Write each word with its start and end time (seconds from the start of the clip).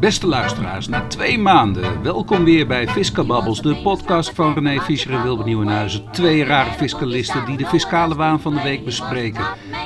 Beste 0.00 0.26
luisteraars, 0.26 0.88
na 0.88 1.06
twee 1.06 1.38
maanden, 1.38 2.02
welkom 2.02 2.44
weer 2.44 2.66
bij 2.66 2.88
Fiscababbels, 2.88 3.62
de 3.62 3.76
podcast 3.76 4.30
van 4.30 4.54
René 4.54 4.80
Fischer 4.80 5.12
en 5.14 5.22
Wilbert 5.22 5.46
Nieuwenhuizen. 5.46 6.10
Twee 6.12 6.44
rare 6.44 6.72
fiscalisten 6.72 7.44
die 7.46 7.56
de 7.56 7.66
fiscale 7.66 8.14
waan 8.14 8.40
van 8.40 8.54
de 8.54 8.62
week 8.62 8.84
bespreken. 8.84 9.44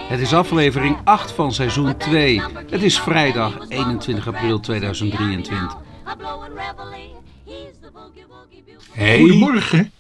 Het 0.08 0.20
is 0.20 0.34
aflevering 0.34 0.96
8 1.04 1.30
van 1.32 1.52
seizoen 1.52 1.96
2. 1.96 2.42
Het 2.70 2.82
is 2.82 2.98
vrijdag 3.00 3.58
21 3.68 4.26
april 4.26 4.60
2023. 4.60 5.76
Hey, 8.92 9.18
Goedemorgen. 9.18 9.92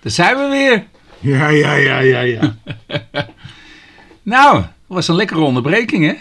daar 0.00 0.12
zijn 0.12 0.36
we 0.36 0.48
weer. 0.48 0.86
Ja, 1.18 1.48
ja, 1.48 1.72
ja, 1.74 1.98
ja, 1.98 2.20
ja. 2.20 2.54
Nou, 4.22 4.54
dat 4.54 4.70
was 4.86 5.08
een 5.08 5.14
lekkere 5.16 5.40
onderbreking 5.40 6.04
hè? 6.04 6.14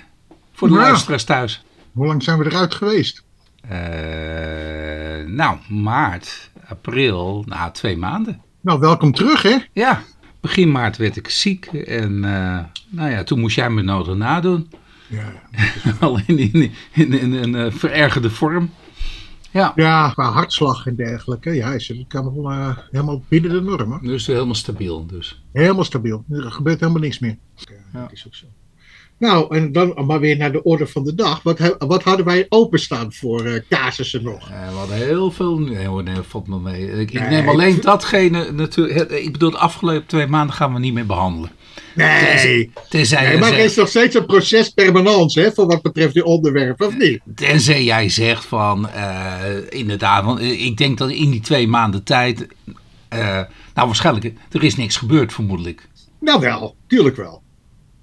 Voor 0.54 0.68
de 0.68 0.74
Ja. 0.74 0.80
luisteraars 0.80 1.24
thuis. 1.24 1.64
Hoe 1.94 2.06
lang 2.08 2.24
zijn 2.24 2.38
we 2.40 2.46
eruit 2.46 2.74
geweest? 2.76 3.24
Eh, 3.70 5.26
nou, 5.26 5.58
maart, 5.68 6.50
april, 6.68 7.44
nou 7.48 7.72
twee 7.72 7.98
maanden. 7.98 8.42
Nou, 8.62 8.80
welkom 8.80 9.12
terug, 9.12 9.42
hè? 9.42 9.58
Ja, 9.74 10.02
begin 10.40 10.72
maart 10.72 10.98
werd 10.98 11.16
ik 11.16 11.30
ziek 11.30 11.66
en 11.66 12.24
eh, 12.24 12.60
nou 12.90 13.10
ja, 13.12 13.24
toen 13.24 13.40
moest 13.40 13.56
jij 13.56 13.70
me 13.70 13.82
nodig 13.82 14.16
nadoen. 14.16 14.70
Ja, 15.08 15.34
Alleen 16.00 16.26
in, 16.28 16.72
in, 16.94 17.14
in, 17.14 17.34
een 17.34 17.56
eh, 17.56 17.72
verergerde 17.72 18.30
vorm. 18.30 18.70
Ja, 19.52 19.72
ja 19.76 20.10
qua 20.10 20.32
hartslag 20.32 20.86
en 20.86 20.96
dergelijke. 20.96 21.52
Ja, 21.52 21.74
is 21.74 21.88
het 21.88 22.06
kan 22.08 22.42
wel 22.42 22.76
helemaal 22.92 23.24
binnen 23.28 23.52
de 23.52 23.62
norm, 23.62 23.92
hoor. 23.92 24.02
dus 24.02 24.28
helemaal 24.28 24.56
stabiel. 24.56 25.06
Dus. 25.06 25.44
Helemaal 25.52 25.84
stabiel. 25.84 26.26
Er 26.30 26.52
gebeurt 26.52 26.80
helemaal 26.80 27.02
niks 27.02 27.20
meer. 27.20 27.38
Ja, 27.56 27.74
Ja. 27.94 28.02
Dat 28.02 28.12
is 28.12 28.28
ook 28.28 28.36
zo. 28.36 28.46
Nou, 29.20 29.56
en 29.56 29.72
dan 29.72 30.06
maar 30.06 30.20
weer 30.20 30.38
naar 30.38 30.52
de 30.52 30.64
orde 30.64 30.88
van 30.88 31.04
de 31.04 31.16
dag. 31.16 31.44
Wat, 31.44 31.76
wat 31.78 32.04
hadden 32.04 32.26
wij 32.26 32.46
openstaan 32.50 33.14
voor 33.14 33.46
eh 33.46 33.62
casussen 33.70 34.24
nog? 34.24 34.50
Eh, 34.50 34.68
we 34.68 34.76
hadden 34.76 34.98
heel 34.98 35.32
veel. 35.32 35.60
Nee, 35.60 35.86
hoor, 35.86 36.04
nee, 36.04 36.16
valt 36.22 36.48
me 36.48 36.60
mee. 36.60 36.92
Ik, 36.92 37.12
ik 37.12 37.20
Nee, 37.20 37.30
neem 37.30 37.50
alleen 37.50 37.82
datgene. 37.82 38.52
Natuurlijk, 38.52 39.12
ik 39.12 39.32
bedoel, 39.32 39.52
de 39.52 39.58
afgelopen 39.58 40.06
twee 40.06 40.28
maanden 40.28 40.56
gaan 40.56 40.74
we 40.74 40.80
niet 40.80 40.94
meer 40.94 41.06
behandelen. 41.06 41.52
Nee. 41.96 42.72
Tenzij, 42.90 43.28
nee 43.28 43.38
maar 43.38 43.52
er 43.52 43.60
is 43.60 43.76
nog 43.76 43.88
steeds 43.88 44.16
een 44.16 44.26
proces 44.26 44.70
permanence, 44.70 45.40
hè? 45.40 45.52
Voor 45.52 45.66
wat 45.66 45.82
betreft 45.82 46.14
die 46.14 46.26
onderwerpen, 46.26 46.88
of 46.88 46.98
niet? 46.98 47.22
Tenzij 47.36 47.84
jij 47.84 48.10
zegt 48.10 48.46
van, 48.46 48.90
eh, 48.90 49.44
inderdaad, 49.70 50.26
want 50.26 50.40
eh, 50.40 50.66
ik 50.66 50.78
denk 50.78 50.98
dat 50.98 51.10
in 51.10 51.32
die 51.32 51.42
twee 51.42 51.68
maanden 51.68 52.04
tijd, 52.04 52.48
nou 53.10 53.88
waarschijnlijk, 53.88 54.34
er 54.52 54.64
is 54.64 54.76
niks 54.76 54.98
gebeurd 54.98 55.34
vermoedelijk. 55.34 55.88
Nou 56.20 56.40
wel, 56.40 56.76
tuurlijk 56.88 57.16
wel. 57.16 57.42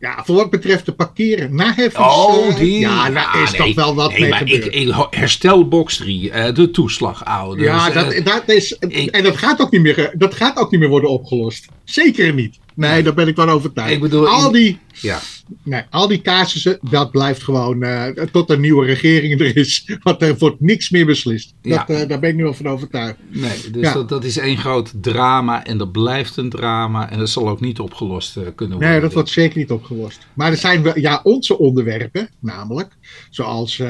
Ja, 0.01 0.23
voor 0.25 0.35
wat 0.37 0.51
betreft 0.51 0.87
de 0.87 0.93
parkeren 0.93 1.55
naheffings... 1.55 2.15
Oh, 2.17 2.49
eh, 2.49 2.57
die. 2.57 2.79
Ja, 2.79 3.11
daar 3.11 3.43
is 3.43 3.51
nee, 3.51 3.61
toch 3.61 3.75
wel 3.75 3.95
wat 3.95 4.11
nee, 4.11 4.21
mee 4.21 4.31
maar 4.31 4.39
gebeurd. 4.39 4.67
ik, 4.67 4.73
ik, 4.75 4.95
herstelbox 5.11 5.97
3, 5.97 6.31
eh, 6.31 6.55
de 6.55 6.71
toeslagouders. 6.71 7.67
ja, 7.69 7.89
eh, 7.89 7.95
dat, 7.95 8.25
dat 8.25 8.49
is... 8.57 8.77
ik- 8.79 9.11
en 9.11 9.23
dat 9.23 9.37
gaat, 9.37 9.61
ook 9.61 9.71
niet 9.71 9.81
meer, 9.81 10.13
dat 10.15 10.35
gaat 10.35 10.57
ook 10.57 10.71
niet 10.71 10.81
meer 10.81 10.89
worden 10.89 11.11
opgelost. 11.11 11.67
Zeker 11.85 12.35
niet. 12.35 12.59
Nee, 12.75 13.03
daar 13.03 13.15
ben 13.15 13.29
ik 13.29 13.35
van 13.35 13.49
overtuigd. 13.51 13.93
Ik 13.93 14.01
bedoel, 14.01 14.29
al, 14.29 14.51
die, 14.53 14.79
ja. 15.01 15.21
Nee, 15.63 15.83
al 15.91 16.09
die 16.09 16.21
casussen, 16.23 16.79
dat 16.91 17.11
blijft 17.11 17.43
gewoon 17.43 17.83
eh, 17.83 18.07
tot 18.33 18.51
een 18.51 18.61
nieuwe 18.61 18.87
regering 18.87 19.41
er 19.41 19.57
is. 19.57 19.89
Want 20.03 20.23
er 20.23 20.37
wordt 20.39 20.61
niks 20.61 20.91
meer 20.91 21.07
beslist. 21.07 21.55
Dat, 21.63 21.73
Ja. 21.73 21.87
eh, 21.89 22.09
daar 22.09 22.19
ben 22.19 22.31
ik 22.31 22.37
nu 22.37 22.43
wel 22.43 22.55
van 22.55 22.69
overtuigd. 22.69 23.17
Nee, 23.29 23.71
dus 23.71 23.83
Ja. 23.83 23.93
dat, 23.93 24.09
dat 24.09 24.25
is 24.25 24.37
één 24.39 24.57
groot 24.59 24.93
drama 25.01 25.65
en 25.65 25.79
dat 25.79 25.93
blijft 25.93 26.37
een 26.37 26.51
drama 26.51 27.11
en 27.11 27.19
dat 27.19 27.29
zal 27.31 27.49
ook 27.49 27.61
niet 27.61 27.81
opgelost 27.81 28.37
eh, 28.37 28.43
kunnen 28.55 28.77
worden. 28.77 28.93
Nee, 28.93 29.01
dat 29.01 29.13
wordt 29.13 29.29
zeker 29.29 29.59
niet 29.59 29.71
opgelost. 29.71 30.19
Maar 30.35 30.51
er 30.51 30.57
zijn 30.57 30.83
wel, 30.83 30.99
ja, 30.99 31.21
onze 31.23 31.59
onderwerpen, 31.59 32.29
namelijk, 32.41 32.89
zoals 33.31 33.83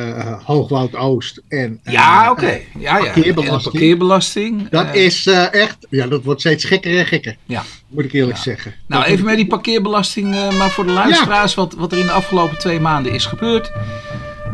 Hoogwoud 0.44 0.94
Oost 0.96 1.42
en... 1.48 1.80
Ja, 1.84 2.30
oké. 2.30 2.46
Ja, 2.46 2.60
ja. 2.78 2.96
En 2.96 3.02
de 3.04 3.10
parkeerbelasting. 3.34 3.72
parkeerbelasting. 3.72 4.68
Dat 4.68 4.94
is 4.94 5.26
echt, 5.50 5.86
ja, 5.90 6.06
dat 6.06 6.24
wordt 6.24 6.40
steeds 6.40 6.64
gekker 6.64 6.98
en 6.98 7.06
gekker, 7.06 7.36
Ja. 7.44 7.64
Moet 7.96 8.04
ik 8.04 8.12
eerlijk 8.12 8.36
Ja. 8.36 8.42
zeggen. 8.42 8.74
Nou, 8.86 9.02
Dat 9.02 9.12
even 9.12 9.24
met 9.24 9.36
die 9.36 9.46
parkeerbelasting, 9.46 10.34
eh, 10.34 10.58
maar 10.58 10.70
voor 10.70 10.86
de 10.86 10.92
luisteraars, 10.92 11.54
wat, 11.54 11.74
wat 11.74 11.92
er 11.92 11.98
in 11.98 12.06
de 12.06 12.12
afgelopen 12.12 12.58
twee 12.58 12.80
maanden 12.80 13.12
is 13.12 13.26
gebeurd. 13.26 13.72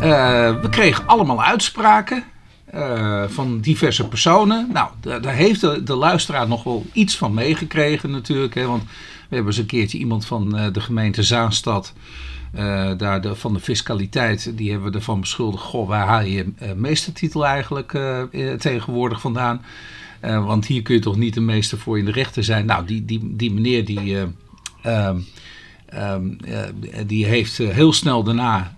Eh, 0.01 0.61
we 0.61 0.69
kregen 0.71 1.07
allemaal 1.07 1.43
uitspraken 1.43 2.25
eh, 2.67 3.25
van 3.29 3.61
diverse 3.61 4.09
personen. 4.09 4.69
Nou, 4.73 4.89
da- 5.01 5.19
daar 5.19 5.35
heeft 5.35 5.61
de, 5.61 5.83
de 5.83 5.95
luisteraar 5.95 6.49
nog 6.49 6.63
wel 6.65 6.87
iets 6.93 7.17
van 7.17 7.35
meegekregen 7.35 8.11
natuurlijk. 8.11 8.55
Hè, 8.55 8.67
want 8.67 8.83
we 8.83 8.89
hebben 9.35 9.47
eens 9.47 9.57
een 9.61 9.67
keertje 9.67 9.99
iemand 9.99 10.27
van 10.27 10.71
de 10.73 10.81
gemeente 10.81 11.23
Zaanstad, 11.23 11.93
daar 12.97 13.21
de, 13.21 13.35
van 13.35 13.53
de 13.55 13.61
fiscaliteit, 13.61 14.53
die 14.57 14.71
hebben 14.71 14.91
we 14.91 14.97
ervan 14.99 15.21
beschuldigd. 15.21 15.65
Goh, 15.65 15.89
waar 15.89 16.07
haal 16.07 16.23
je 16.23 16.53
meestertitel 16.77 17.47
eigenlijk 17.47 17.99
tegenwoordig 18.59 19.21
vandaan? 19.21 19.65
Eh, 20.23 20.45
want 20.45 20.67
hier 20.67 20.83
kun 20.83 20.95
je 20.95 21.01
toch 21.01 21.17
niet 21.17 21.35
de 21.35 21.41
meester 21.41 21.79
voor 21.79 21.99
in 21.99 22.05
de 22.05 22.11
rechter 22.11 22.45
zijn. 22.45 22.67
Nou, 22.67 22.87
die, 22.87 23.05
die, 23.05 23.37
die 23.37 23.53
meneer 23.53 23.85
die, 23.85 24.19
eh, 24.19 24.27
ehm, 24.83 25.21
ehm, 25.87 26.31
eh, 26.45 27.03
die 27.07 27.27
heeft 27.27 27.57
heel 27.57 27.93
snel 27.93 28.23
daarna, 28.23 28.77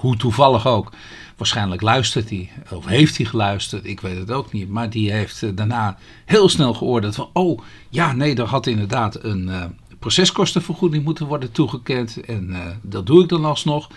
hoe 0.00 0.16
toevallig 0.16 0.66
ook, 0.66 0.92
waarschijnlijk 1.36 1.82
luistert 1.82 2.30
hij, 2.30 2.50
of 2.72 2.86
heeft 2.86 3.16
hij 3.16 3.26
geluisterd, 3.26 3.84
ik 3.86 4.00
weet 4.00 4.18
het 4.18 4.30
ook 4.30 4.52
niet. 4.52 4.68
Maar 4.68 4.90
die 4.90 5.12
heeft 5.12 5.56
daarna 5.56 5.98
heel 6.24 6.48
snel 6.48 6.74
geoordeeld 6.74 7.14
van, 7.14 7.30
oh 7.32 7.60
ja, 7.88 8.12
nee, 8.12 8.34
er 8.34 8.44
had 8.44 8.66
inderdaad 8.66 9.24
een 9.24 9.50
proceskostenvergoeding 9.98 11.04
moeten 11.04 11.26
worden 11.26 11.52
toegekend. 11.52 12.20
En 12.20 12.56
dat 12.82 13.06
doe 13.06 13.22
ik 13.22 13.28
dan 13.28 13.44
alsnog. 13.44 13.90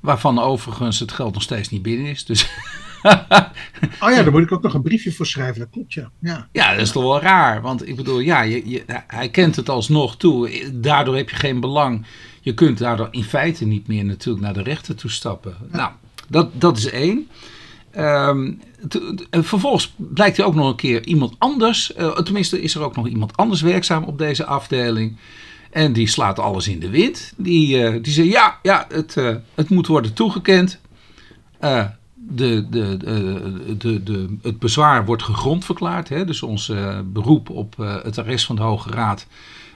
Waarvan 0.00 0.38
overigens 0.38 0.98
het 0.98 1.12
geld 1.12 1.34
nog 1.34 1.42
steeds 1.42 1.68
niet 1.68 1.82
binnen 1.82 2.06
is. 2.06 2.24
Dus 2.24 2.48
Oh 4.00 4.10
ja, 4.10 4.22
daar 4.22 4.30
moet 4.30 4.42
ik 4.42 4.52
ook 4.52 4.62
nog 4.62 4.74
een 4.74 4.82
briefje 4.82 5.12
voor 5.12 5.26
schrijven, 5.26 5.58
dat 5.58 5.68
klopt, 5.70 5.92
ja. 5.92 6.10
ja. 6.20 6.48
Ja, 6.52 6.72
dat 6.72 6.80
is 6.80 6.90
toch 6.90 7.02
wel 7.02 7.20
raar. 7.20 7.62
Want 7.62 7.88
ik 7.88 7.96
bedoel, 7.96 8.18
ja, 8.18 8.42
je, 8.42 8.68
je, 8.68 8.82
hij 9.06 9.28
kent 9.28 9.56
het 9.56 9.68
alsnog 9.68 10.16
toe. 10.16 10.70
Daardoor 10.74 11.16
heb 11.16 11.30
je 11.30 11.36
geen 11.36 11.60
belang. 11.60 12.06
Je 12.40 12.54
kunt 12.54 12.78
daardoor 12.78 13.08
in 13.10 13.24
feite 13.24 13.64
niet 13.64 13.86
meer 13.86 14.04
natuurlijk 14.04 14.44
naar 14.44 14.54
de 14.54 14.62
rechter 14.62 14.94
toe 14.94 15.10
stappen. 15.10 15.56
Nou, 15.70 15.90
dat, 16.28 16.60
dat 16.60 16.76
is 16.76 16.90
één. 16.90 17.28
Ehm, 17.90 18.52
vervolgens 19.30 19.94
blijkt 19.96 20.38
er 20.38 20.44
ook 20.44 20.54
nog 20.54 20.68
een 20.68 20.76
keer 20.76 21.06
iemand 21.06 21.34
anders. 21.38 21.94
eh, 21.94 22.16
tenminste, 22.16 22.62
is 22.62 22.74
er 22.74 22.82
ook 22.82 22.96
nog 22.96 23.08
iemand 23.08 23.36
anders 23.36 23.60
werkzaam 23.60 24.04
op 24.04 24.18
deze 24.18 24.44
afdeling. 24.44 25.16
En 25.70 25.92
die 25.92 26.06
slaat 26.06 26.38
alles 26.38 26.68
in 26.68 26.78
de 26.80 26.90
wind. 26.90 27.32
Die, 27.36 27.84
eh, 27.84 28.02
die 28.02 28.12
zegt: 28.12 28.28
ja, 28.28 28.58
ja 28.62 28.86
het, 28.88 29.16
eh, 29.16 29.34
het 29.54 29.68
moet 29.68 29.86
worden 29.86 30.12
toegekend. 30.12 30.80
Eh, 32.28 32.34
de, 32.36 32.66
de, 32.70 32.96
de, 32.96 33.76
de, 33.78 34.02
de, 34.02 34.36
het 34.42 34.58
bezwaar 34.58 35.04
wordt 35.04 35.22
gegrond 35.22 35.64
verklaard. 35.64 36.08
Hè? 36.08 36.24
Dus 36.24 36.42
ons 36.42 36.68
eh, 36.68 36.98
beroep 37.04 37.50
op 37.50 37.74
eh, 37.80 37.96
het 38.02 38.18
arrest 38.18 38.46
van 38.46 38.56
de 38.56 38.62
Hoge 38.62 38.90
Raad. 38.90 39.26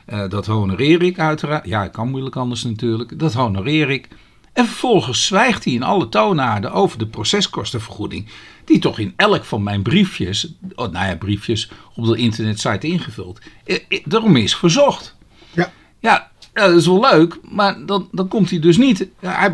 eh, 0.06 0.28
dat 0.28 0.46
honoreer 0.46 1.02
ik 1.02 1.18
uiteraard. 1.18 1.66
Ja, 1.66 1.84
ik 1.84 1.92
kan 1.92 2.10
moeilijk 2.10 2.36
anders 2.36 2.64
natuurlijk. 2.64 3.18
Dat 3.18 3.32
honoreer 3.32 3.90
ik. 3.90 4.08
En 4.52 4.66
vervolgens 4.66 5.26
zwijgt 5.26 5.64
hij 5.64 5.72
in 5.72 5.82
alle 5.82 6.08
toonaarden 6.08 6.72
over 6.72 6.98
de 6.98 7.06
proceskostenvergoeding. 7.06 8.28
Die 8.64 8.78
toch 8.78 8.98
in 8.98 9.12
elk 9.16 9.44
van 9.44 9.62
mijn 9.62 9.82
briefjes, 9.82 10.54
oh, 10.74 10.92
nou 10.92 11.06
ja, 11.06 11.16
briefjes 11.16 11.70
op 11.94 12.06
de 12.06 12.16
internetsite 12.16 12.86
ingevuld. 12.86 13.40
eh, 13.64 13.78
eh, 13.88 14.00
daarom 14.04 14.36
is 14.36 14.56
verzocht. 14.56 15.16
Ja. 15.52 15.72
Ja, 16.00 16.30
ja, 16.54 16.66
dat 16.66 16.76
is 16.76 16.86
wel 16.86 17.00
leuk, 17.00 17.38
maar 17.50 17.86
dan, 17.86 18.08
dan 18.10 18.28
komt 18.28 18.50
hij 18.50 18.58
dus 18.58 18.76
niet. 18.76 19.08
Hij, 19.20 19.52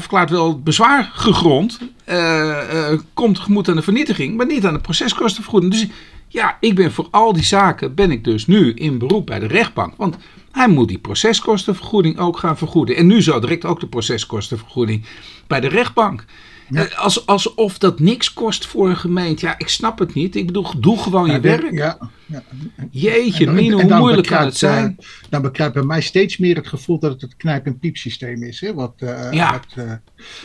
verklaart 0.00 0.30
wel 0.30 0.48
het 0.48 0.64
bezwaar 0.64 1.10
gegrond, 1.14 1.78
eh, 2.04 2.90
eh, 2.92 3.00
komt 3.14 3.34
tegemoet 3.34 3.68
aan 3.68 3.76
de 3.76 3.82
vernietiging, 3.82 4.36
maar 4.36 4.46
niet 4.46 4.66
aan 4.66 4.72
de 4.72 4.80
proceskostenvergoeding. 4.80 5.72
Dus 5.72 5.86
ja, 6.28 6.56
ik 6.60 6.74
ben 6.74 6.92
voor 6.92 7.08
al 7.10 7.32
die 7.32 7.44
zaken 7.44 7.94
ben 7.94 8.10
ik 8.10 8.24
dus 8.24 8.46
nu 8.46 8.72
in 8.72 8.98
beroep 8.98 9.26
bij 9.26 9.38
de 9.38 9.46
rechtbank, 9.46 9.94
want 9.96 10.16
hij 10.52 10.68
moet 10.68 10.88
die 10.88 10.98
proceskostenvergoeding 10.98 12.18
ook 12.18 12.38
gaan 12.38 12.58
vergoeden. 12.58 12.96
En 12.96 13.06
nu 13.06 13.22
zo 13.22 13.40
direct 13.40 13.64
ook 13.64 13.80
de 13.80 13.86
proceskostenvergoeding 13.86 15.04
bij 15.46 15.60
de 15.60 15.68
rechtbank. 15.68 16.24
Ja. 16.70 16.84
Eh, 16.88 16.98
Als, 16.98 17.26
alsof 17.26 17.78
dat 17.78 18.00
niks 18.00 18.32
kost 18.32 18.66
voor 18.66 18.88
een 18.88 18.96
gemeente. 18.96 19.46
Ja, 19.46 19.54
ik 19.58 19.68
snap 19.68 19.98
het 19.98 20.14
niet. 20.14 20.36
Ik 20.36 20.46
bedoel, 20.46 20.80
doe 20.80 20.98
gewoon 20.98 21.30
je 21.30 21.40
werk. 21.40 21.72
Ja, 21.72 21.98
ja. 22.26 22.42
Jeetje, 22.90 23.46
En- 23.46 23.54
Mine, 23.54 23.80
en 23.80 23.88
hoe 23.90 23.98
moeilijk 23.98 24.26
kan 24.28 24.36
het 24.36 24.46
bekruipt, 24.50 24.56
zijn? 24.56 24.96
eh, 24.98 25.06
dan 25.30 25.42
bekruipt 25.42 25.74
bij 25.74 25.82
mij 25.82 26.00
steeds 26.00 26.36
meer 26.38 26.56
het 26.56 26.66
gevoel 26.68 26.98
dat 26.98 27.12
het 27.12 27.20
het 27.20 27.36
knijp- 27.36 27.66
en 27.66 27.78
piepsysteem 27.78 28.42
is. 28.42 28.60
Hè? 28.60 28.74
Wat, 28.74 28.92
eh, 28.96 29.32
Ja. 29.32 29.52
wat, 29.52 29.84
eh, 29.86 29.92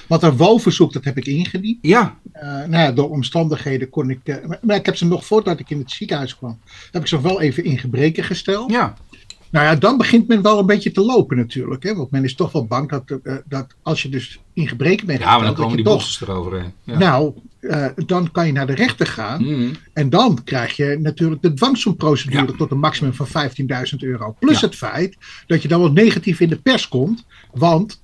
wat 0.08 0.24
een 0.24 0.38
woonverzoek, 0.38 0.94
dat 0.94 1.04
heb 1.04 1.18
ik 1.18 1.26
ingediend. 1.26 1.78
Ja, 1.82 2.18
nou 2.42 2.72
ja, 2.72 2.92
door 2.92 3.10
omstandigheden 3.10 3.90
kon 3.90 4.10
ik... 4.10 4.20
maar, 4.48 4.60
maar 4.62 4.76
ik 4.76 4.86
heb 4.86 4.96
ze 4.96 5.06
nog 5.06 5.26
voordat 5.26 5.60
ik 5.60 5.70
in 5.70 5.80
het 5.80 5.92
ziekenhuis 5.92 6.38
kwam... 6.38 6.60
heb 6.92 7.02
ik 7.02 7.08
ze 7.08 7.16
nog 7.16 7.24
wel 7.24 7.42
even 7.42 7.64
in 7.64 7.78
gebreken 7.80 8.24
gesteld. 8.24 8.72
ja. 8.72 8.94
Nou 9.56 9.68
ja, 9.68 9.76
dan 9.76 9.98
begint 9.98 10.28
men 10.28 10.42
wel 10.42 10.60
een 10.60 10.66
beetje 10.66 10.92
te 10.92 11.02
lopen 11.02 11.38
natuurlijk. 11.38 11.84
Hè? 11.84 11.96
Want 11.96 12.12
men 12.12 12.24
is 12.24 12.36
toch 12.36 12.52
wel 12.52 12.66
bang 12.66 12.90
dat, 12.90 13.20
eh, 13.24 13.36
dat 13.46 13.76
als 13.82 14.02
je 14.02 14.10
dus 14.10 14.40
in 14.54 14.68
gebreken 14.68 15.08
bent 15.08 15.20
Ja, 15.20 15.36
maar 15.38 15.46
dan 15.46 15.56
komen 15.56 15.76
die 15.76 15.86
bossen 15.86 16.28
eroverheen. 16.28 16.74
Ja. 16.84 16.94
toch... 16.94 17.02
Nou, 17.02 17.34
eh, 17.60 17.88
dan 18.06 18.32
kan 18.32 18.46
je 18.46 18.52
naar 18.52 18.68
de 18.68 18.74
rechter 18.74 19.08
gaan. 19.08 19.44
Mhm. 19.44 19.74
En 19.94 20.10
dan 20.10 20.44
krijg 20.44 20.76
je 20.76 20.98
natuurlijk 21.02 21.42
de 21.42 21.54
dwangsoemprocedure 21.54 22.46
Ja. 22.48 22.58
tot 22.58 22.72
een 22.72 22.80
maximum 22.80 23.14
van 23.14 23.28
15.000 23.28 24.04
euro. 24.04 24.36
Plus 24.40 24.60
Ja. 24.60 24.66
het 24.66 24.76
feit 24.76 25.18
dat 25.48 25.62
je 25.62 25.68
dan 25.68 25.80
wel 25.80 25.92
negatief 25.92 26.40
in 26.40 26.50
de 26.50 26.58
pers 26.58 26.88
komt. 26.88 27.26
Want 27.54 28.02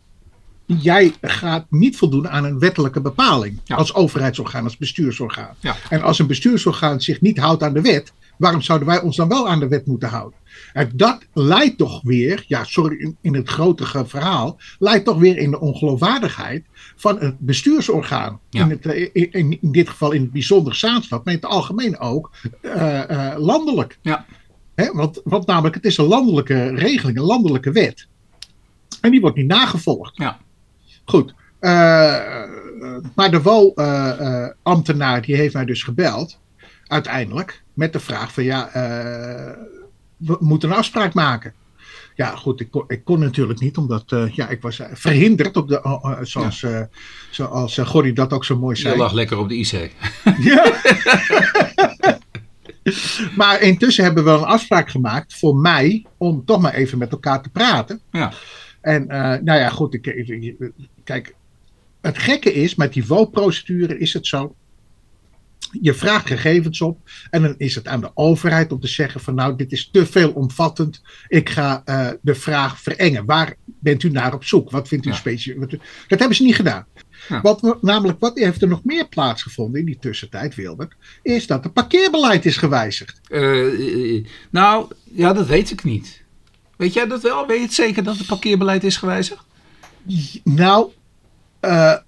jij 0.66 1.14
gaat 1.22 1.66
niet 1.70 1.98
voldoen 1.98 2.30
aan 2.30 2.44
een 2.44 2.60
wettelijke 2.60 3.02
bepaling 3.02 3.60
als 3.68 3.94
overheidsorgaan, 3.94 4.64
als 4.64 4.78
bestuursorgaan. 4.78 5.56
Ja. 5.60 5.76
En 5.90 6.02
als 6.02 6.20
een 6.20 6.28
bestuursorgaan 6.28 7.02
zich 7.02 7.22
niet 7.22 7.40
houdt 7.40 7.64
aan 7.64 7.74
de 7.74 7.82
wet, 7.82 8.14
waarom 8.42 8.62
zouden 8.62 8.88
wij 8.88 9.02
ons 9.02 9.16
dan 9.16 9.28
wel 9.28 9.50
aan 9.50 9.60
de 9.60 9.68
wet 9.68 9.86
moeten 9.86 10.10
houden? 10.10 10.40
En 10.74 10.92
dat 10.94 11.26
leidt 11.34 11.78
toch 11.78 12.02
weer, 12.02 12.44
ja, 12.48 12.64
sorry, 12.64 13.16
in 13.22 13.36
het 13.36 13.50
grotere 13.50 14.06
verhaal, 14.06 14.60
leidt 14.80 15.06
toch 15.06 15.18
weer 15.18 15.38
in 15.38 15.52
de 15.52 15.60
ongeloofwaardigheid 15.60 16.66
van 16.96 17.20
het 17.20 17.40
bestuursorgaan. 17.40 18.40
Ja. 18.50 18.64
In, 18.64 18.70
het, 18.70 18.86
eh, 18.86 19.10
in, 19.32 19.60
dit 19.62 19.90
geval 19.90 20.12
in 20.12 20.22
het 20.22 20.32
bijzonder 20.32 20.76
Zaanstad, 20.76 21.26
maar 21.26 21.34
in 21.34 21.40
het 21.42 21.50
algemeen 21.50 22.00
ook 22.00 22.32
eh, 22.62 23.10
eh, 23.10 23.40
landelijk. 23.40 23.98
Ja. 24.02 24.26
Hè, 24.76 24.92
want, 24.92 25.22
want 25.24 25.48
namelijk, 25.48 25.76
het 25.76 25.86
is 25.86 25.98
een 25.98 26.06
landelijke 26.06 26.76
regeling, 26.76 27.18
een 27.18 27.24
landelijke 27.24 27.72
wet. 27.72 28.08
En 29.02 29.12
die 29.12 29.22
wordt 29.22 29.38
niet 29.38 29.48
nagevolgd. 29.48 30.18
Ja. 30.18 30.40
Goed. 31.06 31.34
maar 33.16 33.32
de 33.32 33.42
WO-ambtenaar 33.42 35.22
die 35.22 35.36
heeft 35.36 35.54
mij 35.54 35.66
dus 35.66 35.84
gebeld, 35.84 36.40
uiteindelijk, 36.88 37.61
met 37.74 37.94
de 37.94 38.00
vraag 38.00 38.34
van 38.34 38.44
ja, 38.44 38.68
eh, 38.68 39.54
we 40.18 40.38
moeten 40.40 40.70
een 40.70 40.76
afspraak 40.76 41.14
maken. 41.14 41.54
Ja, 42.16 42.36
goed, 42.36 42.60
ik 42.60 42.72
kon, 42.72 42.84
ik 42.88 43.04
kon 43.04 43.20
natuurlijk 43.20 43.60
niet, 43.60 43.78
omdat 43.78 44.12
eh, 44.12 44.30
ja, 44.36 44.50
ik 44.50 44.62
was 44.62 44.80
eh, 44.80 44.88
verhinderd, 44.94 45.58
op 45.58 45.68
de, 45.68 45.82
eh, 45.82 46.00
eh, 46.04 46.18
zoals, 46.22 46.64
eh 46.64 46.82
zoals 47.32 47.78
Gordy 47.78 48.14
dat 48.14 48.34
ook 48.34 48.46
zo 48.46 48.58
mooi 48.58 48.76
Je 48.76 48.82
zei. 48.82 48.98
lag 48.98 49.14
lekker 49.14 49.38
op 49.38 49.50
de 49.50 49.56
IC. 49.56 49.92
Ja. 50.40 50.82
maar 53.38 53.62
intussen 53.62 54.04
hebben 54.04 54.24
we 54.24 54.30
een 54.30 54.44
afspraak 54.44 54.90
gemaakt 54.90 55.40
voor 55.40 55.56
mij 55.56 56.06
om 56.18 56.46
toch 56.46 56.62
maar 56.62 56.74
even 56.74 56.98
met 56.98 57.12
elkaar 57.12 57.42
te 57.42 57.50
praten. 57.50 58.02
Ja. 58.12 58.34
En 58.82 59.06
nou 59.44 59.60
ja, 59.60 59.70
goed, 59.70 59.94
ik, 59.94 60.62
kijk, 61.04 61.36
het 62.02 62.18
gekke 62.18 62.54
is, 62.54 62.76
met 62.76 62.94
die 62.94 63.06
VO-procedure 63.06 63.98
is 63.98 64.14
het 64.14 64.28
zo. 64.28 64.56
Je 65.82 65.94
vraagt 65.94 66.28
gegevens 66.28 66.82
op 66.82 66.98
en 67.30 67.42
dan 67.42 67.56
is 67.58 67.76
het 67.76 67.88
aan 67.88 68.02
de 68.02 68.12
overheid 68.14 68.72
om 68.72 68.80
te 68.80 68.88
zeggen 68.88 69.22
van 69.22 69.36
nou, 69.36 69.56
dit 69.56 69.72
is 69.72 69.90
te 69.92 70.06
veel 70.06 70.32
omvattend. 70.32 71.02
Ik 71.28 71.50
ga 71.50 71.82
eh, 71.86 72.08
de 72.22 72.36
vraag 72.36 72.80
verengen. 72.80 73.26
Waar 73.26 73.56
bent 73.66 74.04
u 74.04 74.10
naar 74.10 74.34
op 74.34 74.44
zoek? 74.44 74.72
Wat 74.72 74.88
vindt 74.88 75.06
u 75.06 75.10
Ja. 75.10 75.22
u- 75.24 75.68
Dat 76.08 76.20
hebben 76.20 76.36
ze 76.38 76.44
niet 76.44 76.56
gedaan. 76.56 76.86
Ja. 77.30 77.42
Wat, 77.42 77.78
namelijk, 77.82 78.20
wat 78.20 78.38
heeft 78.40 78.62
er 78.62 78.68
nog 78.68 78.84
meer 78.84 79.08
plaatsgevonden 79.08 79.80
in 79.80 79.86
die 79.86 79.98
tussentijd, 80.00 80.56
Wilbert? 80.56 80.94
Is 81.22 81.48
dat 81.48 81.64
het 81.64 81.74
parkeerbeleid 81.74 82.46
is 82.46 82.58
gewijzigd. 82.58 83.22
Eh, 83.30 84.16
eh, 84.16 84.26
nou, 84.50 84.92
ja, 85.04 85.34
dat 85.34 85.48
weet 85.48 85.72
ik 85.72 85.84
niet. 85.84 86.24
Weet 86.78 86.94
jij 86.94 87.08
dat 87.08 87.22
wel? 87.22 87.48
Weet 87.48 87.58
je 87.58 87.64
het 87.64 87.74
zeker 87.74 88.04
dat 88.04 88.18
het 88.18 88.28
parkeerbeleid 88.28 88.84
is 88.84 88.98
gewijzigd? 88.98 89.44
Nou, 90.44 90.92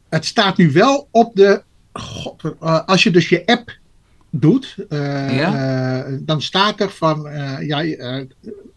het 0.10 0.25
staat 0.25 0.57
nu 0.57 0.71
wel 0.71 1.07
op 1.12 1.36
de. 1.36 1.63
God, 1.94 2.42
eh, 2.62 2.80
als 2.86 3.04
je 3.04 3.12
dus 3.12 3.30
je 3.30 3.45
app 3.45 3.78
doet, 4.30 4.75
eh, 4.90 5.38
Ja? 5.38 6.04
eh, 6.06 6.13
dan 6.22 6.42
staat 6.42 6.80
er 6.81 6.90
van. 6.90 7.28
ja, 7.68 7.84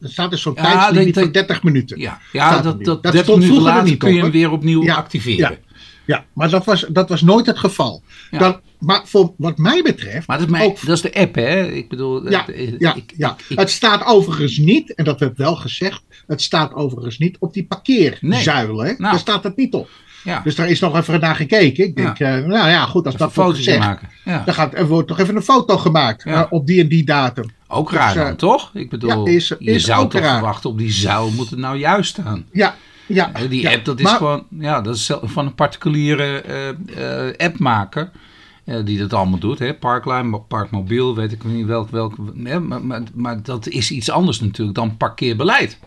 staat 0.01 0.33
er 0.33 0.39
zo'n 0.39 0.53
Ja, 0.57 0.63
tijdslimiet 0.63 1.15
dat- 1.15 1.23
van 1.23 1.33
30 1.33 1.63
minuten. 1.63 1.99
Ja, 2.01 2.21
ja 2.33 2.61
dat, 2.61 2.63
dat, 2.65 2.85
Dat 2.85 3.03
30 3.03 3.23
stond 3.23 3.39
minuten 3.39 3.47
vroeger 3.47 3.67
er 3.69 3.75
later 3.75 3.91
niet 3.91 3.99
kun 3.99 4.09
op, 4.09 4.15
je 4.15 4.21
hem 4.23 4.31
weer 4.31 4.51
opnieuw 4.51 4.83
Ja, 4.83 4.95
activeren. 4.95 5.59
Ja, 6.07 6.25
maar 6.33 6.51
dat 6.51 6.65
was, 6.65 6.87
dat 6.89 7.09
was 7.09 7.23
nooit 7.23 7.47
het 7.47 7.59
geval. 7.59 8.03
Ja. 8.31 8.39
Dan, 8.39 8.61
maar 8.79 9.01
voor 9.05 9.33
wat 9.37 9.59
mij 9.59 9.83
betreft. 9.83 10.27
Maar 10.27 10.39
dat 10.39 10.47
is, 10.47 10.53
mijn, 10.53 10.65
Ook- 10.71 10.87
dat 10.87 10.97
is 10.97 11.03
de 11.03 11.15
app, 11.15 11.35
hè? 11.35 11.67
Ik 11.67 11.89
bedoel, 11.89 12.31
Ja, 12.31 12.49
eh, 12.49 12.79
ja, 12.79 12.95
ik- 12.95 13.13
ja. 13.17 13.37
ik- 13.49 13.59
het 13.59 13.71
staat 13.71 14.05
overigens 14.05 14.57
niet, 14.59 14.95
en 14.95 15.05
dat 15.05 15.21
werd 15.21 15.37
wel 15.39 15.57
gezegd, 15.57 16.03
het 16.27 16.43
staat 16.43 16.75
overigens 16.75 17.19
niet 17.19 17.37
op 17.39 17.53
die 17.53 17.65
parkeerzuilen. 17.67 18.87
hè? 18.87 18.91
Nou. 18.99 19.11
Daar 19.11 19.19
staat 19.19 19.43
het 19.45 19.57
niet 19.57 19.75
op. 19.75 19.89
ja, 20.27 20.41
Dus 20.45 20.55
daar 20.55 20.69
is 20.69 20.81
nog 20.81 20.97
even 20.97 21.21
naar 21.21 21.35
gekeken. 21.37 21.85
Ik 21.85 21.97
denk, 21.97 22.19
eh, 22.19 22.29
nou 22.35 22.69
ja, 22.69 22.85
goed, 22.87 23.05
als 23.07 23.15
dat 23.17 23.35
wordt 23.35 23.35
foto's 23.35 23.57
gezegd, 23.57 23.79
maken. 23.79 24.09
Ja. 24.25 24.43
dan 24.45 24.55
gaat, 24.55 24.75
er 24.75 24.87
wordt 24.87 25.09
toch 25.09 25.19
even 25.19 25.37
een 25.37 25.43
foto 25.43 25.77
gemaakt 25.79 26.23
Ja. 26.25 26.33
eh, 26.45 26.53
op 26.53 26.67
die 26.67 26.81
en 26.83 26.89
die 26.89 27.05
datum. 27.05 27.51
Ook 27.69 27.93
raar 27.93 28.13
Dus, 28.13 28.23
eh, 28.23 28.27
dan, 28.29 28.37
toch? 28.37 28.71
Ik 28.75 28.91
bedoel, 28.91 29.27
is- 29.27 29.49
je 29.49 29.71
is 29.71 29.85
zou 29.85 30.09
toch 30.09 30.21
raar. 30.21 30.33
verwachten 30.39 30.71
op 30.71 30.79
die 30.79 30.91
zuil 30.93 31.31
moet 31.31 31.51
het 31.51 31.59
nou 31.59 31.77
juist 31.77 32.11
staan. 32.11 32.47
Ja, 32.53 32.75
ja. 33.07 33.31
Die 33.49 33.69
app, 33.69 33.85
dat 33.85 33.99
is 33.99 34.05
Maar- 34.05 34.17
gewoon, 34.17 34.47
ja, 34.59 34.81
dat 34.81 34.95
is 34.97 35.11
van 35.23 35.47
een 35.47 35.55
particuliere 35.55 36.41
eh, 36.41 36.69
eh, 37.29 37.35
appmaker. 37.37 38.11
eh, 38.65 38.77
die 38.85 38.99
dat 38.99 39.13
allemaal 39.15 39.39
doet, 39.39 39.59
hè? 39.59 39.75
Parkline, 39.75 40.41
Parkmobiel, 40.41 41.15
weet 41.15 41.33
ik 41.33 41.45
niet 41.45 41.67
welk. 41.67 41.91
welk 41.91 42.15
hè? 42.45 42.61
Maar, 42.61 42.85
maar, 42.85 43.03
maar 43.15 43.43
dat 43.43 43.67
is 43.69 43.91
iets 43.91 44.11
anders 44.11 44.41
natuurlijk 44.41 44.77
dan 44.77 44.97
parkeerbeleid. 44.97 45.79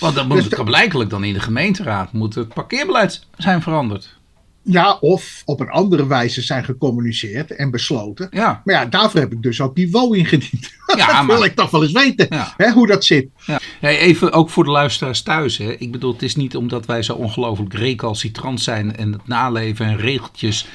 Want 0.00 0.14
dan 0.14 0.26
moet 0.26 0.36
Dus 0.36 0.46
het 0.46 0.56
de- 0.56 0.64
blijkelijk 0.64 1.10
dan 1.10 1.24
in 1.24 1.32
de 1.34 1.40
gemeenteraad 1.40 2.12
moet 2.12 2.34
het 2.34 2.48
parkeerbeleid 2.54 3.26
zijn 3.36 3.62
veranderd. 3.62 4.20
ja, 4.64 4.96
of 5.00 5.42
op 5.44 5.60
een 5.60 5.70
andere 5.70 6.06
wijze 6.06 6.42
zijn 6.42 6.64
gecommuniceerd 6.64 7.50
en 7.50 7.70
besloten. 7.70 8.28
Ja, 8.30 8.60
Maar 8.64 8.74
ja, 8.74 8.84
daarvoor 8.86 9.20
heb 9.20 9.32
ik 9.32 9.42
dus 9.42 9.60
ook 9.60 9.74
die 9.74 9.90
WO 9.90 10.12
ingediend. 10.12 10.70
Ja, 10.96 11.06
dat 11.18 11.26
wil 11.26 11.36
maar- 11.38 11.46
ik 11.46 11.54
toch 11.54 11.70
wel 11.70 11.82
eens 11.82 11.92
weten, 11.92 12.26
Ja. 12.30 12.54
hè, 12.56 12.70
hoe 12.70 12.86
dat 12.86 13.04
zit. 13.04 13.28
Ja. 13.46 13.60
Hey, 13.80 13.98
even 13.98 14.32
ook 14.32 14.50
voor 14.50 14.64
de 14.64 14.70
luisteraars 14.70 15.22
thuis. 15.22 15.58
Hè. 15.58 15.72
Ik 15.72 15.92
bedoel, 15.92 16.12
het 16.12 16.22
is 16.22 16.36
niet 16.36 16.56
omdat 16.56 16.86
wij 16.86 17.02
zo 17.02 17.12
ongelooflijk 17.14 17.74
recalcitrant 17.74 18.60
zijn 18.60 18.96
en 18.96 19.12
het 19.12 19.26
naleven 19.28 19.86
en 19.86 19.96
regeltjes 19.96 20.66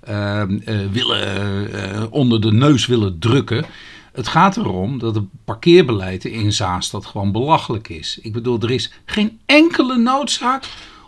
ehm, 0.00 0.58
eh, 0.64 0.76
willen, 0.92 1.72
eh, 1.92 2.02
onder 2.10 2.40
de 2.40 2.52
neus 2.52 2.86
willen 2.86 3.18
drukken. 3.18 3.64
Het 4.14 4.28
gaat 4.28 4.56
erom 4.56 4.98
dat 4.98 5.14
het 5.14 5.24
parkeerbeleid 5.44 6.24
in 6.24 6.52
Zaanstad 6.52 7.06
gewoon 7.06 7.32
belachelijk 7.32 7.88
is. 7.88 8.18
Ik 8.22 8.32
bedoel, 8.32 8.60
er 8.60 8.70
is 8.70 8.92
geen 9.04 9.40
enkele 9.46 9.96
noodzaak 9.96 10.64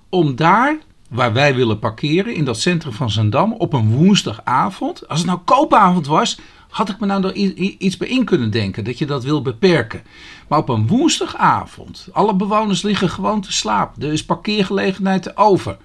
om 0.08 0.36
daar, 0.36 0.78
waar 1.10 1.32
wij 1.32 1.54
willen 1.54 1.78
parkeren, 1.78 2.34
in 2.34 2.44
dat 2.44 2.60
centrum 2.60 2.92
van 2.92 3.10
Zandam, 3.10 3.52
op 3.52 3.72
een 3.72 3.90
woensdagavond. 3.90 5.08
Als 5.08 5.18
het 5.18 5.28
nou 5.28 5.40
koopavond 5.44 6.06
was, 6.06 6.38
had 6.68 6.88
ik 6.88 7.00
me 7.00 7.06
nou 7.06 7.32
iets 7.78 7.96
bij 7.96 8.08
in 8.08 8.24
kunnen 8.24 8.50
denken 8.50 8.84
dat 8.84 8.98
je 8.98 9.06
dat 9.06 9.24
wil 9.24 9.42
beperken. 9.42 10.02
Maar 10.48 10.58
op 10.58 10.68
een 10.68 10.86
woensdagavond, 10.86 12.08
alle 12.12 12.34
bewoners 12.34 12.82
liggen 12.82 13.10
gewoon 13.10 13.40
te 13.40 13.52
slapen. 13.52 14.02
Er 14.02 14.12
is 14.12 14.24
parkeergelegenheid 14.24 15.36
over. 15.36 15.76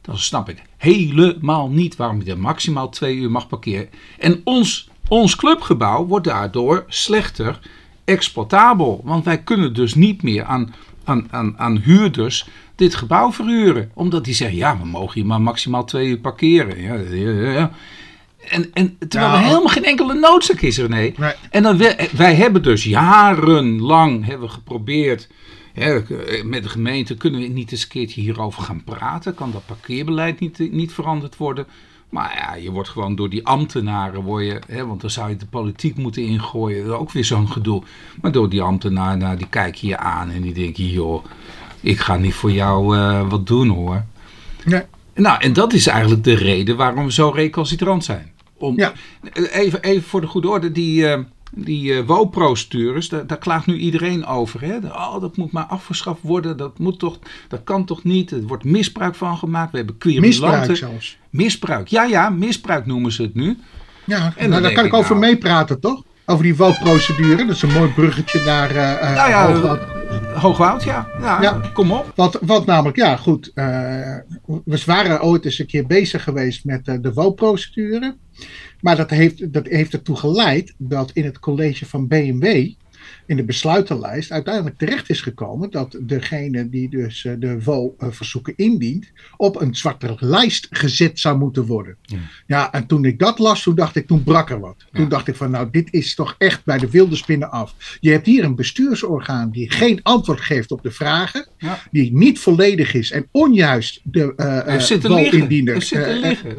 Dan 0.00 0.18
snap 0.18 0.48
ik 0.48 0.62
helemaal 0.76 1.68
niet 1.68 1.96
waarom 1.96 2.22
je 2.24 2.36
maximaal 2.36 2.88
twee 2.88 3.16
uur 3.16 3.30
mag 3.30 3.48
parkeren. 3.48 3.88
En 4.18 4.40
ons, 4.44 4.89
ons 5.10 5.36
clubgebouw 5.36 6.06
wordt 6.06 6.26
daardoor 6.26 6.84
slechter 6.88 7.60
exploitabel. 8.04 9.00
Want 9.04 9.24
wij 9.24 9.42
kunnen 9.42 9.74
dus 9.74 9.94
niet 9.94 10.22
meer 10.22 10.44
aan, 10.44 10.74
aan, 11.04 11.26
aan, 11.30 11.58
aan 11.58 11.78
huurders 11.78 12.48
dit 12.74 12.94
gebouw 12.94 13.32
verhuren. 13.32 13.90
Omdat 13.94 14.24
die 14.24 14.34
zeggen, 14.34 14.56
ja, 14.56 14.78
we 14.78 14.86
mogen 14.86 15.14
hier 15.14 15.26
maar 15.26 15.40
maximaal 15.40 15.84
twee 15.84 16.08
uur 16.08 16.18
parkeren. 16.18 16.82
Ja, 16.82 16.94
ja, 16.94 17.50
ja. 17.50 17.70
En, 18.48 18.70
en 18.72 18.96
terwijl 19.08 19.32
er 19.32 19.38
helemaal 19.38 19.68
geen 19.68 19.84
enkele 19.84 20.14
noodzaak 20.14 20.60
is, 20.60 20.78
René. 20.78 21.12
Nee. 21.16 21.32
En 21.50 21.62
dan, 21.62 21.78
wij 22.12 22.34
hebben 22.34 22.62
dus 22.62 22.84
jarenlang 22.84 24.26
hebben 24.26 24.50
geprobeerd. 24.50 25.28
Hè, 25.72 26.00
met 26.44 26.62
de 26.62 26.68
gemeente 26.68 27.16
kunnen 27.16 27.40
we 27.40 27.46
niet 27.46 27.72
eens 27.72 27.82
een 27.82 27.88
keertje 27.88 28.20
hierover 28.20 28.62
gaan 28.62 28.84
praten. 28.84 29.34
Kan 29.34 29.50
dat 29.50 29.66
parkeerbeleid 29.66 30.40
niet, 30.40 30.72
niet 30.72 30.92
veranderd 30.92 31.36
worden? 31.36 31.66
Maar 32.10 32.34
ja, 32.36 32.54
je 32.62 32.70
wordt 32.70 32.88
gewoon 32.88 33.14
door 33.16 33.30
die 33.30 33.46
ambtenaren, 33.46 34.22
word 34.22 34.44
je, 34.44 34.60
hè, 34.66 34.86
want 34.86 35.00
dan 35.00 35.10
zou 35.10 35.28
je 35.28 35.36
de 35.36 35.46
politiek 35.46 35.96
moeten 35.96 36.22
ingooien. 36.22 36.84
Dat 36.84 36.94
is 36.94 37.00
ook 37.00 37.12
weer 37.12 37.24
zo'n 37.24 37.48
gedoe. 37.50 37.82
Maar 38.20 38.32
door 38.32 38.48
die 38.48 38.62
ambtenaren, 38.62 39.18
nou, 39.18 39.36
die 39.36 39.46
kijken 39.48 39.88
je 39.88 39.96
aan 39.98 40.30
en 40.30 40.42
die 40.42 40.52
denken, 40.54 40.88
joh, 40.88 41.24
ik 41.80 41.98
ga 41.98 42.16
niet 42.16 42.34
voor 42.34 42.52
jou 42.52 42.96
eh, 42.96 43.28
wat 43.28 43.46
doen 43.46 43.68
hoor. 43.68 44.04
Nee. 44.64 44.82
Nou, 45.14 45.40
en 45.40 45.52
dat 45.52 45.72
is 45.72 45.86
eigenlijk 45.86 46.24
de 46.24 46.34
reden 46.34 46.76
waarom 46.76 47.04
we 47.04 47.12
zo 47.12 47.28
recalcitrant 47.28 48.04
zijn. 48.04 48.32
Om, 48.58 48.76
Ja. 48.78 48.92
even, 49.32 49.82
even 49.82 50.08
voor 50.08 50.20
de 50.20 50.26
goede 50.26 50.48
orde, 50.48 50.72
die, 50.72 51.06
eh 51.06 51.20
die 51.50 51.94
eh 51.94 52.06
WO-procedures, 52.06 53.08
daar, 53.08 53.26
daar 53.26 53.38
klaagt 53.38 53.66
nu 53.66 53.76
iedereen 53.76 54.26
over. 54.26 54.60
Hè? 54.60 54.76
Oh, 54.76 55.20
dat 55.20 55.36
moet 55.36 55.52
maar 55.52 55.64
afgeschaft 55.64 56.22
worden, 56.22 56.56
dat, 56.56 56.78
moet 56.78 56.98
toch, 56.98 57.18
dat 57.48 57.64
kan 57.64 57.84
toch 57.84 58.04
niet, 58.04 58.30
er 58.30 58.42
wordt 58.42 58.64
misbruik 58.64 59.14
van 59.14 59.36
gemaakt. 59.36 59.70
We 59.70 59.76
hebben 59.76 59.98
querulanten. 59.98 60.48
Misbruik 60.48 60.76
zelfs. 60.76 61.18
Misbruik, 61.30 61.88
ja 61.88 62.04
ja, 62.04 62.30
misbruik 62.30 62.86
noemen 62.86 63.12
ze 63.12 63.22
het 63.22 63.34
nu. 63.34 63.58
Ja, 64.04 64.32
nou, 64.38 64.62
daar 64.62 64.72
kan 64.72 64.84
ik 64.84 64.92
ik, 64.92 64.98
over 64.98 65.16
nou- 65.16 65.26
meepraten, 65.26 65.80
toch? 65.80 66.02
Over 66.26 66.44
die 66.44 66.56
WO-procedure. 66.56 67.46
Dat 67.46 67.56
is 67.56 67.62
een 67.62 67.72
mooi 67.72 67.90
bruggetje 67.90 68.40
naar 68.44 68.70
eh, 68.70 69.14
Nou 69.14 69.30
ja. 69.30 69.98
Hoogwoud, 70.34 70.82
ja. 70.84 71.08
ja. 71.20 71.42
Ja. 71.42 71.60
Kom 71.72 71.92
op. 71.92 72.12
Want, 72.14 72.38
want 72.40 72.66
namelijk, 72.66 72.96
ja, 72.96 73.16
goed. 73.16 73.50
eh, 73.54 74.16
we 74.64 74.82
waren 74.86 75.22
ooit 75.22 75.44
eens 75.44 75.58
een 75.58 75.66
keer 75.66 75.86
bezig 75.86 76.22
geweest 76.22 76.64
met 76.64 76.88
eh, 76.88 76.94
de 77.00 77.12
WO-procedure. 77.12 78.16
Maar 78.80 78.96
dat 78.96 79.10
heeft, 79.10 79.52
dat 79.52 79.66
heeft 79.66 79.92
ertoe 79.92 80.16
geleid 80.16 80.74
dat 80.78 81.10
in 81.12 81.24
het 81.24 81.38
college 81.38 81.86
van 81.86 82.08
BMW 82.08 82.72
in 83.30 83.36
de 83.36 83.44
besluitenlijst 83.44 84.30
uiteindelijk 84.30 84.78
terecht 84.78 85.10
is 85.10 85.20
gekomen 85.20 85.70
dat 85.70 85.96
degene 86.00 86.68
die 86.68 86.88
dus 86.88 87.24
uh, 87.24 87.32
de 87.38 87.62
WO-verzoeken 87.62 88.52
indient, 88.56 89.10
op 89.36 89.60
een 89.60 89.74
zwarte 89.74 90.16
lijst 90.18 90.66
gezet 90.70 91.20
zou 91.20 91.38
moeten 91.38 91.66
worden. 91.66 91.96
Ja. 92.02 92.16
ja. 92.46 92.72
en 92.72 92.86
toen 92.86 93.04
ik 93.04 93.18
dat 93.18 93.38
las, 93.38 93.62
toen 93.62 93.74
dacht 93.74 93.96
ik, 93.96 94.06
toen 94.06 94.22
brak 94.22 94.50
er 94.50 94.60
wat. 94.60 94.84
Toen 94.92 95.08
dacht 95.08 95.28
ik 95.28 95.36
van, 95.36 95.50
nou, 95.50 95.68
dit 95.70 95.92
is 95.92 96.14
toch 96.14 96.34
echt 96.38 96.64
bij 96.64 96.78
de 96.78 96.90
wilde 96.90 97.16
spinnen 97.16 97.50
af. 97.50 97.98
Je 98.00 98.10
hebt 98.10 98.26
hier 98.26 98.44
een 98.44 98.54
bestuursorgaan 98.54 99.50
die 99.50 99.70
geen 99.70 100.00
antwoord 100.02 100.40
geeft 100.40 100.70
op 100.70 100.82
de 100.82 100.90
vragen, 100.90 101.46
die 101.90 102.12
niet 102.16 102.38
volledig 102.38 102.94
is 102.94 103.10
en 103.10 103.28
onjuist 103.30 104.00
de 104.02 104.32
uh, 104.36 105.02
WO-indiener. 105.02 105.74
Er 105.74 105.82
zit. 105.82 105.98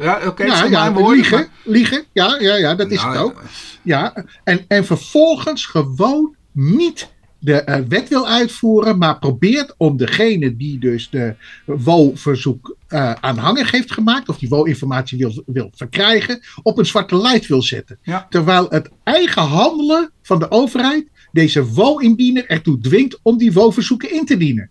Ja, 0.00 0.16
oké, 0.16 0.26
okay, 0.26 0.46
nou, 0.46 0.70
ja, 0.70 1.10
liegen, 1.10 1.48
liegen, 1.64 2.04
ja, 2.12 2.36
ja, 2.40 2.56
ja, 2.56 2.74
dat 2.74 2.90
is 2.90 3.02
het 3.02 3.12
nou, 3.12 3.24
ook. 3.24 3.42
Ja, 3.82 4.24
en, 4.44 4.64
en 4.68 4.84
vervolgens 4.84 5.66
gewoon 5.66 6.40
niet 6.52 7.10
de 7.42 7.62
uh, 7.66 7.76
wet 7.88 8.08
wil 8.08 8.28
uitvoeren, 8.28 8.98
maar 8.98 9.18
probeert 9.18 9.74
om 9.76 9.96
degene 9.96 10.56
die 10.56 10.78
dus 10.78 11.10
de 11.10 11.34
WO-verzoek 11.64 12.76
uh, 12.88 13.12
aanhangig 13.12 13.70
heeft 13.70 13.92
gemaakt, 13.92 14.28
of 14.28 14.38
die 14.38 14.48
WO-informatie 14.48 15.18
wil, 15.18 15.42
wil 15.46 15.70
verkrijgen, 15.74 16.40
op 16.62 16.78
een 16.78 16.86
zwarte 16.86 17.16
lijst 17.16 17.46
wil 17.46 17.62
zetten. 17.62 17.98
Terwijl 18.28 18.66
het 18.68 18.90
eigen 19.02 19.42
handelen 19.42 20.10
van 20.22 20.38
de 20.38 20.50
overheid 20.50 21.06
deze 21.32 21.64
WO-indiener 21.64 22.46
ertoe 22.46 22.80
dwingt 22.80 23.18
om 23.22 23.38
die 23.38 23.52
WO-verzoeken 23.52 24.12
in 24.12 24.26
te 24.26 24.36
dienen. 24.36 24.70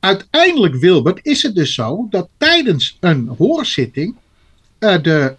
Uiteindelijk, 0.00 0.74
Wilbert, 0.74 1.18
is 1.22 1.42
het 1.42 1.54
dus 1.54 1.74
zo 1.74 2.06
dat 2.10 2.28
tijdens 2.36 2.96
een 3.00 3.28
hoorzitting 3.38 4.14
uh, 4.78 5.02
de 5.02 5.36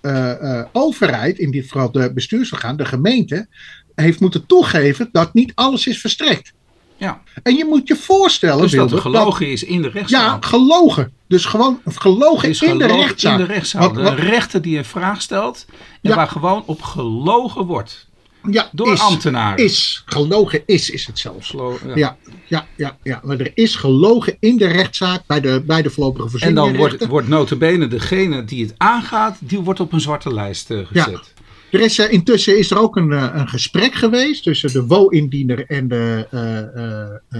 overheid, 0.71 1.37
in 1.37 1.51
dit 1.51 1.63
geval 1.63 1.91
de 1.91 2.13
bestuursorgaan, 2.13 2.77
de 2.77 2.85
gemeente, 2.85 3.47
heeft 3.95 4.19
moeten 4.19 4.45
toegeven 4.45 5.09
dat 5.11 5.33
niet 5.33 5.51
alles 5.55 5.87
is 5.87 5.99
verstrekt. 5.99 6.53
Ja. 6.97 7.21
En 7.43 7.55
je 7.55 7.65
moet 7.65 7.87
je 7.87 7.95
voorstellen. 7.95 8.61
Dus 8.61 8.71
dat 8.71 8.91
er 8.91 8.97
gelogen 8.97 9.51
is 9.51 9.63
in 9.63 9.81
de 9.81 9.89
rechtszaal. 9.89 10.21
Ja, 10.21 10.37
gelogen. 10.41 11.13
Dus 11.27 11.45
gewoon 11.45 11.81
gelogen 11.85 12.47
in, 12.47 12.55
gelogen 12.55 12.87
de 12.87 12.95
rechtszaal. 12.95 13.31
in 13.31 13.37
de 13.37 13.53
rechtszaal. 13.53 13.93
Wat, 13.93 14.19
rechter 14.19 14.61
die 14.61 14.77
een 14.77 14.85
vraag 14.85 15.21
stelt 15.21 15.65
en 16.01 16.15
waar 16.15 16.27
gewoon 16.27 16.63
op 16.65 16.81
gelogen 16.81 17.65
wordt. 17.65 18.07
Ja, 18.51 18.69
door 18.71 18.93
is, 18.93 18.99
ambtenaren. 18.99 19.63
Is. 19.63 20.03
Gelogen 20.05 20.61
is, 20.65 20.89
is 20.89 21.05
het 21.05 21.19
zelfs. 21.19 21.53
ja. 21.95 22.17
ja. 22.47 22.67
Ja, 22.75 22.97
ja, 23.03 23.21
Maar 23.23 23.39
er 23.39 23.51
is 23.53 23.75
gelogen 23.75 24.37
in 24.39 24.57
de 24.57 24.67
rechtszaak 24.67 25.21
bij 25.25 25.41
de, 25.41 25.63
bij 25.65 25.81
de 25.81 25.89
voorlopige 25.89 26.29
voorzieningen. 26.29 26.63
En 26.63 26.69
dan 26.69 26.79
wordt, 26.79 27.05
wordt 27.05 27.27
notabene 27.27 27.87
degene 27.87 28.43
die 28.43 28.65
het 28.65 28.73
aangaat, 28.77 29.37
die 29.39 29.59
wordt 29.59 29.79
op 29.79 29.93
een 29.93 30.01
zwarte 30.01 30.33
lijst 30.33 30.69
uh, 30.69 30.79
gezet. 30.85 31.33
Er 31.73 31.81
is, 31.81 31.99
uh, 31.99 32.11
intussen 32.11 32.57
is 32.57 32.71
er 32.71 32.79
ook 32.79 32.95
een, 32.95 33.11
uh, 33.11 33.29
een 33.33 33.47
gesprek 33.47 33.93
geweest 33.93 34.43
tussen 34.43 34.73
de 34.73 34.85
WO-indiener 34.85 35.65
en 35.65 35.87
de, 35.87 36.27
uh, 36.31 37.39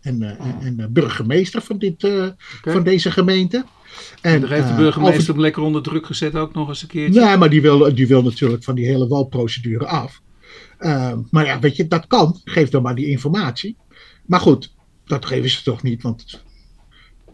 en, 0.00 0.38
en 0.60 0.76
de 0.76 0.88
burgemeester 0.88 1.62
van, 1.62 1.78
dit, 1.78 2.04
okay. 2.04 2.34
van 2.62 2.82
deze 2.82 3.10
gemeente. 3.10 3.64
En, 4.20 4.40
daar 4.40 4.50
heeft 4.50 4.68
de 4.68 4.74
burgemeester 4.74 5.32
hem 5.32 5.40
lekker 5.40 5.62
onder 5.62 5.82
druk 5.82 6.06
gezet 6.06 6.34
ook 6.34 6.54
nog 6.54 6.68
eens 6.68 6.82
een 6.82 6.88
keertje. 6.88 7.20
Nee, 7.20 7.36
maar 7.36 7.50
die 7.50 7.62
wil, 7.62 7.94
die 7.94 8.06
wil 8.06 8.22
natuurlijk 8.22 8.64
van 8.64 8.74
die 8.74 8.86
hele 8.86 9.06
WO-procedure 9.06 9.86
af. 9.86 10.20
maar 11.30 11.46
ja, 11.46 11.58
weet 11.58 11.76
je, 11.76 11.86
dat 11.86 12.06
kan. 12.06 12.40
Geef 12.44 12.68
dan 12.68 12.82
maar 12.82 12.94
die 12.94 13.06
informatie. 13.06 13.76
Maar 14.26 14.40
goed, 14.40 14.74
dat 15.06 15.26
geven 15.26 15.50
ze 15.50 15.62
toch 15.62 15.82
niet, 15.82 16.02
want 16.02 16.44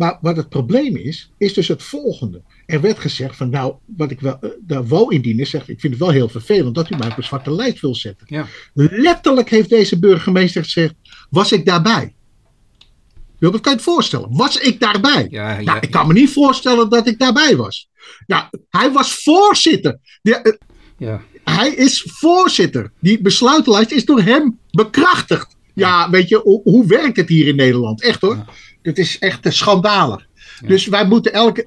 maar 0.00 0.18
wat 0.20 0.36
het 0.36 0.48
probleem 0.48 0.96
is, 0.96 1.30
is 1.38 1.54
dus 1.54 1.68
het 1.68 1.82
volgende. 1.82 2.42
Er 2.66 2.80
werd 2.80 2.98
gezegd 2.98 3.36
van 3.36 3.50
nou, 3.50 3.74
wat 3.96 4.10
ik 4.10 4.20
wel, 4.20 4.38
uh, 4.40 4.50
de 4.66 4.86
WO-indiener 4.86 5.46
zegt, 5.46 5.68
ik 5.68 5.80
vind 5.80 5.92
het 5.92 6.02
wel 6.02 6.10
heel 6.10 6.28
vervelend 6.28 6.74
dat 6.74 6.90
u 6.90 6.96
mij 6.96 7.08
op 7.08 7.16
een 7.16 7.22
zwarte 7.22 7.52
lijst 7.52 7.80
wil 7.80 7.94
zetten. 7.94 8.26
Ja. 8.30 8.46
Letterlijk 8.74 9.50
heeft 9.50 9.68
deze 9.68 9.98
burgemeester 9.98 10.62
gezegd, 10.62 10.94
was 11.30 11.52
ik 11.52 11.66
daarbij? 11.66 12.14
Wil 13.38 13.50
dat 13.50 13.60
kan 13.60 13.72
je 13.72 13.78
het 13.78 13.86
voorstellen? 13.86 14.28
Was 14.30 14.56
ik 14.56 14.80
daarbij? 14.80 15.26
Ja, 15.30 15.58
ja, 15.58 15.62
nou, 15.62 15.78
ik 15.80 15.90
kan 15.90 16.06
me 16.06 16.12
niet 16.12 16.30
voorstellen 16.30 16.88
dat 16.88 17.06
ik 17.06 17.18
daarbij 17.18 17.56
was. 17.56 17.88
Ja, 18.26 18.50
hij 18.70 18.92
was 18.92 19.22
voorzitter. 19.22 19.98
De, 20.22 20.40
uh, 20.42 20.52
ja. 21.08 21.22
Hij 21.44 21.70
is 21.70 22.04
voorzitter. 22.06 22.92
Die 23.00 23.20
besluitenlijst 23.20 23.90
is 23.90 24.04
door 24.04 24.20
hem 24.20 24.58
bekrachtigd. 24.70 25.56
Ja, 25.74 26.10
weet 26.10 26.28
je, 26.28 26.36
hoe, 26.36 26.60
hoe, 26.62 26.86
werkt 26.86 27.16
het 27.16 27.28
hier 27.28 27.46
in 27.46 27.56
Nederland? 27.56 28.02
Echt 28.02 28.20
hoor. 28.20 28.44
Het 28.82 28.98
is 28.98 29.18
echt 29.18 29.46
schandalig. 29.52 30.28
Dus 30.66 30.86
wij 30.86 31.06
moeten 31.06 31.32
elke. 31.32 31.66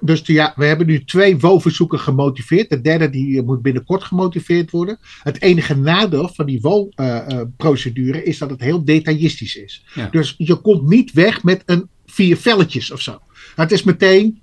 Dus 0.00 0.22
ja, 0.24 0.52
we 0.56 0.64
hebben 0.64 0.86
nu 0.86 1.04
twee 1.04 1.38
WO-verzoeken 1.38 1.98
gemotiveerd. 1.98 2.70
De 2.70 2.80
derde 2.80 3.10
die 3.10 3.42
moet 3.42 3.62
binnenkort 3.62 4.04
gemotiveerd 4.04 4.70
worden. 4.70 4.98
Het 5.22 5.42
enige 5.42 5.76
nadeel 5.76 6.28
van 6.28 6.46
die 6.46 6.60
WO-procedure 6.60 8.22
is 8.22 8.38
dat 8.38 8.50
het 8.50 8.60
heel 8.60 8.84
detailistisch 8.84 9.56
is. 9.56 9.84
Dus 10.10 10.34
je 10.38 10.54
komt 10.54 10.88
niet 10.88 11.12
weg 11.12 11.42
met 11.42 11.62
een 11.66 11.88
vier 12.06 12.36
velletjes 12.36 12.90
of 12.90 13.00
zo. 13.00 13.18
Het 13.54 13.72
is 13.72 13.82
meteen 13.82 14.40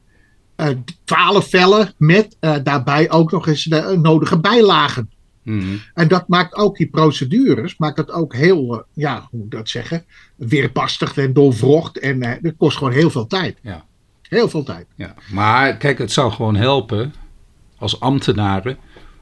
uh, 0.57 0.67
twaalf 1.03 1.49
vellen 1.49 1.93
met 1.97 2.37
uh, 2.39 2.55
daarbij 2.63 3.11
ook 3.11 3.31
nog 3.31 3.47
eens 3.47 3.63
de 3.63 3.99
nodige 4.01 4.39
bijlagen. 4.39 5.09
Mhm. 5.43 5.75
En 5.93 6.07
dat 6.07 6.27
maakt 6.27 6.55
ook 6.55 6.77
die 6.77 6.87
procedures, 6.87 7.77
maakt 7.77 7.95
dat 7.95 8.11
ook 8.11 8.35
heel, 8.35 8.75
uh, 8.75 8.79
ja, 8.93 9.27
hoe 9.29 9.39
moet 9.39 9.51
dat 9.51 9.69
zeggen, 9.69 10.05
weerpastig 10.35 11.17
en 11.17 11.33
doorvrocht. 11.33 11.99
En 11.99 12.23
uh, 12.23 12.31
dat 12.41 12.53
kost 12.57 12.77
gewoon 12.77 12.93
heel 12.93 13.09
veel 13.09 13.27
tijd. 13.27 13.57
Ja. 13.61 13.85
Heel 14.21 14.49
veel 14.49 14.63
tijd. 14.63 14.85
Ja. 14.95 15.15
Maar 15.31 15.77
kijk, 15.77 15.97
het 15.97 16.11
zou 16.11 16.31
gewoon 16.31 16.55
helpen 16.55 17.13
als 17.77 17.99
ambtenaren 17.99 18.77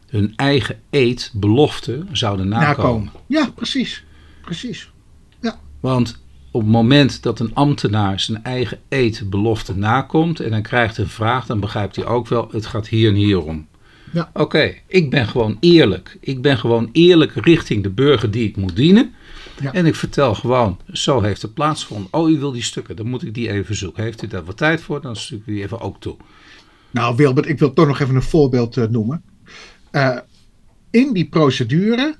hun 0.07 0.33
eigen 0.35 0.79
eed, 0.89 1.31
belofte 1.33 2.05
zouden 2.11 2.47
nakomen. 2.47 2.77
nakomen. 2.77 3.11
Ja, 3.27 3.49
precies. 3.55 4.03
Precies. 4.41 4.91
Ja. 5.41 5.59
Want 5.79 6.21
op 6.51 6.61
het 6.61 6.69
moment 6.69 7.23
dat 7.23 7.39
een 7.39 7.55
ambtenaar 7.55 8.19
zijn 8.19 8.43
eigen 8.43 8.79
eed, 8.89 9.23
belofte 9.29 9.77
nakomt 9.77 10.39
en 10.39 10.49
dan 10.49 10.61
krijgt 10.61 10.97
een 10.97 11.07
vraag, 11.07 11.45
dan 11.45 11.59
begrijpt 11.59 11.95
hij 11.95 12.05
ook 12.05 12.27
wel, 12.27 12.47
het 12.51 12.65
gaat 12.65 12.87
hier 12.87 13.09
en 13.09 13.15
hier 13.15 13.43
om. 13.43 13.67
Ja. 14.11 14.29
Oké, 14.33 14.73
ik 14.87 15.09
ben 15.09 15.27
gewoon 15.27 15.57
eerlijk. 15.59 16.17
Ik 16.19 16.41
ben 16.41 16.57
gewoon 16.57 16.89
eerlijk 16.91 17.31
richting 17.35 17.83
de 17.83 17.89
burger 17.89 18.31
die 18.31 18.47
ik 18.47 18.57
moet 18.57 18.75
dienen. 18.75 19.13
Ja. 19.61 19.73
En 19.73 19.85
ik 19.85 19.95
vertel 19.95 20.35
gewoon, 20.35 20.79
zo 20.91 21.21
heeft 21.21 21.41
het 21.41 21.53
plaatsgevonden. 21.53 22.13
Oh, 22.13 22.29
u 22.29 22.39
wil 22.39 22.51
die 22.51 22.63
stukken, 22.63 22.95
dan 22.95 23.07
moet 23.07 23.23
ik 23.23 23.33
die 23.33 23.51
even 23.51 23.75
zoeken. 23.75 24.03
Heeft 24.03 24.23
u 24.23 24.27
daar 24.27 24.43
wat 24.43 24.57
tijd 24.57 24.81
voor, 24.81 25.01
dan 25.01 25.15
stuur 25.15 25.37
ik 25.37 25.45
die 25.45 25.63
even 25.63 25.79
ook 25.79 25.99
toe. 25.99 26.17
Nou 26.91 27.15
Wilbert, 27.15 27.47
ik 27.47 27.59
wil 27.59 27.73
toch 27.73 27.87
nog 27.87 27.99
even 27.99 28.15
een 28.15 28.21
voorbeeld 28.21 28.77
uh, 28.77 28.87
noemen. 28.87 29.23
Uh, 29.91 30.17
in 30.89 31.13
die 31.13 31.29
procedure 31.29 32.15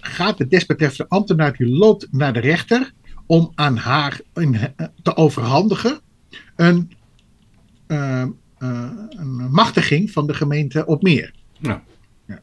gaat 0.00 0.38
de 0.38 0.46
desbetreffende 0.46 1.10
ambtenaar 1.10 1.56
die 1.56 1.68
loopt 1.68 2.08
naar 2.10 2.32
de 2.32 2.40
rechter 2.40 2.92
om 3.26 3.52
aan 3.54 3.76
haar 3.76 4.20
in, 4.34 4.54
uh, 4.54 4.86
te 5.02 5.16
overhandigen 5.16 6.00
een 6.56 6.92
uh, 7.88 8.24
een 8.60 9.48
machtiging 9.50 10.10
van 10.10 10.26
de 10.26 10.34
gemeente 10.34 10.86
op 10.86 11.02
meer. 11.02 11.32
Ja. 11.58 11.82
Ja. 12.26 12.40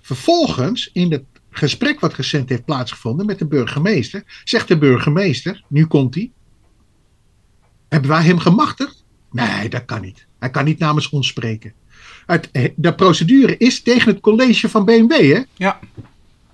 Vervolgens, 0.00 0.90
in 0.92 1.12
het 1.12 1.24
gesprek 1.50 2.00
wat 2.00 2.14
recent 2.14 2.48
heeft 2.48 2.64
plaatsgevonden 2.64 3.26
met 3.26 3.38
de 3.38 3.46
burgemeester, 3.46 4.40
zegt 4.44 4.68
de 4.68 4.78
burgemeester, 4.78 5.64
nu 5.68 5.86
komt 5.86 6.14
hij, 6.14 6.30
hebben 7.88 8.10
wij 8.10 8.22
hem 8.22 8.38
gemachtigd? 8.38 9.04
Nee, 9.30 9.68
dat 9.68 9.84
kan 9.84 10.00
niet. 10.00 10.26
Hij 10.38 10.50
kan 10.50 10.64
niet 10.64 10.78
namens 10.78 11.08
ons 11.08 11.26
spreken. 11.26 11.72
Het, 12.26 12.50
de 12.76 12.94
procedure 12.94 13.56
is 13.56 13.82
tegen 13.82 14.12
het 14.12 14.20
college 14.20 14.68
van 14.68 14.84
BMW, 14.84 15.32
hè? 15.32 15.42
Ja. 15.56 15.80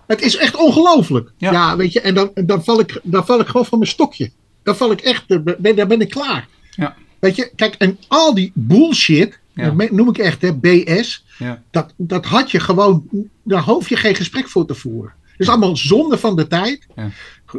Het 0.07 0.23
is 0.23 0.37
echt 0.37 0.57
ongelooflijk. 0.57 1.33
Ja. 1.37 1.53
ja. 1.53 1.77
weet 1.77 1.93
je, 1.93 2.01
en 2.01 2.15
dan, 2.15 2.31
dan, 2.35 2.65
val 2.65 2.81
ik, 2.81 3.01
dan 3.03 3.27
val 3.27 3.41
ik 3.41 3.47
gewoon 3.47 3.67
van 3.67 3.79
mijn 3.79 3.91
stokje. 3.91 4.31
Dan 4.63 4.77
val 4.77 4.91
ik 4.91 5.01
echt, 5.01 5.29
dan 5.29 5.45
ben 5.89 6.01
ik 6.01 6.11
klaar. 6.11 6.49
Ja. 6.71 6.97
Weet 7.23 7.37
je, 7.37 7.51
kijk, 7.57 7.75
en 7.75 7.99
al 8.09 8.35
die 8.35 8.53
bullshit, 8.55 9.39
ja. 9.55 9.71
dat 9.71 9.91
noem 9.91 10.09
ik 10.09 10.19
echt, 10.19 10.43
hè, 10.43 10.55
BS, 10.55 11.25
ja. 11.39 11.63
dat, 11.71 11.95
dat 11.97 12.25
had 12.25 12.51
je 12.51 12.61
gewoon, 12.61 13.09
daar 13.43 13.63
hoef 13.63 13.89
je 13.89 13.97
geen 13.97 14.15
gesprek 14.15 14.49
voor 14.49 14.67
te 14.67 14.75
voeren. 14.75 15.13
Is 15.37 15.49
allemaal 15.49 15.77
zonde 15.77 16.19
van 16.19 16.37
de 16.37 16.47
tijd. 16.47 16.87
Ja. 16.97 17.11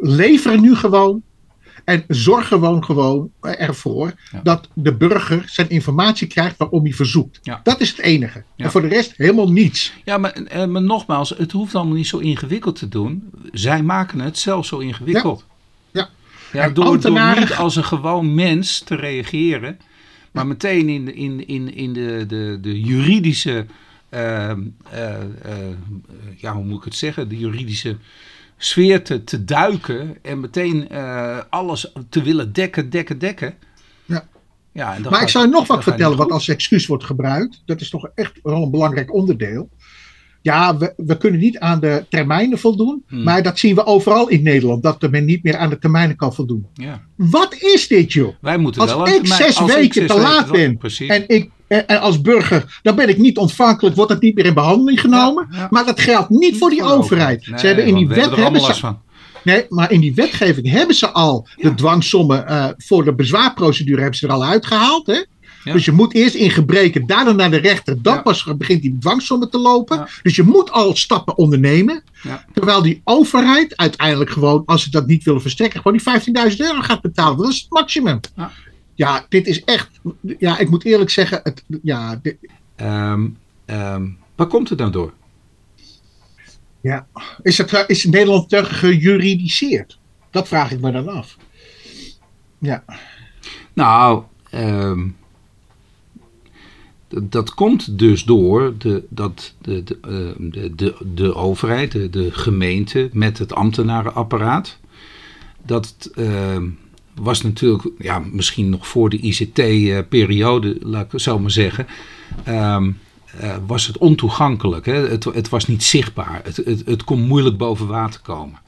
Lever 0.01 0.59
nu 0.59 0.75
gewoon 0.75 1.21
en 1.83 2.03
zorg 2.07 2.47
gewoon, 2.47 2.83
gewoon 2.83 3.31
ervoor 3.41 4.13
dat 4.43 4.67
de 4.73 4.95
burger 4.95 5.43
zijn 5.45 5.69
informatie 5.69 6.27
krijgt 6.27 6.57
waarom 6.57 6.83
hij 6.83 6.93
verzoekt. 6.93 7.39
Dat 7.63 7.81
is 7.81 7.89
het 7.89 7.99
enige. 7.99 8.43
En 8.57 8.71
voor 8.71 8.81
de 8.81 8.87
rest 8.87 9.13
helemaal 9.17 9.51
niets. 9.51 9.93
Ja, 10.03 10.17
maar, 10.17 10.31
eh, 10.31 10.65
maar 10.65 10.81
nogmaals, 10.81 11.29
het 11.29 11.51
hoeft 11.51 11.75
allemaal 11.75 11.95
niet 11.95 12.07
zo 12.07 12.17
ingewikkeld 12.17 12.75
te 12.75 12.87
doen. 12.87 13.29
Zij 13.51 13.83
maken 13.83 14.19
het 14.19 14.37
zelf 14.37 14.65
zo 14.65 14.77
ingewikkeld. 14.77 15.45
Ja, 16.53 16.69
door, 16.69 16.85
ambtenaren... 16.85 17.35
door 17.35 17.49
niet 17.49 17.57
als 17.57 17.75
een 17.75 17.83
gewoon 17.83 18.33
mens 18.33 18.79
te 18.79 18.95
reageren, 18.95 19.79
maar 20.31 20.47
meteen 20.47 20.89
in, 20.89 21.05
de, 21.05 21.13
in, 21.13 21.47
in, 21.47 21.75
in 21.75 21.93
de, 21.93 22.25
de, 22.27 22.57
de 22.61 22.81
juridische, 22.81 23.65
uh, 24.09 24.19
uh, 24.19 24.55
uh, 24.93 25.55
ja, 26.37 26.53
hoe 26.53 26.65
moet 26.65 26.77
ik 26.77 26.83
het 26.83 26.95
zeggen, 26.95 27.29
de 27.29 27.37
juridische 27.37 27.97
sfeer 28.57 29.03
te, 29.03 29.23
te 29.23 29.43
duiken 29.43 30.17
en 30.21 30.39
meteen 30.39 30.89
alles 31.49 31.91
te 32.09 32.21
willen 32.21 32.53
dekken, 32.53 32.89
dekken, 32.89 33.19
dekken. 33.19 33.53
Ja. 34.05 34.27
Ja, 34.71 34.97
maar 35.09 35.21
ik 35.21 35.29
zou 35.29 35.49
nog 35.49 35.67
wat 35.67 35.83
vertellen 35.83 36.17
wat 36.17 36.31
als 36.31 36.47
excuus 36.47 36.85
wordt 36.85 37.03
gebruikt. 37.03 37.61
Dat 37.65 37.81
is 37.81 37.89
toch 37.89 38.09
echt 38.15 38.39
wel 38.43 38.63
een 38.63 38.71
belangrijk 38.71 39.13
onderdeel. 39.13 39.69
Ja, 40.43 40.77
we, 40.77 40.93
we 40.97 41.17
kunnen 41.17 41.39
niet 41.39 41.59
aan 41.59 41.79
de 41.79 42.05
termijnen 42.09 42.59
voldoen. 42.59 43.03
Hmm. 43.07 43.23
Maar 43.23 43.43
dat 43.43 43.59
zien 43.59 43.75
we 43.75 43.85
overal 43.85 44.27
in 44.27 44.43
Nederland, 44.43 44.83
dat 44.83 45.11
men 45.11 45.25
niet 45.25 45.43
meer 45.43 45.57
aan 45.57 45.69
de 45.69 45.79
termijnen 45.79 46.15
kan 46.15 46.33
voldoen. 46.33 46.65
Ja. 46.73 47.01
Wat 47.15 47.55
is 47.59 47.87
dit, 47.87 48.13
joh? 48.13 48.33
Wij 48.41 48.57
moeten 48.57 48.81
Als 48.81 48.93
wel 48.93 49.07
ik 49.07 49.13
termijn- 49.13 49.43
zes 49.43 49.57
als 49.57 49.69
ik 49.69 49.75
weken 49.75 49.93
zes 49.93 50.11
te 50.11 50.21
laat 50.21 50.51
ben 50.51 50.77
Precies. 50.77 51.09
En, 51.09 51.23
ik, 51.27 51.49
en 51.67 51.87
en 51.87 51.99
als 51.99 52.21
burger, 52.21 52.79
dan 52.81 52.95
ben 52.95 53.09
ik 53.09 53.17
niet 53.17 53.37
ontvankelijk, 53.37 53.95
wordt 53.95 54.11
het 54.11 54.21
niet 54.21 54.35
meer 54.35 54.45
in 54.45 54.53
behandeling 54.53 54.99
genomen. 55.01 55.47
Ja, 55.51 55.57
ja. 55.57 55.67
Maar 55.69 55.85
dat 55.85 55.99
geldt 55.99 56.29
niet 56.29 56.57
voor 56.57 56.69
die 56.69 56.83
overheid. 56.83 57.47
Nee, 57.47 57.59
ze 57.59 57.67
hebben 57.67 57.85
in 57.85 57.95
die 57.95 58.07
wet 58.07 58.35
hebben 58.35 58.61
ze, 58.61 58.73
van. 58.73 58.99
nee, 59.43 59.65
maar 59.69 59.91
in 59.91 59.99
die 59.99 60.13
wetgeving 60.13 60.69
hebben 60.69 60.95
ze 60.95 61.09
al 61.09 61.47
de 61.55 61.73
dwangsommen 61.73 62.47
eh, 62.47 62.65
voor 62.77 63.05
de 63.05 63.13
bezwaarprocedure 63.13 64.01
hebben 64.01 64.19
ze 64.19 64.27
er 64.27 64.33
al 64.33 64.43
uitgehaald. 64.43 65.07
Hè? 65.07 65.23
Ja. 65.63 65.73
Dus 65.73 65.85
je 65.85 65.91
moet 65.91 66.13
eerst 66.13 66.35
in 66.35 66.51
gebreken, 66.51 67.05
daarna 67.07 67.31
naar 67.31 67.51
de 67.51 67.57
rechter, 67.57 68.01
dan 68.01 68.13
Ja. 68.15 68.21
pas 68.21 68.43
begint 68.57 68.81
die 68.81 68.97
dwangsommen 68.99 69.49
te 69.49 69.57
lopen. 69.57 69.97
Ja. 69.97 70.07
Dus 70.23 70.35
je 70.35 70.43
moet 70.43 70.71
al 70.71 70.95
stappen 70.95 71.37
ondernemen. 71.37 72.03
Ja. 72.23 72.45
Terwijl 72.53 72.81
die 72.81 73.01
overheid 73.03 73.77
uiteindelijk 73.77 74.29
gewoon, 74.29 74.63
als 74.65 74.83
ze 74.83 74.89
dat 74.91 75.07
niet 75.07 75.23
willen 75.23 75.41
verstrekken, 75.41 75.81
gewoon 75.81 75.97
die 75.97 76.05
15.000 76.53 76.59
euro 76.61 76.81
gaat 76.81 77.01
betalen. 77.01 77.37
Dat 77.37 77.49
is 77.51 77.59
het 77.61 77.69
maximum. 77.71 78.19
Ja. 78.35 78.51
Ja, 78.95 79.25
dit 79.29 79.47
is 79.47 79.63
echt. 79.63 79.89
Ja, 80.39 80.57
ik 80.57 80.69
moet 80.69 80.85
eerlijk 80.85 81.09
zeggen, 81.09 81.39
het, 81.43 81.63
ja, 81.83 82.15
dit- 82.21 82.37
Ehm, 82.75 83.27
ehm, 83.65 84.07
waar 84.35 84.47
komt 84.47 84.69
het 84.69 84.79
nou 84.79 84.91
door? 84.91 85.13
Ja. 86.81 87.07
Is, 87.41 87.57
het, 87.57 87.73
eh, 87.73 87.83
is 87.87 88.03
Nederland 88.05 88.49
te 88.49 88.65
gejuridiseerd? 88.65 89.99
Dat 90.31 90.47
vraag 90.47 90.71
ik 90.71 90.79
me 90.81 90.91
dan 90.91 91.07
af. 91.07 91.37
Ja. 92.59 92.83
Nou, 93.73 94.23
ehm, 94.49 95.07
dat 97.21 97.53
komt 97.53 97.99
dus 97.99 98.23
door 98.23 98.73
de, 98.77 99.03
dat 99.09 99.53
de, 99.61 99.83
de, 99.83 99.97
eh, 100.01 100.49
de, 100.51 100.75
de, 100.75 100.95
de 101.13 101.35
overheid, 101.35 101.91
de, 102.13 102.31
gemeente 102.31 103.09
met 103.13 103.37
het 103.37 103.53
ambtenarenapparaat. 103.53 104.77
Dat 105.65 106.11
ehm, 106.15 106.69
was 107.15 107.41
natuurlijk, 107.41 107.89
ja, 107.97 108.19
misschien 108.31 108.69
nog 108.69 108.87
voor 108.87 109.09
de 109.09 109.17
ICT-periode, 109.17 110.77
laat 110.81 111.13
ik 111.13 111.19
zo 111.19 111.39
maar 111.39 111.51
zeggen. 111.51 111.87
ehm, 112.43 112.91
eh, 113.39 113.55
was 113.67 113.87
het 113.87 113.97
ontoegankelijk. 113.97 114.85
Hè? 114.85 115.07
Het, 115.07 115.23
het 115.23 115.49
was 115.49 115.67
niet 115.67 115.83
zichtbaar. 115.83 116.41
Het, 116.43 116.55
het, 116.55 116.85
het 116.85 117.03
kon 117.03 117.21
moeilijk 117.21 117.57
boven 117.57 117.87
water 117.87 118.21
komen. 118.21 118.59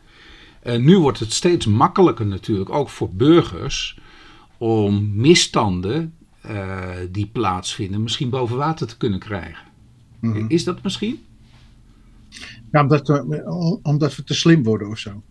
Eh, 0.61 0.77
nu 0.77 0.99
wordt 0.99 1.19
het 1.19 1.33
steeds 1.33 1.65
makkelijker 1.65 2.25
natuurlijk, 2.25 2.69
ook 2.69 2.89
voor 2.89 3.09
burgers, 3.13 3.97
om 4.57 5.11
misstanden 5.15 6.13
eh, 6.47 6.89
die 7.11 7.25
plaatsvinden 7.25 8.03
misschien 8.03 8.29
boven 8.29 8.57
water 8.57 8.87
te 8.87 8.97
kunnen 8.97 9.19
krijgen. 9.19 9.63
Mhm. 10.19 10.45
Is 10.47 10.63
dat 10.63 10.83
misschien? 10.83 11.23
Ja, 12.71 12.81
omdat, 12.81 13.07
we, 13.07 13.79
omdat 13.83 14.15
we 14.15 14.23
te 14.23 14.33
slim 14.33 14.63
worden 14.63 14.87
of 14.89 14.97
zo. 14.99 15.23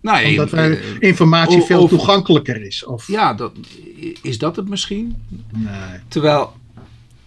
Nou, 0.00 0.26
Omdat 0.26 0.50
wij, 0.50 0.78
eh, 0.80 0.96
informatie 1.00 1.58
of- 1.60 1.66
veel 1.66 1.88
toegankelijker 1.88 2.62
is. 2.62 2.84
Of, 2.84 3.06
ja, 3.06 3.34
dat, 3.34 3.52
is 4.22 4.38
dat 4.38 4.56
het 4.56 4.68
misschien? 4.68 5.16
nee. 5.52 6.00
Terwijl, 6.08 6.52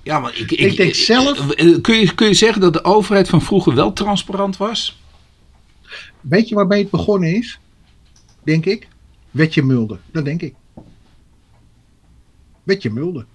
ja, 0.04 0.20
maar 0.20 0.38
ik, 0.38 0.52
Ik 0.52 0.78
denk 0.78 0.94
zelf- 0.94 1.52
eh, 1.52 1.82
Kun 1.82 1.96
je, 2.00 2.16
kun 2.16 2.28
je 2.28 2.34
zeggen 2.34 2.62
dat 2.62 2.74
de 2.74 2.84
overheid 2.84 3.30
van 3.30 3.42
vroeger 3.42 3.76
wel 3.76 3.94
transparant 3.94 4.58
was? 4.58 5.02
Weet 6.22 6.50
je 6.50 6.56
waarmee 6.56 6.82
het 6.82 6.90
begonnen 6.92 7.36
is? 7.36 7.60
Denk 8.44 8.66
ik. 8.66 8.88
Wetje 9.32 9.64
Mulder. 9.64 10.00
Dat 10.12 10.26
denk 10.26 10.42
ik. 10.42 10.54
Wetje 12.66 12.90
Mulder. 12.92 13.26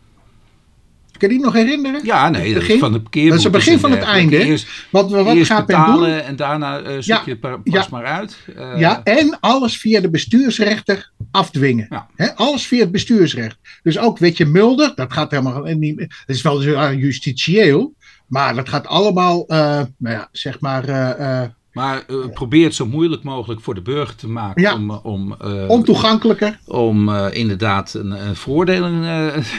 Kun 1.19 1.29
je 1.29 1.35
die 1.35 1.45
nog 1.45 1.55
herinneren? 1.55 2.01
Ja, 2.05 2.29
nee, 2.29 2.55
Het 2.55 2.69
dat 2.69 2.79
van 2.79 2.93
de 2.93 3.01
parkeerboetes. 3.01 3.29
Dat 3.29 3.39
is 3.39 3.43
het 3.45 3.53
begin 3.53 3.79
van 3.79 3.91
het 3.91 4.03
einde? 4.03 4.45
Eerst, 4.45 4.69
Wat, 4.91 5.11
wat 5.11 5.35
eerst 5.35 5.51
gaat 5.51 5.69
men 5.69 5.85
doen? 5.85 6.05
en 6.07 6.37
daarna 6.37 6.79
eh 6.81 6.93
zoek 6.93 7.05
Ja, 7.05 7.23
je 7.25 7.31
het 7.31 7.41
pa- 7.41 7.61
ja. 7.65 7.79
pas 7.79 7.89
maar 7.89 8.05
uit. 8.05 8.37
Eh, 8.57 8.73
Ja, 8.79 9.03
en 9.03 9.37
alles 9.41 9.79
via 9.79 10.01
de 10.01 10.11
bestuursrechter 10.11 11.11
afdwingen. 11.31 11.87
Ja. 11.91 12.09
Hè, 12.17 12.35
alles 12.37 12.67
via 12.67 12.81
het 12.81 12.91
bestuursrecht. 12.93 13.59
Dus 13.83 13.99
ook, 13.99 14.19
weet 14.19 14.37
je, 14.37 14.47
Mulder, 14.47 14.93
dat 14.95 15.13
gaat 15.13 15.31
helemaal 15.31 15.63
niet 15.63 15.97
meer. 15.97 16.23
Het 16.27 16.37
is 16.37 16.43
wel 16.43 16.77
ah, 16.77 16.93
justitieel, 17.01 17.95
maar 18.27 18.55
dat 18.55 18.69
gaat 18.69 18.87
allemaal, 18.87 19.47
eh, 19.47 19.57
nou 19.99 20.17
ja, 20.17 20.29
zeg 20.33 20.61
maar, 20.61 20.89
eh, 20.89 21.43
eh, 21.43 21.49
Maar 21.73 22.05
eh, 22.07 22.17
probeer 22.35 22.65
het 22.65 22.75
zo 22.75 22.87
moeilijk 22.87 23.23
mogelijk 23.23 23.61
voor 23.61 23.75
de 23.75 23.81
burger 23.81 24.17
te 24.17 24.29
maken 24.29 24.63
Ja. 24.63 24.75
om, 24.75 24.91
eh, 24.91 25.05
om, 25.05 25.35
eh, 25.41 25.69
ontoegankelijker. 25.69 26.59
om 26.67 27.11
inderdaad 27.15 27.95
een, 27.95 28.11
een 28.27 28.37
veroordeling 28.37 29.05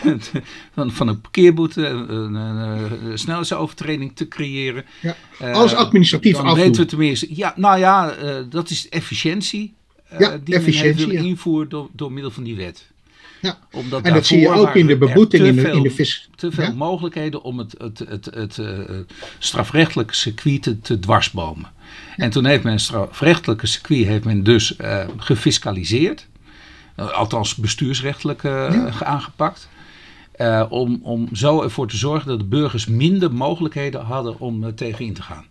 van, 0.76 0.92
van 0.92 1.08
een 1.08 1.22
parkeerboete, 1.22 1.86
een, 1.88 2.36
een, 2.36 3.18
snelheidsovertreding 3.20 4.16
te 4.16 4.28
creëren. 4.28 4.86
Ja. 5.02 5.16
Alles 5.54 5.74
administratief 5.74 6.36
Dan 6.36 6.46
afdoen. 6.46 6.64
weten 6.64 6.82
we 6.82 6.88
tenminste, 6.88 7.28
ja, 7.36 7.54
nou 7.56 7.80
ja, 7.80 8.14
dat 8.50 8.70
is 8.70 8.90
efficiëntie 8.90 9.74
Ja, 10.18 10.18
die 10.30 10.40
men 10.44 10.54
efficiëntie, 10.54 11.12
ja. 11.12 11.22
invoeren 11.22 11.70
door, 11.70 11.90
door 11.94 12.12
middel 12.12 12.32
van 12.32 12.44
die 12.44 12.56
wet. 12.56 12.90
Ja. 13.42 13.58
Omdat 13.72 14.02
En 14.02 14.14
dat 14.14 14.26
zie 14.26 14.40
je 14.40 14.50
ook 14.50 14.76
in 14.76 14.88
de 14.88 14.98
beboeting 14.98 15.44
te 15.44 15.50
in 15.50 15.56
de, 15.56 15.62
veel- 15.62 15.76
in 15.76 15.84
de 15.84 15.90
vis. 15.92 16.30
te 16.36 16.52
veel 16.52 16.64
Ja? 16.64 16.72
mogelijkheden 16.74 17.42
om 17.42 17.58
het, 17.58 17.76
het, 17.78 18.00
het, 18.08 18.26
het, 18.34 18.60
strafrechtelijke 19.40 20.16
circuit 20.16 20.64
te, 20.64 20.80
te 20.80 21.00
dwarsbomen. 21.00 21.70
En 22.18 22.30
toen 22.30 22.46
heeft 22.46 22.64
men 22.64 22.72
het 22.72 22.82
strafrechtelijke 22.82 23.68
circuit 23.68 24.06
heeft 24.06 24.26
men 24.26 24.44
dus 24.44 24.76
eh, 24.76 25.08
gefiscaliseerd. 25.18 26.28
Eh, 26.96 27.12
althans 27.12 27.56
bestuursrechtelijk 27.56 28.44
eh, 28.44 29.02
aangepakt. 29.02 29.70
Om, 30.70 31.00
om 31.04 31.36
zo 31.36 31.62
ervoor 31.62 31.88
te 31.88 31.98
zorgen 31.98 32.28
dat 32.28 32.40
de 32.40 32.46
burgers 32.46 32.86
minder 32.86 33.34
mogelijkheden 33.34 34.02
hadden 34.02 34.40
om 34.40 34.76
tegen 34.76 35.06
in 35.06 35.14
te 35.14 35.22
gaan. 35.22 35.46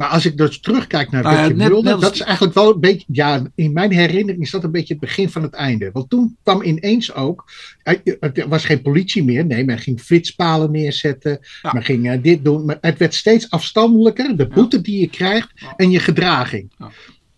Maar 0.00 0.08
als 0.08 0.26
ik 0.26 0.36
dus 0.36 0.60
terugkijk 0.60 1.10
naar 1.10 1.22
Wetje 1.22 1.54
net- 1.54 1.68
Mulder, 1.68 2.00
dat 2.00 2.14
is 2.14 2.20
eigenlijk 2.20 2.54
wel 2.54 2.74
een 2.74 2.80
beetje, 2.80 3.06
ja, 3.12 3.42
in 3.54 3.72
mijn 3.72 3.92
herinnering 3.92 4.42
is 4.42 4.50
dat 4.50 4.64
een 4.64 4.70
beetje 4.70 4.92
het 4.94 5.02
begin 5.02 5.30
van 5.30 5.42
het 5.42 5.52
einde. 5.54 5.90
Want 5.92 6.10
toen 6.10 6.36
kwam 6.42 6.62
ineens 6.62 7.14
ook, 7.14 7.50
eh, 7.82 7.94
er 8.32 8.48
was 8.48 8.64
geen 8.64 8.82
politie 8.82 9.24
meer, 9.24 9.46
nee, 9.46 9.64
men 9.64 9.78
ging 9.78 10.00
flitspalen 10.00 10.70
neerzetten, 10.70 11.38
Ja. 11.62 11.72
men 11.72 11.82
ging 11.82 12.10
eh, 12.10 12.22
dit 12.22 12.44
doen, 12.44 12.64
maar 12.64 12.78
het 12.80 12.98
werd 12.98 13.14
steeds 13.14 13.50
afstandelijker, 13.50 14.36
de 14.36 14.46
boete 14.46 14.80
die 14.80 15.00
je 15.00 15.08
krijgt 15.08 15.48
en 15.76 15.90
je 15.90 15.98
gedraging. 15.98 16.72
Ja. 16.78 16.90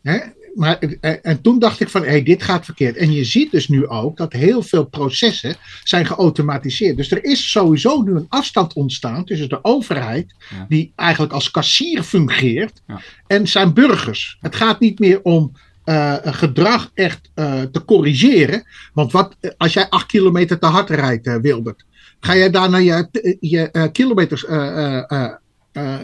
Hè? 0.02 0.18
Maar, 0.54 0.78
eh, 0.78 1.14
en 1.22 1.40
toen 1.40 1.58
dacht 1.58 1.80
ik 1.80 1.88
van, 1.88 2.02
hé, 2.02 2.08
hey, 2.08 2.22
dit 2.22 2.42
gaat 2.42 2.64
verkeerd. 2.64 2.96
En 2.96 3.12
je 3.12 3.24
ziet 3.24 3.50
dus 3.50 3.68
nu 3.68 3.86
ook 3.86 4.16
dat 4.16 4.32
heel 4.32 4.62
veel 4.62 4.84
processen 4.84 5.56
zijn 5.84 6.06
geautomatiseerd. 6.06 6.96
Dus 6.96 7.10
er 7.10 7.24
is 7.24 7.50
sowieso 7.50 8.02
nu 8.02 8.14
een 8.14 8.26
afstand 8.28 8.72
ontstaan 8.72 9.24
tussen 9.24 9.48
de 9.48 9.64
overheid, 9.64 10.34
Ja. 10.50 10.66
die 10.68 10.92
eigenlijk 10.96 11.32
als 11.32 11.50
kassier 11.50 12.02
fungeert, 12.02 12.82
Ja. 12.86 13.00
en 13.26 13.48
zijn 13.48 13.74
burgers. 13.74 14.36
Het 14.40 14.56
gaat 14.56 14.80
niet 14.80 14.98
meer 14.98 15.22
om 15.22 15.52
eh, 15.84 16.14
gedrag 16.22 16.90
echt 16.94 17.30
eh, 17.34 17.62
te 17.62 17.84
corrigeren. 17.84 18.64
Want 18.92 19.12
wat, 19.12 19.36
als 19.56 19.72
jij 19.72 19.88
acht 19.88 20.06
kilometer 20.06 20.58
te 20.58 20.66
hard 20.66 20.90
rijdt, 20.90 21.26
eh, 21.26 21.36
Wilbert, 21.36 21.84
ga 22.20 22.36
jij 22.36 22.50
daarna 22.50 22.76
je, 22.76 23.08
je 23.40 23.88
kilometers, 23.92 24.40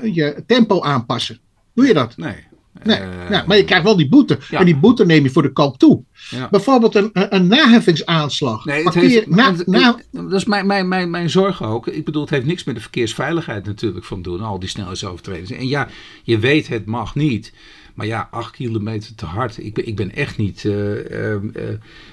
je 0.02 0.42
tempo 0.46 0.82
aanpassen? 0.82 1.38
Doe 1.74 1.86
je 1.86 1.94
dat? 1.94 2.16
Nee. 2.16 2.46
Nee, 2.84 2.96
Eh, 2.96 3.30
ja, 3.30 3.44
maar 3.46 3.56
je 3.56 3.64
krijgt 3.64 3.84
wel 3.84 3.96
die 3.96 4.08
boete. 4.08 4.38
ja. 4.50 4.58
En 4.58 4.64
die 4.64 4.76
boete 4.76 5.06
neem 5.06 5.22
je 5.22 5.30
voor 5.30 5.42
de 5.42 5.52
koop 5.52 5.78
toe. 5.78 6.02
ja. 6.30 6.48
Bijvoorbeeld 6.50 6.94
een, 6.94 7.10
een, 7.12 7.46
naheffingsaanslag. 7.46 8.64
Nee, 8.64 8.84
het 8.84 8.94
heeft, 8.94 9.26
na- 9.26 9.54
na- 9.66 9.96
dat 10.10 10.32
is 10.32 10.44
mijn, 10.44 10.66
mijn, 10.66 10.88
mijn, 10.88 11.10
mijn 11.10 11.30
zorg 11.30 11.62
ook. 11.62 11.86
Ik 11.86 12.04
bedoel, 12.04 12.22
het 12.22 12.30
heeft 12.30 12.46
niks 12.46 12.64
met 12.64 12.74
de 12.74 12.80
verkeersveiligheid 12.80 13.66
natuurlijk 13.66 14.04
van 14.04 14.22
doen, 14.22 14.40
al 14.40 14.58
die 14.58 14.68
snelheidsovertredingen. 14.68 15.60
En 15.60 15.68
ja, 15.68 15.88
je 16.22 16.38
weet 16.38 16.68
het 16.68 16.86
mag 16.86 17.14
niet. 17.14 17.52
Maar 17.94 18.06
ja, 18.06 18.28
acht 18.30 18.50
kilometer 18.50 19.14
te 19.14 19.24
hard. 19.24 19.58
Ik 19.64 19.74
ben, 19.74 19.86
ik 19.86 19.96
ben 19.96 20.14
echt 20.14 20.36
niet. 20.36 20.64
eh, 20.64 21.32
ehm, 21.32 21.48
eh, 21.54 21.62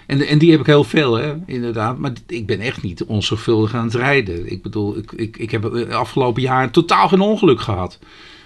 en, 0.08 0.22
en 0.28 0.38
die 0.38 0.52
heb 0.52 0.60
ik 0.60 0.66
heel 0.66 0.84
veel, 0.84 1.14
hè, 1.14 1.34
inderdaad. 1.46 1.98
Maar 1.98 2.12
ik 2.28 2.46
ben 2.46 2.60
echt 2.60 2.82
niet 2.82 3.04
onzorgvuldig 3.04 3.74
aan 3.76 3.84
het 3.86 3.94
rijden. 3.96 4.52
Ik 4.52 4.62
bedoel, 4.62 4.98
ik, 4.98 5.12
ik, 5.12 5.38
ik 5.38 5.52
heb 5.52 5.66
afgelopen 5.92 6.42
jaar 6.42 6.72
totaal 6.72 7.08
geen 7.08 7.20
ongeluk 7.22 7.62
gehad. 7.62 8.00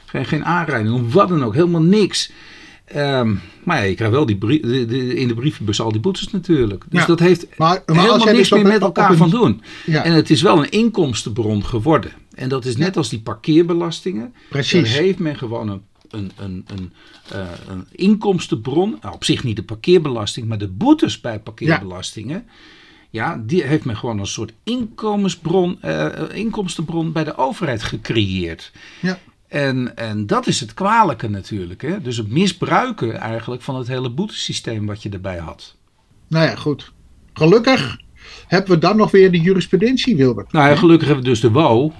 Geen, 0.09 0.25
geen 0.25 0.45
aanrijding, 0.45 0.93
of 1.03 1.13
wat 1.13 1.29
dan 1.29 1.43
ook. 1.43 1.53
Helemaal 1.53 1.81
niks. 1.81 2.31
Ehm, 2.85 3.35
maar 3.63 3.77
ja, 3.77 3.83
je 3.83 3.95
krijgt 3.95 4.13
wel 4.13 4.25
die 4.25 4.37
brie- 4.37 4.61
de, 4.61 4.85
de- 4.85 5.15
in 5.15 5.27
de 5.27 5.33
brievenbus 5.33 5.81
al 5.81 5.91
die 5.91 6.01
boetes 6.01 6.29
natuurlijk. 6.31 6.83
Dus 6.89 6.99
Ja, 6.99 7.05
dat 7.07 7.19
heeft 7.19 7.47
maar, 7.57 7.81
helemaal 7.85 8.17
niks 8.17 8.37
dus 8.37 8.51
op 8.51 8.57
meer 8.57 8.67
met 8.71 8.81
elkaar 8.81 9.11
een- 9.11 9.17
van 9.17 9.29
doen. 9.29 9.61
Ja, 9.85 10.03
En 10.03 10.11
het 10.13 10.29
is 10.29 10.41
wel 10.41 10.57
een 10.57 10.69
inkomstenbron 10.69 11.65
geworden. 11.65 12.11
En 12.35 12.49
dat 12.49 12.65
is 12.65 12.77
net 12.77 12.97
als 12.97 13.09
die 13.09 13.19
parkeerbelastingen. 13.21 14.33
precies. 14.49 14.93
Daar 14.93 15.01
heeft 15.01 15.19
men 15.19 15.37
gewoon 15.37 15.69
een, 15.69 15.81
een, 16.09 16.31
een, 16.37 16.65
een, 16.67 16.93
eh, 17.31 17.47
een 17.67 17.87
inkomstenbron. 17.91 18.97
Nou, 19.01 19.13
op 19.13 19.23
zich 19.23 19.43
niet 19.43 19.55
de 19.55 19.63
parkeerbelasting, 19.63 20.47
maar 20.47 20.57
de 20.57 20.67
boetes 20.67 21.21
bij 21.21 21.39
parkeerbelastingen. 21.39 22.45
Ja, 23.09 23.41
die 23.45 23.63
heeft 23.63 23.85
men 23.85 23.97
gewoon 23.97 24.19
een 24.19 24.25
soort 24.27 24.53
inkomensbron, 24.63 25.81
eh, 25.81 26.07
inkomstenbron 26.33 27.11
bij 27.11 27.23
de 27.23 27.37
overheid 27.37 27.83
gecreëerd. 27.83 28.71
Ja. 29.01 29.19
En, 29.49 29.97
en 29.97 30.27
dat 30.27 30.47
is 30.47 30.59
het 30.59 30.73
kwalijke 30.73 31.29
natuurlijk. 31.29 31.81
Hè? 31.81 32.01
Dus 32.01 32.17
het 32.17 32.31
misbruiken 32.31 33.19
eigenlijk 33.19 33.61
van 33.61 33.75
het 33.75 33.87
hele 33.87 34.09
boetesysteem 34.09 34.85
wat 34.85 35.03
je 35.03 35.09
erbij 35.09 35.37
had. 35.37 35.75
Nou 36.27 36.45
ja, 36.45 36.55
goed. 36.55 36.91
Gelukkig 37.33 37.99
hebben 38.47 38.71
we 38.71 38.77
dan 38.77 38.97
nog 38.97 39.11
weer 39.11 39.31
de 39.31 39.39
jurisprudentie, 39.39 40.15
Wilbert. 40.15 40.51
Nou 40.51 40.69
ja, 40.69 40.75
gelukkig 40.75 41.07
hebben 41.07 41.23
we 41.23 41.29
dus 41.29 41.39
de 41.39 41.51
WO. 41.51 41.93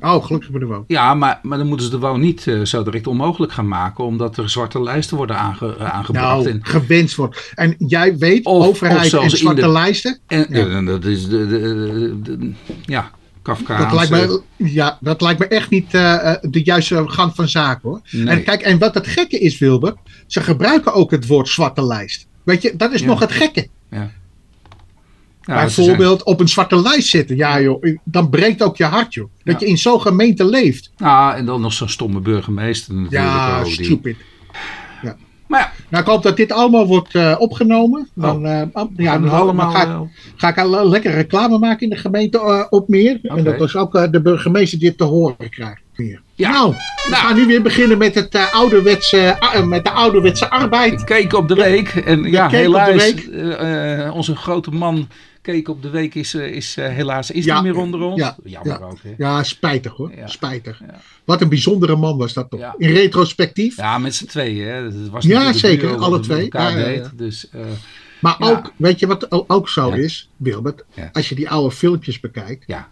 Oh, 0.00 0.24
gelukkig 0.24 0.50
bij 0.50 0.60
de 0.60 0.66
WO. 0.66 0.84
Ja, 0.86 1.14
maar, 1.14 1.40
maar 1.42 1.58
dan 1.58 1.66
moeten 1.66 1.86
ze 1.86 1.92
de 1.92 1.98
WO 1.98 2.16
niet 2.16 2.46
uh, 2.46 2.64
zo 2.64 2.82
direct 2.82 3.06
onmogelijk 3.06 3.52
gaan 3.52 3.68
maken, 3.68 4.04
omdat 4.04 4.36
er 4.36 4.50
zwarte 4.50 4.82
lijsten 4.82 5.16
worden 5.16 5.36
aange, 5.36 5.76
uh, 5.78 5.94
aangebracht. 5.94 6.44
Nou, 6.44 6.50
en, 6.50 6.60
gewenst 6.62 7.16
wordt. 7.16 7.52
En 7.54 7.74
jij 7.78 8.18
weet, 8.18 8.44
of, 8.44 8.66
overheid 8.66 9.14
of 9.14 9.22
en 9.22 9.30
zwarte 9.30 9.60
de, 9.60 9.68
lijsten. 9.68 10.18
En, 10.26 10.46
ja. 10.48 10.66
en, 10.66 10.84
dat 10.84 11.04
is 11.04 11.28
de, 11.28 11.46
de, 11.46 12.20
de 12.22 12.52
ja, 12.84 13.10
Kafkaanse. 13.42 13.96
Dat 13.96 14.08
lijkt 14.10 14.28
me, 14.56 14.70
ja, 14.70 14.98
dat 15.00 15.20
lijkt 15.20 15.38
me 15.38 15.46
echt 15.46 15.70
niet 15.70 15.94
uh, 15.94 16.34
de 16.40 16.62
juiste 16.62 17.04
gang 17.06 17.34
van 17.34 17.48
zaken 17.48 17.88
hoor. 17.88 18.00
Nee. 18.10 18.26
En 18.26 18.42
kijk, 18.42 18.60
en 18.60 18.78
wat 18.78 18.94
het 18.94 19.06
gekke 19.06 19.38
is, 19.38 19.58
Wilbert, 19.58 19.96
ze 20.26 20.40
gebruiken 20.40 20.92
ook 20.94 21.10
het 21.10 21.26
woord 21.26 21.48
zwarte 21.48 21.86
lijst. 21.86 22.26
Weet 22.42 22.62
je, 22.62 22.76
dat 22.76 22.92
is 22.92 23.00
ja. 23.00 23.06
nog 23.06 23.20
het 23.20 23.32
gekke. 23.32 23.68
Ja. 23.90 24.10
Ja, 25.40 25.54
Bijvoorbeeld 25.54 26.20
zijn... 26.22 26.34
op 26.34 26.40
een 26.40 26.48
zwarte 26.48 26.82
lijst 26.82 27.08
zitten. 27.08 27.36
Ja, 27.36 27.60
joh, 27.60 27.96
dan 28.04 28.30
breekt 28.30 28.62
ook 28.62 28.76
je 28.76 28.84
hart, 28.84 29.14
joh. 29.14 29.30
Dat 29.44 29.60
ja. 29.60 29.66
je 29.66 29.72
in 29.72 29.78
zo'n 29.78 30.00
gemeente 30.00 30.44
leeft. 30.44 30.90
Ja, 30.96 31.36
en 31.36 31.46
dan 31.46 31.60
nog 31.60 31.72
zo'n 31.72 31.88
stomme 31.88 32.20
burgemeester 32.20 32.94
natuurlijk. 32.94 33.22
Ja, 33.22 33.64
stupid. 33.64 34.02
Die... 34.02 34.16
Maar 35.50 35.60
ja. 35.60 35.72
Nou, 35.88 36.02
ik 36.02 36.10
hoop 36.10 36.22
dat 36.22 36.36
dit 36.36 36.52
allemaal 36.52 36.86
wordt 36.86 37.14
uh, 37.14 37.34
opgenomen. 37.38 38.08
Dan, 38.14 38.46
uh, 38.46 38.62
ja, 38.96 39.18
dan, 39.18 39.30
allemaal, 39.30 39.72
dan 39.72 39.80
ga, 39.80 40.02
ik, 40.02 40.08
ga 40.36 40.48
ik 40.48 40.58
al 40.58 40.88
lekker 40.88 41.10
reclame 41.10 41.58
maken 41.58 41.80
in 41.80 41.88
de 41.88 41.96
gemeente 41.96 42.38
uh, 42.38 42.64
op 42.68 42.88
meer. 42.88 43.18
Okay. 43.22 43.38
En 43.38 43.44
dat 43.44 43.60
is 43.60 43.76
ook 43.76 44.12
de 44.12 44.20
burgemeester 44.22 44.78
dit 44.78 44.98
te 44.98 45.04
horen 45.04 45.50
krijgt. 45.50 45.82
Ja. 46.34 46.50
Nou, 46.50 46.70
we 46.70 47.10
nou. 47.10 47.22
gaan 47.22 47.36
nu 47.36 47.46
weer 47.46 47.62
beginnen 47.62 47.98
met, 47.98 48.14
het, 48.14 48.50
ouderwetse, 48.52 49.36
met 49.64 49.84
de 49.84 49.90
ouderwetse 49.90 50.50
arbeid. 50.50 51.04
Keek 51.04 51.32
op 51.32 51.48
de 51.48 51.54
week. 51.54 51.88
En 51.88 52.22
ja, 52.22 52.48
helaas, 52.48 53.14
onze 54.12 54.36
grote 54.36 54.70
man 54.70 55.08
Keek 55.42 55.68
op 55.68 55.82
de 55.82 55.90
week 55.90 56.14
is, 56.14 56.34
is 56.34 56.74
helaas 56.74 57.30
is 57.30 57.44
ja, 57.44 57.54
niet 57.54 57.72
meer 57.72 57.82
onder 57.82 58.00
ons. 58.00 58.20
Ja, 58.20 58.36
Jammer 58.44 58.78
ja, 58.78 58.86
ook. 58.86 58.98
Hè? 59.02 59.14
Ja, 59.16 59.42
spijtig 59.42 59.92
hoor. 59.92 60.12
Spijtig. 60.24 60.82
Wat 61.24 61.40
een 61.40 61.48
bijzondere 61.48 61.96
man 61.96 62.18
was 62.18 62.32
dat 62.32 62.50
toch. 62.50 62.74
In 62.78 62.92
retrospectief. 62.92 63.76
Ja, 63.76 63.98
met 63.98 64.14
z'n 64.14 64.26
tweeën. 64.26 64.68
Hè. 64.68 64.82
Dat 64.82 65.08
was 65.08 65.24
ja, 65.24 65.52
zeker. 65.52 65.96
Alle 65.96 66.20
twee. 66.20 66.50
Deed, 66.50 67.10
dus, 67.18 67.48
maar 68.20 68.36
ook, 68.38 68.72
weet 68.76 68.98
je 68.98 69.06
wat 69.06 69.50
ook 69.50 69.68
zo 69.68 69.90
is, 69.90 70.30
Wilbert? 70.36 70.84
Als 71.12 71.28
je 71.28 71.34
die 71.34 71.50
oude 71.50 71.74
filmpjes 71.74 72.20
bekijkt. 72.20 72.64
Ja. 72.66 72.88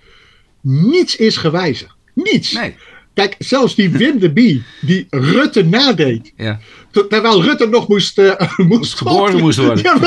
Niets 0.61 1.16
is 1.16 1.37
gewijzigd. 1.37 1.94
Niets. 2.14 2.52
Nee. 2.52 2.74
Kijk, 3.14 3.34
zelfs 3.38 3.74
die 3.74 3.90
Wim 3.90 4.18
de 4.18 4.32
Bie, 4.32 4.62
die 4.80 5.06
Rutte 5.11 5.64
nadeed. 5.64 6.32
Ja. 6.37 6.61
Terwijl 7.06 7.42
Rutte 7.42 7.66
nog 7.66 7.88
moest, 7.88 8.18
uh, 8.18 8.32
moest 8.56 8.98
geboren 8.98 9.40
moest 9.40 9.58
worden. 9.58 9.82
Ja, 9.82 9.98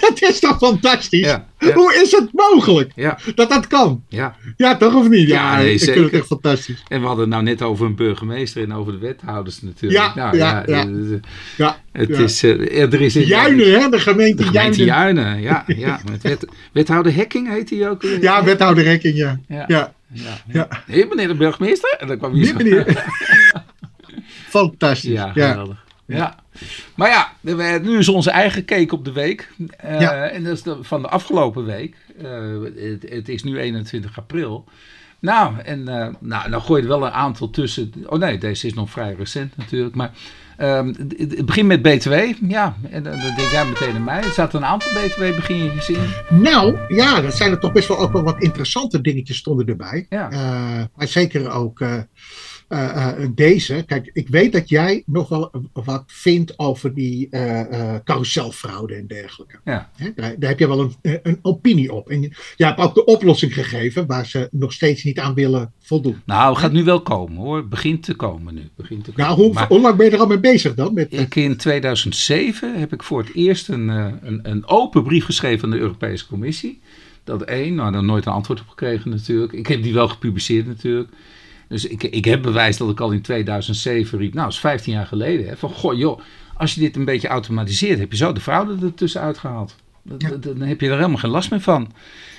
dat 0.00 0.22
is 0.22 0.40
toch 0.40 0.58
fantastisch? 0.58 1.26
Ja, 1.26 1.46
ja. 1.58 1.72
Hoe 1.72 1.94
is 2.02 2.10
het 2.10 2.28
mogelijk 2.32 2.92
ja. 2.94 3.18
dat 3.34 3.48
dat 3.48 3.66
kan? 3.66 4.02
Ja, 4.08 4.36
ja 4.56 4.76
toch 4.76 4.94
of 4.94 5.08
niet? 5.08 5.28
Ja, 5.28 5.56
nee, 5.56 5.72
ik 5.72 5.78
zeker. 5.78 5.94
vind 5.94 6.04
het 6.04 6.14
echt 6.14 6.26
fantastisch. 6.26 6.82
En 6.88 7.00
we 7.00 7.06
hadden 7.06 7.24
het 7.24 7.32
nou 7.32 7.44
net 7.44 7.62
over 7.62 7.86
een 7.86 7.94
burgemeester 7.94 8.62
en 8.62 8.74
over 8.74 8.92
de 8.92 8.98
wethouders 8.98 9.62
natuurlijk. 9.62 10.02
Ja, 10.02 10.14
nou, 10.14 10.36
ja, 10.36 10.62
ja. 10.66 10.86
ja. 11.56 11.78
Het 11.92 12.10
is, 12.10 12.44
uh, 12.44 12.92
er 12.92 13.00
is 13.00 13.14
Juinen, 13.14 13.80
hè? 13.80 13.88
De 13.88 13.98
gemeente, 13.98 14.42
de 14.42 14.48
gemeente 14.48 14.84
Juinen. 14.84 15.40
ja. 15.40 15.64
ja 15.76 16.00
met 16.10 16.22
wet, 16.22 16.46
wethouder 16.72 17.14
Hekking 17.14 17.48
heet 17.48 17.70
hij 17.70 17.88
ook. 17.88 18.02
Ja, 18.20 18.44
wethouder 18.44 18.86
Hekking, 18.86 19.16
ja. 19.16 19.40
ja. 19.48 19.94
Ja, 20.12 20.42
ja. 20.52 20.68
Nee, 20.86 21.06
meneer 21.06 21.28
de 21.28 21.34
burgemeester. 21.34 21.96
En 21.98 22.06
dan 22.06 22.18
kwam 22.18 22.32
hier 22.32 22.56
meneer. 22.56 23.04
Fantastisch. 24.48 25.10
Ja, 25.10 25.32
geweldig. 25.32 25.76
Ja. 25.76 25.85
Ja. 26.06 26.36
Maar 26.94 27.08
ja, 27.08 27.32
nu 27.78 27.98
is 27.98 28.08
onze 28.08 28.30
eigen 28.30 28.64
cake 28.64 28.94
op 28.94 29.04
de 29.04 29.12
week. 29.12 29.50
Uh, 29.58 30.00
ja. 30.00 30.26
En 30.28 30.44
dat 30.44 30.52
is 30.52 30.62
de, 30.62 30.76
van 30.80 31.02
de 31.02 31.08
afgelopen 31.08 31.64
week. 31.64 31.96
Uh, 32.22 32.62
het, 32.62 33.10
het, 33.10 33.28
is 33.28 33.42
nu 33.42 33.58
21 33.58 34.18
april. 34.18 34.64
Nou, 35.18 35.58
en 35.58 35.80
uh, 35.80 36.08
nou, 36.18 36.50
dan 36.50 36.62
gooi 36.62 36.82
je 36.82 36.88
er 36.88 36.98
wel 36.98 37.06
een 37.06 37.12
aantal 37.12 37.50
tussen. 37.50 37.92
Oh 38.06 38.18
nee, 38.18 38.38
deze 38.38 38.66
is 38.66 38.74
nog 38.74 38.90
vrij 38.90 39.14
recent 39.18 39.56
natuurlijk. 39.56 39.94
Maar 39.94 40.10
um, 40.60 40.94
het 41.16 41.46
begint 41.46 41.66
met 41.66 41.82
BTW. 41.82 42.14
Ja, 42.48 42.76
en 42.90 43.02
dan 43.02 43.18
denk 43.36 43.50
jij 43.50 43.66
meteen 43.66 43.94
aan 43.94 44.04
mij. 44.04 44.22
Er 44.22 44.32
zaten 44.32 44.58
een 44.58 44.68
aantal 44.68 44.90
BTW-beginnetjes 44.92 45.88
in. 45.88 46.08
Nou, 46.28 46.76
ja, 46.88 47.20
dat 47.20 47.34
zijn 47.34 47.50
er 47.50 47.60
toch 47.60 47.72
best 47.72 47.88
wel 47.88 47.98
ook 47.98 48.12
wel 48.12 48.22
wat 48.22 48.42
interessante 48.42 49.00
dingetjes 49.00 49.36
stonden 49.36 49.66
erbij. 49.66 50.06
Ja. 50.10 50.28
Maar 50.94 51.08
zeker 51.08 51.50
ook... 51.50 51.80
Uh, 52.68 53.12
uh, 53.18 53.26
deze. 53.34 53.84
Kijk, 53.86 54.10
ik 54.12 54.28
weet 54.28 54.52
dat 54.52 54.68
jij 54.68 55.02
nog 55.06 55.28
wel 55.28 55.50
wat 55.72 56.04
vindt 56.06 56.58
over 56.58 56.94
die 56.94 57.28
uh, 57.30 57.94
carouselfraude 58.04 58.94
en 58.94 59.06
dergelijke. 59.06 59.58
Ja. 59.64 59.90
Hè? 59.96 60.10
Daar, 60.14 60.34
daar, 60.38 60.50
heb 60.50 60.58
je 60.58 60.68
wel 60.68 60.80
een, 60.80 61.20
een 61.22 61.38
opinie 61.42 61.92
op. 61.92 62.08
En 62.08 62.20
je, 62.22 62.30
je 62.56 62.64
hebt 62.64 62.78
ook 62.78 62.94
de 62.94 63.04
oplossing 63.04 63.54
gegeven 63.54 64.06
waar 64.06 64.26
ze 64.26 64.48
nog 64.50 64.72
steeds 64.72 65.04
niet 65.04 65.18
aan 65.18 65.34
willen 65.34 65.72
voldoen. 65.80 66.22
Nou, 66.24 66.50
het 66.50 66.58
gaat 66.58 66.72
nu 66.72 66.84
wel 66.84 67.02
komen 67.02 67.36
hoor. 67.36 67.68
Begint 67.68 68.02
te 68.02 68.14
komen 68.14 68.54
nu. 68.54 68.68
Begint 68.76 69.04
te 69.04 69.12
komen. 69.12 69.26
Nou, 69.26 69.42
hoe, 69.42 69.52
maar, 69.52 69.68
hoe 69.68 69.80
lang 69.80 69.96
ben 69.96 70.06
je 70.06 70.12
er 70.12 70.18
al 70.18 70.26
mee 70.26 70.40
bezig 70.40 70.74
dan? 70.74 70.94
Met, 70.94 71.12
ik 71.12 71.34
in 71.34 71.56
2007 71.56 72.78
heb 72.78 72.92
ik 72.92 73.02
voor 73.02 73.18
het 73.18 73.34
eerst 73.34 73.68
een, 73.68 73.88
een, 73.88 74.40
een 74.42 74.66
open 74.66 75.02
brief 75.02 75.24
geschreven 75.24 75.64
aan 75.64 75.70
de 75.70 75.78
Europese 75.78 76.26
Commissie. 76.26 76.80
Dat 77.24 77.42
één, 77.42 77.74
nou, 77.74 77.92
daar 77.92 78.04
nooit 78.04 78.26
een 78.26 78.32
antwoord 78.32 78.60
op 78.60 78.68
gekregen 78.68 79.10
natuurlijk. 79.10 79.52
Ik 79.52 79.66
heb 79.66 79.82
die 79.82 79.94
wel 79.94 80.08
gepubliceerd 80.08 80.66
natuurlijk. 80.66 81.08
Dus 81.68 81.86
ik, 81.86 82.02
ik 82.02 82.24
heb 82.24 82.42
bewijs 82.42 82.76
dat 82.76 82.90
ik 82.90 83.00
al 83.00 83.10
in 83.10 83.22
2007 83.22 84.18
riep, 84.18 84.32
nou, 84.34 84.44
dat 84.44 84.54
is 84.54 84.60
15 84.60 84.92
jaar 84.92 85.06
geleden. 85.06 85.48
Hè, 85.48 85.56
van, 85.56 85.70
goh, 85.70 85.98
joh, 85.98 86.20
als 86.54 86.74
je 86.74 86.80
dit 86.80 86.96
een 86.96 87.04
beetje 87.04 87.28
automatiseert, 87.28 87.98
heb 87.98 88.10
je 88.10 88.16
zo 88.16 88.32
de 88.32 88.40
fraude 88.40 88.86
er 88.86 88.94
tussenuit 88.94 89.38
gehaald. 89.38 89.76
Ja. 90.18 90.30
Dan 90.30 90.60
heb 90.60 90.80
je 90.80 90.88
er 90.88 90.96
helemaal 90.96 91.16
geen 91.16 91.30
last 91.30 91.50
meer 91.50 91.60
van. 91.60 91.92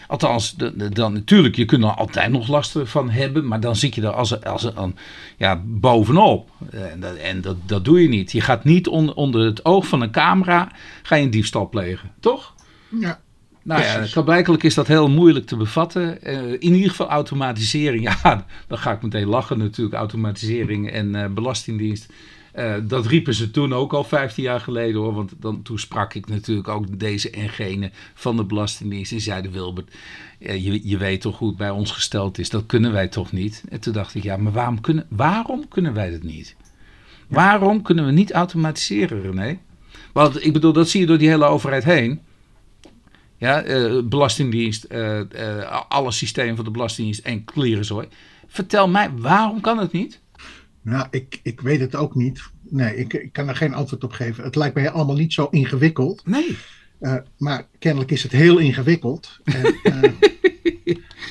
Althans, 0.08 0.56
dan 0.94 1.14
natuurlijk, 1.14 1.56
je 1.56 1.66
kunt 1.66 1.84
er 1.84 1.90
altijd 1.90 2.32
nog 2.32 2.48
last 2.48 2.80
van 2.84 3.10
hebben, 3.10 3.48
maar 3.48 3.60
dan 3.60 3.76
zit 3.76 3.96
je 3.96 4.02
er 4.02 4.14
als, 4.14 4.44
als 4.44 4.64
een, 4.64 4.96
ja, 5.38 5.62
bovenop. 5.66 6.50
En, 6.72 7.00
dat, 7.00 7.16
en 7.16 7.42
dat, 7.42 7.56
dat 7.66 7.86
doe 7.86 8.02
je 8.02 8.08
niet. 8.08 8.32
Je 8.32 8.42
gaat 8.42 8.64
niet 8.64 8.88
onder, 8.88 9.16
onder 9.16 9.46
het 9.46 9.66
oog 9.66 9.88
van 9.88 10.02
een 10.02 10.12
camera 10.12 10.72
ga 11.04 11.16
je 11.16 11.24
een 11.24 11.30
diefstal 11.30 11.70
plegen, 11.70 12.12
toch? 12.20 12.54
Ja. 13.00 13.20
Nou 13.68 13.82
ja, 13.84 14.22
blijkelijk 14.22 14.64
is 14.64 14.74
dat 14.74 14.88
heel 14.88 15.10
moeilijk 15.10 15.46
te 15.46 15.56
bevatten. 15.56 16.18
Uh, 16.24 16.52
in 16.52 16.74
ieder 16.74 16.90
geval 16.90 17.10
automatisering. 17.10 18.06
Ja, 18.24 18.46
dan 18.68 18.78
ga 18.78 18.92
ik 18.92 19.02
meteen 19.02 19.28
lachen 19.28 19.58
natuurlijk. 19.58 19.96
Automatisering 19.96 20.92
en 20.92 21.16
uh, 21.16 21.26
belastingdienst. 21.26 22.14
Uh, 22.56 22.74
dat 22.84 23.06
riepen 23.06 23.34
ze 23.34 23.52
toen 23.52 23.74
ook 23.74 23.94
al 23.94 24.04
15 24.04 24.44
jaar 24.44 24.60
geleden 24.60 25.02
hoor. 25.02 25.14
Want 25.14 25.34
dan, 25.40 25.62
toen 25.62 25.80
sprak 25.80 26.14
ik 26.14 26.28
natuurlijk 26.28 26.68
ook 26.68 27.00
deze 27.00 27.30
en 27.30 27.50
gene 27.50 27.92
van 28.14 28.38
de 28.38 28.44
Belastingdienst. 28.44 29.12
En 29.12 29.22
zeiden 29.22 29.52
Wilbert, 29.52 29.96
je, 30.40 30.88
je 30.88 30.98
weet 30.98 31.22
toch 31.22 31.36
goed 31.36 31.58
bij 31.58 31.70
ons 31.70 31.92
gesteld 31.92 32.38
is. 32.38 32.50
Dat 32.50 32.66
kunnen 32.66 32.92
wij 32.92 33.08
toch 33.08 33.32
niet. 33.32 33.64
En 33.70 33.80
toen 33.80 33.94
dacht 33.94 34.16
ik, 34.16 34.24
ja, 34.24 34.38
maar 34.38 34.52
waarom 34.52 34.82
kunnen, 34.82 35.06
waarom 35.10 35.68
kunnen 35.68 35.94
wij 35.94 36.12
dat 36.12 36.24
niet? 36.24 36.56
Waarom 37.28 37.82
kunnen 37.82 38.06
we 38.06 38.12
niet 38.12 38.32
automatiseren 38.32 39.22
René? 39.22 39.58
Want 40.14 40.46
ik 40.46 40.54
bedoel, 40.54 40.74
dat 40.74 40.90
zie 40.90 41.00
je 41.00 41.06
door 41.06 41.18
die 41.18 41.30
hele 41.30 41.46
overheid 41.46 41.84
heen. 41.84 42.22
Ja, 43.38 43.66
uh, 43.66 44.04
Belastingdienst, 44.04 44.86
uh, 44.90 45.20
uh, 45.20 45.82
alle 45.90 46.12
systemen 46.12 46.56
van 46.56 46.66
de 46.66 46.72
Belastingdienst 46.72 47.26
en 47.26 47.44
klerenzooi. 47.44 48.08
Vertel 48.48 48.88
mij, 48.88 49.10
waarom 49.16 49.62
kan 49.62 49.78
het 49.78 49.92
niet? 49.92 50.22
Nou, 50.82 51.08
ik, 51.12 51.40
ik 51.44 51.62
weet 51.62 51.80
het 51.80 51.96
ook 51.96 52.16
niet. 52.16 52.42
Nee, 52.70 52.96
ik, 52.96 53.14
ik 53.14 53.34
kan 53.34 53.48
er 53.48 53.56
geen 53.56 53.74
antwoord 53.74 54.04
op 54.04 54.12
geven. 54.12 54.44
Het 54.44 54.56
lijkt 54.56 54.76
mij 54.76 54.90
allemaal 54.90 55.16
niet 55.16 55.34
zo 55.34 55.48
ingewikkeld. 55.52 56.22
Nee. 56.26 56.58
maar 57.38 57.68
kennelijk 57.80 58.12
is 58.12 58.24
het 58.24 58.32
heel 58.32 58.58
ingewikkeld. 58.58 59.40
En, 59.44 59.76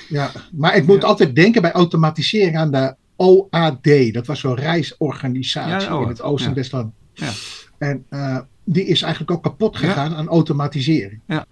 ja, 0.09 0.31
maar 0.53 0.77
ik 0.77 0.87
moet 0.87 1.03
ja. 1.03 1.09
altijd 1.09 1.35
denken 1.35 1.63
bij 1.63 1.73
automatisering 1.73 2.57
aan 2.57 2.71
de 2.71 2.95
OAD. 3.17 4.13
Dat 4.13 4.27
was 4.27 4.41
zo'n 4.41 4.55
reisorganisatie 4.55 5.91
ja, 5.91 6.01
in 6.01 6.09
het 6.09 6.23
Oosten- 6.23 6.49
en 6.49 6.55
ja. 6.55 6.61
Westland. 6.61 6.93
Ja. 7.13 7.31
En 7.79 8.07
die 8.67 8.85
is 8.85 9.03
eigenlijk 9.03 9.33
ook 9.33 9.43
kapot 9.43 9.77
gegaan 9.77 10.11
ja. 10.11 10.17
aan 10.17 10.29
automatisering. 10.29 11.21
Ja. 11.27 11.47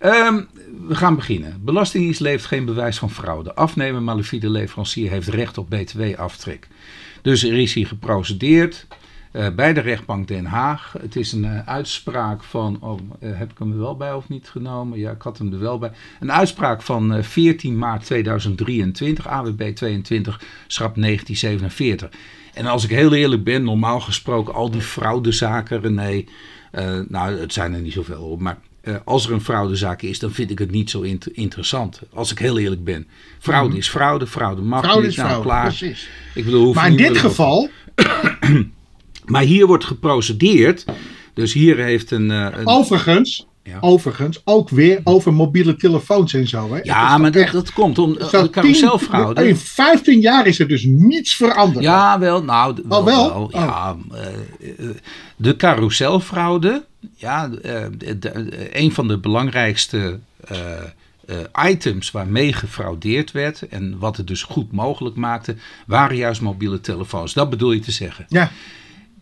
Um, 0.00 0.48
we 0.88 0.94
gaan 0.94 1.14
beginnen. 1.14 1.60
Belastingdienst 1.64 2.20
levert 2.20 2.44
geen 2.44 2.64
bewijs 2.64 2.98
van 2.98 3.10
fraude. 3.10 3.54
Afnemer 3.54 4.02
malafide 4.02 4.50
leverancier 4.50 5.10
heeft 5.10 5.28
recht 5.28 5.58
op 5.58 5.68
btw-aftrek. 5.68 6.68
Dus 7.22 7.42
er 7.42 7.58
is 7.58 7.74
hier 7.74 7.86
geprocedeerd 7.86 8.86
uh, 9.32 9.48
bij 9.54 9.72
de 9.72 9.80
rechtbank 9.80 10.28
Den 10.28 10.44
Haag. 10.44 10.94
Het 11.00 11.16
is 11.16 11.32
een 11.32 11.44
uh, 11.44 11.68
uitspraak 11.68 12.42
van, 12.42 12.76
oh, 12.80 13.00
uh, 13.20 13.38
heb 13.38 13.50
ik 13.50 13.58
hem 13.58 13.72
er 13.72 13.78
wel 13.78 13.96
bij 13.96 14.12
of 14.12 14.28
niet 14.28 14.48
genomen? 14.48 14.98
Ja, 14.98 15.10
ik 15.10 15.22
had 15.22 15.38
hem 15.38 15.52
er 15.52 15.58
wel 15.58 15.78
bij. 15.78 15.90
Een 16.20 16.32
uitspraak 16.32 16.82
van 16.82 17.24
14 17.24 17.78
maart 17.78 18.04
2023, 18.04 19.28
AWB 19.28 19.74
22, 19.74 20.40
schrap 20.66 20.94
1947. 20.94 22.10
En 22.56 22.66
als 22.66 22.84
ik 22.84 22.90
heel 22.90 23.14
eerlijk 23.14 23.44
ben, 23.44 23.64
normaal 23.64 24.00
gesproken 24.00 24.54
al 24.54 24.70
die 24.70 24.80
fraudezaken, 24.80 25.80
René, 25.80 26.24
uh, 26.72 27.00
nou 27.08 27.40
het 27.40 27.52
zijn 27.52 27.74
er 27.74 27.80
niet 27.80 27.92
zoveel 27.92 28.22
op, 28.22 28.40
maar 28.40 28.58
uh, 28.82 28.94
als 29.04 29.26
er 29.26 29.32
een 29.32 29.40
fraudezaak 29.40 30.02
is, 30.02 30.18
dan 30.18 30.30
vind 30.30 30.50
ik 30.50 30.58
het 30.58 30.70
niet 30.70 30.90
zo 30.90 31.00
int 31.00 31.26
interessant. 31.26 32.00
Als 32.12 32.30
ik 32.30 32.38
heel 32.38 32.58
eerlijk 32.58 32.84
ben. 32.84 33.06
Fraude 33.38 33.70
mm. 33.72 33.76
is 33.76 33.88
fraude, 33.88 34.26
fraude 34.26 34.62
mag 34.62 34.82
fraude 34.82 35.00
niet. 35.00 35.10
Is 35.10 35.16
nou, 35.16 35.42
klaar. 35.42 35.66
Precies. 35.66 36.08
Ik 36.34 36.44
bedoel, 36.44 36.72
maar 36.72 36.88
in 36.88 36.96
dit 36.96 37.18
geval... 37.18 37.68
maar 39.24 39.42
hier 39.42 39.66
wordt 39.66 39.84
geprocedeerd. 39.84 40.84
Dus 41.34 41.52
hier 41.52 41.76
heeft 41.76 42.10
een... 42.10 42.30
Uh, 42.30 42.48
een... 42.52 42.66
Overigens, 42.66 43.46
Overigens 43.80 44.40
ook 44.44 44.68
weer 44.68 45.00
over 45.04 45.34
mobiele 45.34 45.76
telefoons 45.76 46.34
en 46.34 46.48
zo. 46.48 46.74
Hè? 46.74 46.80
Ja, 46.82 47.18
maar 47.18 47.32
dat, 47.32 47.50
dat 47.50 47.72
komt 47.72 47.98
om 47.98 48.12
de 48.12 48.48
carouselfraude. 48.50 49.48
In 49.48 49.56
15 49.56 50.20
jaar 50.20 50.46
is 50.46 50.58
er 50.58 50.68
dus 50.68 50.84
niets 50.84 51.34
veranderd. 51.34 51.84
Ja, 51.84 52.18
wel. 52.18 52.44
Nou, 52.44 52.78
wel, 52.84 52.98
oh, 52.98 53.04
wel? 53.04 53.30
wel 53.30 53.48
ja, 53.52 53.96
oh. 54.08 54.16
de 55.36 55.56
carouselfraude, 55.56 56.84
ja, 57.14 57.50
een 58.72 58.92
van 58.92 59.08
de 59.08 59.18
belangrijkste 59.18 60.18
items 61.68 62.10
waarmee 62.10 62.52
gefraudeerd 62.52 63.32
werd 63.32 63.68
en 63.68 63.98
wat 63.98 64.16
het 64.16 64.26
dus 64.26 64.42
goed 64.42 64.72
mogelijk 64.72 65.16
maakte, 65.16 65.56
waren 65.86 66.16
juist 66.16 66.40
mobiele 66.40 66.80
telefoons. 66.80 67.32
Dat 67.32 67.50
bedoel 67.50 67.72
je 67.72 67.80
te 67.80 67.92
zeggen. 67.92 68.24
Ja 68.28 68.50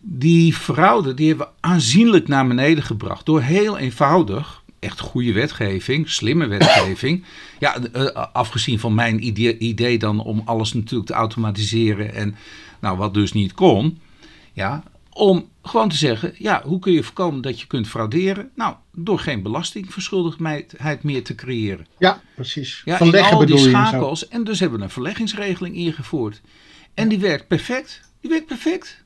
die 0.07 0.53
fraude 0.53 1.13
die 1.13 1.27
hebben 1.27 1.45
we 1.45 1.67
aanzienlijk 1.67 2.27
naar 2.27 2.47
beneden 2.47 2.83
gebracht. 2.83 3.25
Door 3.25 3.41
heel 3.41 3.77
eenvoudig, 3.77 4.63
echt 4.79 4.99
goede 4.99 5.33
wetgeving, 5.33 6.09
slimme 6.09 6.47
wetgeving. 6.47 7.23
Ja, 7.59 7.77
eh, 7.77 8.25
afgezien 8.33 8.79
van 8.79 8.93
mijn 8.93 9.25
idee, 9.25 9.57
idee 9.57 9.99
dan 9.99 10.19
om 10.19 10.41
alles 10.45 10.73
natuurlijk 10.73 11.09
te 11.09 11.13
automatiseren. 11.13 12.13
En 12.13 12.35
nou, 12.79 12.97
wat 12.97 13.13
dus 13.13 13.33
niet 13.33 13.53
kon. 13.53 13.99
Ja, 14.53 14.83
om 15.09 15.49
gewoon 15.61 15.89
te 15.89 15.95
zeggen, 15.95 16.33
ja, 16.37 16.61
hoe 16.65 16.79
kun 16.79 16.93
je 16.93 17.03
voorkomen 17.03 17.41
dat 17.41 17.59
je 17.59 17.67
kunt 17.67 17.87
frauderen? 17.87 18.49
Nou, 18.55 18.75
door 18.93 19.19
geen 19.19 19.41
belastingverschuldigdheid 19.41 21.03
meer 21.03 21.23
te 21.23 21.35
creëren. 21.35 21.87
Ja, 21.97 22.21
precies. 22.35 22.81
Ja, 22.85 22.97
Verleggen 22.97 23.37
al 23.37 23.45
die 23.45 23.57
schakels. 23.57 24.27
En 24.27 24.43
dus 24.43 24.59
hebben 24.59 24.77
we 24.77 24.85
een 24.85 24.91
verleggingsregeling 24.91 25.75
ingevoerd. 25.75 26.41
En 26.93 27.07
die 27.07 27.19
werkt 27.19 27.47
perfect. 27.47 28.01
Die 28.21 28.29
werkt 28.29 28.45
perfect. 28.45 29.04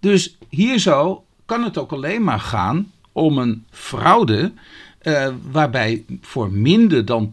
Dus 0.00 0.36
hier 0.48 0.78
zo 0.78 1.24
kan 1.46 1.64
het 1.64 1.78
ook 1.78 1.92
alleen 1.92 2.24
maar 2.24 2.40
gaan 2.40 2.92
om 3.12 3.38
een 3.38 3.64
fraude. 3.70 4.52
Uh, 5.02 5.28
waarbij 5.50 6.04
voor 6.20 6.52
minder 6.52 7.04
dan 7.04 7.30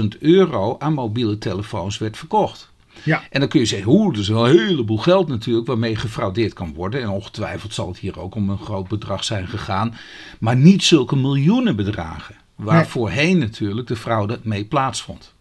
10.000 0.00 0.04
euro 0.18 0.76
aan 0.78 0.92
mobiele 0.92 1.38
telefoons 1.38 1.98
werd 1.98 2.16
verkocht. 2.16 2.70
Ja. 3.02 3.22
En 3.30 3.40
dan 3.40 3.48
kun 3.48 3.60
je 3.60 3.66
zeggen, 3.66 3.90
hoe, 3.90 4.12
dat 4.12 4.22
is 4.22 4.28
wel 4.28 4.48
een 4.48 4.58
heleboel 4.58 4.98
geld 4.98 5.28
natuurlijk 5.28 5.66
waarmee 5.66 5.96
gefraudeerd 5.96 6.52
kan 6.52 6.74
worden. 6.74 7.02
En 7.02 7.08
ongetwijfeld 7.08 7.74
zal 7.74 7.88
het 7.88 7.98
hier 7.98 8.20
ook 8.20 8.34
om 8.34 8.50
een 8.50 8.58
groot 8.58 8.88
bedrag 8.88 9.24
zijn 9.24 9.48
gegaan. 9.48 9.94
Maar 10.38 10.56
niet 10.56 10.82
zulke 10.84 11.16
miljoenen 11.16 11.76
bedragen. 11.76 12.34
Waar 12.54 12.76
nee. 12.76 12.84
voorheen 12.84 13.38
natuurlijk 13.38 13.88
de 13.88 13.96
fraude 13.96 14.38
mee 14.42 14.64
plaatsvond. 14.64 15.34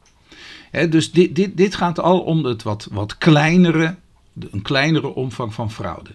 dus 0.90 1.12
dit, 1.12 1.36
dit, 1.36 1.58
dit 1.58 1.76
gaat 1.76 2.00
al 2.00 2.20
om 2.20 2.46
het 2.46 2.64
wat, 2.64 2.88
wat 2.92 3.18
kleinere, 3.18 3.96
een 4.52 4.62
kleinere 4.62 5.16
omvang 5.16 5.54
van 5.54 5.72
fraude. 5.72 6.10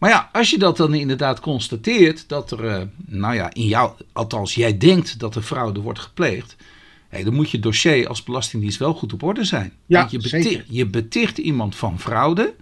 Maar 0.00 0.10
ja, 0.10 0.28
als 0.32 0.50
je 0.50 0.58
dat 0.58 0.76
dan 0.76 0.94
inderdaad 0.94 1.40
constateert, 1.40 2.28
dat 2.28 2.50
er, 2.50 2.64
uh, 2.64 2.82
nou 3.06 3.34
ja, 3.34 3.54
in 3.54 3.66
jou, 3.66 3.92
althans 4.12 4.54
jij 4.54 4.78
denkt 4.78 5.18
dat 5.18 5.34
er 5.34 5.42
fraude 5.42 5.80
wordt 5.80 5.98
gepleegd, 5.98 6.56
hey, 7.08 7.24
dan 7.24 7.34
moet 7.34 7.50
je 7.50 7.58
dossier 7.58 8.08
als 8.08 8.22
Belastingdienst 8.22 8.78
wel 8.78 8.94
goed 8.94 9.12
op 9.12 9.22
orde 9.22 9.44
zijn. 9.44 9.72
Ja, 9.86 9.98
Want 9.98 10.10
je, 10.10 10.18
beticht, 10.18 10.64
je 10.68 10.86
beticht 10.86 11.38
iemand 11.38 11.76
van 11.76 12.00
fraude. 12.00 12.54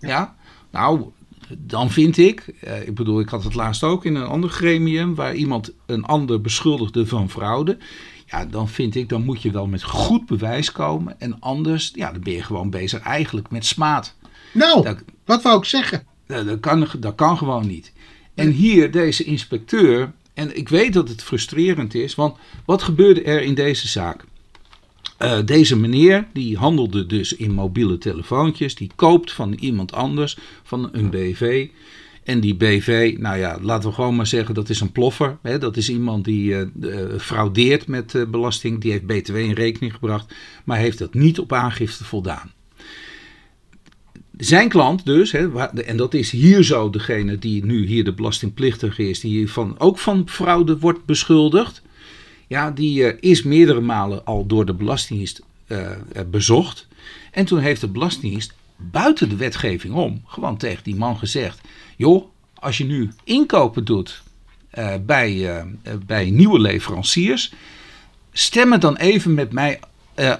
Ja. 0.00 0.36
nou, 0.70 1.10
dan 1.58 1.90
vind 1.90 2.16
ik, 2.16 2.54
uh, 2.64 2.86
ik 2.86 2.94
bedoel, 2.94 3.20
ik 3.20 3.28
had 3.28 3.44
het 3.44 3.54
laatst 3.54 3.82
ook 3.82 4.04
in 4.04 4.14
een 4.14 4.26
ander 4.26 4.50
gremium, 4.50 5.14
waar 5.14 5.34
iemand 5.34 5.72
een 5.86 6.04
ander 6.04 6.40
beschuldigde 6.40 7.06
van 7.06 7.30
fraude. 7.30 7.78
Ja, 8.26 8.44
dan 8.44 8.68
vind 8.68 8.94
ik, 8.94 9.08
dan 9.08 9.24
moet 9.24 9.42
je 9.42 9.50
wel 9.50 9.66
met 9.66 9.82
goed 9.82 10.26
bewijs 10.26 10.72
komen. 10.72 11.20
En 11.20 11.40
anders, 11.40 11.90
ja, 11.94 12.12
dan 12.12 12.22
ben 12.22 12.32
je 12.32 12.42
gewoon 12.42 12.70
bezig 12.70 13.00
eigenlijk 13.00 13.50
met 13.50 13.66
smaad. 13.66 14.14
Nou, 14.52 14.82
dat, 14.82 15.02
wat 15.24 15.42
wou 15.42 15.58
ik 15.58 15.64
zeggen? 15.64 16.06
Dat 16.26 16.60
kan, 16.60 16.88
dat 16.98 17.14
kan 17.14 17.38
gewoon 17.38 17.66
niet. 17.66 17.92
En 18.34 18.50
hier 18.50 18.90
deze 18.90 19.24
inspecteur, 19.24 20.12
en 20.34 20.56
ik 20.56 20.68
weet 20.68 20.92
dat 20.92 21.08
het 21.08 21.22
frustrerend 21.22 21.94
is, 21.94 22.14
want 22.14 22.36
wat 22.64 22.82
gebeurde 22.82 23.22
er 23.22 23.42
in 23.42 23.54
deze 23.54 23.88
zaak? 23.88 24.24
Uh, 25.22 25.38
deze 25.44 25.76
meneer 25.76 26.26
die 26.32 26.56
handelde 26.56 27.06
dus 27.06 27.32
in 27.32 27.50
mobiele 27.52 27.98
telefoontjes, 27.98 28.74
die 28.74 28.90
koopt 28.96 29.32
van 29.32 29.52
iemand 29.52 29.92
anders, 29.92 30.38
van 30.62 30.88
een 30.92 31.10
BV. 31.10 31.68
En 32.24 32.40
die 32.40 32.54
BV, 32.54 33.16
nou 33.18 33.38
ja, 33.38 33.58
laten 33.60 33.88
we 33.88 33.94
gewoon 33.94 34.16
maar 34.16 34.26
zeggen, 34.26 34.54
dat 34.54 34.68
is 34.68 34.80
een 34.80 34.92
ploffer. 34.92 35.38
Hè? 35.42 35.58
Dat 35.58 35.76
is 35.76 35.90
iemand 35.90 36.24
die 36.24 36.50
uh, 36.50 36.60
uh, 36.80 37.18
fraudeert 37.18 37.86
met 37.86 38.24
belasting. 38.28 38.80
Die 38.80 38.90
heeft 38.90 39.06
BTW 39.06 39.36
in 39.36 39.52
rekening 39.52 39.92
gebracht, 39.92 40.34
maar 40.64 40.78
heeft 40.78 40.98
dat 40.98 41.14
niet 41.14 41.38
op 41.38 41.52
aangifte 41.52 42.04
voldaan. 42.04 42.52
Zijn 44.36 44.68
klant 44.68 45.04
dus, 45.04 45.32
hè, 45.32 45.58
en 45.66 45.96
dat 45.96 46.14
is 46.14 46.30
hier 46.30 46.62
zo 46.62 46.90
degene 46.90 47.38
die 47.38 47.64
nu 47.64 47.86
hier 47.86 48.04
de 48.04 48.12
belastingplichtige 48.12 49.08
is, 49.08 49.20
die 49.20 49.50
van, 49.50 49.78
ook 49.78 49.98
van 49.98 50.28
fraude 50.28 50.78
wordt 50.78 51.04
beschuldigd. 51.04 51.82
Ja, 52.46 52.70
die 52.70 53.00
uh, 53.00 53.12
is 53.20 53.42
meerdere 53.42 53.80
malen 53.80 54.24
al 54.24 54.46
door 54.46 54.66
de 54.66 54.74
Belastingdienst 54.74 55.42
uh, 55.68 55.90
bezocht. 56.30 56.86
En 57.30 57.44
toen 57.44 57.58
heeft 57.58 57.80
de 57.80 57.88
Belastingdienst 57.88 58.54
buiten 58.76 59.28
de 59.28 59.36
wetgeving 59.36 59.94
om 59.94 60.22
gewoon 60.26 60.56
tegen 60.56 60.84
die 60.84 60.96
man 60.96 61.18
gezegd: 61.18 61.60
joh, 61.96 62.24
als 62.54 62.78
je 62.78 62.84
nu 62.84 63.10
inkopen 63.24 63.84
doet 63.84 64.22
bij, 65.06 65.64
bij 66.06 66.30
nieuwe 66.30 66.60
leveranciers, 66.60 67.52
stem 68.32 68.72
het 68.72 68.80
dan 68.80 68.96
even 68.96 69.34
met 69.34 69.52
mij 69.52 69.80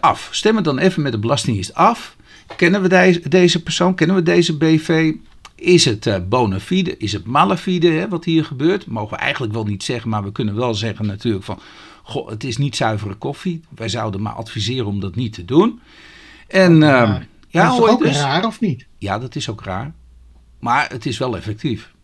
af. 0.01 0.29
Stem 0.33 0.57
het 0.57 0.65
dan 0.65 0.79
even 0.79 1.03
met 1.03 1.13
de 1.13 1.19
Belastingdienst 1.19 1.75
af 1.75 2.16
Kennen 2.57 2.83
we 2.83 3.21
deze, 3.29 3.63
persoon? 3.63 3.95
Kennen 3.95 4.17
we 4.17 4.23
deze 4.23 4.57
BV? 4.57 5.13
Is 5.55 5.85
het 5.85 6.07
uh, 6.07 6.17
bona 6.29 6.61
fide? 6.61 6.97
Is 6.97 7.13
het 7.13 7.27
malafide 7.27 7.89
hè, 7.89 8.09
wat 8.09 8.25
hier 8.25 8.45
gebeurt? 8.45 8.87
Mogen 8.87 9.17
we 9.17 9.23
eigenlijk 9.23 9.53
wel 9.53 9.65
niet 9.65 9.83
zeggen, 9.83 10.11
maar 10.11 10.23
we 10.23 10.33
kunnen 10.33 10.55
wel 10.55 10.75
zeggen 10.75 11.07
natuurlijk 11.07 11.45
van... 11.45 11.59
Goh, 12.03 12.29
het 12.29 12.45
is 12.45 12.57
niet 12.57 12.77
zuivere 12.77 13.15
koffie. 13.15 13.61
Wij 13.69 13.89
zouden 13.89 14.23
maar 14.23 14.33
adviseren 14.33 14.87
om 14.87 15.01
dat 15.01 15.15
niet 15.15 15.33
te 15.33 15.45
doen. 15.45 15.81
En, 16.49 16.73
uh, 16.73 17.17
ja, 17.49 17.69
dat 17.69 17.73
is 17.73 17.89
ook 17.89 18.03
dus, 18.03 18.17
raar 18.17 18.47
of 18.47 18.61
niet? 18.61 18.87
Ja, 18.99 19.19
dat 19.19 19.37
is 19.37 19.51
ook 19.51 19.65
raar. 19.65 19.93
Maar 20.61 20.89
het 20.91 21.07
is 21.07 21.19
wel 21.19 21.37
effectief. 21.37 21.95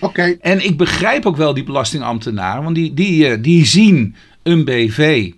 Oké. 0.00 0.36
En 0.40 0.64
ik 0.64 0.76
begrijp 0.76 1.26
ook 1.26 1.36
wel 1.36 1.54
die 1.54 1.64
belastingambtenaren, 1.64 2.62
want 2.62 2.74
die, 2.74 2.94
die, 2.94 3.28
uh, 3.28 3.42
die 3.42 3.66
zien 3.66 4.14
een 4.42 4.64
BV, 4.64 5.32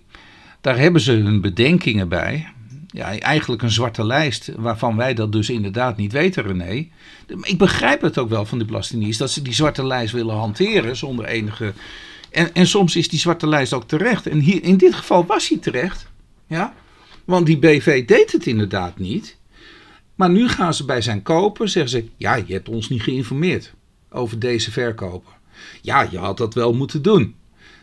daar 0.61 0.77
hebben 0.77 1.01
ze 1.01 1.11
hun 1.11 1.41
bedenkingen 1.41 2.09
bij 2.09 2.47
ja, 2.91 3.19
eigenlijk 3.19 3.61
een 3.61 3.71
zwarte 3.71 4.05
lijst 4.05 4.51
waarvan 4.55 4.95
wij 4.95 5.13
dat 5.13 5.31
dus 5.31 5.49
inderdaad 5.49 5.97
niet 5.97 6.11
weten, 6.11 6.43
René. 6.43 6.87
Ik 7.41 7.57
begrijp 7.57 8.01
het 8.01 8.17
ook 8.17 8.29
wel 8.29 8.45
van 8.45 8.57
de 8.59 8.65
Belastingdienst 8.65 9.19
dat 9.19 9.31
ze 9.31 9.41
die 9.41 9.53
zwarte 9.53 9.85
lijst 9.85 10.13
willen 10.13 10.35
hanteren 10.35 10.97
zonder 10.97 11.25
enige. 11.25 11.73
En, 12.31 12.53
en 12.53 12.67
soms 12.67 12.95
is 12.95 13.09
die 13.09 13.19
zwarte 13.19 13.47
lijst 13.47 13.73
ook 13.73 13.87
terecht. 13.87 14.27
En 14.27 14.39
hier, 14.39 14.63
in 14.63 14.77
dit 14.77 14.95
geval 14.95 15.25
was 15.25 15.49
hij 15.49 15.57
terecht. 15.57 16.07
Ja? 16.47 16.73
Want 17.25 17.45
die 17.45 17.59
BV 17.59 18.05
deed 18.05 18.31
het 18.31 18.45
inderdaad 18.45 18.99
niet. 18.99 19.37
Maar 20.15 20.29
nu 20.29 20.49
gaan 20.49 20.73
ze 20.73 20.85
bij 20.85 21.01
zijn 21.01 21.21
koper, 21.21 21.69
zeggen 21.69 21.91
ze: 21.91 22.09
Ja, 22.17 22.35
je 22.35 22.53
hebt 22.53 22.69
ons 22.69 22.89
niet 22.89 23.01
geïnformeerd 23.01 23.73
over 24.09 24.39
deze 24.39 24.71
verkoper. 24.71 25.33
Ja, 25.81 26.07
je 26.11 26.17
had 26.17 26.37
dat 26.37 26.53
wel 26.53 26.73
moeten 26.73 27.01
doen. 27.01 27.35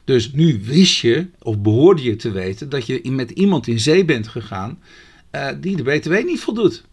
Dus 0.09 0.33
nu 0.33 0.61
wist 0.65 1.01
je, 1.01 1.27
of 1.43 1.59
behoorde 1.59 2.03
je 2.03 2.17
te 2.17 2.31
weten, 2.31 2.69
dat 2.69 2.87
je 2.87 3.11
met 3.11 3.31
iemand 3.31 3.67
in 3.67 3.81
zee 3.81 4.05
bent 4.05 4.29
gegaan 4.29 4.79
uh, 5.33 5.49
die 5.61 5.77
de 5.77 5.83
BTW 5.83 6.13
niet 6.13 6.41
voldoet. 6.41 6.85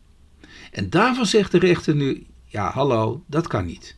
En 0.71 0.89
daarvan 0.89 1.25
zegt 1.25 1.51
de 1.51 1.60
rechter 1.60 1.95
nu, 1.95 2.25
ja 2.45 2.71
hallo, 2.71 3.23
dat 3.28 3.47
kan 3.47 3.65
niet. 3.65 3.95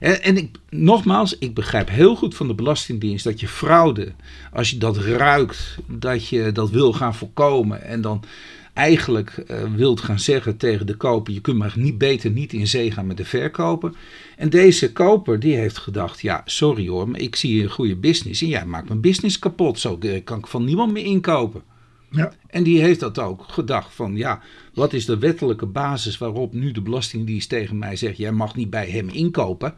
En, 0.00 0.22
en 0.22 0.36
ik, 0.36 0.56
nogmaals, 0.70 1.38
ik 1.38 1.54
begrijp 1.54 1.88
heel 1.88 2.16
goed 2.16 2.34
van 2.34 2.46
de 2.46 2.54
Belastingdienst 2.54 3.24
dat 3.24 3.40
je 3.40 3.48
fraude, 3.48 4.12
als 4.52 4.70
je 4.70 4.78
dat 4.78 4.96
ruikt, 4.96 5.76
dat 5.86 6.28
je 6.28 6.52
dat 6.52 6.70
wil 6.70 6.92
gaan 6.92 7.14
voorkomen 7.14 7.82
en 7.82 8.00
dan 8.00 8.24
eigenlijk 8.72 9.44
uh, 9.50 9.74
wilt 9.74 10.00
gaan 10.00 10.18
zeggen 10.18 10.56
tegen 10.56 10.86
de 10.86 10.96
koper: 10.96 11.32
je 11.32 11.40
kunt 11.40 11.58
maar 11.58 11.74
niet 11.76 11.98
beter 11.98 12.30
niet 12.30 12.52
in 12.52 12.66
zee 12.66 12.90
gaan 12.90 13.06
met 13.06 13.16
de 13.16 13.24
verkoper. 13.24 13.92
En 14.36 14.50
deze 14.50 14.92
koper 14.92 15.40
die 15.40 15.56
heeft 15.56 15.78
gedacht: 15.78 16.20
ja, 16.20 16.42
sorry 16.44 16.88
hoor, 16.88 17.08
maar 17.08 17.20
ik 17.20 17.36
zie 17.36 17.62
een 17.62 17.70
goede 17.70 17.96
business 17.96 18.42
en 18.42 18.48
jij 18.48 18.66
maakt 18.66 18.88
mijn 18.88 19.00
business 19.00 19.38
kapot. 19.38 19.78
Zo 19.78 19.98
kan 20.24 20.38
ik 20.38 20.46
van 20.46 20.64
niemand 20.64 20.92
meer 20.92 21.04
inkopen. 21.04 21.62
Ja. 22.10 22.32
En 22.46 22.62
die 22.62 22.80
heeft 22.80 23.00
dat 23.00 23.18
ook 23.18 23.44
gedacht 23.48 23.94
van 23.94 24.16
ja, 24.16 24.40
wat 24.74 24.92
is 24.92 25.06
de 25.06 25.18
wettelijke 25.18 25.66
basis 25.66 26.18
waarop 26.18 26.52
nu 26.52 26.72
de 26.72 26.82
Belastingdienst 26.82 27.48
tegen 27.48 27.78
mij 27.78 27.96
zegt: 27.96 28.16
jij 28.16 28.32
mag 28.32 28.56
niet 28.56 28.70
bij 28.70 28.90
hem 28.90 29.08
inkopen. 29.08 29.74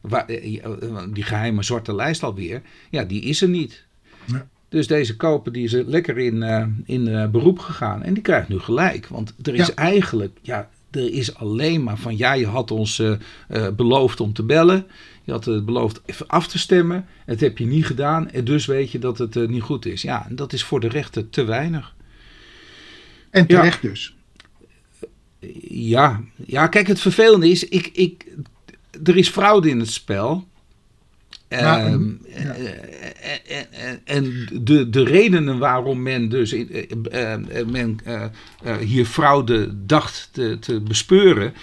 Waar, 0.00 0.26
eh, 0.26 0.64
eh, 0.64 1.02
die 1.12 1.22
geheime 1.22 1.62
zwarte 1.62 1.94
lijst 1.94 2.22
alweer, 2.22 2.62
ja, 2.90 3.04
die 3.04 3.22
is 3.22 3.42
er 3.42 3.48
niet. 3.48 3.86
Ja. 4.24 4.48
Dus 4.74 4.86
deze 4.86 5.16
koper 5.16 5.52
die 5.52 5.64
is 5.64 5.72
lekker 5.72 6.18
in, 6.18 6.34
uh, 6.34 6.66
in 6.84 7.08
uh, 7.08 7.26
beroep 7.26 7.58
gegaan. 7.58 8.02
En 8.02 8.14
die 8.14 8.22
krijgt 8.22 8.48
nu 8.48 8.58
gelijk. 8.58 9.06
Want 9.06 9.34
er 9.42 9.54
is 9.54 9.74
eigenlijk, 9.74 10.38
ja, 10.42 10.70
er 10.90 11.12
is 11.12 11.34
alleen 11.34 11.82
maar 11.82 11.98
van 11.98 12.16
ja, 12.16 12.32
je 12.32 12.46
had 12.46 12.70
ons 12.70 12.98
uh, 12.98 13.16
beloofd 13.76 14.20
om 14.20 14.32
te 14.32 14.42
bellen. 14.42 14.86
Je 15.24 15.32
had 15.32 15.44
het 15.44 15.64
beloofd 15.64 16.00
even 16.04 16.26
af 16.26 16.46
te 16.46 16.58
stemmen. 16.58 17.06
Het 17.24 17.40
heb 17.40 17.58
je 17.58 17.66
niet 17.66 17.86
gedaan. 17.86 18.30
En 18.30 18.44
dus 18.44 18.66
weet 18.66 18.90
je 18.90 18.98
dat 18.98 19.18
het 19.18 19.48
niet 19.48 19.62
goed 19.62 19.86
is. 19.86 20.02
Ja, 20.02 20.26
en 20.28 20.36
dat 20.36 20.52
is 20.52 20.64
voor 20.64 20.80
de 20.80 20.88
rechter 20.88 21.30
te 21.30 21.44
weinig. 21.44 21.94
En 23.30 23.46
terecht 23.46 23.82
ja. 23.82 23.88
dus. 23.88 24.16
Ja, 25.68 26.20
ja, 26.46 26.66
kijk, 26.66 26.86
het 26.86 27.00
vervelende 27.00 27.48
is, 27.48 27.68
ik, 27.68 27.90
ik, 27.92 28.26
er 29.04 29.16
is 29.16 29.28
fraude 29.28 29.68
in 29.68 29.78
het 29.78 29.90
spel. 29.90 30.46
Ja, 31.48 31.84
ehm, 31.86 32.08
ja. 32.36 32.54
En, 33.72 34.00
en 34.04 34.48
de, 34.62 34.90
de 34.90 35.04
redenen 35.04 35.58
waarom 35.58 36.02
men 36.02 36.28
dus 36.28 36.54
men, 37.66 38.00
hier 38.80 39.06
fraude 39.06 39.86
dacht 39.86 40.28
te, 40.32 40.58
te 40.58 40.80
bespeuren, 40.80 41.54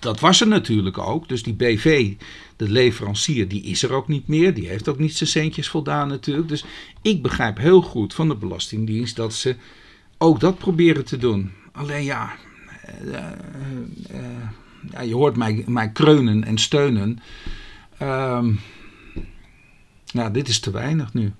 dat 0.00 0.20
was 0.20 0.40
er 0.40 0.48
natuurlijk 0.48 0.98
ook. 0.98 1.28
Dus 1.28 1.42
die 1.42 1.54
BV, 1.54 2.12
de 2.56 2.70
leverancier, 2.70 3.48
die 3.48 3.62
is 3.62 3.82
er 3.82 3.92
ook 3.92 4.08
niet 4.08 4.28
meer. 4.28 4.54
Die 4.54 4.68
heeft 4.68 4.88
ook 4.88 4.98
niet 4.98 5.16
zijn 5.16 5.28
centjes 5.28 5.68
voldaan 5.68 6.08
natuurlijk. 6.08 6.48
Dus 6.48 6.64
ik 7.02 7.22
begrijp 7.22 7.58
heel 7.58 7.82
goed 7.82 8.14
van 8.14 8.28
de 8.28 8.36
Belastingdienst 8.36 9.16
dat 9.16 9.34
ze 9.34 9.56
ook 10.18 10.40
dat 10.40 10.58
proberen 10.58 11.04
te 11.04 11.16
doen. 11.16 11.52
Alleen 11.72 12.04
ja, 12.04 12.32
uh, 13.04 13.14
uh, 14.10 14.20
ja 14.90 15.00
je 15.00 15.14
hoort 15.14 15.36
mij, 15.36 15.64
mij 15.66 15.90
kreunen 15.90 16.44
en 16.44 16.58
steunen. 16.58 17.18
Um, 18.02 18.60
nou, 20.12 20.32
dit 20.32 20.48
is 20.48 20.60
te 20.60 20.70
weinig 20.70 21.14
nu. 21.14 21.32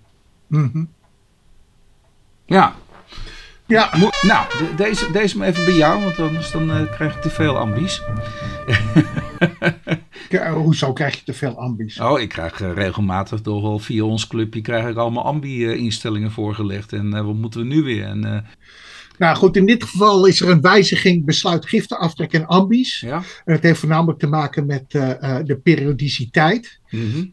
Mm 0.47 0.71
-hmm. 0.73 0.89
Ja. 2.47 2.75
Ja. 3.67 3.91
nou, 4.23 4.47
deze, 4.77 5.11
deze 5.11 5.39
maar 5.39 5.49
even 5.49 5.65
bij 5.65 5.75
jou, 5.75 6.03
want 6.03 6.19
anders 6.19 6.51
dan 6.51 6.71
uh, 6.71 6.91
krijg 6.91 7.15
ik 7.15 7.23
te 7.23 7.31
veel 7.31 7.59
ambies. 7.59 8.03
Hoezo 10.55 10.93
krijg 10.93 11.15
je 11.15 11.25
te 11.25 11.33
veel 11.33 11.59
ambies? 11.59 12.01
Oh, 12.01 12.21
ik 12.21 12.29
krijg 12.29 12.61
uh, 12.61 12.73
regelmatig 12.73 13.43
door 13.43 13.63
wel 13.63 13.79
via 13.79 14.05
ons 14.05 14.27
clubje 14.27 14.61
krijg 14.61 14.89
ik 14.89 14.97
allemaal 14.97 15.25
ambi-instellingen 15.25 16.31
voorgelegd. 16.31 16.93
En 16.93 17.07
uh, 17.07 17.25
wat 17.25 17.35
moeten 17.35 17.61
we 17.61 17.67
nu 17.67 17.83
weer? 17.83 18.05
En, 18.05 18.47
nou 19.19 19.37
goed, 19.37 19.57
in 19.57 19.67
dit 19.67 19.85
geval 19.85 20.27
is 20.27 20.41
er 20.41 20.49
een 20.49 20.61
wijziging 20.61 21.25
besluit 21.25 21.69
giften 21.69 21.99
aftrekken 21.99 22.41
en 22.41 22.47
ambies. 22.47 23.01
Ja. 23.01 23.23
En 23.45 23.55
het 23.55 23.63
heeft 23.63 23.79
voornamelijk 23.79 24.19
te 24.19 24.27
maken 24.27 24.67
met 24.67 24.91
de 24.91 25.61
periodiciteit. 25.63 26.81
Mm 26.91 27.11
-hmm. 27.11 27.31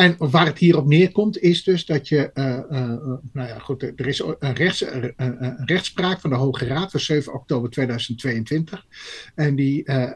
En 0.00 0.16
waar 0.18 0.46
het 0.46 0.58
hier 0.58 0.76
op 0.76 0.86
neerkomt, 0.86 1.38
is 1.38 1.64
dus 1.64 1.86
dat 1.86 2.08
je, 2.08 2.30
uh, 2.34 2.44
uh, 2.44 2.88
nou 3.32 3.48
ja, 3.48 3.58
goed, 3.58 3.82
er 3.82 4.06
is 4.06 4.18
een, 4.18 4.54
rechts, 4.54 4.84
een, 5.16 5.56
rechtspraak 5.64 6.20
van 6.20 6.30
de 6.30 6.36
Hoge 6.36 6.66
Raad 6.66 6.90
van 6.90 7.00
7 7.00 7.32
oktober 7.34 7.70
2022. 7.70 8.86
En 9.34 9.56
die 9.56 9.82
uh, 9.84 10.10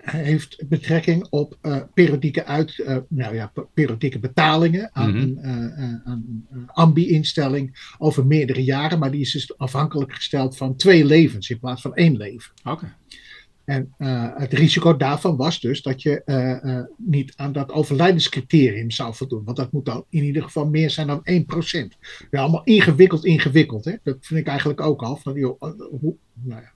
heeft 0.00 0.62
betrekking 0.68 1.26
op 1.30 1.56
periodieke, 1.94 2.44
uit, 2.44 2.84
nou 3.08 3.34
ja, 3.34 3.52
periodieke 3.74 4.18
betalingen 4.18 4.90
aan 4.92 5.10
mm 5.10 5.20
-hmm. 5.20 5.38
een, 5.44 6.00
een 6.50 6.68
ambi-instelling 6.72 7.94
over 7.98 8.26
meerdere 8.26 8.64
jaren. 8.64 8.98
Maar 8.98 9.10
die 9.10 9.20
is 9.20 9.32
dus 9.32 9.58
afhankelijk 9.58 10.14
gesteld 10.14 10.56
van 10.56 10.76
twee 10.76 11.04
levens 11.04 11.50
in 11.50 11.58
plaats 11.58 11.82
van 11.82 11.94
één 11.94 12.16
leven. 12.16 12.52
Oké. 12.64 12.94
En 13.70 13.94
uh, 13.98 14.28
het 14.34 14.52
risico 14.52 14.96
daarvan 14.96 15.36
was 15.36 15.60
dus 15.60 15.82
dat 15.82 16.02
je 16.02 16.22
uh, 16.26 16.72
uh, 16.72 16.82
niet 16.96 17.32
aan 17.36 17.52
dat 17.52 17.72
overlijdenscriterium 17.72 18.90
zou 18.90 19.14
voldoen. 19.14 19.44
Want 19.44 19.56
dat 19.56 19.72
moet 19.72 19.84
dan 19.84 20.04
in 20.08 20.24
ieder 20.24 20.42
geval 20.42 20.68
meer 20.68 20.90
zijn 20.90 21.06
dan 21.06 21.22
1%. 21.30 21.34
Ja, 22.30 22.40
allemaal 22.40 22.64
ingewikkeld, 22.64 23.24
ingewikkeld. 23.24 23.84
Hè? 23.84 23.94
Dat 24.02 24.16
vind 24.20 24.40
ik 24.40 24.46
eigenlijk 24.46 24.80
ook 24.80 25.02
al. 25.02 25.16
Van, 25.16 25.34
joh, 25.34 25.60
hoe, 26.00 26.16
nou 26.42 26.60
ja. 26.60 26.72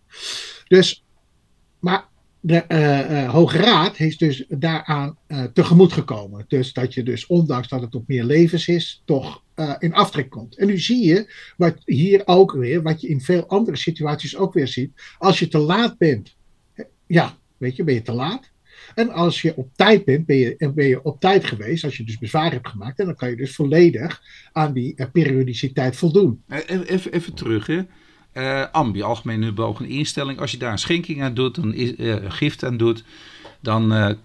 Dus, 0.68 1.04
maar 1.78 2.09
de 2.40 3.26
Hoge 3.30 3.59
Raad 3.59 3.96
heeft 3.96 4.18
dus 4.18 4.44
daaraan 4.48 5.18
tegemoet 5.52 5.92
gekomen. 5.92 6.44
Dus 6.48 6.72
dat 6.72 6.94
je 6.94 7.02
dus, 7.02 7.26
ondanks 7.26 7.68
dat 7.68 7.80
het 7.80 7.94
op 7.94 8.09
meer 8.09 8.24
levens 8.24 8.68
is, 8.68 9.02
toch 9.04 9.42
in 9.78 9.94
aftrek 9.94 10.30
komt. 10.30 10.57
En 10.57 10.66
nu 10.66 10.78
zie 10.78 11.04
je, 11.04 11.33
wat 11.57 11.74
hier 11.85 12.22
ook 12.24 12.52
weer, 12.52 12.83
wat 12.83 13.00
je 13.00 13.09
in 13.09 13.20
veel 13.20 13.46
andere 13.46 13.76
situaties 13.76 14.37
ook 14.37 14.52
weer 14.52 14.68
ziet. 14.68 14.92
Als 15.18 15.38
je 15.38 15.48
te 15.48 15.59
laat 15.59 15.98
bent 15.98 16.35
ja, 17.06 17.36
weet 17.56 17.76
je, 17.76 17.84
ben 17.84 17.94
je 17.94 18.02
te 18.02 18.12
laat. 18.12 18.52
En 18.94 19.10
als 19.10 19.42
je 19.42 19.56
op 19.56 19.68
tijd 19.76 20.04
bent, 20.04 20.26
ben 20.26 20.36
je, 20.36 20.72
ben 20.74 20.86
je 20.86 21.02
op 21.02 21.20
tijd 21.20 21.44
geweest, 21.44 21.84
als 21.84 21.96
je 21.96 22.04
dus 22.04 22.18
bezwaar 22.18 22.52
hebt 22.52 22.68
gemaakt. 22.68 22.98
En 22.98 23.06
dan 23.06 23.14
kan 23.14 23.30
je 23.30 23.36
dus 23.36 23.54
volledig 23.54 24.22
aan 24.52 24.72
die 24.72 24.92
uh, 24.96 25.06
periodiciteit 25.12 25.96
voldoen. 25.96 26.42
Eh, 26.48 26.58
even, 26.86 27.12
even 27.12 27.34
terug, 27.34 27.66
hè. 27.66 27.80
Uh, 28.34 28.66
Ambi, 28.72 29.02
algemene 29.02 29.52
bewogen 29.52 29.86
instelling. 29.86 30.38
Als 30.38 30.50
je 30.50 30.56
daar 30.56 30.72
een 30.72 30.78
schenking 30.78 31.22
aan 31.22 31.34
doet, 31.34 31.54
dan 31.54 31.74
is, 31.74 31.92
uh, 31.96 32.16
gift 32.28 32.64
aan 32.64 32.76
doet, 32.76 33.04
dan, 33.60 34.16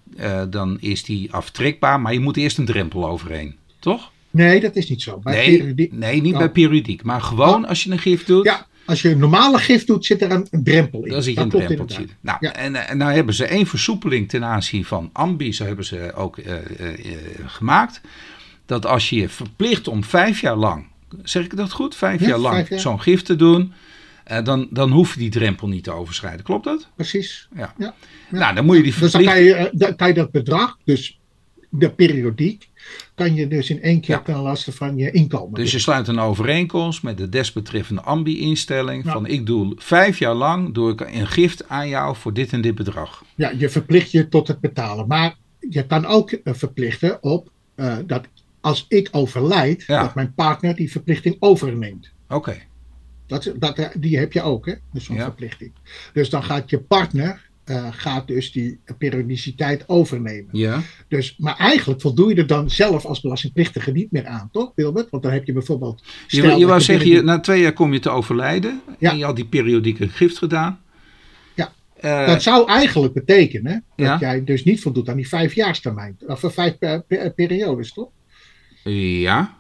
dan 0.49 0.77
is 0.79 1.03
die 1.03 1.33
aftrekbaar. 1.33 1.99
Maar 1.99 2.13
je 2.13 2.19
moet 2.19 2.37
eerst 2.37 2.57
een 2.57 2.65
drempel 2.65 3.09
overheen, 3.09 3.55
toch? 3.79 4.11
Nee, 4.31 4.59
dat 4.59 4.75
is 4.75 4.89
niet 4.89 5.01
zo. 5.01 5.17
Bij 5.17 5.47
nee, 5.47 5.89
nee, 5.91 6.21
niet 6.21 6.33
oh. 6.33 6.39
bij 6.39 6.49
periodiek. 6.49 7.03
Maar 7.03 7.21
gewoon 7.21 7.63
oh. 7.63 7.69
als 7.69 7.83
je 7.83 7.91
een 7.91 7.99
gift 7.99 8.27
doet. 8.27 8.45
Ja, 8.45 8.67
als 8.89 9.01
je 9.01 9.09
een 9.09 9.19
normale 9.19 9.57
gift 9.57 9.87
doet, 9.87 10.05
zit 10.05 10.21
er 10.21 10.31
een, 10.31 10.47
een 10.51 10.63
drempel 10.63 11.05
in. 11.05 11.11
Dan 11.11 11.23
zit 11.23 11.33
je 11.33 11.41
een 11.41 11.49
drempeltje. 11.49 12.05
Nou, 12.21 12.37
ja. 12.39 12.53
en, 12.53 12.87
en 12.87 12.97
nou 12.97 13.13
hebben 13.13 13.33
ze 13.33 13.45
één 13.45 13.65
versoepeling 13.65 14.29
ten 14.29 14.43
aanzien 14.43 14.85
van 14.85 15.09
Ambi. 15.13 15.53
Zo 15.53 15.65
hebben 15.65 15.85
ze 15.85 16.13
ook 16.15 16.37
uh, 16.37 16.45
uh, 16.45 17.17
gemaakt. 17.45 18.01
Dat 18.65 18.85
als 18.85 19.09
je 19.09 19.15
je 19.15 19.29
verplicht 19.29 19.87
om 19.87 20.03
vijf 20.03 20.41
jaar 20.41 20.55
lang, 20.55 20.85
zeg 21.23 21.43
ik 21.43 21.55
dat 21.55 21.71
goed? 21.71 21.95
Vijf 21.95 22.21
ja, 22.21 22.27
jaar 22.27 22.37
lang 22.37 22.67
zo'n 22.75 23.01
gift 23.01 23.25
te 23.25 23.35
doen. 23.35 23.73
Uh, 24.31 24.43
dan, 24.43 24.67
dan 24.71 24.91
hoef 24.91 25.13
je 25.13 25.19
die 25.19 25.29
drempel 25.29 25.67
niet 25.67 25.83
te 25.83 25.91
overschrijden. 25.91 26.43
Klopt 26.43 26.63
dat? 26.63 26.87
Precies. 26.95 27.47
Ja. 27.55 27.73
ja. 27.77 27.93
Nou, 28.29 28.55
dan 28.55 28.65
moet 28.65 28.77
je 28.77 28.83
die 28.83 28.93
verplicht... 28.93 29.13
Dus 29.13 29.25
dan 29.25 29.33
kan 29.33 29.43
je, 29.43 29.69
dan 29.73 29.95
kan 29.95 30.07
je 30.07 30.13
dat 30.13 30.31
bedrag, 30.31 30.77
dus 30.85 31.19
de 31.69 31.89
periodiek, 31.89 32.69
kan 33.19 33.35
je 33.35 33.47
dus 33.47 33.69
in 33.69 33.81
één 33.81 34.01
keer 34.01 34.15
ja. 34.15 34.21
ten 34.21 34.35
laste 34.35 34.71
van 34.71 34.97
je 34.97 35.11
inkomen. 35.11 35.53
Dus 35.53 35.71
je 35.71 35.79
sluit 35.79 36.07
een 36.07 36.19
overeenkomst 36.19 37.03
met 37.03 37.17
de 37.17 37.29
desbetreffende 37.29 38.01
ambi-instelling 38.01 39.03
van 39.05 39.25
ik 39.25 39.45
doe 39.45 39.73
vijf 39.77 40.19
jaar 40.19 40.33
lang 40.33 40.73
doe 40.73 40.91
ik 40.91 41.01
een 41.01 41.27
gift 41.27 41.69
aan 41.69 41.89
jou 41.89 42.15
voor 42.15 42.33
dit 42.33 42.53
en 42.53 42.61
dit 42.61 42.75
bedrag. 42.75 43.23
Ja, 43.35 43.51
je 43.57 43.69
verplicht 43.69 44.11
je 44.11 44.27
tot 44.27 44.47
het 44.47 44.59
betalen. 44.59 45.07
Maar 45.07 45.35
je 45.69 45.85
kan 45.85 46.05
ook 46.05 46.31
uh, 46.31 46.39
verplichten 46.43 47.23
op 47.23 47.51
uh, 47.75 47.97
dat 48.05 48.27
als 48.61 48.85
ik 48.87 49.09
overlijd, 49.11 49.83
ja. 49.87 50.01
dat 50.01 50.15
mijn 50.15 50.33
partner 50.33 50.75
die 50.75 50.91
verplichting 50.91 51.35
overneemt. 51.39 52.11
Oké. 52.29 52.57
Dat, 53.27 53.53
dat, 53.57 53.89
die 53.97 54.17
heb 54.17 54.33
je 54.33 54.41
ook, 54.41 54.65
hè? 54.65 54.73
Dus 54.91 55.03
zo'n 55.03 55.15
ja. 55.15 55.23
verplichting. 55.23 55.71
Dus 56.13 56.29
dan 56.29 56.43
gaat 56.43 56.69
je 56.69 56.79
partner 56.79 57.48
uh, 57.69 57.87
gaat 57.91 58.27
dus 58.27 58.51
die 58.51 58.79
periodiciteit 58.97 59.83
overnemen. 59.87 60.49
Ja. 60.51 60.81
Dus, 61.07 61.35
maar 61.37 61.57
eigenlijk 61.57 62.01
voldoe 62.01 62.29
je 62.29 62.35
er 62.35 62.47
dan 62.47 62.69
zelf 62.69 63.05
als 63.05 63.21
belastingplichtige 63.21 63.91
niet 63.91 64.11
meer 64.11 64.25
aan, 64.25 64.49
toch 64.51 64.71
Wilbert? 64.75 65.09
Want 65.09 65.23
dan 65.23 65.31
heb 65.31 65.45
je 65.45 65.53
bijvoorbeeld... 65.53 66.03
Je, 66.27 66.41
je 66.57 66.65
wou 66.65 66.81
zeggen, 66.81 67.09
je, 67.09 67.21
na 67.21 67.39
twee 67.39 67.61
jaar 67.61 67.73
kom 67.73 67.93
je 67.93 67.99
te 67.99 68.09
overlijden 68.09 68.81
ja. 68.99 69.11
en 69.11 69.17
je 69.17 69.23
had 69.25 69.35
die 69.35 69.45
periodieke 69.45 70.09
gift 70.09 70.37
gedaan. 70.37 70.79
Ja, 71.55 71.73
uh, 72.01 72.27
dat 72.27 72.43
zou 72.43 72.67
eigenlijk 72.67 73.13
betekenen 73.13 73.83
dat 73.95 74.05
ja? 74.05 74.17
jij 74.19 74.43
dus 74.43 74.63
niet 74.63 74.81
voldoet 74.81 75.09
aan 75.09 75.15
die 75.15 75.27
vijfjaarstermijn. 75.27 76.17
Of 76.27 76.43
vijf 76.47 76.77
periodes, 77.35 77.93
toch? 77.93 78.09
Ja. 78.83 79.57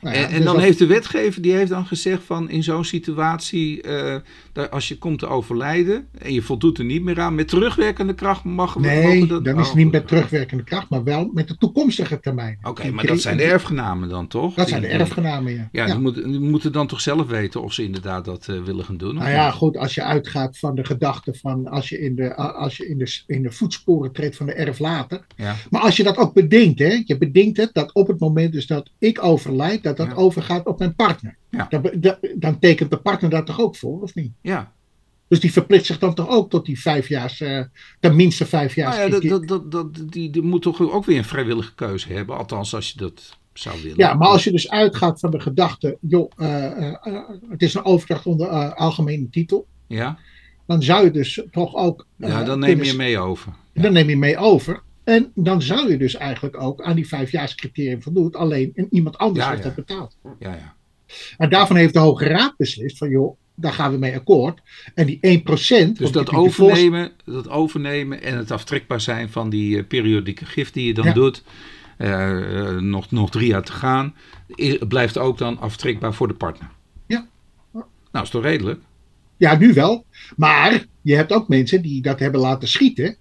Nou 0.00 0.16
ja, 0.16 0.22
en, 0.22 0.28
en 0.28 0.36
dus 0.36 0.44
dan 0.44 0.60
heeft 0.60 0.78
de 0.78 0.86
wetgever 0.86 1.42
die 1.42 1.52
heeft 1.52 1.70
dan 1.70 1.86
gezegd 1.86 2.22
van 2.24 2.50
in 2.50 2.62
zo'n 2.62 2.84
situatie, 2.84 3.86
uh, 3.86 4.16
als 4.56 4.88
je 4.88 4.98
komt 4.98 5.18
te 5.18 5.26
overlijden 5.26 6.08
en 6.18 6.32
je 6.32 6.42
voldoet 6.42 6.78
er 6.78 6.84
niet 6.84 7.02
meer 7.02 7.20
aan, 7.20 7.34
met 7.34 7.48
terugwerkende 7.48 8.14
kracht 8.14 8.44
mag 8.44 8.78
Nee, 8.78 9.26
dat, 9.26 9.44
dan 9.44 9.60
is 9.60 9.66
het 9.66 9.76
niet 9.76 9.92
met 9.92 10.08
terugwerkende 10.08 10.64
kracht, 10.64 10.88
maar 10.88 11.04
wel 11.04 11.30
met 11.34 11.48
de 11.48 11.56
toekomstige 11.56 12.20
termijn. 12.20 12.58
Oké, 12.58 12.68
okay, 12.68 12.90
maar 12.90 13.06
dat 13.06 13.20
zijn 13.20 13.36
de 13.36 13.42
erfgenamen 13.42 14.08
dan 14.08 14.26
toch? 14.26 14.54
Dat 14.54 14.68
zijn 14.68 14.80
de 14.80 14.86
erfgenamen, 14.86 15.52
ja. 15.52 15.68
Ja, 15.72 15.86
ja. 15.86 15.92
Die, 15.92 16.02
moeten, 16.02 16.30
die, 16.30 16.40
moeten, 16.40 16.72
dan 16.72 16.86
toch 16.86 17.00
zelf 17.00 17.26
weten 17.26 17.62
of 17.62 17.72
ze 17.72 17.82
inderdaad 17.82 18.24
dat 18.24 18.46
uh, 18.50 18.62
willen 18.62 18.84
gaan 18.84 18.96
doen? 18.96 19.14
Nou 19.14 19.30
ja, 19.30 19.50
goed, 19.50 19.76
als 19.76 19.94
je 19.94 20.02
uitgaat 20.02 20.58
van 20.58 20.74
de 20.74 20.84
gedachte 20.84 21.34
van 21.34 21.68
als 21.68 21.88
je 21.88 21.98
in 21.98 22.14
de, 22.14 22.34
als 22.34 22.76
je 22.76 22.88
in 22.88 22.98
de, 22.98 23.22
in 23.26 23.42
de 23.42 23.50
voetsporen 23.50 24.12
treedt 24.12 24.36
van 24.36 24.46
de 24.46 24.52
erflater. 24.52 25.26
Ja. 25.36 25.54
Maar 25.70 25.80
als 25.80 25.96
je 25.96 26.02
dat 26.02 26.16
ook 26.16 26.34
bedenkt, 26.34 26.78
hè, 26.78 27.02
je 27.04 27.18
bedenkt 27.18 27.56
het 27.56 27.70
dat 27.72 27.92
op 27.92 28.06
het 28.06 28.20
moment 28.20 28.52
dus 28.52 28.66
dat 28.66 28.90
ik 28.98 29.24
overlijd, 29.24 29.82
dat 29.82 29.96
dat 29.96 30.14
overgaat 30.14 30.66
op 30.66 30.78
mijn 30.78 30.94
partner. 30.94 31.36
Ja. 31.56 31.66
Dan, 31.70 31.90
dan, 32.00 32.16
dan, 32.34 32.58
tekent 32.58 32.90
de 32.90 32.96
partner 32.96 33.30
daar 33.30 33.44
toch 33.44 33.60
ook 33.60 33.76
voor, 33.76 34.02
of 34.02 34.14
niet? 34.14 34.32
Ja. 34.40 34.72
Dus 35.28 35.40
die 35.40 35.52
verplicht 35.52 35.86
zich 35.86 35.98
dan 35.98 36.14
toch 36.14 36.28
ook 36.28 36.50
tot 36.50 36.66
die 36.66 36.80
vijf 36.80 37.08
jaar, 37.08 37.38
uh, 37.42 37.62
tenminste 38.00 38.46
vijf 38.46 38.74
jaar. 38.74 38.96
Nou 38.96 39.02
ja, 39.02 39.28
dat, 39.28 39.48
dat, 39.48 39.70
dat, 39.70 40.12
die, 40.12 40.30
die 40.30 40.42
moet 40.42 40.62
toch 40.62 40.80
ook 40.80 41.04
weer 41.04 41.18
een 41.18 41.24
vrijwillige 41.24 41.74
keuze 41.74 42.12
hebben, 42.12 42.36
althans 42.36 42.74
als 42.74 42.90
je 42.90 42.98
dat 42.98 43.36
zou 43.52 43.82
willen. 43.82 43.96
Ja, 43.96 44.14
maar 44.14 44.28
als 44.28 44.44
je 44.44 44.50
dus 44.50 44.70
uitgaat 44.70 45.20
van 45.20 45.30
de 45.30 45.40
gedachte, 45.40 45.98
joh, 46.00 46.30
uh, 46.36 46.46
uh, 47.06 47.28
het 47.48 47.62
is 47.62 47.74
een 47.74 47.84
overdracht 47.84 48.26
onder 48.26 48.48
algemene 48.74 49.30
titel. 49.30 49.66
Ja. 49.86 50.18
Dan 50.66 50.82
zou 50.82 51.04
je 51.04 51.10
dus 51.10 51.42
toch 51.50 51.74
ook. 51.74 52.06
ja, 52.16 52.44
dan 52.44 52.58
neem 52.58 52.82
je 52.82 52.94
mee 52.94 53.18
over. 53.18 53.52
Ja. 53.72 53.82
Dan 53.82 53.92
neem 53.92 54.08
je 54.08 54.16
mee 54.16 54.36
over. 54.36 54.82
En 55.04 55.30
dan 55.34 55.62
zou 55.62 55.90
je 55.90 55.98
dus 55.98 56.14
eigenlijk 56.14 56.60
ook 56.60 56.82
aan 56.82 56.96
die 56.96 57.08
vijfjaarscriterium 57.08 58.02
voldoen. 58.02 58.32
Alleen 58.32 58.72
en 58.74 58.86
iemand 58.90 59.18
anders 59.18 59.44
ja, 59.44 59.50
heeft 59.50 59.62
dat 59.62 59.74
betaald. 59.74 60.16
Ja, 60.38 60.50
ja. 60.50 60.75
En 61.36 61.50
daarvan 61.50 61.76
heeft 61.76 61.92
de 61.92 61.98
Hoge 61.98 62.24
Raad 62.24 62.54
beslist 62.56 62.98
van 62.98 63.10
joh, 63.10 63.36
daar 63.54 63.72
gaan 63.72 63.92
we 63.92 63.98
mee 63.98 64.14
akkoord. 64.14 64.60
En 64.94 65.06
die 65.06 65.40
1%. 65.40 65.92
Dus 65.92 66.12
dat 66.12 66.32
overnemen, 66.32 67.12
dat 67.24 67.48
overnemen 67.48 68.22
en 68.22 68.36
het 68.36 68.50
aftrekbaar 68.50 69.00
zijn 69.00 69.30
van 69.30 69.50
die 69.50 69.76
uh, 69.76 69.86
periodieke 69.88 70.44
gift 70.44 70.74
die 70.74 70.86
je 70.86 70.94
dan 70.94 71.04
ja. 71.04 71.12
doet. 71.12 71.42
Uh, 71.98 72.08
uh, 72.08 72.78
nog, 72.78 73.10
nog 73.10 73.30
drie 73.30 73.48
jaar 73.48 73.62
te 73.62 73.72
gaan. 73.72 74.14
Is, 74.46 74.78
blijft 74.88 75.18
ook 75.18 75.38
dan 75.38 75.58
aftrekbaar 75.58 76.14
voor 76.14 76.28
de 76.28 76.34
partner. 76.34 76.70
Ja. 77.06 77.26
Nou, 78.12 78.24
is 78.24 78.30
toch 78.30 78.42
redelijk? 78.42 78.80
Ja, 79.36 79.56
nu 79.56 79.72
wel. 79.72 80.04
Maar 80.36 80.86
je 81.02 81.14
hebt 81.14 81.32
ook 81.32 81.48
mensen 81.48 81.82
die 81.82 82.02
dat 82.02 82.18
hebben 82.18 82.40
laten 82.40 82.68
schieten. 82.68 83.16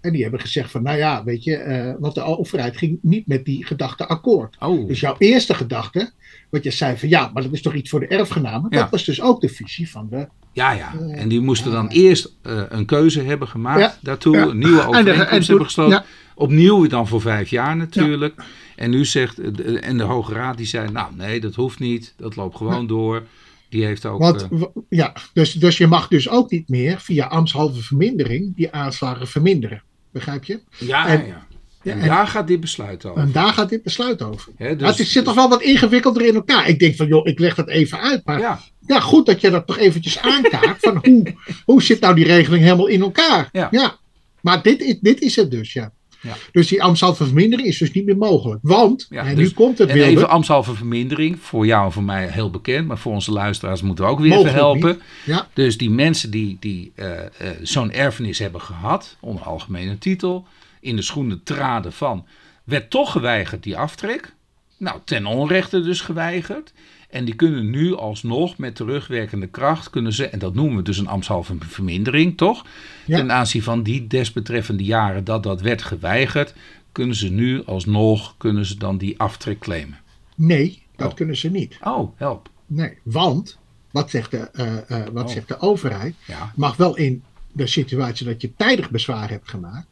En 0.00 0.12
die 0.12 0.22
hebben 0.22 0.40
gezegd 0.40 0.70
van, 0.70 0.82
nou 0.82 0.98
ja, 0.98 1.24
weet 1.24 1.44
je, 1.44 1.64
uh, 1.64 2.00
want 2.00 2.14
de 2.14 2.22
overheid 2.22 2.76
ging 2.76 2.98
niet 3.02 3.26
met 3.26 3.44
die 3.44 3.66
gedachte 3.66 4.06
akkoord. 4.06 4.56
Oh. 4.58 4.88
Dus 4.88 5.00
jouw 5.00 5.14
eerste 5.18 5.54
gedachte, 5.54 6.12
wat 6.54 6.64
je 6.64 6.70
zei 6.70 6.96
van, 6.96 7.08
ja, 7.08 7.30
maar 7.34 7.42
dat 7.42 7.52
is 7.52 7.62
toch 7.62 7.74
iets 7.74 7.90
voor 7.90 8.00
de 8.00 8.06
erfgenamen. 8.06 8.66
Ja. 8.70 8.80
Dat 8.80 8.90
was 8.90 9.04
dus 9.04 9.20
ook 9.22 9.40
de 9.40 9.48
visie 9.48 9.90
van 9.90 10.06
de... 10.10 10.28
Ja, 10.52 10.72
ja. 10.72 10.92
Eh, 11.00 11.20
En 11.20 11.28
die 11.28 11.40
moesten 11.40 11.72
dan 11.72 11.84
ja. 11.84 11.90
eerst 11.90 12.34
eh, 12.42 12.62
een 12.68 12.84
keuze 12.84 13.22
hebben 13.22 13.48
gemaakt 13.48 13.80
Ja. 13.80 13.96
daartoe. 14.00 14.36
Een 14.36 14.58
nieuwe 14.58 14.86
overeenkomst 14.86 15.30
en 15.30 15.44
hebben 15.46 15.64
gesloten. 15.64 16.04
Opnieuw 16.34 16.86
dan 16.86 17.08
voor 17.08 17.20
vijf 17.20 17.48
jaar 17.48 17.76
natuurlijk. 17.76 18.42
En 18.76 18.90
nu 18.90 19.04
zegt, 19.04 19.38
eh, 19.38 19.48
de- 19.54 19.78
en 19.78 19.96
de 19.96 20.02
Hoge 20.02 20.32
Raad 20.32 20.56
die 20.56 20.66
zei, 20.66 20.90
nou 20.90 21.14
nee, 21.16 21.40
dat 21.40 21.54
hoeft 21.54 21.78
niet. 21.78 22.14
Dat 22.16 22.36
loopt 22.36 22.56
gewoon 22.56 22.86
door. 22.86 23.22
Die 23.68 23.84
heeft 23.84 24.06
ook... 24.06 24.18
Want, 24.20 24.48
eh, 24.52 24.62
ja, 24.88 25.12
dus, 25.32 25.52
dus 25.52 25.78
je 25.78 25.86
mag 25.86 26.08
dus 26.08 26.28
ook 26.28 26.50
niet 26.50 26.68
meer 26.68 27.00
via 27.00 27.26
ambtshalve 27.26 27.82
vermindering 27.82 28.56
die 28.56 28.72
aanslagen 28.72 29.28
verminderen. 29.28 29.82
Begrijp 30.12 30.44
je? 30.44 30.60
ja, 30.78 31.06
en- 31.06 31.26
ja. 31.26 31.46
En 31.84 32.00
en- 32.00 32.08
daar 32.08 32.26
gaat 32.26 32.46
dit 32.46 32.60
besluit 32.60 33.04
over. 33.04 33.20
En 33.22 33.32
daar 33.32 33.52
gaat 33.52 33.68
dit 33.68 33.82
besluit 33.82 34.22
over. 34.22 34.52
Maar 34.58 34.76
dus, 34.76 34.98
het 34.98 35.06
zit 35.08 35.24
toch 35.24 35.34
wel 35.34 35.48
wat 35.48 35.62
ingewikkelder 35.62 36.26
in 36.26 36.34
elkaar. 36.34 36.68
Ik 36.68 36.78
denk 36.78 36.96
van, 36.96 37.06
joh, 37.06 37.26
ik 37.26 37.38
leg 37.38 37.54
dat 37.54 37.68
even 37.68 38.00
uit. 38.00 38.20
Maar 38.24 38.38
Ja, 38.40 38.60
ja, 38.86 39.00
goed 39.00 39.26
dat 39.26 39.40
je 39.40 39.50
dat 39.50 39.66
toch 39.66 39.78
eventjes 39.78 40.18
aankaart. 40.18 40.76
van 40.80 40.98
hoe, 41.02 41.34
hoe 41.64 41.82
zit 41.82 42.00
nou 42.00 42.14
die 42.14 42.24
regeling 42.24 42.62
helemaal 42.62 42.86
in 42.86 43.00
elkaar? 43.00 43.48
Ja. 43.70 43.96
Maar 44.40 44.62
dit 44.62 44.80
is, 44.80 44.98
dit 45.00 45.20
is 45.20 45.36
het 45.36 45.50
dus, 45.50 45.72
ja. 45.72 45.92
Ja. 46.20 46.34
Dus 46.52 46.66
die 46.68 46.82
ambtshalve 46.82 47.24
vermindering 47.24 47.68
is 47.68 47.78
dus 47.78 47.92
niet 47.92 48.04
meer 48.04 48.16
mogelijk. 48.16 48.58
Want, 48.62 49.06
Ja, 49.10 49.22
en 49.24 49.36
dus- 49.36 49.48
nu 49.48 49.54
komt 49.54 49.78
het 49.78 49.88
en 49.88 49.94
wilde, 49.94 50.10
even 50.10 50.28
ambtshalve 50.28 50.74
vermindering. 50.74 51.38
Voor 51.40 51.66
jou 51.66 51.84
en 51.84 51.92
voor 51.92 52.02
mij 52.02 52.26
heel 52.28 52.50
bekend. 52.50 52.86
Maar 52.86 52.98
voor 52.98 53.12
onze 53.12 53.32
luisteraars 53.32 53.82
moeten 53.82 54.04
we 54.04 54.10
ook 54.10 54.18
weer 54.20 54.32
even 54.32 54.44
Mogelijk 54.44 54.60
helpen. 54.62 55.00
Ja. 55.24 55.48
Dus 55.52 55.78
die 55.78 55.90
mensen 55.90 56.30
die, 56.30 56.56
die 56.60 56.92
eh, 56.94 57.18
eh, 57.18 57.26
zo'n 57.62 57.92
erfenis 57.92 58.38
hebben 58.38 58.60
gehad, 58.60 59.16
onder 59.20 59.44
algemene 59.44 59.98
titel, 59.98 60.46
in 60.84 60.96
de 60.96 61.02
schoenen 61.02 61.42
traden 61.42 61.92
van, 61.92 62.26
werd 62.64 62.90
toch 62.90 63.12
geweigerd 63.12 63.62
die 63.62 63.76
aftrek. 63.76 64.34
Nou, 64.78 65.00
ten 65.04 65.26
onrechte 65.26 65.80
dus 65.80 66.00
geweigerd. 66.00 66.72
En 67.10 67.24
die 67.24 67.34
kunnen 67.34 67.70
nu 67.70 67.94
alsnog 67.96 68.58
met 68.58 68.74
terugwerkende 68.76 69.46
kracht, 69.46 69.90
kunnen 69.90 70.12
ze, 70.12 70.28
en 70.28 70.38
dat 70.38 70.54
noemen 70.54 70.76
we 70.76 70.82
dus 70.82 70.98
een 70.98 71.06
ambtshalve 71.08 71.56
vermindering, 71.58 72.36
toch? 72.36 72.64
Ja. 73.06 73.16
Ten 73.16 73.32
aanzien 73.32 73.62
van 73.62 73.82
die 73.82 74.06
desbetreffende 74.06 74.84
jaren 74.84 75.24
dat 75.24 75.42
dat 75.42 75.60
werd 75.60 75.82
geweigerd, 75.82 76.54
kunnen 76.92 77.16
ze 77.16 77.28
nu 77.30 77.64
alsnog, 77.64 78.34
kunnen 78.36 78.66
ze 78.66 78.78
dan 78.78 78.98
die 78.98 79.18
aftrek 79.18 79.58
claimen. 79.58 79.98
nee, 80.36 80.82
dat 80.96 81.10
Oh. 81.10 81.14
kunnen 81.16 81.36
ze 81.36 81.50
niet. 81.50 81.78
Oh, 81.82 82.12
help. 82.18 82.48
Nee, 82.66 82.98
want, 83.02 83.58
wat 83.90 84.10
zegt 84.10 84.30
de, 84.30 84.36
eh, 84.52 84.90
eh, 84.90 85.08
wat 85.12 85.24
Oh. 85.24 85.30
zegt 85.30 85.48
de 85.48 85.60
overheid? 85.60 86.14
Ja. 86.26 86.52
Mag 86.56 86.76
wel 86.76 86.96
in 86.96 87.22
de 87.52 87.66
situatie 87.66 88.26
dat 88.26 88.40
je 88.40 88.54
tijdig 88.56 88.90
bezwaar 88.90 89.30
hebt 89.30 89.48
gemaakt. 89.48 89.86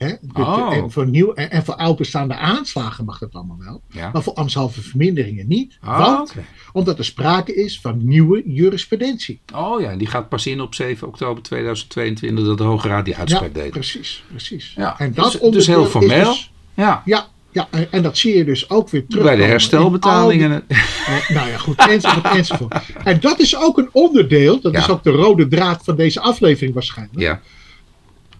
Hè, 0.00 0.08
de- 0.20 0.40
Oh. 0.42 0.74
en, 0.74 0.90
voor 0.90 1.06
nieuw, 1.06 1.32
en, 1.32 1.50
en 1.50 1.64
voor 1.64 1.74
oudbestaande 1.74 2.34
aanslagen 2.36 3.04
mag 3.04 3.18
dat 3.18 3.32
allemaal 3.34 3.58
wel. 3.58 3.82
Ja. 3.90 4.10
Maar 4.12 4.22
voor 4.22 4.32
ambtshalve 4.34 4.80
verminderingen 4.82 5.48
niet. 5.48 5.78
Ah, 5.80 5.98
want, 5.98 6.34
omdat 6.72 6.98
er 6.98 7.04
sprake 7.04 7.54
is 7.54 7.80
van 7.80 8.00
nieuwe 8.04 8.42
jurisprudentie. 8.46 9.40
Oh 9.54 9.80
ja, 9.80 9.90
en 9.90 9.98
die 9.98 10.06
gaat 10.06 10.28
pas 10.28 10.46
in 10.46 10.60
op 10.60 10.74
7 10.74 11.06
oktober 11.06 11.42
2022 11.42 12.44
dat 12.46 12.58
de 12.58 12.64
Hoge 12.64 12.88
Raad 12.88 13.04
die 13.04 13.14
Ja, 13.14 13.20
uitspraak 13.20 13.54
deed. 13.54 13.70
precies, 13.70 14.24
precies. 14.30 14.72
Ja, 14.76 14.98
en 14.98 15.06
dus- 15.12 15.16
dat 15.16 15.24
dus 15.32 15.34
heel 15.40 15.46
onderdeel 15.46 15.82
is 15.84 15.90
formeel. 15.90 16.24
dus- 16.32 16.52
Ja, 16.74 17.02
ja, 17.04 17.26
ja 17.52 17.68
en, 17.90 18.02
dat 18.02 18.18
zie 18.18 18.36
je 18.36 18.44
dus 18.44 18.70
ook 18.70 18.88
weer 18.90 19.06
terug. 19.06 19.24
bij 19.24 19.36
de 19.36 19.42
herstelbetalingen. 19.42 20.64
Nou 21.28 21.48
ja, 21.48 21.56
goed, 21.56 21.88
enzovoort, 21.88 22.24
enzovoort. 22.36 22.74
En 23.04 23.20
dat 23.20 23.40
is 23.40 23.56
ook 23.56 23.78
een 23.78 23.88
onderdeel, 23.92 24.60
dat 24.60 24.72
Ja. 24.72 24.78
is 24.78 24.88
ook 24.88 25.02
de 25.02 25.10
rode 25.10 25.48
draad 25.48 25.84
van 25.84 25.96
deze 25.96 26.20
aflevering 26.20 26.74
waarschijnlijk. 26.74 27.20
Ja, 27.20 27.40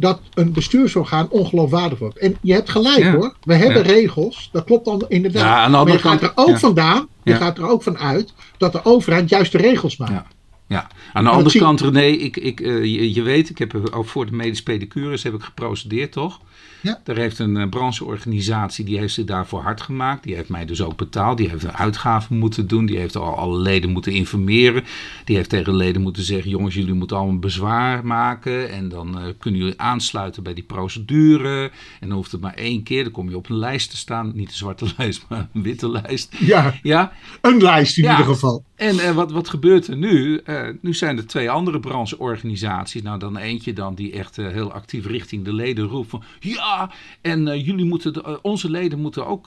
dat 0.01 0.21
een 0.35 0.53
bestuursorgaan 0.53 1.29
ongeloofwaardig 1.31 1.99
wordt. 1.99 2.19
En 2.19 2.37
je 2.41 2.53
hebt 2.53 2.71
gelijk 2.71 2.99
Ja. 2.99 3.13
hoor. 3.13 3.35
We 3.43 3.55
hebben 3.55 3.85
Ja. 3.85 3.91
regels. 3.93 4.49
Dat 4.53 4.65
klopt 4.65 4.85
dan 4.85 5.05
inderdaad. 5.09 5.43
Ja, 5.43 5.57
aan 5.57 5.65
de 5.65 5.71
maar 5.71 5.79
andere 5.81 5.97
je 5.97 6.03
gaat 6.03 6.19
kant- 6.19 6.33
er 6.39 6.45
ook 6.53 6.59
vandaan. 6.59 7.09
Je 7.23 7.35
gaat 7.35 7.59
er 7.59 7.69
ook 7.69 7.83
van 7.83 7.99
uit 7.99 8.33
dat 8.59 8.73
de 8.73 8.85
overheid 8.85 9.29
juist 9.29 9.53
de 9.53 9.59
regels 9.59 9.97
maakt. 9.97 10.13
Ja. 10.13 10.27
ja. 10.67 10.87
Aan 11.13 11.25
de 11.25 11.31
andere 11.31 11.59
kant, 11.59 11.81
René, 11.81 12.03
ik, 12.03 12.37
ik, 12.37 12.61
eh, 12.61 12.85
je, 12.85 13.15
je 13.15 13.23
weet, 13.23 13.51
ik 13.51 13.59
heb 13.59 13.73
er 13.73 13.95
ook 13.95 14.07
voor 14.07 14.27
de 14.27 14.33
medisch 14.33 14.63
pedicures 14.63 15.23
heb 15.23 15.35
ik 15.35 15.43
geprocedeerd, 15.43 16.13
toch? 16.13 16.41
Ja. 16.83 17.01
Daar 17.05 17.17
heeft 17.17 17.39
een 17.39 17.57
eh, 17.57 17.69
brancheorganisatie, 17.69 18.85
die 18.85 18.99
heeft 18.99 19.15
zich 19.15 19.25
daarvoor 19.25 19.61
hard 19.63 19.81
gemaakt. 19.81 20.23
Die 20.23 20.35
heeft 20.35 20.49
mij 20.49 20.65
dus 20.65 20.83
ook 20.83 20.97
betaald. 20.97 21.39
Die 21.39 21.49
heeft 21.49 21.65
een 21.65 21.77
uitgave 21.77 22.35
moeten 22.35 22.67
doen. 22.67 22.87
Die 22.87 22.99
heeft 22.99 23.17
al 23.17 23.37
alle 23.37 23.59
leden 23.59 23.91
moeten 23.91 24.13
informeren. 24.13 24.85
Die 25.25 25.37
heeft 25.37 25.49
tegen 25.49 25.65
de 25.73 25.79
leden 25.79 26.03
moeten 26.03 26.23
zeggen, 26.23 26.51
jongens, 26.51 26.75
jullie 26.75 26.95
moeten 26.95 27.17
allemaal 27.17 27.39
bezwaar 27.39 28.07
maken. 28.07 28.71
En 28.71 28.89
dan 28.89 29.19
eh, 29.19 29.25
kunnen 29.39 29.61
jullie 29.61 29.81
aansluiten 29.81 30.43
bij 30.43 30.55
die 30.55 30.65
procedure. 30.65 31.71
En 32.01 32.09
dan 32.09 32.17
hoeft 32.17 32.33
het 32.33 32.41
maar 32.41 32.55
één 32.55 32.83
keer. 32.83 33.03
Dan 33.03 33.13
kom 33.13 33.29
je 33.31 33.37
op 33.37 33.49
een 33.49 33.57
lijst 33.59 33.91
te 33.91 33.97
staan. 33.97 34.33
Niet 34.35 34.49
een 34.49 34.55
zwarte 34.55 34.87
lijst, 34.97 35.25
maar 35.29 35.49
een 35.55 35.63
witte 35.63 35.91
lijst. 35.91 36.35
Ja, 36.39 36.75
Ja, 36.83 37.13
een 37.41 37.63
lijst 37.63 37.97
in 37.99 38.05
Ja. 38.05 38.11
ieder 38.11 38.33
geval. 38.35 38.65
En 38.81 38.99
eh, 38.99 39.11
wat, 39.15 39.31
wat 39.33 39.49
gebeurt 39.49 39.87
er 39.87 39.97
nu? 39.97 40.37
Eh, 40.37 40.69
nu 40.81 40.95
zijn 40.95 41.17
er 41.17 41.27
twee 41.27 41.51
andere 41.51 41.81
brancheorganisaties. 41.81 43.03
Nou, 43.03 43.19
dan 43.19 43.37
eentje 43.37 43.73
dan 43.73 43.95
die 43.95 44.13
echt 44.13 44.39
eh, 44.39 44.47
heel 44.49 44.73
actief 44.73 45.07
richting 45.07 45.45
de 45.45 45.53
leden 45.53 45.85
roept 45.87 46.11
van... 46.11 46.23
Ja, 46.41 46.91
en 47.21 47.61
jullie 47.61 47.85
moeten, 47.85 48.13
de- 48.13 48.39
onze 48.43 48.71
leden 48.71 49.01
moeten 49.01 49.27
ook 49.27 49.47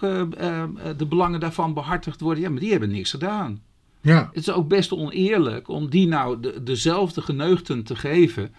de 0.97 1.05
belangen 1.09 1.39
daarvan 1.39 1.73
behartigd 1.73 2.21
worden. 2.21 2.43
Ja, 2.43 2.49
maar 2.49 2.59
die 2.59 2.71
hebben 2.71 2.89
niks 2.91 3.09
gedaan. 3.09 3.61
Ja. 4.01 4.29
Het 4.33 4.47
is 4.47 4.51
ook 4.51 4.67
best 4.67 4.91
oneerlijk 4.91 5.67
om 5.67 5.89
die 5.89 6.07
nou 6.07 6.39
de, 6.39 6.63
dezelfde 6.63 7.21
geneugten 7.21 7.83
te 7.83 7.95
geven 7.95 8.53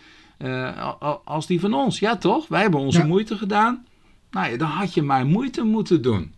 als 1.25 1.47
die 1.47 1.61
van 1.61 1.75
ons. 1.75 1.99
Ja, 1.99 2.17
toch? 2.17 2.49
Wij 2.49 2.61
hebben 2.63 2.81
onze 2.81 2.99
Ja. 2.99 3.07
moeite 3.07 3.37
gedaan. 3.37 3.85
Nou 4.31 4.51
ja, 4.51 4.57
dan 4.57 4.69
had 4.69 4.95
je 4.95 5.03
maar 5.03 5.27
moeite 5.27 5.63
moeten 5.63 6.03
doen. 6.03 6.33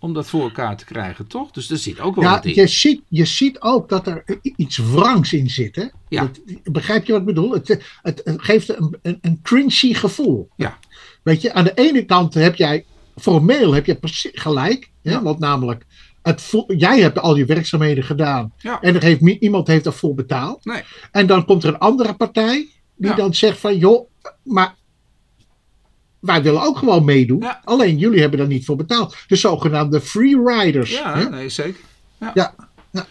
Om 0.00 0.12
dat 0.14 0.26
voor 0.26 0.42
elkaar 0.42 0.76
te 0.76 0.84
krijgen, 0.84 1.26
toch? 1.26 1.50
Dus 1.50 1.70
er 1.70 1.76
zit 1.78 2.00
ook 2.00 2.14
wel 2.14 2.24
Ja, 2.24 2.30
wat 2.30 2.44
in. 2.44 2.54
je 2.54 2.66
ziet, 2.66 3.02
je 3.08 3.24
ziet 3.24 3.60
ook 3.60 3.88
dat 3.88 4.06
er 4.06 4.24
iets 4.56 4.76
wrangs 4.76 5.32
in 5.32 5.50
zit. 5.50 5.76
Hè? 5.76 5.84
Ja. 6.08 6.20
Dat- 6.20 6.40
begrijp 6.72 7.04
je 7.04 7.12
wat 7.12 7.20
ik 7.20 7.26
bedoel? 7.26 7.52
Het, 7.52 7.68
het, 8.02 8.20
het 8.24 8.42
geeft 8.42 8.68
een, 8.68 8.96
een, 9.02 9.18
een 9.20 9.40
cringy 9.42 9.94
gevoel. 9.94 10.48
Ja. 10.56 10.78
Weet 11.22 11.42
je, 11.42 11.52
aan 11.52 11.64
de 11.64 11.74
ene 11.74 12.04
kant 12.04 12.34
heb 12.34 12.54
jij, 12.54 12.84
formeel 13.16 13.72
heb 13.74 13.86
je 13.86 13.98
gelijk. 14.32 14.90
Hè? 15.02 15.10
Ja. 15.10 15.22
Want 15.22 15.38
namelijk, 15.38 15.84
het 16.22 16.52
jij 16.66 17.00
hebt 17.00 17.18
al 17.18 17.36
je 17.36 17.44
werkzaamheden 17.44 18.04
gedaan. 18.04 18.52
Ja. 18.58 18.80
En 18.80 18.94
er 18.94 19.02
heeft, 19.02 19.20
iemand 19.20 19.66
heeft 19.66 19.86
ervoor 19.86 20.14
betaald. 20.14 20.64
Nee. 20.64 20.82
En 21.12 21.26
dan 21.26 21.44
komt 21.44 21.62
er 21.62 21.68
een 21.68 21.78
andere 21.78 22.14
partij 22.14 22.68
die 22.96 23.14
dan 23.14 23.34
zegt 23.34 23.58
van, 23.58 23.78
joh, 23.78 24.08
maar 24.42 24.74
wij 26.20 26.42
willen 26.42 26.62
ook 26.62 26.78
gewoon 26.78 27.04
meedoen. 27.04 27.40
Ja. 27.40 27.60
Alleen 27.64 27.98
jullie 27.98 28.20
hebben 28.20 28.40
er 28.40 28.46
niet 28.46 28.64
voor 28.64 28.76
betaald. 28.76 29.16
De 29.26 29.36
zogenaamde 29.36 30.00
freeriders. 30.00 30.90
Ja, 30.90 31.18
hè? 31.18 31.28
nee, 31.28 31.48
zeker. 31.48 31.80
Ja. 32.20 32.30
Ja, 32.34 32.54
ja. 32.90 33.06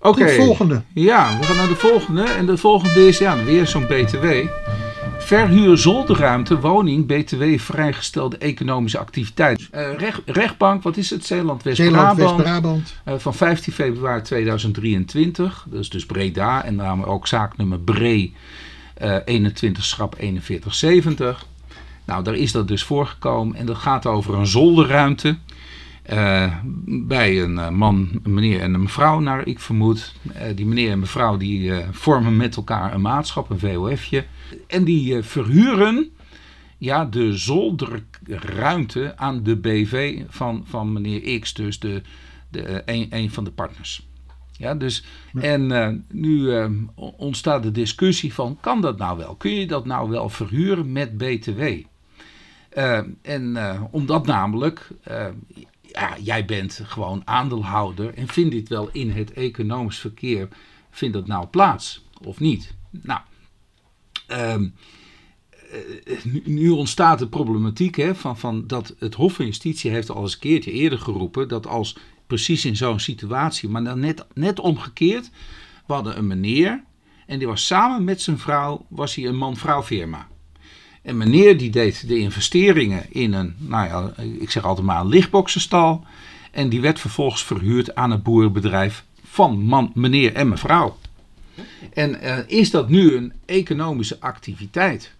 Oké. 0.00 0.22
Goed, 0.22 0.44
volgende. 0.44 0.82
Ja, 0.94 1.38
we 1.38 1.44
gaan 1.44 1.56
naar 1.56 1.68
de 1.68 1.76
volgende. 1.76 2.22
En 2.22 2.46
de 2.46 2.56
volgende 2.56 3.08
is 3.08 3.18
ja, 3.18 3.44
weer 3.44 3.66
zo'n 3.66 3.86
BTW. 3.86 4.26
Verhuur 5.18 5.78
zolderruimte, 5.78 6.60
woning, 6.60 7.06
BTW, 7.06 7.58
vrijgestelde 7.58 8.38
economische 8.38 8.98
activiteit. 8.98 9.68
Eh, 9.70 9.94
recht, 9.96 10.22
rechtbank, 10.24 10.82
wat 10.82 10.96
is 10.96 11.10
het? 11.10 11.26
Zeeland. 11.26 11.62
West-Brabant. 11.62 12.94
Eh, 13.04 13.14
van 13.16 13.34
15 13.34 13.72
februari 13.72 14.22
2023. 14.22 15.66
Dat 15.68 15.80
is 15.80 15.90
dus 15.90 16.06
Breda. 16.06 16.64
En 16.64 16.76
daarom 16.76 17.02
ook 17.02 17.26
zaaknummer 17.26 17.78
Bree 17.78 18.34
eh 18.94 19.16
21 19.24 19.84
schrap 19.84 20.14
4170. 20.18 21.46
Nou, 22.06 22.22
daar 22.22 22.34
is 22.34 22.52
dat 22.52 22.68
dus 22.68 22.84
voorgekomen. 22.84 23.56
En 23.56 23.66
dat 23.66 23.76
gaat 23.76 24.06
over 24.06 24.34
een 24.34 24.46
zolderruimte. 24.46 25.38
eh, 26.02 26.54
bij 26.86 27.42
een 27.42 27.58
eh, 27.58 27.68
man, 27.68 28.20
een 28.22 28.34
meneer 28.34 28.60
en 28.60 28.74
een 28.74 28.82
mevrouw, 28.82 29.20
naar 29.20 29.46
ik 29.46 29.60
vermoed. 29.60 30.14
Eh, 30.34 30.56
die 30.56 30.66
meneer 30.66 30.90
en 30.90 30.98
mevrouw 30.98 31.36
die 31.36 31.72
vormen 31.90 32.36
met 32.36 32.56
elkaar 32.56 32.94
een 32.94 33.00
maatschap, 33.00 33.50
een 33.50 33.58
VOFje. 33.58 34.24
En 34.66 34.84
die 34.84 35.22
verhuren 35.22 36.10
ja, 36.78 37.04
de 37.04 37.36
zolderruimte 37.36 39.12
aan 39.16 39.42
de 39.42 39.56
BV 39.56 40.22
van, 40.28 40.64
van 40.66 40.92
meneer 40.92 41.40
X, 41.40 41.54
dus 41.54 41.78
de, 41.78 42.02
de, 42.48 42.82
een, 42.84 43.06
een 43.10 43.30
van 43.30 43.44
de 43.44 43.50
partners. 43.50 44.06
Ja, 44.52 44.74
dus, 44.74 45.04
En 45.34 46.04
nu 46.10 46.52
ontstaat 46.96 47.62
de 47.62 47.72
discussie 47.72 48.34
van, 48.34 48.58
kan 48.60 48.80
dat 48.80 48.98
nou 48.98 49.18
wel? 49.18 49.34
Kun 49.34 49.50
je 49.50 49.66
dat 49.66 49.86
nou 49.86 50.10
wel 50.10 50.28
verhuren 50.28 50.92
met 50.92 51.18
BTW? 51.18 51.62
Eh, 52.76 53.00
en 53.22 53.56
eh, 53.56 53.82
omdat 53.90 54.26
namelijk, 54.26 54.88
eh, 55.02 55.26
ja, 55.82 56.16
jij 56.20 56.44
bent 56.44 56.80
gewoon 56.84 57.22
aandeelhouder 57.24 58.14
en 58.14 58.28
vindt 58.28 58.50
dit 58.50 58.68
wel 58.68 58.88
in 58.92 59.10
het 59.10 59.32
economisch 59.32 59.98
verkeer, 59.98 60.48
vindt 60.90 61.14
dat 61.14 61.26
nou 61.26 61.46
plaats 61.46 62.04
of 62.22 62.40
niet? 62.40 62.74
Nou, 62.90 63.20
ehm, 64.26 64.68
eh, 65.70 66.24
nu, 66.24 66.42
nu 66.44 66.68
ontstaat 66.68 67.18
de 67.18 67.28
problematiek 67.28 67.96
hè, 67.96 68.14
van, 68.14 68.38
van 68.38 68.66
dat 68.66 68.94
het 68.98 69.14
Hof 69.14 69.34
van 69.34 69.44
Justitie 69.44 69.90
heeft 69.90 70.10
al 70.10 70.22
eens 70.22 70.32
een 70.32 70.38
keertje 70.40 70.72
eerder 70.72 70.98
geroepen 70.98 71.48
dat 71.48 71.66
als 71.66 71.96
precies 72.26 72.64
in 72.64 72.76
zo'n 72.76 73.00
situatie, 73.00 73.68
maar 73.68 73.84
dan 73.84 74.00
net, 74.00 74.26
net 74.34 74.60
omgekeerd, 74.60 75.30
we 75.86 75.92
hadden 75.92 76.18
een 76.18 76.26
meneer 76.26 76.82
en 77.26 77.38
die 77.38 77.48
was 77.48 77.66
samen 77.66 78.04
met 78.04 78.22
zijn 78.22 78.38
vrouw, 78.38 78.86
was 78.88 79.14
hij 79.14 79.26
een 79.26 79.36
man-vrouw 79.36 79.82
firma. 79.82 80.28
En 81.06 81.16
meneer 81.16 81.58
die 81.58 81.70
deed 81.70 82.08
de 82.08 82.18
investeringen 82.18 83.06
in 83.08 83.32
een, 83.32 83.54
nou 83.58 83.86
ja, 83.86 84.22
ik 84.38 84.50
zeg 84.50 84.64
altijd 84.64 84.86
maar 84.86 85.00
een 85.00 85.08
lichtboxenstal. 85.08 86.04
En 86.50 86.68
die 86.68 86.80
werd 86.80 87.00
vervolgens 87.00 87.44
verhuurd 87.44 87.94
aan 87.94 88.10
het 88.10 88.22
boerenbedrijf 88.22 89.04
van 89.24 89.60
man, 89.60 89.90
meneer 89.94 90.34
en 90.34 90.48
mevrouw. 90.48 90.98
En 91.92 92.24
uh, 92.24 92.38
is 92.46 92.70
dat 92.70 92.88
nu 92.88 93.16
een 93.16 93.32
economische 93.44 94.20
activiteit? 94.20 95.12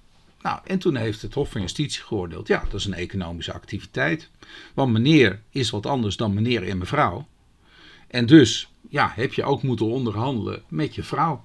Nou, 0.42 0.58
en 0.64 0.78
toen 0.78 0.96
heeft 0.96 1.22
het 1.22 1.34
Hof 1.34 1.50
van 1.50 1.60
Justitie 1.60 2.02
geoordeeld, 2.02 2.48
ja, 2.48 2.62
dat 2.70 2.80
is 2.80 2.86
een 2.86 2.94
economische 2.94 3.52
activiteit. 3.52 4.28
Want 4.74 4.92
meneer 4.92 5.40
is 5.50 5.70
wat 5.70 5.86
anders 5.86 6.16
dan 6.16 6.34
meneer 6.34 6.68
en 6.68 6.78
mevrouw. 6.78 7.26
En 8.06 8.26
dus, 8.26 8.68
ja, 8.88 9.12
heb 9.14 9.32
je 9.32 9.44
ook 9.44 9.62
moeten 9.62 9.86
onderhandelen 9.86 10.62
met 10.68 10.94
je 10.94 11.02
vrouw. 11.02 11.44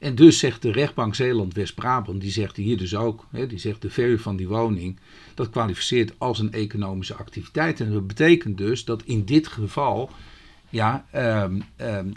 En 0.00 0.14
dus 0.14 0.38
zegt 0.38 0.62
de 0.62 0.72
rechtbank 0.72 1.14
Zeeland-West-Brabant, 1.14 2.20
die 2.20 2.30
zegt 2.30 2.56
hier 2.56 2.76
dus 2.76 2.94
ook, 2.94 3.26
hè, 3.30 3.46
die 3.46 3.58
zegt 3.58 3.82
de 3.82 3.90
verhuur 3.90 4.20
van 4.20 4.36
die 4.36 4.48
woning, 4.48 4.98
dat 5.34 5.50
kwalificeert 5.50 6.12
als 6.18 6.38
een 6.38 6.52
economische 6.52 7.14
activiteit. 7.14 7.80
En 7.80 7.92
dat 7.92 8.06
betekent 8.06 8.58
dus 8.58 8.84
dat 8.84 9.02
in 9.04 9.24
dit 9.24 9.46
geval 9.46 10.10
ja, 10.70 11.06
um, 11.44 11.62
um, 11.80 12.12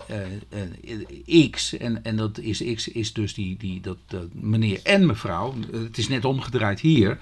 uh, 1.25 1.49
X, 1.49 1.77
en, 1.77 2.03
en 2.03 2.15
dat 2.15 2.37
is 2.39 2.63
X 2.73 2.87
is 2.87 3.13
dus 3.13 3.33
die, 3.33 3.57
die, 3.57 3.81
dat, 3.81 3.97
meneer 4.31 4.79
en 4.83 5.05
mevrouw, 5.05 5.53
het 5.71 5.97
is 5.97 6.07
net 6.07 6.25
omgedraaid 6.25 6.79
hier, 6.79 7.17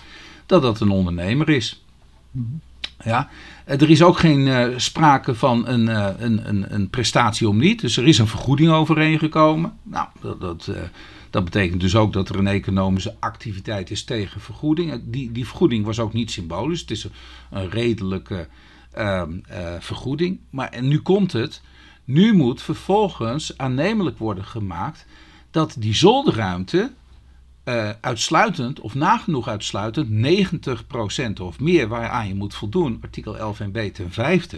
dat 0.45 0.61
dat 0.61 0.79
een 0.79 0.89
ondernemer 0.89 1.49
is. 1.49 1.83
Ja, 3.03 3.29
er 3.65 3.89
is 3.89 4.01
ook 4.01 4.19
geen 4.19 4.39
uh, 4.39 4.67
sprake 4.77 5.35
van 5.35 5.67
een, 5.67 5.87
uh, 5.87 6.09
een, 6.17 6.49
een, 6.49 6.73
een, 6.73 6.89
prestatie 6.89 7.49
om 7.49 7.57
niet. 7.57 7.81
Dus 7.81 7.97
er 7.97 8.07
is 8.07 8.17
een 8.17 8.27
vergoeding 8.27 8.71
overeengekomen. 8.71 9.73
Nou, 9.83 10.07
dat, 10.21 10.41
dat, 10.41 10.71
dat, 11.29 11.43
betekent 11.43 11.81
dus 11.81 11.95
ook 11.95 12.13
dat 12.13 12.29
er 12.29 12.39
een 12.39 12.47
economische 12.47 13.15
activiteit 13.19 13.91
is 13.91 14.03
tegen 14.03 14.41
vergoeding. 14.41 15.01
Die, 15.03 15.31
die 15.31 15.47
vergoeding 15.47 15.85
was 15.85 15.99
ook 15.99 16.13
niet 16.13 16.31
symbolisch. 16.31 16.81
Het 16.81 16.91
is 16.91 17.07
een, 17.51 17.69
redelijke 17.69 18.47
Ehm, 18.97 19.39
eh, 19.47 19.73
vergoeding. 19.79 20.39
Maar 20.49 20.69
en 20.69 20.87
nu 20.87 20.99
komt 20.99 21.31
het. 21.31 21.61
Nu 22.03 22.33
moet 22.33 22.61
vervolgens 22.61 23.57
aannemelijk 23.57 24.17
worden 24.17 24.45
gemaakt 24.45 25.05
dat 25.51 25.75
die 25.79 25.95
zolderruimte 25.95 26.91
uh, 27.67 27.89
uitsluitend 28.01 28.79
of 28.79 28.95
nagenoeg 28.95 29.47
uitsluitend 29.47 30.07
90% 31.39 31.41
of 31.41 31.59
meer 31.59 31.87
waaraan 31.87 32.27
je 32.27 32.35
moet 32.35 32.55
voldoen, 32.55 32.99
artikel 33.01 33.37
11 33.37 33.59
en 33.59 33.71
b 33.71 33.77
ten 33.77 34.11
vijfde, 34.11 34.57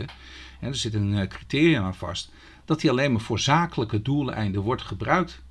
en 0.59 0.67
er 0.67 0.75
zit 0.75 0.93
een 0.93 1.13
uh, 1.13 1.27
criterium 1.27 1.83
aan 1.83 1.95
vast, 1.95 2.31
dat 2.65 2.81
die 2.81 2.89
alleen 2.89 3.11
maar 3.11 3.21
voor 3.21 3.39
zakelijke 3.39 4.01
doeleinden 4.01 4.61
wordt 4.61 4.81
gebruikt. 4.81 5.41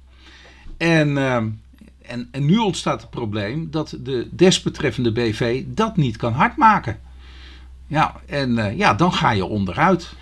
En, 0.77 1.09
uh, 1.09 1.35
en, 2.03 2.29
en 2.31 2.47
nu 2.47 2.57
ontstaat 2.57 3.01
het 3.01 3.11
probleem 3.11 3.71
dat 3.71 3.97
de 4.01 4.29
desbetreffende 4.31 5.13
BV 5.13 5.65
dat 5.67 5.97
niet 5.97 6.17
kan 6.17 6.33
hardmaken. 6.33 7.01
Ja, 7.87 8.21
en 8.27 8.51
uh, 8.51 8.77
ja, 8.77 8.95
dan 8.95 9.13
ga 9.13 9.31
je 9.31 9.45
onderuit. 9.45 10.13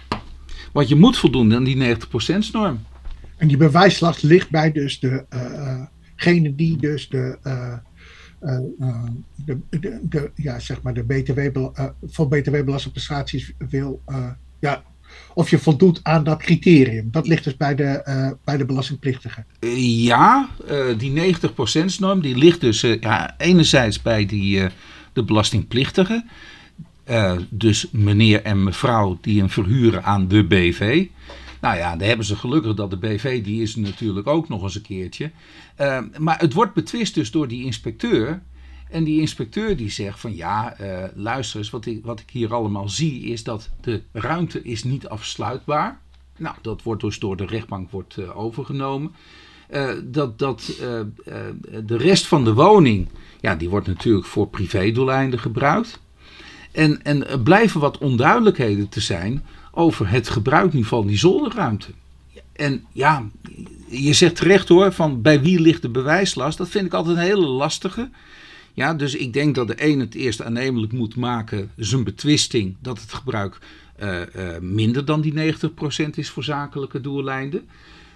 Want 0.73 0.89
je 0.89 0.97
moet 0.97 1.19
voldoen 1.19 1.55
aan 1.55 1.65
die 1.65 1.97
90% 1.97 1.99
norm. 2.53 2.85
En 3.37 3.49
die 3.49 3.57
bewijslast 3.57 4.23
ligt 4.23 4.51
bij 4.51 4.73
dus 4.73 5.01
degene 6.17 6.49
uh, 6.49 6.57
die 6.57 6.77
dus 6.77 7.09
de, 7.09 7.39
uh, 7.43 7.77
de, 9.45 9.59
de, 10.03 10.31
ja, 10.35 10.59
zeg 10.59 10.83
maar 10.83 10.95
de 10.95 11.05
BTW, 11.05 11.41
voor 12.07 12.29
btw-belastingprestaties 12.29 13.53
wil, 13.69 14.03
ja, 14.61 14.83
of 15.35 15.51
je 15.51 15.59
voldoet 15.59 16.01
aan 16.03 16.25
dat 16.25 16.39
criterium. 16.39 17.09
Dat 17.11 17.27
ligt 17.27 17.45
dus 17.45 17.57
bij 17.57 17.75
de, 17.75 18.37
bij 18.45 18.57
de 18.57 18.65
belastingplichtige. 18.65 19.45
ja, 20.07 20.49
die 20.99 21.35
90% 21.35 21.99
norm 21.99 22.21
die 22.21 22.37
ligt 22.37 22.61
dus 22.61 22.81
ja, 22.81 23.35
enerzijds 23.39 24.03
bij 24.03 24.27
die, 24.27 24.67
de 25.13 25.25
belastingplichtige. 25.25 26.25
Uh, 27.11 27.37
dus 27.51 27.87
meneer 27.91 28.43
en 28.43 28.65
mevrouw 28.65 29.19
die 29.21 29.39
hem 29.39 29.51
verhuren 29.51 30.05
aan 30.05 30.29
de 30.29 30.45
BV. 30.45 31.07
Nou 31.61 31.77
ja, 31.77 31.97
daar 31.97 32.09
hebben 32.09 32.27
ze 32.27 32.37
gelukkig 32.37 32.75
dat 32.75 32.91
de 32.91 32.97
BV, 32.97 33.45
die 33.45 33.63
is 33.63 33.77
natuurlijk 33.77 34.27
ook 34.27 34.49
nog 34.49 34.63
eens 34.63 34.75
een 34.75 34.83
keertje. 34.83 35.31
Uh, 35.81 35.99
maar 36.19 36.39
het 36.39 36.53
wordt 36.53 36.75
betwist 36.75 37.15
dus 37.15 37.31
door 37.31 37.49
die 37.49 37.65
inspecteur. 37.65 38.43
En 38.91 39.05
die 39.05 39.21
inspecteur 39.21 39.77
die 39.77 39.91
zegt 39.91 40.21
van 40.21 40.35
ja, 40.35 40.81
uh, 40.81 41.05
luister 41.15 41.59
eens, 41.59 41.71
wat 41.71 41.87
ik, 41.87 42.05
wat 42.05 42.21
ik 42.21 42.31
hier 42.31 42.55
allemaal 42.55 42.89
zie 42.89 43.23
is 43.23 43.43
dat 43.45 43.71
de 43.81 44.03
ruimte 44.13 44.63
is 44.63 44.85
niet 44.85 45.09
afsluitbaar. 45.09 46.01
Nou, 46.37 46.57
dat 46.63 46.83
wordt 46.83 47.03
dus 47.03 47.19
door 47.19 47.37
de 47.37 47.47
rechtbank 47.47 47.91
wordt, 47.91 48.17
uh, 48.17 48.39
overgenomen. 48.39 49.15
Uh, 49.71 49.91
dat 50.05 50.39
dat 50.39 50.73
de 51.85 51.97
rest 51.97 52.27
van 52.27 52.45
de 52.45 52.55
woning, 52.55 53.09
ja, 53.41 53.55
die 53.55 53.69
wordt 53.69 53.87
natuurlijk 53.87 54.27
voor 54.27 54.49
privédoeleinden 54.49 55.39
gebruikt. 55.39 56.01
En, 56.73 57.03
en 57.03 57.29
er 57.29 57.41
blijven 57.41 57.81
wat 57.81 57.99
onduidelijkheden 57.99 58.89
te 58.89 59.01
zijn 59.01 59.45
over 59.77 60.09
het 60.11 60.29
gebruik 60.29 60.73
nu 60.73 60.85
van 60.85 61.07
die 61.07 61.19
zolderruimte. 61.19 61.89
En 62.53 62.85
ja, 62.93 63.29
je 63.89 64.13
zegt 64.13 64.37
terecht 64.37 64.69
hoor, 64.69 64.93
van 64.93 65.23
bij 65.23 65.41
wie 65.41 65.61
ligt 65.61 65.83
de 65.83 65.89
bewijslast? 65.89 66.59
Dat 66.59 66.69
vind 66.69 66.87
ik 66.87 66.95
altijd 66.95 67.17
een 67.17 67.23
hele 67.23 67.47
lastige. 67.47 68.11
Ja, 68.75 68.95
dus 68.95 69.15
ik 69.15 69.33
denk 69.33 69.55
dat 69.55 69.67
de 69.67 69.87
een 69.87 70.01
het 70.01 70.15
eerst 70.15 70.43
aannemelijk 70.43 70.93
moet 70.93 71.17
maken, 71.17 71.71
zijn 71.77 72.05
betwisting, 72.05 72.77
dat 72.81 73.01
het 73.01 73.13
gebruik 73.13 73.59
uh, 74.03 74.21
uh, 74.21 74.59
minder 74.61 75.05
dan 75.05 75.21
die 75.21 75.55
90% 75.55 76.11
is 76.15 76.31
voor 76.31 76.45
zakelijke 76.45 77.01
doeleinden. 77.01 77.69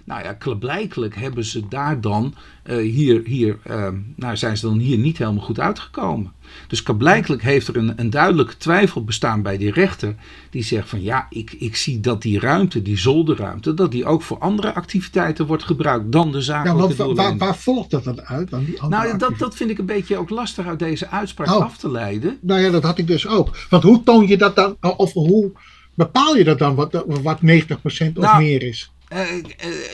Nou 0.03 0.23
ja, 0.23 0.33
klaarblijkelijk 0.33 1.15
hebben 1.15 1.45
ze 1.45 1.67
daar 1.67 2.01
dan 2.01 2.33
uh, 2.65 2.77
hier, 2.77 3.21
hier 3.25 3.59
uh, 3.69 3.87
nou 4.15 4.37
zijn 4.37 4.57
ze 4.57 4.65
dan 4.67 4.77
hier 4.77 4.97
niet 4.97 5.17
helemaal 5.17 5.43
goed 5.43 5.59
uitgekomen. 5.59 6.31
Dus 6.67 6.83
klaarblijkelijk 6.83 7.41
heeft 7.41 7.67
er 7.67 7.77
een, 7.77 7.93
een 7.95 8.09
duidelijke 8.09 8.57
twijfel 8.57 9.03
bestaan 9.03 9.41
bij 9.41 9.57
die 9.57 9.71
rechter. 9.71 10.15
Die 10.49 10.63
zegt 10.63 10.89
van 10.89 11.01
ja, 11.01 11.27
ik, 11.29 11.51
ik 11.51 11.75
zie 11.75 11.99
dat 11.99 12.21
die 12.21 12.39
ruimte, 12.39 12.81
die 12.81 12.97
zolderruimte, 12.97 13.73
dat 13.73 13.91
die 13.91 14.05
ook 14.05 14.21
voor 14.21 14.37
andere 14.37 14.73
activiteiten 14.73 15.45
wordt 15.45 15.63
gebruikt 15.63 16.11
dan 16.11 16.31
de 16.31 16.41
zakelijke 16.41 17.07
ja, 17.07 17.13
waar, 17.13 17.37
waar, 17.37 17.57
volgt 17.57 17.91
dat 17.91 18.03
dan 18.03 18.21
uit? 18.21 18.49
Dan 18.49 18.65
die 18.65 18.79
nou, 18.87 19.17
dat, 19.17 19.37
dat 19.37 19.55
vind 19.55 19.69
ik 19.69 19.77
een 19.77 19.85
beetje 19.85 20.17
ook 20.17 20.29
lastig 20.29 20.65
uit 20.65 20.79
deze 20.79 21.09
uitspraak 21.09 21.47
oh. 21.47 21.61
af 21.61 21.77
te 21.77 21.91
leiden. 21.91 22.37
Nou 22.41 22.61
ja, 22.61 22.69
dat 22.69 22.83
had 22.83 22.97
ik 22.97 23.07
dus 23.07 23.27
ook. 23.27 23.57
Want 23.69 23.83
hoe 23.83 24.03
toon 24.03 24.27
je 24.27 24.37
dat 24.37 24.55
dan, 24.55 24.77
of 24.97 25.13
hoe 25.13 25.51
bepaal 25.93 26.35
je 26.35 26.43
dat 26.43 26.59
dan, 26.59 26.75
wat, 26.75 27.03
wat 27.05 27.39
90% 27.41 27.41
of 27.77 28.13
nou, 28.13 28.43
meer 28.43 28.63
is? 28.63 28.91
Uh, 29.13 29.19
uh, 29.19 29.39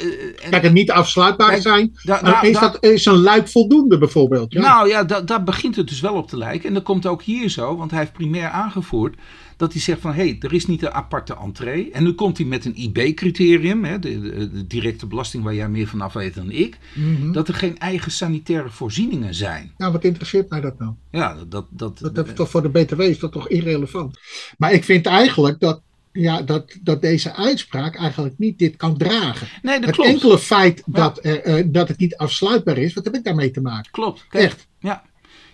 uh, 0.03 0.49
Kijk, 0.49 0.63
het 0.63 0.73
niet 0.73 0.91
afsluitbaar 0.91 1.49
kijk, 1.49 1.61
zijn. 1.61 1.97
Da, 2.03 2.21
da, 2.21 2.41
is, 2.41 2.53
da, 2.53 2.59
dat, 2.59 2.83
is 2.83 3.05
een 3.05 3.21
luik 3.21 3.47
voldoende 3.47 3.97
bijvoorbeeld? 3.97 4.53
Ja. 4.53 4.61
Nou 4.61 4.87
ja, 4.87 5.03
daar 5.03 5.43
begint 5.43 5.75
het 5.75 5.87
dus 5.87 5.99
wel 5.99 6.13
op 6.13 6.27
te 6.27 6.37
lijken. 6.37 6.67
En 6.67 6.73
dat 6.73 6.83
komt 6.83 7.05
ook 7.05 7.21
hier 7.21 7.49
zo, 7.49 7.77
want 7.77 7.91
hij 7.91 7.99
heeft 7.99 8.13
primair 8.13 8.49
aangevoerd 8.49 9.15
dat 9.57 9.73
hij 9.73 9.81
zegt 9.81 10.01
van 10.01 10.13
hé, 10.13 10.23
hey, 10.23 10.37
er 10.39 10.53
is 10.53 10.65
niet 10.65 10.81
een 10.81 10.91
aparte 10.91 11.35
entree. 11.35 11.91
En 11.91 12.03
nu 12.03 12.13
komt 12.13 12.37
hij 12.37 12.47
met 12.47 12.65
een 12.65 12.75
IB-criterium, 12.75 13.81
de, 13.81 13.99
de, 13.99 14.49
de, 14.51 14.67
directe 14.67 15.05
belasting 15.05 15.43
waar 15.43 15.55
jij 15.55 15.69
meer 15.69 15.87
vanaf 15.87 16.13
weet 16.13 16.35
dan 16.35 16.51
ik, 16.51 16.77
mm 16.93 17.15
-hmm. 17.15 17.31
dat 17.31 17.47
er 17.47 17.53
geen 17.53 17.77
eigen 17.77 18.11
sanitaire 18.11 18.69
voorzieningen 18.69 19.33
zijn. 19.33 19.71
Nou, 19.77 19.91
wat 19.91 20.03
interesseert 20.03 20.49
mij 20.49 20.61
dat 20.61 20.79
nou? 20.79 20.91
Ja, 21.11 21.35
dat. 21.47 21.65
dat, 21.69 21.99
dat, 21.99 22.15
dat 22.15 22.35
toch 22.35 22.49
voor 22.49 22.61
de 22.61 22.69
BTW 22.69 23.01
is 23.01 23.19
dat 23.19 23.31
toch 23.31 23.49
irrelevant. 23.49 24.19
Maar 24.57 24.71
ik 24.71 24.83
vind 24.83 25.05
eigenlijk 25.05 25.59
dat 25.59 25.81
ja, 26.17 26.41
dat, 26.41 26.77
dat 26.81 27.01
deze 27.01 27.33
uitspraak 27.33 27.95
eigenlijk 27.95 28.37
niet 28.37 28.59
dit 28.59 28.75
kan 28.75 28.97
dragen. 28.97 29.47
Nee, 29.61 29.75
dat 29.75 29.85
het 29.85 29.95
klopt. 29.95 30.09
enkele 30.09 30.39
feit 30.39 30.83
dat, 30.85 31.19
ja. 31.21 31.45
uh, 31.45 31.63
dat 31.65 31.87
het 31.87 31.97
niet 31.97 32.15
afsluitbaar 32.15 32.77
is, 32.77 32.93
wat 32.93 33.05
heb 33.05 33.15
ik 33.15 33.23
daarmee 33.23 33.51
te 33.51 33.61
maken? 33.61 33.91
Klopt. 33.91 34.25
Kijk, 34.29 34.43
Echt. 34.43 34.67
Ja. 34.79 35.03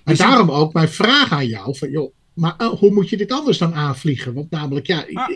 En 0.03 0.16
daarom 0.16 0.51
ook 0.51 0.74
mijn 0.74 0.89
vraag 0.89 1.32
aan 1.32 1.47
jou: 1.47 1.78
van, 1.78 1.89
joh, 1.89 2.14
maar 2.34 2.55
uh, 2.57 2.68
hoe 2.68 2.91
moet 2.91 3.09
je 3.09 3.18
dit 3.18 3.32
anders 3.32 3.57
dan 3.57 3.76
aanvliegen? 3.76 4.34
Want 4.34 4.49
namelijk, 4.51 4.88
ja. 4.88 5.05
Ah. 5.14 5.30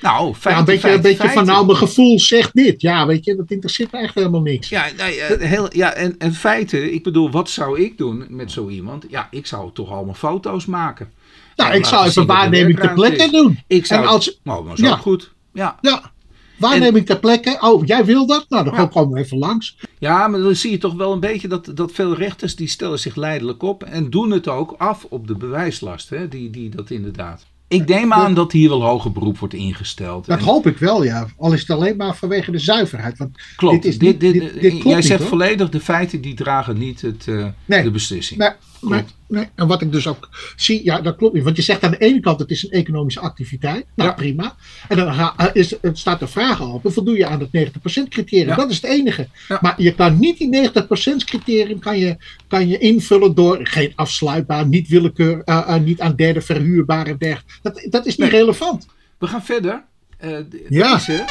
Nou, 0.00 0.34
feit, 0.34 0.54
ja, 0.54 0.58
een 0.60 0.64
beetje, 0.64 0.90
een 0.90 1.00
beetje 1.00 1.28
van, 1.28 1.44
nou, 1.44 1.66
mijn 1.66 1.78
gevoel 1.78 2.20
zegt 2.20 2.54
dit. 2.54 2.80
Ja, 2.80 3.06
weet 3.06 3.24
je, 3.24 3.36
dat 3.36 3.50
interesseert 3.50 3.92
me 3.92 3.98
echt 3.98 4.14
helemaal 4.14 4.40
niks. 4.40 4.68
Ja, 4.68 4.86
nee, 4.96 5.16
uh, 5.16 5.48
heel, 5.48 5.76
ja 5.76 5.92
en, 5.92 6.14
en 6.18 6.34
feiten, 6.34 6.92
ik 6.94 7.02
bedoel, 7.02 7.30
wat 7.30 7.50
zou 7.50 7.80
ik 7.80 7.98
doen 7.98 8.26
met 8.28 8.50
zo 8.50 8.68
iemand? 8.68 9.04
Ja, 9.08 9.28
ik 9.30 9.46
zou 9.46 9.72
toch 9.72 9.90
allemaal 9.90 10.14
foto's 10.14 10.66
maken. 10.66 11.12
Nou, 11.60 11.74
ik 11.74 11.86
zou 11.86 12.06
even 12.06 12.26
waarneming 12.26 12.80
ter 12.80 12.92
plekke 12.92 13.22
is. 13.22 13.30
doen. 13.30 13.58
Ik 13.66 13.86
zou, 13.86 14.02
en 14.02 14.08
als, 14.08 14.40
nou, 14.42 14.68
dat 14.68 14.78
is 14.78 14.84
ja. 14.84 14.96
goed. 14.96 15.32
Ja. 15.52 15.78
ja. 15.80 16.10
Waarneming 16.58 17.06
ter 17.06 17.18
plekke. 17.18 17.58
Oh, 17.60 17.86
jij 17.86 18.04
wil 18.04 18.26
dat? 18.26 18.46
Nou, 18.48 18.64
dan 18.64 18.74
ja. 18.74 18.86
komen 18.86 19.12
we 19.12 19.20
even 19.20 19.38
langs. 19.38 19.76
Ja, 19.98 20.28
maar 20.28 20.40
dan 20.40 20.54
zie 20.54 20.70
je 20.70 20.78
toch 20.78 20.94
wel 20.94 21.12
een 21.12 21.20
beetje 21.20 21.48
dat, 21.48 21.70
dat 21.74 21.92
veel 21.92 22.14
rechters 22.14 22.56
die 22.56 22.68
stellen 22.68 22.98
zich 22.98 23.16
leidelijk 23.16 23.62
op 23.62 23.82
en 23.82 24.10
doen 24.10 24.30
het 24.30 24.48
ook 24.48 24.74
af 24.78 25.06
op 25.08 25.26
de 25.26 25.34
bewijslast. 25.34 26.08
Hè? 26.08 26.28
Die, 26.28 26.50
die 26.50 26.68
dat 26.68 26.90
inderdaad. 26.90 27.46
Ik 27.68 27.88
neem 27.88 28.12
aan 28.12 28.34
dat 28.34 28.52
hier 28.52 28.68
wel 28.68 28.82
hoger 28.82 29.12
beroep 29.12 29.38
wordt 29.38 29.54
ingesteld. 29.54 30.26
Dat 30.26 30.38
en... 30.38 30.44
hoop 30.44 30.66
ik 30.66 30.78
wel, 30.78 31.04
ja. 31.04 31.26
Al 31.36 31.52
is 31.52 31.60
het 31.60 31.70
alleen 31.70 31.96
maar 31.96 32.16
vanwege 32.16 32.50
de 32.50 32.58
zuiverheid. 32.58 33.18
Want 33.18 33.38
klopt. 33.56 33.82
Dit 33.82 33.92
is 33.92 33.98
dit, 33.98 34.20
dit, 34.20 34.32
dit, 34.32 34.42
dit, 34.42 34.60
dit 34.60 34.70
klopt 34.70 34.84
jij 34.84 34.94
niet, 34.94 35.04
zegt 35.04 35.20
hoor. 35.20 35.28
volledig, 35.28 35.68
de 35.68 35.80
feiten 35.80 36.20
die 36.20 36.34
dragen 36.34 36.78
niet 36.78 37.00
het, 37.00 37.26
uh, 37.26 37.46
nee. 37.64 37.82
de 37.82 37.90
beslissing. 37.90 38.38
Maar, 38.38 38.58
maar 38.80 39.04
nee. 39.30 39.48
En 39.54 39.66
wat 39.66 39.82
ik 39.82 39.92
dus 39.92 40.06
ook 40.06 40.28
zie, 40.56 40.84
ja, 40.84 41.00
dat 41.00 41.16
klopt 41.16 41.34
niet. 41.34 41.44
Want 41.44 41.56
je 41.56 41.62
zegt 41.62 41.82
aan 41.84 41.90
de 41.90 41.98
ene 41.98 42.20
kant, 42.20 42.40
het 42.40 42.50
is 42.50 42.62
een 42.64 42.70
economische 42.70 43.20
activiteit. 43.20 43.86
Nou, 43.94 44.08
Ja. 44.08 44.14
prima. 44.14 44.54
En 44.88 44.96
dan 44.96 45.08
eh, 45.08 45.46
is, 45.52 45.74
het 45.80 45.98
staat 45.98 46.20
de 46.20 46.26
vraag 46.26 46.62
open, 46.62 46.92
voldoe 46.92 47.16
je 47.16 47.26
aan 47.26 47.40
het 47.40 47.48
90% 47.52 48.08
criterium? 48.08 48.48
Ja. 48.48 48.54
Dat 48.56 48.70
is 48.70 48.76
het 48.76 48.84
enige. 48.90 49.28
Ja. 49.48 49.58
Maar 49.60 49.82
je 49.82 49.94
kan 49.94 50.18
niet 50.18 50.38
die 50.38 50.70
90% 50.70 51.24
criterium 51.24 51.78
kan 51.78 51.98
je, 51.98 52.16
kan 52.48 52.68
je 52.68 52.78
invullen 52.78 53.34
door 53.34 53.58
geen 53.62 53.92
afsluitbaar, 53.94 54.66
niet 54.66 54.88
willekeur, 54.88 55.42
eh, 55.44 55.62
eh, 55.74 55.82
niet 55.82 56.00
aan 56.00 56.16
derde 56.16 56.40
verhuurbaar 56.40 57.06
en 57.06 57.16
dergelijke. 57.18 57.52
Dat, 57.62 57.86
dat 57.90 58.06
is 58.06 58.16
niet 58.16 58.30
Nee. 58.30 58.40
relevant. 58.40 58.86
We 59.18 59.26
gaan 59.26 59.44
verder. 59.44 59.82
De- 60.18 60.66
Ja. 60.68 60.94
Deze 60.94 61.24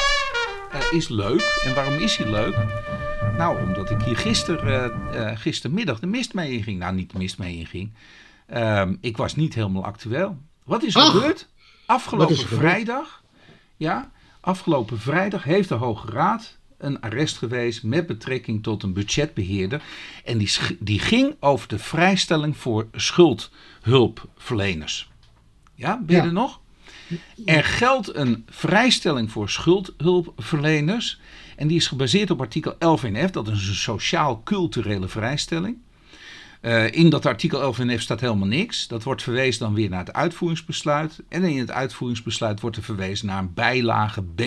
is 0.91 1.07
leuk. 1.09 1.61
En 1.65 1.75
waarom 1.75 1.93
is 1.97 2.17
hij 2.17 2.29
leuk? 2.31 2.55
Nou, 3.39 3.61
omdat 3.61 3.89
ik 3.89 4.01
hier 4.01 4.17
gister, 4.17 4.67
eh, 4.67 4.85
eh, 5.31 5.37
gistermiddag 5.37 5.99
de 5.99 6.07
mist 6.07 6.33
mee 6.33 6.51
inging. 6.51 6.79
Nou, 6.79 6.95
niet 6.95 7.11
de 7.11 7.17
mist 7.17 7.37
mee 7.37 7.57
inging. 7.57 7.91
Ehm, 8.47 8.95
ik 9.01 9.17
was 9.17 9.35
niet 9.35 9.53
helemaal 9.53 9.85
actueel. 9.85 10.37
Wat 10.63 10.83
is 10.83 10.95
er 10.95 11.01
Ach, 11.01 11.11
gebeurd? 11.11 11.47
Afgelopen 11.85 12.27
wat 12.27 12.37
is 12.37 12.43
er 12.43 12.47
gebeurd? 12.49 12.69
vrijdag. 12.71 13.23
Ja, 13.77 14.11
afgelopen 14.39 14.99
vrijdag 14.99 15.43
heeft 15.43 15.69
de 15.69 15.75
Hoge 15.75 16.11
Raad 16.11 16.57
een 16.77 17.01
arrest 17.01 17.37
geweest 17.37 17.83
met 17.83 18.07
betrekking 18.07 18.63
tot 18.63 18.83
een 18.83 18.93
budgetbeheerder. 18.93 19.81
En 20.25 20.37
die, 20.37 20.51
die 20.79 20.99
ging 20.99 21.35
over 21.39 21.67
de 21.67 21.79
vrijstelling 21.79 22.57
voor 22.57 22.87
schuldhulpverleners. 22.93 25.09
Ja, 25.75 25.99
ben 26.01 26.15
je 26.15 26.21
Ja. 26.21 26.27
er 26.27 26.33
nog? 26.33 26.59
Er 27.45 27.63
geldt 27.63 28.15
een 28.15 28.45
vrijstelling 28.49 29.31
voor 29.31 29.49
schuldhulpverleners. 29.49 31.19
En 31.59 31.67
die 31.67 31.77
is 31.77 31.87
gebaseerd 31.87 32.31
op 32.31 32.41
artikel 32.41 32.75
11 32.77 33.01
NF. 33.01 33.31
Dat 33.31 33.47
is 33.47 33.67
een 33.67 33.75
sociaal-culturele 33.75 35.07
vrijstelling. 35.07 35.77
Eh, 36.61 36.91
in 36.91 37.09
dat 37.09 37.25
artikel 37.25 37.61
11 37.61 37.77
NF 37.77 38.01
staat 38.01 38.19
helemaal 38.19 38.47
niks. 38.47 38.87
Dat 38.87 39.03
wordt 39.03 39.23
verwezen 39.23 39.59
dan 39.59 39.73
weer 39.73 39.89
naar 39.89 40.05
het 40.05 40.13
uitvoeringsbesluit. 40.13 41.19
En 41.29 41.43
in 41.43 41.59
het 41.59 41.71
uitvoeringsbesluit 41.71 42.59
wordt 42.59 42.77
er 42.77 42.83
verwezen 42.83 43.27
naar 43.27 43.39
een 43.39 43.53
bijlage 43.53 44.23
B 44.23 44.41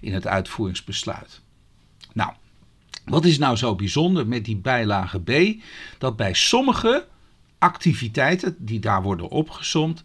in 0.00 0.14
het 0.14 0.26
uitvoeringsbesluit. 0.26 1.40
Nou, 2.12 2.32
wat 3.04 3.24
is 3.24 3.38
nou 3.38 3.56
zo 3.56 3.74
bijzonder 3.74 4.26
met 4.26 4.44
die 4.44 4.56
bijlage 4.56 5.20
B? 5.20 5.62
Dat 5.98 6.16
bij 6.16 6.34
sommige 6.34 7.06
activiteiten 7.58 8.56
die 8.58 8.78
daar 8.78 9.02
worden 9.02 9.28
opgesomd, 9.28 10.02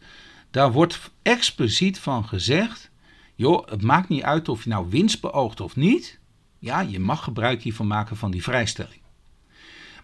daar 0.51 0.71
wordt 0.71 1.11
expliciet 1.21 1.99
van 1.99 2.27
gezegd: 2.27 2.89
joh, 3.35 3.67
het 3.67 3.81
maakt 3.81 4.09
niet 4.09 4.23
uit 4.23 4.49
of 4.49 4.63
je 4.63 4.69
nou 4.69 4.89
winst 4.89 5.21
beoogt 5.21 5.61
of 5.61 5.75
niet. 5.75 6.23
Ja, 6.65 6.79
je 6.81 6.99
mag 6.99 7.23
gebruik 7.23 7.61
hiervan 7.61 7.87
maken 7.87 8.17
van 8.17 8.31
die 8.31 8.43
vrijstelling. 8.43 8.99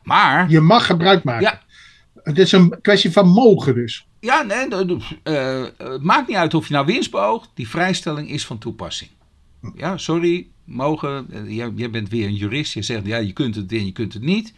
Maar, 0.03 0.49
Je 0.49 0.59
mag 0.59 0.86
gebruik 0.86 1.24
maken. 1.24 1.41
ja, 1.43 1.62
Het 2.24 2.38
is 2.38 2.51
een 2.51 2.82
kwestie 2.82 3.12
van 3.12 3.28
mogen 3.28 3.74
dus. 3.76 4.07
ja 4.20 4.41
nee, 4.41 4.68
eh, 5.24 5.64
het 5.78 6.01
maakt 6.03 6.28
niet 6.28 6.38
uit 6.38 6.53
of 6.53 6.68
je 6.68 6.74
nou 6.74 6.86
winst 6.86 7.12
beoogt. 7.12 7.49
Die 7.53 7.70
vrijstelling 7.70 8.30
is 8.30 8.45
van 8.45 8.57
toepassing. 8.57 9.09
Ja, 9.76 9.97
sorry, 9.97 10.47
mogen. 10.64 11.28
eh, 11.32 11.55
jij, 11.55 11.72
jij 11.76 11.89
bent 11.89 12.09
weer 12.09 12.26
een 12.28 12.36
jurist. 12.36 12.74
Je 12.74 12.82
zegt 12.82 13.05
ja, 13.05 13.18
je 13.18 13.34
kunt 13.34 13.55
het 13.55 13.72
en 13.72 13.86
je 13.86 13.91
kunt 13.91 14.14
het 14.14 14.24
niet. 14.24 14.53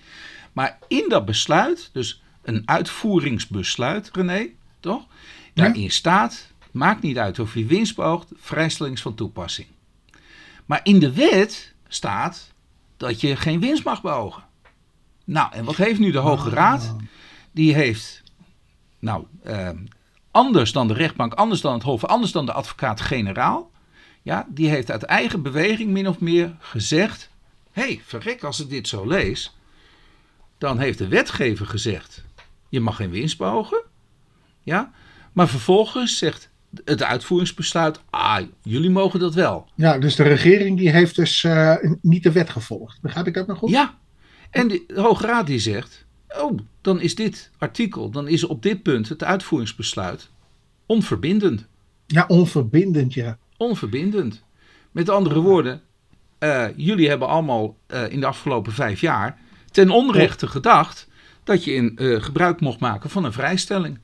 Maar 0.54 0.78
in 0.88 1.06
dat 1.10 1.26
besluit, 1.26 1.89
dus 1.93 2.22
een 2.41 2.62
uitvoeringsbesluit, 2.66 4.10
René, 4.14 4.47
toch? 4.80 5.06
Daarin 5.54 5.91
staat, 5.91 6.47
maakt 6.72 7.01
niet 7.01 7.18
uit 7.18 7.39
of 7.39 7.54
je 7.56 7.66
winst 7.66 7.95
beoogt, 7.95 8.32
vrijstelling 8.36 8.95
is 8.95 9.01
van 9.01 9.16
toepassing. 9.16 9.68
Maar 10.66 10.80
in 10.84 10.99
de 10.99 11.14
wet 11.14 11.72
staat 11.94 12.52
dat 12.98 13.22
je 13.22 13.36
geen 13.36 13.60
winst 13.60 13.84
mag 13.84 14.02
beogen. 14.02 14.44
Nou, 15.24 15.54
en 15.54 15.66
wat 15.66 15.76
heeft 15.76 16.00
nu 16.00 16.12
de 16.12 16.18
Hoge 16.18 16.50
Raad? 16.50 16.96
Die 17.52 17.74
heeft, 17.74 18.24
nou, 19.00 19.26
eh, 19.44 19.70
anders 20.32 20.72
dan 20.72 20.88
de 20.88 20.94
rechtbank, 20.94 21.34
anders 21.34 21.62
dan 21.62 21.74
het 21.74 21.84
Hof, 21.84 22.04
anders 22.04 22.32
dan 22.32 22.46
de 22.46 22.54
advocaat-generaal. 22.54 23.72
Ja, 24.22 24.48
die 24.50 24.70
heeft 24.70 24.91
uit 24.91 25.04
eigen 25.04 25.41
beweging 25.41 25.91
min 25.91 26.08
of 26.08 26.20
meer 26.20 26.56
gezegd: 26.60 27.30
hé, 27.72 27.82
hey, 27.82 28.02
verrek, 28.06 28.44
als 28.44 28.60
ik 28.60 28.70
dit 28.70 28.88
zo 28.88 29.08
lees, 29.08 29.56
dan 30.58 30.80
heeft 30.80 30.98
de 30.98 31.08
wetgever 31.08 31.66
gezegd: 31.66 32.24
je 32.70 32.80
mag 32.80 32.96
geen 32.96 33.10
winst 33.12 33.38
beogen. 33.38 33.84
Ja, 34.62 34.91
maar 35.34 35.48
vervolgens 35.48 36.18
zegt 36.18 36.50
het 36.86 37.03
uitvoeringsbesluit: 37.03 37.99
ah, 38.09 38.41
jullie 38.61 38.89
mogen 38.89 39.19
dat 39.19 39.34
wel. 39.34 39.67
Ja, 39.76 39.97
dus 39.97 40.15
de 40.15 40.24
regering 40.24 40.78
die 40.78 40.89
heeft 40.89 41.15
dus 41.15 41.43
eh, 41.43 41.76
niet 42.01 42.24
de 42.24 42.32
wet 42.32 42.49
gevolgd. 42.49 43.01
Begrijp 43.01 43.28
ik 43.28 43.34
dat 43.34 43.47
nog 43.47 43.57
goed? 43.57 43.69
Ja, 43.69 43.97
en 44.49 44.67
de, 44.67 44.84
de 44.88 45.01
Hoge 45.01 45.26
Raad 45.26 45.47
die 45.47 45.59
zegt: 45.59 46.05
oh, 46.41 46.57
dan 46.82 47.01
is 47.01 47.15
dit 47.15 47.51
artikel, 47.57 48.09
dan 48.09 48.28
is 48.28 48.43
op 48.43 48.63
dit 48.63 48.84
punt 48.84 49.09
het 49.09 49.24
uitvoeringsbesluit 49.24 50.30
onverbindend. 50.86 51.65
Ja, 52.07 52.26
onverbindend, 52.28 53.13
ja. 53.13 53.38
Onverbindend. 53.57 54.43
Met 54.91 55.09
andere 55.09 55.39
woorden, 55.39 55.82
eh, 56.38 56.65
jullie 56.76 57.09
hebben 57.09 57.28
allemaal 57.28 57.78
eh, 57.88 58.11
in 58.11 58.19
de 58.19 58.26
afgelopen 58.26 58.74
vijf 58.74 59.01
jaar 59.01 59.39
ten 59.71 59.89
onrechte 59.89 60.47
gedacht 60.47 61.07
dat 61.43 61.63
je 61.63 61.74
in, 61.74 61.99
gebruik 62.21 62.59
mocht 62.59 62.80
maken 62.80 63.09
van 63.09 63.24
een 63.24 63.34
vrijstelling. 63.34 63.99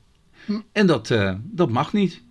Hm. 0.45 0.59
En 0.71 0.87
dat, 0.87 1.13
dat 1.43 1.69
mag 1.69 1.93
niet. 1.93 2.21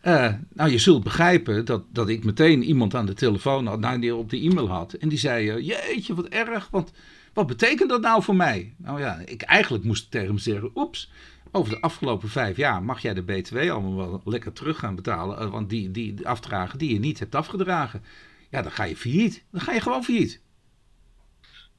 Eh, 0.00 0.34
nou, 0.52 0.70
je 0.70 0.78
zult 0.78 1.04
begrijpen 1.04 1.64
dat, 1.64 1.84
dat 1.92 2.08
ik 2.08 2.24
meteen 2.24 2.62
iemand 2.62 2.94
aan 2.94 3.06
de 3.06 3.14
telefoon 3.14 3.66
had, 3.66 3.80
nou, 3.80 4.00
die 4.00 4.14
op 4.14 4.30
de 4.30 4.40
e-mail 4.40 4.68
had. 4.68 4.92
En 4.92 5.08
die 5.08 5.18
zei, 5.18 5.48
eh, 5.48 5.66
jeetje, 5.66 6.14
wat 6.14 6.26
erg, 6.26 6.68
want 6.70 6.92
wat 7.32 7.46
betekent 7.46 7.88
dat 7.88 8.00
nou 8.00 8.22
voor 8.22 8.36
mij? 8.36 8.74
Nou 8.76 9.00
ja, 9.00 9.22
ik 9.24 9.42
eigenlijk 9.42 9.84
moest 9.84 10.10
tegen 10.10 10.28
hem 10.28 10.38
zeggen, 10.38 10.70
oeps, 10.74 11.10
over 11.52 11.72
de 11.72 11.80
afgelopen 11.80 12.28
vijf 12.28 12.56
jaar 12.56 12.82
mag 12.82 13.02
jij 13.02 13.14
de 13.14 13.22
BTW 13.22 13.56
allemaal 13.56 13.96
wel 13.96 14.20
lekker 14.24 14.52
terug 14.52 14.78
gaan 14.78 14.94
betalen. 14.94 15.38
eh, 15.38 15.50
Want 15.50 15.70
die, 15.70 15.90
die, 15.90 16.28
afdragen 16.28 16.78
die 16.78 16.92
je 16.92 16.98
niet 16.98 17.18
hebt 17.18 17.34
afgedragen, 17.34 18.02
ja, 18.50 18.62
dan 18.62 18.72
ga 18.72 18.84
je 18.84 18.96
failliet. 18.96 19.44
Dan 19.50 19.60
ga 19.60 19.72
je 19.72 19.80
gewoon 19.80 20.04
failliet. 20.04 20.40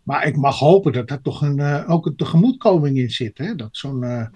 Maar 0.03 0.27
ik 0.27 0.35
mag 0.35 0.59
hopen 0.59 0.93
dat 0.93 1.07
daar 1.07 1.21
toch 1.21 1.41
een, 1.41 1.85
ook 1.87 2.05
een 2.05 2.15
tegemoetkoming 2.15 2.97
in 2.97 3.09
zit. 3.09 3.37
Hè? 3.37 3.55
Dat 3.55 3.69
zo'n. 3.71 4.29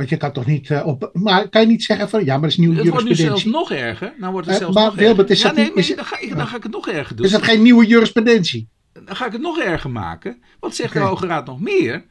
Want 0.00 0.12
je 0.12 0.16
kan 0.18 0.32
toch 0.32 0.46
niet 0.46 0.70
eh, 0.70 0.86
op. 0.86 1.10
Maar 1.12 1.48
kan 1.48 1.60
je 1.60 1.66
niet 1.66 1.82
zeggen 1.82 2.08
van 2.08 2.24
ja, 2.24 2.32
maar 2.32 2.40
dat 2.40 2.50
is 2.50 2.56
nieuwe 2.56 2.76
Het 2.76 2.88
wordt 2.88 3.04
nu 3.08 3.14
zelfs 3.14 3.42
jurisprudentie. 3.42 3.76
nog 3.76 3.88
erger. 3.88 4.12
Nou 4.18 4.32
wordt 4.32 4.46
het 4.46 4.56
Eh, 4.56 4.62
zelfs 4.62 4.76
maar 4.76 4.84
nog 4.86 4.94
Wilbert, 4.94 5.18
erger. 5.30 5.34
is 5.34 5.40
ja, 5.42 5.46
dat 5.48 5.56
nee, 5.56 5.64
niet- 5.64 5.74
nee, 5.74 5.82
is 5.84 5.88
het- 5.88 5.96
dan, 5.98 6.06
ga 6.06 6.18
ik, 6.20 6.36
dan 6.36 6.46
ga 6.46 6.56
ik 6.56 6.62
het 6.62 6.72
nog 6.72 6.88
erger 6.88 7.16
doen. 7.16 7.26
Is 7.26 7.32
dat 7.32 7.42
geen 7.42 7.62
nieuwe 7.62 7.86
jurisprudentie? 7.86 8.68
Dan 8.92 9.16
ga 9.16 9.26
ik 9.26 9.32
het 9.32 9.40
nog 9.40 9.58
erger 9.58 9.90
maken. 9.90 10.42
Wat 10.60 10.74
zegt 10.74 10.92
de 10.92 10.98
Hoge 10.98 11.26
Raad 11.26 11.46
nog 11.46 11.60
meer? 11.60 12.04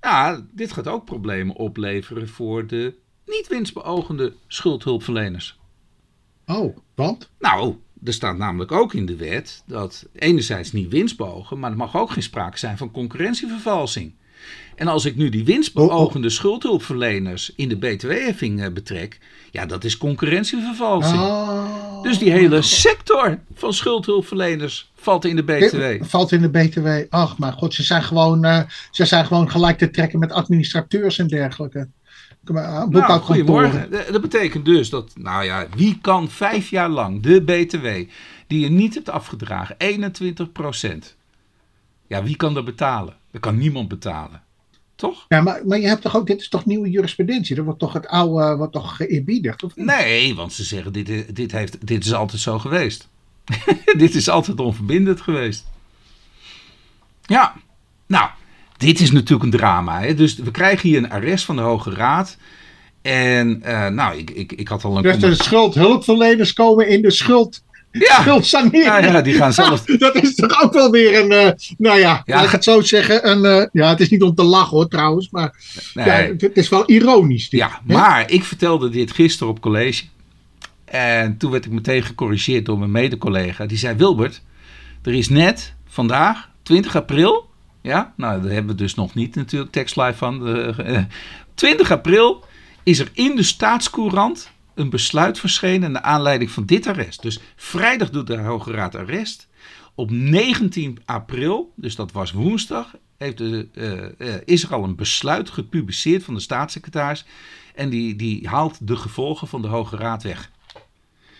Ja, 0.00 0.46
dit 0.52 0.72
gaat 0.72 0.88
ook 0.88 1.04
problemen 1.04 1.56
opleveren 1.56 2.28
voor 2.28 2.66
de 2.66 2.94
niet 3.26 3.46
winstbeogende 3.48 4.32
schuldhulpverleners. 4.46 5.58
Oh, 6.46 6.76
want? 6.94 7.30
Nou, 7.38 7.74
er 8.04 8.12
staat 8.12 8.36
namelijk 8.38 8.72
ook 8.72 8.94
in 8.94 9.06
de 9.06 9.16
wet 9.16 9.62
dat 9.66 10.06
enerzijds 10.12 10.72
niet 10.72 10.88
winstbeogen, 10.88 11.58
maar 11.58 11.70
er 11.70 11.76
mag 11.76 11.96
ook 11.96 12.10
geen 12.10 12.22
sprake 12.22 12.58
zijn 12.58 12.76
van 12.78 12.90
concurrentievervalsing. 12.90 14.14
En 14.74 14.88
als 14.88 15.04
ik 15.04 15.16
nu 15.16 15.28
die 15.28 15.44
winstbeogende 15.44 16.30
schuldhulpverleners 16.30 17.52
in 17.56 17.68
de 17.68 17.76
btw-heffing 17.76 18.62
eh, 18.62 18.72
betrek, 18.72 19.18
ja, 19.50 19.66
dat 19.66 19.84
is 19.84 19.96
concurrentievervalsing. 19.96 21.20
Oh. 21.20 22.02
Dus 22.02 22.18
die 22.18 22.30
hele 22.30 22.62
sector 22.62 23.38
van 23.54 23.72
schuldhulpverleners 23.72 24.90
valt 24.94 25.24
in 25.24 25.36
de 25.36 25.42
BTW. 25.42 25.80
Dit 25.80 25.98
Valt 26.00 26.32
in 26.32 26.40
de 26.40 26.48
BTW. 26.48 26.88
Ach, 27.10 27.38
maar 27.38 27.52
god, 27.52 27.74
ze 27.74 27.82
zijn 27.82 28.02
gewoon, 28.02 28.44
eh, 28.44 28.60
ze 28.90 29.04
zijn 29.04 29.26
gewoon 29.26 29.50
gelijk 29.50 29.78
te 29.78 29.90
trekken 29.90 30.18
met 30.18 30.32
administrateurs 30.32 31.18
en 31.18 31.26
dergelijke. 31.26 31.88
Nou, 32.44 33.20
goedemorgen. 33.20 33.90
Dat 33.90 34.20
betekent 34.20 34.64
dus 34.64 34.90
dat, 34.90 35.12
nou 35.14 35.44
ja, 35.44 35.66
wie 35.76 35.98
kan 36.00 36.30
vijf 36.30 36.70
jaar 36.70 36.88
lang 36.88 37.22
de 37.22 37.42
BTW 37.42 37.86
die 38.46 38.60
je 38.60 38.70
niet 38.70 38.94
hebt 38.94 39.10
afgedragen, 39.10 39.74
21 39.78 40.52
Ja, 42.10 42.22
wie 42.22 42.36
kan 42.36 42.54
dat 42.54 42.64
betalen? 42.64 43.16
Dat 43.30 43.40
kan 43.40 43.58
niemand 43.58 43.88
betalen. 43.88 44.42
Toch? 44.94 45.24
Ja, 45.28 45.40
maar, 45.40 45.60
maar 45.66 45.78
je 45.78 45.86
hebt 45.86 46.02
toch 46.02 46.16
ook, 46.16 46.26
dit 46.26 46.40
is 46.40 46.48
toch 46.48 46.66
nieuwe 46.66 46.90
jurisprudentie? 46.90 47.56
Dat 47.56 47.64
wordt 47.64 47.80
toch 47.80 47.92
het 47.92 48.06
oude, 48.06 48.56
wordt 48.56 48.72
toch 48.72 48.96
geëerbiedigd? 48.96 49.62
Of 49.62 49.76
niet? 49.76 49.86
Nee, 49.86 50.34
want 50.34 50.52
ze 50.52 50.64
zeggen 50.64 50.92
dit, 50.92 51.08
is- 51.08 51.26
dit, 51.26 51.52
heeft, 51.52 51.86
dit 51.86 52.04
is 52.04 52.12
altijd 52.12 52.40
zo 52.40 52.58
geweest. 52.58 53.08
dit 53.96 54.14
is 54.14 54.28
altijd 54.28 54.60
onverbindend 54.60 55.20
geweest. 55.20 55.66
Ja, 57.22 57.54
nou, 58.06 58.30
dit 58.76 59.00
is 59.00 59.10
natuurlijk 59.10 59.42
een 59.42 59.58
drama. 59.58 60.00
Hè? 60.00 60.14
Dus 60.14 60.34
we 60.36 60.50
krijgen 60.50 60.88
hier 60.88 60.98
een 60.98 61.10
arrest 61.10 61.44
van 61.44 61.56
de 61.56 61.62
Hoge 61.62 61.90
Raad. 61.90 62.36
En 63.02 63.62
eh, 63.62 63.88
nou, 63.88 64.16
ik, 64.18 64.30
ik, 64.30 64.52
ik 64.52 64.68
had 64.68 64.84
al 64.84 64.96
een... 64.96 65.02
Dus 65.02 65.18
de 65.18 65.34
schuldhulpverleners 65.34 66.52
komen 66.52 66.88
in 66.88 67.02
de 67.02 67.10
schuld, 67.10 67.62
ja, 67.92 68.20
schuldsanering. 68.20 68.84
ja, 68.84 68.98
ja, 68.98 69.20
die 69.20 69.34
gaan 69.34 69.52
zelf... 69.52 69.84
Dat 69.98 70.14
is 70.14 70.34
toch 70.34 70.62
ook 70.62 70.72
wel 70.72 70.90
weer 70.90 71.18
een, 71.24 71.32
eh, 71.32 71.50
nou 71.78 71.98
ja, 71.98 72.22
laat 72.26 72.42
ik 72.42 72.48
ga- 72.48 72.54
het 72.54 72.64
zo 72.64 72.80
zeggen. 72.80 73.30
Een, 73.30 73.44
eh, 73.44 73.66
ja, 73.72 73.88
het 73.88 74.00
is 74.00 74.08
niet 74.08 74.22
om 74.22 74.34
te 74.34 74.42
lachen 74.42 74.76
hoor 74.76 74.88
trouwens, 74.88 75.28
maar 75.30 75.54
Nee. 75.94 76.06
ja, 76.06 76.12
het, 76.12 76.40
het 76.40 76.56
is 76.56 76.68
wel 76.68 76.90
ironisch. 76.90 77.48
Dit, 77.48 77.60
Ja, 77.60 77.80
hè? 77.86 77.94
maar 77.94 78.30
ik 78.30 78.44
vertelde 78.44 78.88
dit 78.88 79.12
gisteren 79.12 79.52
op 79.52 79.60
college. 79.60 80.04
En 80.84 81.36
toen 81.36 81.50
werd 81.50 81.64
ik 81.64 81.70
meteen 81.72 82.02
gecorrigeerd 82.02 82.64
door 82.64 82.78
mijn 82.78 82.90
mede-collega. 82.90 83.66
Die 83.66 83.78
zei: 83.78 83.96
Wilbert, 83.96 84.42
er 85.02 85.14
is 85.14 85.28
net 85.28 85.74
vandaag, 85.88 86.48
20 86.62 86.96
april, 86.96 87.48
Ja, 87.82 88.12
nou, 88.16 88.42
daar 88.42 88.50
hebben 88.52 88.76
we 88.76 88.82
dus 88.82 88.94
nog 88.94 89.14
niet 89.14 89.34
natuurlijk 89.34 89.72
tekstlive 89.72 90.14
van. 90.18 90.38
De, 90.44 91.06
20 91.54 91.90
april 91.90 92.44
is 92.82 92.98
er 92.98 93.08
in 93.12 93.36
de 93.36 93.42
staatscourant 93.42 94.50
een 94.80 94.90
besluit 94.90 95.38
verschenen 95.38 95.92
naar 95.92 96.02
aanleiding 96.02 96.50
van 96.50 96.66
dit 96.66 96.86
arrest. 96.86 97.22
Dus 97.22 97.40
vrijdag 97.56 98.10
doet 98.10 98.26
de 98.26 98.36
Hoge 98.36 98.72
Raad 98.72 98.94
arrest. 98.94 99.48
Op 99.94 100.10
19 100.10 100.98
april, 101.04 101.72
dus 101.76 101.96
dat 101.96 102.12
was 102.12 102.32
woensdag, 102.32 102.94
heeft 103.16 103.38
de, 103.38 103.68
uh, 104.18 104.34
is 104.44 104.62
er 104.62 104.74
al 104.74 104.84
een 104.84 104.96
besluit 104.96 105.50
gepubliceerd 105.50 106.24
van 106.24 106.34
de 106.34 106.40
staatssecretaris. 106.40 107.24
En 107.74 107.88
die, 107.88 108.16
die 108.16 108.48
haalt 108.48 108.86
de 108.86 108.96
gevolgen 108.96 109.48
van 109.48 109.62
de 109.62 109.68
Hoge 109.68 109.96
Raad 109.96 110.22
weg. 110.22 110.50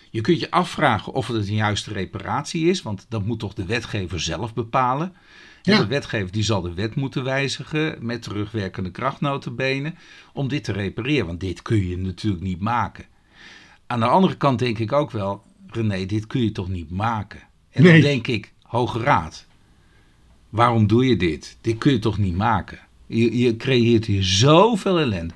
Je 0.09 0.21
kunt 0.21 0.39
je 0.39 0.51
afvragen 0.51 1.13
of 1.13 1.27
het 1.27 1.47
een 1.47 1.55
juiste 1.55 1.93
reparatie 1.93 2.65
is, 2.65 2.81
want 2.81 3.05
dat 3.09 3.25
moet 3.25 3.39
toch 3.39 3.53
de 3.53 3.65
wetgever 3.65 4.19
zelf 4.19 4.53
bepalen. 4.53 5.13
Ja. 5.61 5.77
De 5.77 5.87
wetgever 5.87 6.31
die 6.31 6.43
zal 6.43 6.61
de 6.61 6.73
wet 6.73 6.95
moeten 6.95 7.23
wijzigen 7.23 7.97
met 8.05 8.21
terugwerkende 8.21 8.91
krachtnotenbenen 8.91 9.97
om 10.33 10.47
dit 10.47 10.63
te 10.63 10.71
repareren, 10.71 11.25
want 11.25 11.39
dit 11.39 11.61
kun 11.61 11.87
je 11.87 11.97
natuurlijk 11.97 12.43
niet 12.43 12.59
maken. 12.59 13.05
Aan 13.91 13.99
de 13.99 14.05
andere 14.05 14.35
kant 14.35 14.59
denk 14.59 14.79
ik 14.79 14.91
ook 14.91 15.11
wel, 15.11 15.41
René, 15.67 16.05
dit 16.05 16.27
kun 16.27 16.41
je 16.41 16.51
toch 16.51 16.69
niet 16.69 16.91
maken? 16.91 17.39
En 17.71 17.83
dan 17.83 17.99
denk 18.01 18.27
ik, 18.27 18.53
Hoge 18.61 18.99
Raad, 18.99 19.45
waarom 20.49 20.87
doe 20.87 21.05
je 21.05 21.17
dit? 21.17 21.57
Dit 21.61 21.77
kun 21.77 21.91
je 21.91 21.99
toch 21.99 22.17
niet 22.17 22.35
maken? 22.35 22.79
Je, 23.07 23.37
je 23.37 23.57
creëert 23.57 24.05
hier 24.05 24.23
zoveel 24.23 24.99
ellende. 24.99 25.33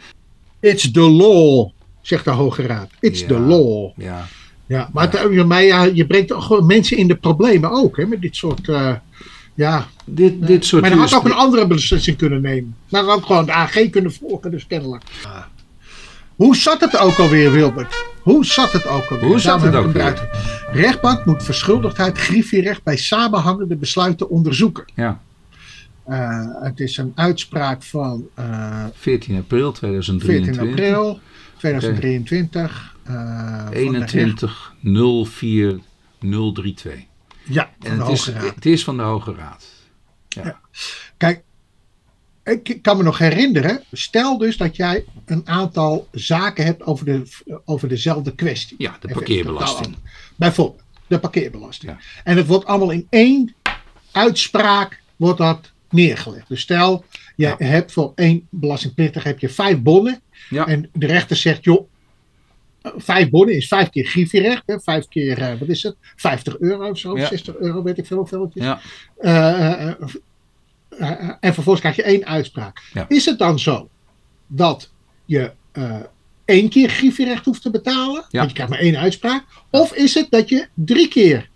It's 0.60 0.91
the 0.91 0.99
law, 0.99 1.70
zegt 2.01 2.26
de 2.26 2.32
Hoge 2.32 2.62
Raad. 2.62 2.89
It's 2.99 3.26
the 3.26 3.39
law. 3.39 3.91
Ja. 3.97 4.28
Ja, 4.66 4.89
maar 4.93 5.14
ja. 5.14 5.47
Het, 5.47 5.64
ja, 5.64 5.84
je 5.84 6.08
brengt 6.08 6.34
gewoon 6.34 6.66
mensen 6.66 6.97
in 6.97 7.08
de 7.08 7.16
problemen 7.16 7.72
ook, 7.72 7.97
hè, 7.97 8.06
met 8.06 8.22
dit 8.22 8.36
soort... 8.36 8.68
Uh, 8.68 8.95
ja, 9.53 9.88
dit, 10.06 10.47
dit 10.47 10.66
soort 10.66 10.82
maar 10.82 10.91
dan 10.91 10.99
had 10.99 11.14
ook 11.14 11.26
een 11.26 11.34
andere 11.34 11.68
beslissing 11.68 12.18
kunnen 12.18 12.41
nemen. 12.41 12.76
Maar 12.89 13.01
dan 13.01 13.10
had 13.10 13.24
gewoon 13.24 13.45
de 13.45 13.51
AG 13.51 13.89
kunnen 13.89 14.14
volgen, 14.14 14.51
dus 14.51 14.68
kennelijk. 14.68 15.03
Hoe 16.36 16.56
zat 16.56 16.82
het 16.82 16.97
ook 16.97 17.18
alweer, 17.18 17.51
Wilbert? 17.51 18.14
Hoe 18.26 18.46
zat 18.46 18.72
het 18.72 18.88
ook 18.88 19.12
alweer? 19.12 19.28
Hoe 19.28 19.40
zat 19.40 19.62
het 19.62 19.76
ook 19.76 19.92
weer? 19.92 20.30
Rechtbank 20.72 21.26
moet 21.26 21.44
verschuldigdheid 21.44 22.18
griffierecht 22.18 22.84
bij 22.84 22.98
samenhangende 22.98 23.76
besluiten 23.76 24.30
onderzoeken. 24.30 24.86
Ja. 24.96 25.22
Uh, 26.08 26.46
het 26.62 26.80
is 26.80 26.98
een 26.98 27.12
uitspraak 27.16 27.84
van... 27.84 28.28
Uh, 28.40 28.86
14 28.94 29.38
april 29.38 29.72
2023. 29.72 30.56
14 30.56 30.72
april 30.72 31.20
2023. 31.58 32.96
Uh, 33.10 33.68
21 33.72 34.74
04 35.26 35.80
032. 36.20 36.94
Ja, 37.44 37.64
en 37.64 37.70
de 37.80 37.90
het, 37.90 38.00
Hoge 38.00 38.12
is, 38.12 38.28
Raad. 38.28 38.56
het 38.56 38.66
is 38.66 38.84
van 38.84 38.98
de 38.98 39.04
Hoge 39.04 39.34
Raad. 39.34 39.66
Ja. 40.28 40.44
ja. 40.44 40.60
Kijk, 41.18 41.44
ik 42.46 42.80
kan 42.82 42.98
me 42.98 43.04
nog 43.04 43.18
herinneren, 43.18 43.84
stel 43.91 44.38
dus 44.38 44.58
dat 44.58 44.76
jij 44.76 45.06
een 45.26 45.48
aantal 45.48 46.08
zaken 46.12 46.66
hebt 46.66 46.84
over, 46.84 47.06
de, 47.06 47.24
over 47.66 47.88
dezelfde 47.88 48.36
kwestie. 48.36 48.76
Ja, 48.80 48.98
de 49.00 49.08
parkeerbelasting. 49.08 49.96
Bijvoorbeeld, 50.36 50.84
de 51.08 51.20
parkeerbelasting. 51.20 51.91
Ja. 51.91 51.98
En 52.24 52.38
het 52.38 52.48
wordt 52.48 52.66
allemaal 52.66 52.91
in 52.91 53.08
één 53.10 53.56
uitspraak 54.12 55.02
wordt 55.16 55.38
dat 55.38 55.72
neergelegd. 55.89 56.48
Dus 56.48 56.62
stel, 56.62 57.06
je 57.36 57.46
ja. 57.46 57.56
hebt 57.58 57.91
voor 57.91 58.12
één 58.16 58.48
belastingplichtig 58.50 59.24
heb 59.24 59.39
je 59.39 59.50
vijf 59.50 59.82
bonnen. 59.82 60.22
Ja. 60.50 60.68
En 60.68 60.89
de 60.93 61.06
rechter 61.06 61.36
zegt, 61.36 61.64
joh, 61.64 61.88
vijf 62.82 63.30
bonnen 63.30 63.56
is 63.56 63.68
vijf 63.68 63.89
keer 63.89 64.06
griffierecht. 64.06 64.64
Hè, 64.66 64.80
vijf 64.80 65.08
keer, 65.08 65.39
uh, 65.39 65.60
wat 65.60 65.68
is 65.68 65.84
het? 65.84 65.96
50 66.16 66.60
euro 66.60 66.89
of 66.89 66.98
zo, 66.98 67.18
60 67.18 67.56
euro, 67.56 67.84
weet 67.84 67.98
ik 67.98 68.06
veel 68.06 68.18
hoeveel 68.18 68.41
het 68.41 68.56
is. 68.56 68.64
Ja. 68.64 68.80
Uh, 69.22 69.86
uh, 69.88 70.08
en 71.39 71.54
vervolgens 71.54 71.80
krijg 71.80 71.96
je 71.96 72.04
één 72.04 72.26
uitspraak. 72.26 72.82
Ja. 72.93 73.06
Is 73.08 73.26
het 73.26 73.39
dan 73.39 73.60
zo 73.60 73.89
dat 74.48 74.91
je 75.26 75.52
één 76.46 76.70
keer 76.70 76.89
griffierecht 76.89 77.46
hoeft 77.46 77.62
te 77.62 77.72
betalen? 77.72 78.26
Ja. 78.30 78.38
Want 78.39 78.50
je 78.50 78.54
krijgt 78.56 78.72
maar 78.72 78.82
één 78.82 78.98
uitspraak. 78.98 79.43
Of 79.70 79.93
is 79.93 80.14
het 80.14 80.28
dat 80.30 80.50
je 80.50 80.68
drie 80.74 81.08
keer 81.08 81.50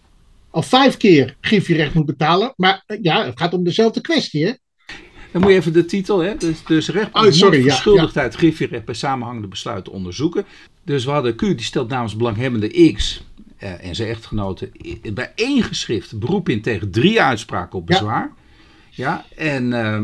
of 0.52 0.66
vijf 0.66 0.98
keer 0.98 1.36
griffierecht 1.42 1.94
moet 1.94 2.06
betalen? 2.06 2.54
Maar 2.56 2.84
ja, 3.02 3.26
het 3.26 3.40
gaat 3.40 3.54
om 3.54 3.64
dezelfde 3.64 4.02
kwestie, 4.02 4.46
hè? 4.46 4.54
Dan 5.32 5.42
moet 5.42 5.52
je 5.52 5.58
even 5.58 5.74
de 5.74 5.86
titel, 5.86 6.20
hè? 6.20 6.36
Dus, 6.38 6.64
dus 6.66 6.90
rechtbank 6.90 7.26
oh, 7.26 7.32
sorry, 7.32 7.58
ja, 7.58 7.64
verschuldigdheid 7.64 8.34
ja. 8.34 8.38
griffierecht 8.38 8.86
bij 8.86 8.96
samenhangende 8.96 9.48
besluiten 9.48 9.94
onderzoeken. 9.94 10.46
Dus 10.84 11.06
we 11.06 11.12
hadden 11.12 11.36
Q, 11.36 11.40
die 11.40 11.62
stelt 11.62 11.90
namens 11.90 12.16
belanghebbende 12.16 12.94
X 12.94 13.24
eh, 13.58 13.86
en 13.86 13.96
zijn 13.96 14.10
echtgenoten 14.10 14.72
bij 15.14 15.32
één 15.36 15.64
geschrift 15.64 16.20
beroep 16.20 16.50
in 16.50 16.62
tegen 16.62 16.92
drie 16.92 17.22
uitspraken 17.22 17.80
op 17.80 17.86
bezwaar. 17.86 18.22
Ja, 18.22 18.38
en 19.36 19.72
uh, 19.72 20.02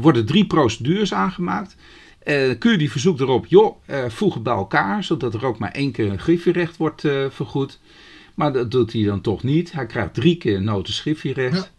worden 0.00 0.26
drie 0.26 0.46
procedures 0.46 1.14
aangemaakt. 1.14 1.76
Uh, 2.24 2.58
Q 2.58 2.62
die 2.62 2.90
verzoekt 2.90 3.20
erop, 3.20 3.46
joh, 3.46 3.76
uh, 3.86 4.04
voeg 4.08 4.34
het 4.34 4.42
bij 4.42 4.54
elkaar, 4.54 5.04
zodat 5.04 5.34
er 5.34 5.44
ook 5.44 5.58
maar 5.58 5.72
één 5.72 5.92
keer 5.92 6.10
een 6.10 6.18
griffierecht 6.18 6.76
wordt 6.76 7.00
vergoed. 7.28 7.78
Maar 8.34 8.52
dat 8.52 8.70
doet 8.70 8.92
hij 8.92 9.02
dan 9.02 9.20
toch 9.20 9.42
niet. 9.42 9.72
Hij 9.72 9.86
krijgt 9.86 10.14
drie 10.14 10.36
keer 10.36 10.62
noten 10.62 10.92
griffierecht. 10.94 11.72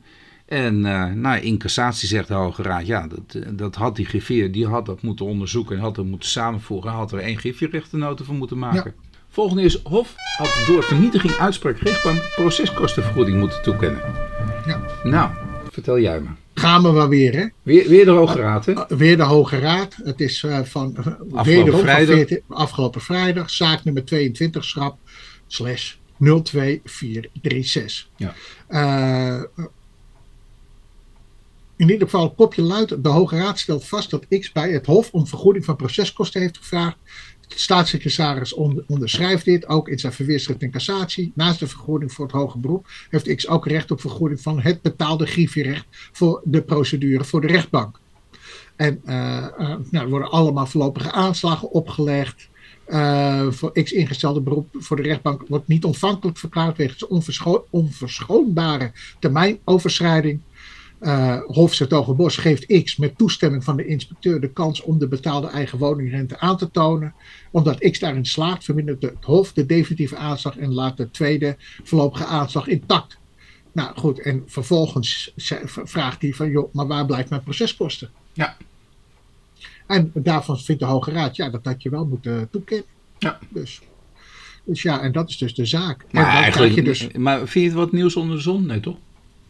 En 0.45 0.85
uh, 0.85 1.05
nou, 1.05 1.39
in 1.39 1.57
cassatie 1.57 2.07
zegt 2.07 2.27
de 2.27 2.33
Hoge 2.33 2.61
Raad, 2.61 2.87
ja, 2.87 3.07
dat, 3.07 3.57
dat 3.57 3.75
had 3.75 3.95
die 3.95 4.05
griffier, 4.05 4.51
die 4.51 4.67
had 4.67 4.85
dat 4.85 5.01
moeten 5.01 5.25
onderzoeken 5.25 5.75
en 5.75 5.81
had 5.81 5.95
dat 5.95 6.05
moeten 6.05 6.29
samenvoegen. 6.29 6.91
Had 6.91 7.11
er 7.11 7.19
één 7.19 7.37
griffierechtennoten 7.37 8.25
van 8.25 8.37
moeten 8.37 8.57
maken. 8.57 8.93
Volgende 9.29 9.63
is, 9.63 9.79
Hof 9.83 10.13
had 10.37 10.63
door 10.67 10.83
vernietiging 10.83 11.33
uitspraak 11.33 11.77
rechtbank 11.77 12.31
proceskostenvergoeding 12.35 13.39
moeten 13.39 13.61
toekennen. 13.61 14.01
Ja. 14.65 14.81
Nou, 15.03 15.31
vertel 15.71 15.99
jij 15.99 16.19
me. 16.19 16.27
Gaan 16.53 16.83
we 16.83 16.91
maar 16.91 17.09
weer, 17.09 17.35
hè? 17.35 17.45
Weer, 17.63 17.89
weer 17.89 18.05
de 18.05 18.11
Hoge 18.11 18.39
Raad, 18.39 18.65
hè? 18.65 18.71
Uh, 18.71 18.83
weer 18.87 19.17
de 19.17 19.23
Hoge 19.23 19.59
Raad. 19.59 19.95
Het 20.03 20.21
is 20.21 20.43
uh, 20.43 20.59
van 20.63 20.95
afgelopen 21.31 21.79
vrijdag. 21.79 22.15
14, 22.15 22.41
afgelopen 22.47 23.01
vrijdag, 23.01 23.49
zaak 23.49 23.83
nummer 23.83 24.05
22 24.05 24.63
schrap 24.65 24.97
slash 25.47 25.93
02436. 26.17 28.09
Ja 28.15 28.33
in 31.79 31.89
ieder 31.89 32.09
geval, 32.09 32.33
kopje 32.33 32.61
luidt, 32.61 33.03
de 33.03 33.09
Hoge 33.09 33.37
Raad 33.37 33.59
stelt 33.59 33.87
vast 33.87 34.09
dat 34.09 34.25
X 34.39 34.51
bij 34.51 34.71
het 34.71 34.85
Hof 34.85 35.11
om 35.11 35.27
vergoeding 35.27 35.65
van 35.65 35.75
proceskosten 35.75 36.41
heeft 36.41 36.57
gevraagd. 36.57 36.97
Staatssecretaris 37.55 38.53
onderschrijft 38.87 39.45
dit, 39.45 39.67
ook 39.67 39.89
in 39.89 39.99
zijn 39.99 40.13
verweerschrift 40.13 40.61
in 40.61 40.71
cassatie. 40.71 41.31
Naast 41.35 41.59
de 41.59 41.67
vergoeding 41.67 42.11
voor 42.13 42.25
het 42.25 42.35
hoge 42.35 42.57
beroep 42.57 42.87
heeft 43.09 43.35
X 43.35 43.47
ook 43.47 43.67
recht 43.67 43.91
op 43.91 44.01
vergoeding 44.01 44.41
van 44.41 44.61
het 44.61 44.81
betaalde 44.81 45.25
griffierecht 45.25 45.85
voor 45.89 46.41
de 46.43 46.61
procedure 46.61 47.23
voor 47.23 47.41
de 47.41 47.47
rechtbank. 47.47 47.99
En 48.75 49.01
uh, 49.05 49.13
uh, 49.59 49.75
nou, 49.89 50.05
er 50.05 50.09
worden 50.09 50.31
allemaal 50.31 50.65
voorlopige 50.65 51.11
aanslagen 51.11 51.71
opgelegd. 51.71 52.49
Uh, 52.87 53.51
voor 53.51 53.71
X 53.71 53.91
ingestelde 53.91 54.41
beroep 54.41 54.67
voor 54.71 54.95
de 54.95 55.01
rechtbank 55.01 55.43
wordt 55.47 55.67
niet 55.67 55.83
ontvankelijk 55.83 56.37
verklaard 56.37 56.77
wegens 56.77 57.07
onverscho 57.07 57.65
onverschoonbare 57.69 58.91
termijnoverschrijding. 59.19 60.39
Uh, 61.01 61.41
Hof 61.45 61.87
Bos 62.15 62.37
geeft 62.37 62.83
X 62.83 62.95
met 62.95 63.17
toestemming 63.17 63.63
van 63.63 63.77
de 63.77 63.85
inspecteur 63.85 64.41
de 64.41 64.49
kans 64.49 64.81
om 64.81 64.99
de 64.99 65.07
betaalde 65.07 65.47
eigen 65.47 65.77
woningrente 65.77 66.39
aan 66.39 66.57
te 66.57 66.71
tonen. 66.71 67.13
Omdat 67.51 67.89
X 67.91 67.99
daarin 67.99 68.25
slaagt, 68.25 68.63
vermindert 68.63 69.01
het 69.01 69.13
Hof 69.21 69.53
de 69.53 69.65
definitieve 69.65 70.15
aanslag 70.15 70.57
en 70.57 70.73
laat 70.73 70.97
de 70.97 71.11
tweede 71.11 71.55
voorlopige 71.83 72.25
aanslag 72.25 72.67
intact. 72.67 73.17
Nou 73.71 73.97
goed, 73.97 74.21
en 74.21 74.43
vervolgens 74.45 75.33
vraagt 75.65 76.21
hij 76.21 76.33
van, 76.33 76.49
joh, 76.49 76.73
maar 76.73 76.87
waar 76.87 77.05
blijft 77.05 77.29
mijn 77.29 77.43
proceskosten? 77.43 78.09
Ja. 78.33 78.57
En 79.87 80.11
daarvan 80.13 80.59
vindt 80.59 80.81
de 80.81 80.87
Hoge 80.87 81.11
Raad, 81.11 81.35
ja, 81.35 81.49
dat 81.49 81.65
had 81.65 81.81
je 81.83 81.89
wel 81.89 82.05
moeten 82.05 82.49
toekennen. 82.51 82.85
Ja. 83.19 83.39
Dus, 83.49 83.81
dus 84.63 84.81
ja, 84.81 85.01
en 85.01 85.11
dat 85.11 85.29
is 85.29 85.37
dus 85.37 85.55
de 85.55 85.65
zaak. 85.65 86.05
Maar, 86.11 86.25
eigenlijk, 86.25 86.73
je 86.73 86.83
dus, 86.83 87.11
maar 87.11 87.37
vind 87.37 87.53
je 87.53 87.61
het 87.61 87.73
wat 87.73 87.91
nieuws 87.91 88.15
onder 88.15 88.35
de 88.35 88.41
zon? 88.41 88.65
Nee, 88.65 88.79
toch? 88.79 88.97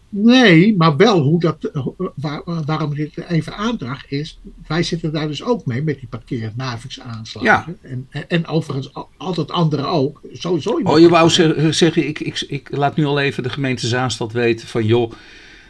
Nee, 0.09 0.75
maar 0.77 0.97
wel 0.97 1.21
hoe 1.21 1.39
dat, 1.39 1.71
waar, 2.15 2.41
waarom 2.65 2.93
ik 2.93 3.11
het 3.15 3.25
even 3.25 3.55
aandraag 3.55 4.07
is, 4.07 4.39
wij 4.67 4.83
zitten 4.83 5.13
daar 5.13 5.27
dus 5.27 5.43
ook 5.43 5.65
mee 5.65 5.83
met 5.83 5.99
die 5.99 6.07
parkeernavigsaanslagen. 6.07 7.77
Ja. 7.81 7.89
En, 8.09 8.25
en 8.27 8.47
overigens 8.47 8.91
altijd 9.17 9.51
anderen 9.51 9.87
ook. 9.87 10.21
Sowieso 10.33 10.79
oh, 10.83 10.99
je 10.99 11.09
wou 11.09 11.29
zeggen, 11.73 12.07
ik, 12.07 12.19
ik, 12.19 12.45
ik 12.47 12.67
laat 12.71 12.95
nu 12.95 13.05
al 13.05 13.19
even 13.19 13.43
de 13.43 13.49
gemeente 13.49 13.87
Zaanstad 13.87 14.31
weten 14.31 14.67
van 14.67 14.85
joh, 14.85 15.11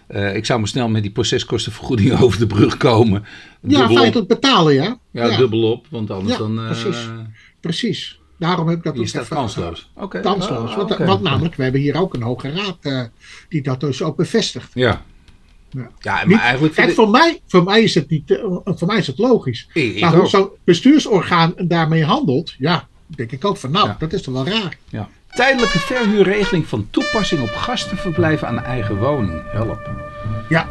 uh, 0.09 0.35
ik 0.35 0.45
zou 0.45 0.59
maar 0.59 0.67
snel 0.67 0.89
met 0.89 1.01
die 1.01 1.11
proceskostenvergoeding 1.11 2.11
over 2.21 2.39
de 2.39 2.47
brug 2.47 2.77
komen. 2.77 3.25
Ja, 3.61 3.89
feitelijk 3.89 4.27
betalen, 4.27 4.73
ja. 4.73 4.99
ja. 5.11 5.25
Ja, 5.25 5.37
dubbel 5.37 5.71
op, 5.71 5.85
want 5.89 6.11
anders 6.11 6.31
ja, 6.31 6.37
dan... 6.37 6.59
Uh, 6.59 6.65
precies, 6.65 7.09
precies. 7.59 8.18
Daarom 8.39 8.67
heb 8.67 8.77
ik 8.77 8.83
dat 8.83 8.95
Je 8.95 9.07
staat 9.07 9.27
kansloos. 9.27 9.89
Okay. 9.95 10.21
Kansloos. 10.21 10.75
want, 10.75 10.91
okay. 10.91 11.07
want, 11.07 11.21
namelijk, 11.21 11.55
we 11.55 11.63
hebben 11.63 11.81
hier 11.81 11.99
ook 12.01 12.13
een 12.13 12.21
hoge 12.21 12.51
raad 12.51 12.77
uh, 12.81 13.01
die 13.49 13.61
dat 13.61 13.79
dus 13.79 14.01
ook 14.01 14.15
bevestigt. 14.15 14.71
Ja. 14.73 15.05
Ja, 15.69 15.89
ja 15.99 16.13
maar 16.13 16.27
niet, 16.27 16.39
eigenlijk. 16.39 16.73
Kijk, 16.73 16.91
voor, 16.91 17.09
mij, 17.09 17.41
voor, 17.47 17.63
mij 17.63 17.83
is 17.83 17.95
het 17.95 18.09
niet, 18.09 18.29
uh, 18.29 18.57
voor 18.63 18.87
mij 18.87 18.97
is 18.97 19.07
het 19.07 19.17
logisch. 19.17 19.69
Ik, 19.73 19.99
maar 19.99 20.15
hoe 20.15 20.27
zo'n 20.27 20.49
bestuursorgaan 20.63 21.53
daarmee 21.57 22.03
handelt, 22.03 22.55
ja, 22.57 22.87
denk 23.07 23.31
ik 23.31 23.45
ook 23.45 23.57
van 23.57 23.71
nou, 23.71 23.87
ja. 23.87 23.95
dat 23.99 24.13
is 24.13 24.21
toch 24.21 24.33
wel 24.33 24.47
raar. 24.47 24.77
Ja. 24.89 25.09
Tijdelijke 25.29 25.79
verhuurregeling 25.79 26.67
van 26.67 26.87
toepassing 26.89 27.41
op 27.41 27.49
gastenverblijven 27.49 28.47
aan 28.47 28.55
de 28.55 28.61
eigen 28.61 28.97
woning. 28.97 29.41
Help. 29.51 29.89
Ja. 30.49 30.69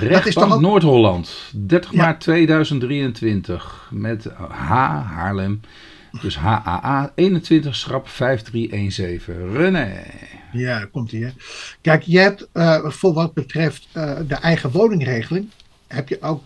Rechtbank 0.00 0.60
Noord-Holland, 0.60 1.52
30 1.52 1.92
maart 1.92 2.20
2023. 2.20 3.88
Met 3.90 4.28
H, 4.48 4.70
Haarlem. 5.14 5.60
Dus 6.20 6.36
HAA 6.36 7.12
21 7.14 7.76
schrap 7.76 8.08
5317. 8.08 9.52
René. 9.56 10.02
Ja, 10.52 10.84
komt 10.84 11.10
hier. 11.10 11.34
Kijk, 11.80 12.02
je 12.02 12.18
hebt 12.18 12.48
uh, 12.54 12.90
voor 12.90 13.12
wat 13.12 13.34
betreft 13.34 13.88
uh, 13.96 14.18
de 14.28 14.34
eigen 14.34 14.70
woningregeling, 14.70 15.48
heb 15.86 16.08
je 16.08 16.22
ook 16.22 16.42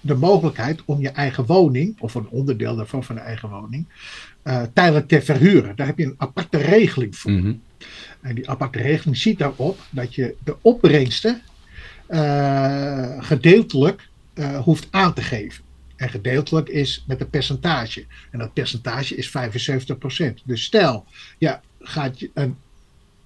de 0.00 0.14
mogelijkheid 0.14 0.82
om 0.84 1.00
je 1.00 1.10
eigen 1.10 1.46
woning, 1.46 1.96
of 2.00 2.14
een 2.14 2.28
onderdeel 2.28 2.76
daarvan 2.76 3.04
van 3.04 3.14
de 3.14 3.20
eigen 3.20 3.48
woning, 3.48 3.86
uh, 4.44 4.62
tijdelijk 4.72 5.08
te 5.08 5.22
verhuren. 5.22 5.76
Daar 5.76 5.86
heb 5.86 5.98
je 5.98 6.04
een 6.04 6.14
aparte 6.16 6.58
regeling 6.58 7.16
voor. 7.16 7.30
Mm 7.30 7.40
-hmm. 7.40 7.62
En 8.20 8.34
die 8.34 8.50
aparte 8.50 8.78
regeling 8.78 9.16
ziet 9.16 9.38
daarop 9.38 9.78
dat 9.90 10.14
je 10.14 10.34
de 10.44 10.56
opbrengsten 10.60 11.42
gedeeltelijk 13.18 14.08
hoeft 14.62 14.88
aan 14.90 15.14
te 15.14 15.22
geven. 15.22 15.64
En 16.00 16.08
gedeeltelijk 16.08 16.68
is 16.68 17.04
met 17.06 17.20
een 17.20 17.30
percentage. 17.30 18.06
En 18.30 18.38
dat 18.38 18.52
percentage 18.52 19.14
is 19.14 19.28
75%. 19.28 19.32
Dus 20.44 20.64
stel, 20.64 21.04
ja, 21.38 21.62
gaat 21.80 22.20
je 22.20 22.30
een 22.34 22.56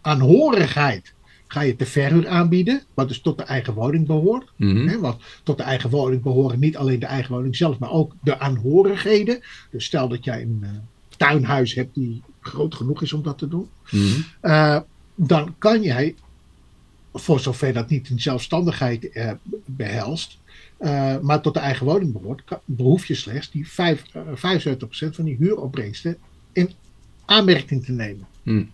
aanhorigheid 0.00 1.12
ga 1.46 1.60
je 1.60 1.76
te 1.76 1.86
verhuur 1.86 2.28
aanbieden, 2.28 2.82
wat 2.94 3.08
dus 3.08 3.20
tot 3.20 3.38
de 3.38 3.44
eigen 3.44 3.74
woning 3.74 4.06
behoort. 4.06 4.50
Mm 4.56 4.76
-hmm. 4.76 4.88
hè, 4.88 5.00
want 5.00 5.22
tot 5.42 5.56
de 5.56 5.62
eigen 5.62 5.90
woning 5.90 6.22
behoren 6.22 6.58
niet 6.58 6.76
alleen 6.76 6.98
de 6.98 7.06
eigen 7.06 7.34
woning 7.34 7.56
zelf, 7.56 7.78
maar 7.78 7.90
ook 7.90 8.12
de 8.22 8.38
aanhorigheden. 8.38 9.40
Dus 9.70 9.84
stel 9.84 10.08
dat 10.08 10.24
jij 10.24 10.42
een 10.42 10.60
uh, 10.62 10.68
tuinhuis 11.16 11.74
hebt 11.74 11.94
die 11.94 12.22
groot 12.40 12.74
genoeg 12.74 13.02
is 13.02 13.12
om 13.12 13.22
dat 13.22 13.38
te 13.38 13.48
doen. 13.48 13.68
Mm 13.90 14.00
-hmm. 14.00 14.24
uh, 14.42 14.80
dan 15.14 15.54
kan 15.58 15.82
jij, 15.82 16.14
voor 17.12 17.40
zover 17.40 17.72
dat 17.72 17.88
niet 17.88 18.08
in 18.08 18.20
zelfstandigheid 18.20 19.08
uh, 19.12 19.30
behelst, 19.64 20.38
uh, 20.84 21.18
maar 21.18 21.40
tot 21.40 21.54
de 21.54 21.60
eigen 21.60 21.86
woning 21.86 22.12
behoort, 22.12 22.42
behoef 22.64 23.06
je 23.06 23.14
slechts 23.14 23.50
die 23.50 23.68
5, 23.68 24.04
uh, 24.16 24.22
75% 24.22 25.14
van 25.14 25.24
die 25.24 25.36
huuropbrengsten 25.36 26.16
in 26.52 26.70
aanmerking 27.24 27.84
te 27.84 27.92
nemen. 27.92 28.26
Mm. 28.42 28.70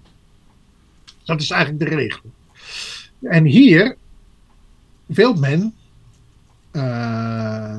Dat 1.25 1.41
is 1.41 1.51
eigenlijk 1.51 1.91
de 1.91 1.97
regel. 1.97 2.31
En 3.21 3.45
hier 3.45 3.97
wil 5.07 5.35
men 5.35 5.75
uh, 6.73 7.79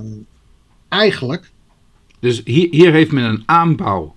eigenlijk. 0.87 1.49
Dus 2.19 2.41
hier, 2.45 2.67
hier, 2.71 2.91
heeft 2.91 3.11
men 3.11 3.23
een 3.23 3.43
aanbouw. 3.45 4.15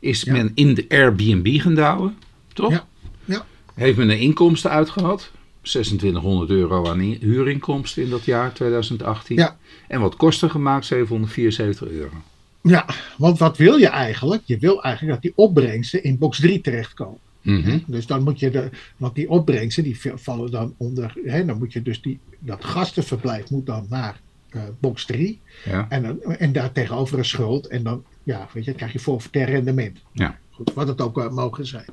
Is 0.00 0.22
ja. 0.22 0.32
men 0.32 0.52
in 0.54 0.74
de 0.74 0.84
Airbnb 0.88 1.60
gaan 1.60 1.74
douwen, 1.74 2.18
toch? 2.52 2.70
Ja. 2.70 2.86
ja. 3.24 3.46
Heeft 3.74 3.98
men 3.98 4.10
een 4.10 4.18
inkomsten 4.18 4.70
uitgehad? 4.70 5.30
2600 5.70 6.50
euro 6.50 6.88
aan 6.88 6.98
huurinkomsten 6.98 8.02
in 8.02 8.10
dat 8.10 8.24
jaar 8.24 8.52
2018. 8.52 9.36
Ja. 9.36 9.56
En 9.88 10.00
wat 10.00 10.16
kosten 10.16 10.50
gemaakt? 10.50 10.86
774 10.86 11.88
euro. 11.88 12.16
Ja, 12.62 12.86
want 13.16 13.38
wat 13.38 13.56
wil 13.56 13.76
je 13.76 13.88
eigenlijk? 13.88 14.42
Je 14.44 14.58
wil 14.58 14.82
eigenlijk 14.82 15.14
dat 15.14 15.22
die 15.22 15.44
opbrengsten 15.44 16.02
in 16.02 16.18
box 16.18 16.40
3 16.40 16.60
terechtkomen. 16.60 17.18
Mm 17.42 17.62
-hmm. 17.62 17.82
Dus 17.86 18.06
dan 18.06 18.22
moet 18.22 18.40
je 18.40 18.50
de, 18.50 18.70
want 18.96 19.14
die 19.14 19.30
opbrengsten 19.30 19.82
die 19.82 20.00
vallen 20.14 20.50
dan 20.50 20.74
onder, 20.76 21.14
hè, 21.24 21.44
dan 21.44 21.58
moet 21.58 21.72
je 21.72 21.82
dus 21.82 22.02
die, 22.02 22.18
dat 22.38 22.64
gastenverblijf 22.64 23.50
moet 23.50 23.66
dan 23.66 23.86
naar 23.88 24.20
uh, 24.50 24.62
box 24.78 25.04
3 25.04 25.40
ja. 25.64 25.86
en, 25.88 26.02
dan, 26.02 26.22
en 26.22 26.52
daar 26.52 26.72
tegenover 26.72 27.18
een 27.18 27.24
schuld 27.24 27.66
en 27.66 27.82
dan, 27.82 28.04
ja, 28.22 28.48
weet 28.52 28.64
je, 28.64 28.72
krijg 28.72 28.92
je 28.92 28.98
forfaitair 28.98 29.48
rendement. 29.48 29.98
Ja. 30.12 30.38
Goed, 30.50 30.72
wat 30.74 30.88
het 30.88 31.00
ook 31.00 31.18
uh, 31.18 31.30
mogen 31.30 31.66
zijn. 31.66 31.90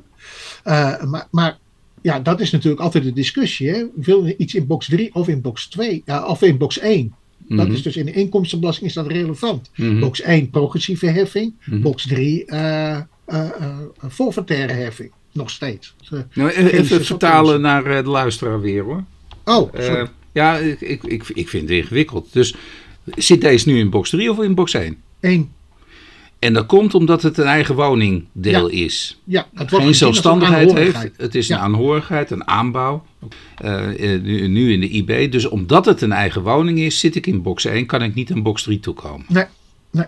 Uh, 0.66 1.04
maar, 1.04 1.28
maar 1.32 1.58
ja, 2.04 2.20
dat 2.20 2.40
is 2.40 2.52
natuurlijk 2.52 2.82
altijd 2.82 3.04
de 3.04 3.14
discussie. 3.14 3.70
Hè? 3.70 3.86
Wil 3.96 4.26
je 4.26 4.38
iets 4.38 4.56
in 4.56 4.68
box 4.68 4.86
3 4.86 5.16
of 5.16 5.28
in 5.28 5.42
box 5.42 5.68
2 5.68 6.04
of 6.28 6.42
in 6.42 6.58
box 6.58 6.80
1? 6.80 7.02
Mm 7.04 7.14
-hmm. 7.48 7.58
Dat 7.58 7.68
is 7.68 7.82
dus 7.82 7.98
in 7.98 8.06
de 8.06 8.12
inkomstenbelasting 8.12 8.88
is 8.88 8.94
dat 8.94 9.08
relevant. 9.08 9.70
Mm 9.76 9.90
-hmm. 9.90 10.00
Box 10.00 10.22
1 10.22 10.50
progressieve 10.50 11.08
heffing, 11.08 11.54
Mhm. 11.66 11.82
box 11.82 12.08
3 12.08 12.44
uh, 12.48 13.00
forfaitaire 14.10 14.74
heffing 14.74 15.12
nog 15.34 15.50
steeds. 15.50 15.96
Uh, 16.14 16.20
nou, 16.34 16.50
even 16.50 17.06
vertalen 17.06 17.62
naar 17.62 17.88
uh, 17.88 18.04
de 18.04 18.10
luisteraar 18.10 18.62
weer 18.62 18.84
hoor. 18.84 19.04
Oh, 19.44 19.74
sorry. 19.74 20.02
Uh, 20.02 20.08
ja, 20.32 20.58
ik, 20.58 21.04
ik, 21.04 21.24
ik 21.34 21.50
vind 21.50 21.70
het 21.70 21.78
ingewikkeld. 21.78 22.34
Dus 22.34 22.56
zit 23.06 23.42
deze 23.42 23.70
nu 23.70 23.80
in 23.80 23.90
box 23.90 24.10
3 24.10 24.32
of 24.32 24.42
in 24.42 24.56
box 24.56 24.74
1? 24.74 24.98
1. 25.20 25.52
En 26.44 26.54
dat 26.54 26.66
komt 26.66 26.94
omdat 26.94 27.22
het 27.22 27.38
een 27.38 27.46
eigen 27.46 27.76
woningdeel 27.76 28.72
ja. 28.72 28.84
is. 28.86 29.22
Ja, 29.24 29.48
het 29.54 29.70
Geen 29.74 29.96
zelfstandigheid 29.96 30.74
heeft. 30.74 31.10
Het 31.18 31.36
is 31.36 31.50
een 31.50 31.58
aanhorigheid, 31.58 32.32
een 32.32 32.48
aanbouw. 32.48 33.06
Uh, 33.64 33.88
nu, 34.22 34.48
nu, 34.48 34.72
in 34.72 34.80
de 34.80 34.90
IB. 34.90 35.32
Dus 35.32 35.46
omdat 35.46 35.86
het 35.86 36.02
een 36.02 36.12
eigen 36.12 36.42
woning 36.42 36.80
is, 36.80 37.00
zit 37.00 37.16
ik 37.16 37.28
in 37.28 37.42
box 37.42 37.66
1, 37.66 37.86
kan 37.86 38.02
ik 38.02 38.14
niet 38.14 38.30
in 38.30 38.44
box 38.44 38.64
3 38.64 38.80
toekomen. 38.80 39.26
Nee, 39.28 39.46
nee. 39.92 40.06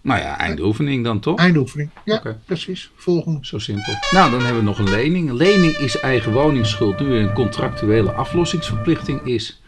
Nou 0.00 0.20
ja, 0.20 0.38
eindoefening 0.38 1.04
dan 1.04 1.20
toch? 1.20 1.38
Eindoefening, 1.38 1.90
ja, 2.04 2.16
okay. 2.16 2.36
precies. 2.44 2.90
Volgende. 2.94 3.38
Zo 3.42 3.58
simpel. 3.58 3.92
Nou, 4.10 4.30
dan 4.30 4.40
hebben 4.40 4.58
we 4.58 4.68
nog 4.68 4.78
een 4.78 4.90
lening. 4.90 5.28
Een 5.28 5.36
lening 5.36 5.72
is 5.72 6.00
eigen 6.00 6.32
woningsschuld 6.32 7.00
nu 7.00 7.14
een 7.14 7.32
contractuele 7.32 8.12
aflossingsverplichting 8.12 9.26
is. 9.26 9.61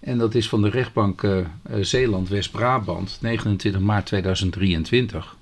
En 0.00 0.18
dat 0.18 0.34
is 0.34 0.48
van 0.48 0.62
de 0.62 0.68
rechtbank 0.68 1.22
uh, 1.22 1.46
Zeeland 1.80 2.28
West-Brabant, 2.28 3.18
29 3.20 3.80
maart 3.80 4.06
2023. 4.06 5.36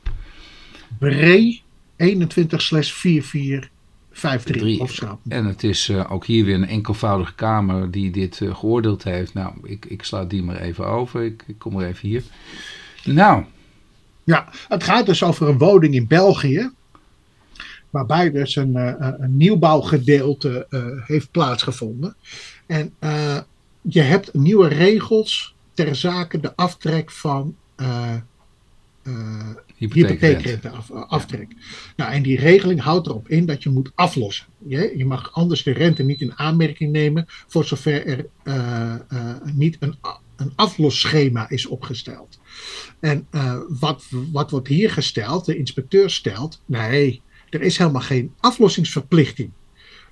Bree 0.98 1.62
21 1.96 2.62
4453 2.62 4.80
of 4.80 5.16
En 5.28 5.44
het 5.44 5.62
is 5.62 5.88
uh, 5.88 6.12
ook 6.12 6.26
hier 6.26 6.44
weer 6.44 6.54
een 6.54 6.68
enkelvoudige 6.68 7.34
kamer 7.34 7.90
die 7.90 8.10
dit 8.10 8.40
uh, 8.40 8.54
geoordeeld 8.54 9.04
heeft. 9.04 9.34
Nou, 9.34 9.54
ik, 9.62 9.84
ik 9.84 10.02
sla 10.02 10.24
die 10.24 10.42
maar 10.42 10.60
even 10.60 10.86
over. 10.86 11.24
Ik, 11.24 11.44
ik 11.46 11.58
kom 11.58 11.80
er 11.80 11.88
even 11.88 12.08
hier. 12.08 12.22
Nou, 13.04 13.44
ja, 14.24 14.48
het 14.68 14.84
gaat 14.84 15.06
dus 15.06 15.22
over 15.22 15.48
een 15.48 15.58
woning 15.58 15.94
in 15.94 16.06
België. 16.06 16.70
Waarbij 17.90 18.30
dus 18.30 18.56
een, 18.56 18.72
uh, 18.72 18.92
een 18.98 19.36
nieuwbouwgedeelte 19.36 20.66
heeft 21.06 21.30
plaatsgevonden. 21.30 22.16
En 22.66 22.92
je 23.88 24.00
hebt 24.00 24.34
nieuwe 24.34 24.68
regels 24.68 25.54
ter 25.74 25.94
zake 25.94 26.40
de 26.40 26.56
aftrek 26.56 27.10
van 27.10 27.56
hypotheekrente 29.76 30.70
af, 30.70 30.90
aftrek. 30.90 31.46
Ja. 31.48 31.64
Nou, 31.96 32.12
en 32.12 32.22
die 32.22 32.38
regeling 32.38 32.80
houdt 32.80 33.06
erop 33.06 33.28
in 33.28 33.46
dat 33.46 33.62
je 33.62 33.70
moet 33.70 33.90
aflossen. 33.94 34.46
Je, 34.66 34.94
je 34.96 35.04
mag 35.04 35.32
anders 35.32 35.62
de 35.62 35.72
rente 35.72 36.02
niet 36.02 36.20
in 36.20 36.38
aanmerking 36.38 36.92
nemen 36.92 37.24
voor 37.26 37.64
zover 37.64 38.06
er 38.06 38.26
niet 39.54 39.76
een, 39.80 39.94
een 40.36 40.52
aflosschema 40.54 41.50
is 41.50 41.66
opgesteld. 41.66 42.38
En 43.00 43.26
uh, 43.30 43.58
wat, 43.68 44.04
wat 44.32 44.50
wordt 44.50 44.68
hier 44.68 44.90
gesteld? 44.90 45.44
De 45.44 45.56
inspecteur 45.56 46.10
stelt: 46.10 46.62
nee, 46.64 47.22
er 47.50 47.62
is 47.62 47.78
helemaal 47.78 48.00
geen 48.00 48.32
aflossingsverplichting. 48.40 49.50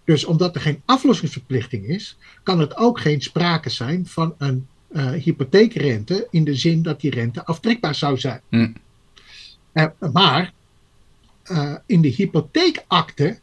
Dus 0.05 0.25
omdat 0.25 0.55
er 0.55 0.61
geen 0.61 0.83
aflossingsverplichting 0.85 1.87
is, 1.87 2.17
kan 2.43 2.61
het 2.61 2.77
ook 2.77 3.01
geen 3.01 3.23
sprake 3.23 3.71
zijn 3.71 4.07
van 4.07 4.35
een 4.39 4.67
uh, 4.93 5.11
hypotheekrente 5.11 6.27
in 6.31 6.45
de 6.45 6.55
zin 6.55 6.83
dat 6.83 7.01
die 7.01 7.11
rente 7.11 7.45
aftrekbaar 7.45 7.95
zou 7.95 8.19
zijn. 8.19 8.41
Hm. 8.49 8.73
Uh, 9.75 9.87
maar 10.13 10.53
in 11.87 12.01
de 12.01 12.09
hypotheekakte 12.09 13.39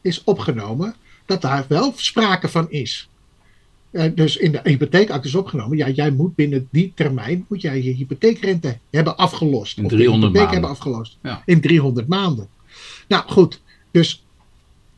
is 0.00 0.24
opgenomen 0.24 0.94
dat 1.26 1.42
daar 1.42 1.64
wel 1.68 1.92
sprake 1.96 2.48
van 2.48 2.70
is. 2.70 3.08
Dus 4.14 4.36
in 4.36 4.52
de 4.52 4.60
hypotheekakte 4.62 5.28
is 5.28 5.34
opgenomen, 5.34 5.76
ja, 5.76 5.88
jij 5.88 6.10
moet 6.10 6.34
binnen 6.34 6.68
die 6.70 6.92
termijn 6.94 7.44
moet 7.48 7.60
jij 7.60 7.82
je 7.82 7.92
hypotheekrente 7.92 8.78
hebben 8.90 9.16
afgelost. 9.16 9.78
In 9.78 9.88
300 9.88 9.92
of 9.92 10.10
de 10.10 10.16
hypotheek 10.16 10.32
maanden. 10.34 10.52
hebben 10.52 10.70
afgelost. 10.70 11.18
Ja. 11.22 11.42
In 11.44 11.60
300 11.60 12.08
maanden. 12.08 12.48
Nou 13.08 13.24
goed, 13.26 13.60
dus 13.90 14.25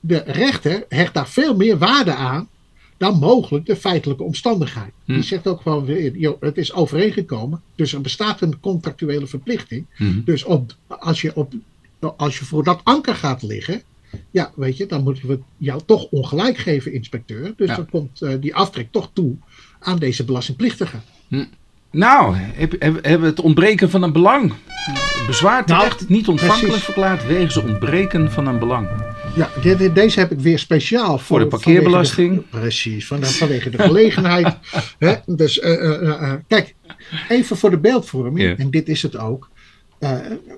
de 0.08 0.22
rechter 0.26 0.84
hecht 0.88 1.14
daar 1.14 1.28
veel 1.28 1.56
meer 1.56 1.78
waarde 1.78 2.14
aan 2.14 2.48
dan 2.96 3.18
mogelijk 3.18 3.66
de 3.66 3.76
feitelijke 3.76 4.22
omstandigheid. 4.22 4.92
Hm. 5.04 5.12
Die 5.12 5.22
zegt 5.22 5.46
ook 5.46 5.60
gewoon 5.60 5.84
weer, 5.84 6.16
joh, 6.16 6.40
het 6.40 6.56
is 6.56 6.72
overeengekomen, 6.72 7.62
dus 7.74 7.92
er 7.92 8.00
bestaat 8.00 8.40
een 8.40 8.60
contractuele 8.60 9.26
verplichting. 9.26 9.86
Hm. 9.96 10.20
Dus 10.24 10.44
op, 10.44 10.74
als, 10.86 11.20
je 11.20 11.36
op, 11.36 11.52
als 12.16 12.38
je 12.38 12.44
voor 12.44 12.64
dat 12.64 12.80
anker 12.84 13.14
gaat 13.14 13.42
liggen, 13.42 13.82
ja, 14.30 14.52
weet 14.54 14.76
je, 14.76 14.86
dan 14.86 15.02
moeten 15.02 15.28
we 15.28 15.38
jou 15.56 15.80
toch 15.86 16.04
ongelijk 16.10 16.56
geven, 16.56 16.92
inspecteur. 16.92 17.52
Dus 17.56 17.68
Ja. 17.68 17.76
dan 17.76 17.90
komt 17.90 18.20
uh, 18.22 18.32
die 18.40 18.54
aftrek 18.54 18.88
toch 18.90 19.10
toe 19.12 19.36
aan 19.80 19.98
deze 19.98 20.24
belastingplichtige. 20.24 20.96
Hm. 21.28 21.44
Nou, 21.90 22.34
heb- 22.36 22.70
heb- 22.70 22.80
hebben 23.04 23.20
we 23.20 23.26
het 23.26 23.40
ontbreken 23.40 23.90
van 23.90 24.02
een 24.02 24.12
belang. 24.12 24.52
Bezwaar 25.26 25.62
Nou, 25.66 25.80
terecht 25.80 26.08
niet 26.08 26.28
ontvankelijk 26.28 26.66
precies. 26.66 26.84
verklaard 26.84 27.26
wegens 27.26 27.56
ontbreken 27.56 28.32
van 28.32 28.46
een 28.46 28.58
belang. 28.58 28.88
Ja, 29.38 29.50
dit- 29.62 29.94
deze 29.94 30.18
heb 30.20 30.30
ik 30.32 30.40
weer 30.40 30.58
speciaal 30.58 31.06
voor, 31.18 31.18
Voor 31.18 31.38
de 31.38 31.46
parkeerbelasting. 31.46 32.34
de- 32.34 32.58
precies, 32.58 33.06
van, 33.06 33.24
vanwege 33.24 33.70
de 33.70 33.78
gelegenheid. 33.82 34.54
Hè? 34.98 35.14
Dus 35.26 35.58
uh, 35.58 35.70
uh, 35.82 36.02
uh, 36.02 36.32
kijk, 36.46 36.74
even 37.28 37.56
voor 37.56 37.70
de 37.70 37.78
beeldvorming, 37.78 38.58
en 38.58 38.70
dit 38.70 38.88
is 38.88 39.02
het 39.02 39.16
ook. 39.16 39.48
eh, 39.98 40.10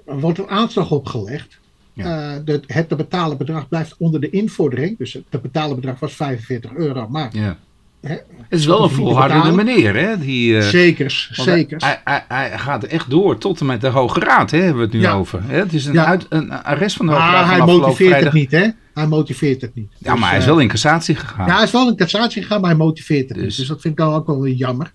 er 0.06 0.20
wordt 0.20 0.38
een 0.38 0.48
aanslag 0.48 0.90
opgelegd. 0.90 1.58
Ja. 1.92 2.34
Eh, 2.34 2.40
de, 2.44 2.60
het 2.66 2.88
te 2.88 2.96
betalen 2.96 3.36
bedrag 3.36 3.68
blijft 3.68 3.94
onder 3.98 4.20
de 4.20 4.30
invordering. 4.30 4.98
Dus 4.98 5.12
het 5.12 5.22
te 5.28 5.38
betalen 5.38 5.76
bedrag 5.76 5.98
was 5.98 6.12
45 6.14 6.70
euro. 6.74 7.08
Maar 7.08 7.28
Ja. 7.36 7.58
Hè, 8.02 8.12
Het 8.48 8.58
is 8.58 8.66
wel 8.66 8.82
een 8.82 8.90
volhardende 8.90 9.52
meneer, 9.52 9.94
hè? 9.96 10.18
Die, 10.18 10.56
eh, 10.58 10.62
Zekers, 10.68 11.30
zekers. 11.32 11.84
Hij, 11.84 12.00
hij, 12.04 12.24
hij 12.28 12.58
gaat 12.58 12.84
echt 12.84 13.10
door 13.10 13.38
tot 13.38 13.60
en 13.60 13.66
met 13.66 13.80
de 13.80 13.88
Hoge 13.88 14.20
Raad, 14.20 14.50
hè, 14.50 14.58
hebben 14.58 14.76
we 14.76 14.82
het 14.82 14.92
nu 14.92 15.00
Ja. 15.00 15.12
over. 15.12 15.40
Hè? 15.46 15.56
Het 15.58 15.72
is 15.72 15.86
een, 15.86 15.92
Ja. 15.92 16.04
uit, 16.04 16.26
een 16.28 16.50
arrest 16.52 16.96
van 16.96 17.06
de 17.06 17.12
Hoge 17.12 17.24
Raad 17.24 17.46
Maar 17.46 17.56
hij 17.56 17.66
motiveert 17.66 17.96
vrijdag. 18.10 18.22
het 18.32 18.32
niet, 18.32 18.50
hè? 18.50 18.66
Hij 18.94 19.06
motiveert 19.06 19.60
het 19.60 19.74
niet. 19.74 19.92
Ja, 19.98 20.10
Dus, 20.12 20.20
maar 20.20 20.28
hij 20.28 20.38
is 20.38 20.44
eh, 20.44 20.50
wel 20.50 20.58
in 20.60 20.68
cassatie 20.68 21.14
gegaan. 21.14 21.46
Ja, 21.46 21.54
hij 21.54 21.62
is 21.64 21.70
wel 21.70 21.88
in 21.88 21.96
cassatie 21.96 22.42
gegaan, 22.42 22.60
maar 22.60 22.70
hij 22.70 22.78
motiveert 22.78 23.28
het 23.28 23.38
Dus- 23.38 23.46
niet. 23.46 23.56
Dus 23.56 23.66
dat 23.66 23.80
vind 23.80 23.98
ik 23.98 24.04
dan 24.04 24.14
ook 24.14 24.26
wel 24.26 24.40
weer 24.40 24.54
jammer. 24.54 24.92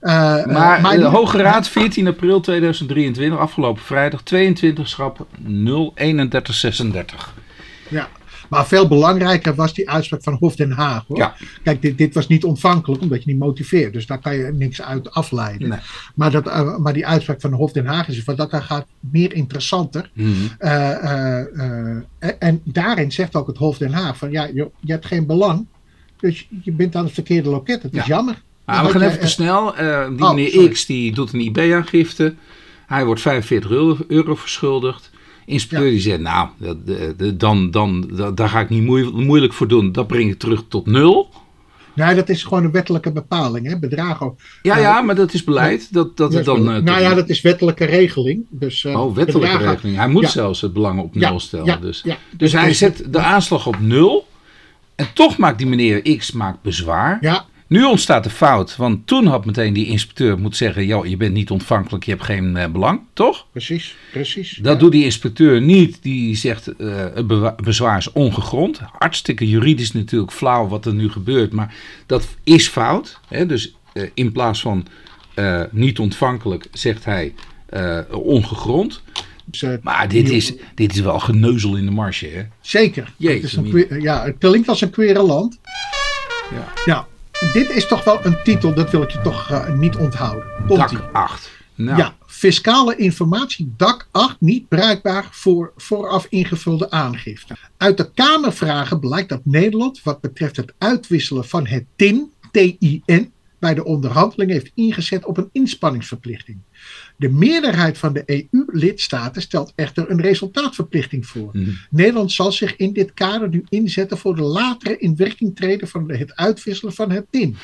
Eh, 0.00 0.12
Maar, 0.46 0.80
maar 0.80 0.96
de 0.96 1.04
Hoge 1.04 1.38
Raad, 1.42 1.68
14 1.68 2.06
april 2.06 2.40
2023, 2.40 3.38
afgelopen 3.38 3.82
vrijdag, 3.82 4.22
22 4.22 4.88
schap 4.88 5.26
03136. 5.94 7.34
Ja. 7.88 8.08
Maar 8.50 8.66
veel 8.66 8.88
belangrijker 8.88 9.54
was 9.54 9.74
die 9.74 9.90
uitspraak 9.90 10.22
van 10.22 10.36
Hof 10.40 10.56
Den 10.56 10.70
Haag. 10.70 11.04
Hoor. 11.06 11.16
Ja. 11.16 11.34
Kijk, 11.62 11.82
dit, 11.82 11.98
dit 11.98 12.14
was 12.14 12.26
niet 12.28 12.44
ontvankelijk 12.44 13.02
omdat 13.02 13.24
je 13.24 13.30
niet 13.30 13.38
motiveert. 13.38 13.92
Dus 13.92 14.06
daar 14.06 14.18
kan 14.18 14.36
je 14.36 14.52
niks 14.52 14.82
uit 14.82 15.10
afleiden. 15.10 15.68
Nee. 15.68 15.78
Maar, 16.14 16.30
dat, 16.30 16.46
eh, 16.48 16.76
maar 16.78 16.92
die 16.92 17.06
uitspraak 17.06 17.40
van 17.40 17.52
Hof 17.52 17.72
Den 17.72 17.86
Haag 17.86 18.08
is 18.08 18.24
wat 18.24 18.36
dat 18.36 18.50
daar 18.50 18.62
gaat 18.62 18.86
meer 19.00 19.32
interessanter. 19.34 20.10
Mhm. 20.14 20.30
Eh, 20.58 20.90
eh, 20.90 21.40
eh, 21.40 22.02
en, 22.18 22.38
en 22.38 22.60
daarin 22.64 23.12
zegt 23.12 23.34
ook 23.36 23.46
het 23.46 23.56
Hof 23.56 23.78
Den 23.78 23.92
Haag 23.92 24.16
van 24.16 24.30
ja, 24.30 24.48
joh, 24.54 24.74
je 24.80 24.92
hebt 24.92 25.06
geen 25.06 25.26
belang. 25.26 25.66
Dus 26.20 26.48
je 26.62 26.72
bent 26.72 26.96
aan 26.96 27.04
het 27.04 27.14
verkeerde 27.14 27.48
loket. 27.50 27.82
Het 27.82 27.92
is 27.92 27.98
Ja. 27.98 28.06
jammer. 28.06 28.42
We 28.64 28.72
gaan 28.72 29.00
je- 29.00 29.06
even 29.06 29.20
te 29.20 29.26
snel. 29.28 29.72
Die 29.74 29.82
Oh, 30.24 30.34
meneer 30.34 30.50
sorry. 30.50 30.68
X 30.68 30.86
die 30.86 31.12
doet 31.12 31.32
een 31.32 31.40
IB-aangifte. 31.40 32.34
Hij 32.86 33.04
wordt 33.04 33.20
45 33.20 33.70
euro, 33.70 33.96
euro 34.08 34.34
verschuldigd. 34.34 35.10
Inspecteur 35.50 35.90
die 35.90 36.00
zegt, 36.00 36.20
nou, 36.20 36.48
dat, 36.58 36.86
de- 36.86 37.14
de- 37.16 37.36
dan, 37.36 37.70
dan, 37.70 38.10
da- 38.12 38.30
daar 38.30 38.48
ga 38.48 38.60
ik 38.60 38.68
niet 38.68 38.82
moe- 38.84 39.10
moeilijk 39.12 39.52
voor 39.52 39.68
doen. 39.68 39.92
Dat 39.92 40.06
breng 40.06 40.30
ik 40.30 40.38
terug 40.38 40.62
tot 40.68 40.86
nul. 40.86 41.28
Nee, 41.94 42.14
dat 42.14 42.28
is 42.28 42.42
gewoon 42.44 42.64
een 42.64 42.70
wettelijke 42.70 43.12
bepaling. 43.12 43.66
Hè? 43.66 43.78
Bedragen. 43.78 44.34
Ja, 44.62 44.76
Ja. 44.76 44.82
ja, 44.82 45.00
maar 45.00 45.14
dat 45.14 45.32
is 45.32 45.44
beleid. 45.44 45.92
Dat, 45.92 46.16
dat 46.16 46.32
het 46.32 46.44
dan... 46.44 46.70
eh, 46.70 46.82
nou 46.82 47.00
ja, 47.00 47.14
dat 47.14 47.28
is 47.28 47.40
wettelijke 47.40 47.84
regeling. 47.84 48.44
Dus, 48.50 48.84
eh, 48.84 49.00
Oh, 49.00 49.14
wettelijke 49.14 49.48
bedragen- 49.48 49.74
regeling. 49.74 49.96
Hij 49.96 50.08
moet 50.08 50.22
Ja. 50.22 50.28
zelfs 50.28 50.60
het 50.60 50.72
belang 50.72 51.00
op 51.00 51.14
Ja, 51.14 51.30
nul 51.30 51.40
stellen. 51.40 51.64
ja, 51.66 51.76
dus. 51.76 52.00
ja. 52.04 52.16
dus 52.36 52.52
hij 52.52 52.66
Dus- 52.68 52.78
zet 52.78 53.04
de 53.10 53.18
aanslag 53.18 53.66
op 53.66 53.80
nul. 53.80 54.26
En 54.94 55.06
toch 55.14 55.36
maakt 55.38 55.58
die 55.58 55.66
meneer 55.66 56.16
X 56.16 56.32
maakt 56.32 56.62
bezwaar. 56.62 57.18
Ja, 57.20 57.44
Nu 57.70 57.84
ontstaat 57.84 58.24
de 58.24 58.30
fout. 58.30 58.76
Want 58.76 59.06
toen 59.06 59.26
had 59.26 59.44
meteen 59.44 59.72
die 59.72 59.86
inspecteur 59.86 60.38
moeten 60.38 60.58
zeggen... 60.58 60.86
joh, 60.86 61.06
je 61.06 61.16
bent 61.16 61.32
niet 61.32 61.50
ontvankelijk, 61.50 62.04
je 62.04 62.10
hebt 62.10 62.24
geen 62.24 62.56
eh, 62.56 62.70
belang. 62.70 63.00
Toch? 63.12 63.46
precies. 63.52 63.96
precies. 64.12 64.58
Dat 64.62 64.72
ja. 64.72 64.78
doet 64.78 64.92
die 64.92 65.04
inspecteur 65.04 65.60
niet. 65.60 66.02
Die 66.02 66.36
zegt 66.36 66.76
eh 66.76 67.04
het 67.14 67.56
bezwaar 67.56 67.98
is 67.98 68.12
ongegrond. 68.12 68.80
Hartstikke 68.98 69.48
juridisch 69.48 69.92
natuurlijk 69.92 70.32
flauw 70.32 70.68
wat 70.68 70.86
er 70.86 70.94
nu 70.94 71.10
gebeurt. 71.10 71.52
Maar 71.52 71.74
dat 72.06 72.28
is 72.44 72.68
fout. 72.68 73.20
Hè? 73.28 73.46
Dus 73.46 73.74
eh, 73.92 74.02
in 74.14 74.32
plaats 74.32 74.60
van 74.60 74.86
niet 75.70 75.98
ontvankelijk 75.98 76.66
zegt 76.72 77.04
hij 77.04 77.34
ongegrond. 78.10 79.02
Dus, 79.44 79.64
Maar 79.82 80.08
dit 80.08 80.24
nieuw- 80.24 80.32
is, 80.32 80.52
dit 80.74 80.94
is 80.94 81.00
wel 81.00 81.18
geneuzel 81.18 81.76
in 81.76 81.84
de 81.84 81.90
marge. 81.90 82.26
Hè? 82.26 82.42
Zeker. 82.60 83.12
Jeetje, 83.16 83.60
het, 83.60 83.74
is 83.74 83.88
een 83.88 84.00
ja, 84.00 84.24
het 84.24 84.36
klinkt 84.38 84.68
als 84.68 84.80
een 84.80 84.90
quereland. 84.90 85.58
Ja. 86.50 86.72
Ja, 86.84 87.06
dit 87.52 87.70
is 87.70 87.86
toch 87.86 88.04
wel 88.04 88.18
een 88.22 88.42
titel, 88.42 88.74
dat 88.74 88.90
wil 88.90 89.02
ik 89.02 89.10
je 89.10 89.20
toch 89.20 89.50
eh, 89.50 89.74
niet 89.74 89.96
onthouden. 89.96 90.48
Dak 90.66 91.08
8. 91.12 91.50
Nou, 91.74 91.98
Ja, 91.98 92.14
fiscale 92.26 92.96
informatie 92.96 93.74
DAC 93.76 94.08
8 94.10 94.36
niet 94.40 94.68
bruikbaar 94.68 95.28
voor 95.30 95.72
vooraf 95.76 96.26
ingevulde 96.28 96.90
aangifte. 96.90 97.56
Uit 97.76 97.96
de 97.96 98.10
Kamervragen 98.12 99.00
blijkt 99.00 99.28
dat 99.28 99.40
Nederland 99.44 100.02
wat 100.02 100.20
betreft 100.20 100.56
het 100.56 100.72
uitwisselen 100.78 101.44
van 101.44 101.66
het 101.66 101.84
TIN, 101.96 102.32
TIN, 102.50 103.32
bij 103.58 103.74
de 103.74 103.84
onderhandeling 103.84 104.50
heeft 104.50 104.70
ingezet 104.74 105.24
op 105.24 105.36
een 105.36 105.48
inspanningsverplichting. 105.52 106.58
De 107.20 107.28
meerderheid 107.28 107.98
van 107.98 108.12
de 108.12 108.22
EU-lidstaten 108.26 109.42
stelt 109.42 109.72
echter 109.74 110.10
een 110.10 110.20
resultaatverplichting 110.20 111.26
voor. 111.26 111.50
Mhm. 111.52 111.70
Nederland 111.90 112.32
zal 112.32 112.52
zich 112.52 112.76
in 112.76 112.92
dit 112.92 113.14
kader 113.14 113.48
nu 113.48 113.64
inzetten 113.68 114.18
voor 114.18 114.36
de 114.36 114.42
latere 114.42 114.96
inwerking 114.96 115.56
treden 115.56 115.88
van 115.88 116.10
het 116.12 116.36
uitwisselen 116.36 116.94
van 116.94 117.10
het 117.10 117.26
TIN. 117.30 117.56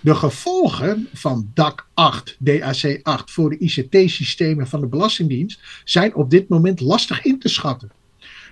De 0.00 0.14
gevolgen 0.14 1.08
van 1.12 1.50
DAC 1.54 1.86
8, 1.94 2.36
DAC 2.38 3.00
8 3.02 3.30
voor 3.30 3.50
de 3.50 3.58
ICT-systemen 3.58 4.66
van 4.66 4.80
de 4.80 4.86
Belastingdienst 4.86 5.60
zijn 5.84 6.14
op 6.14 6.30
dit 6.30 6.48
moment 6.48 6.80
lastig 6.80 7.24
in 7.24 7.38
te 7.38 7.48
schatten. 7.48 7.90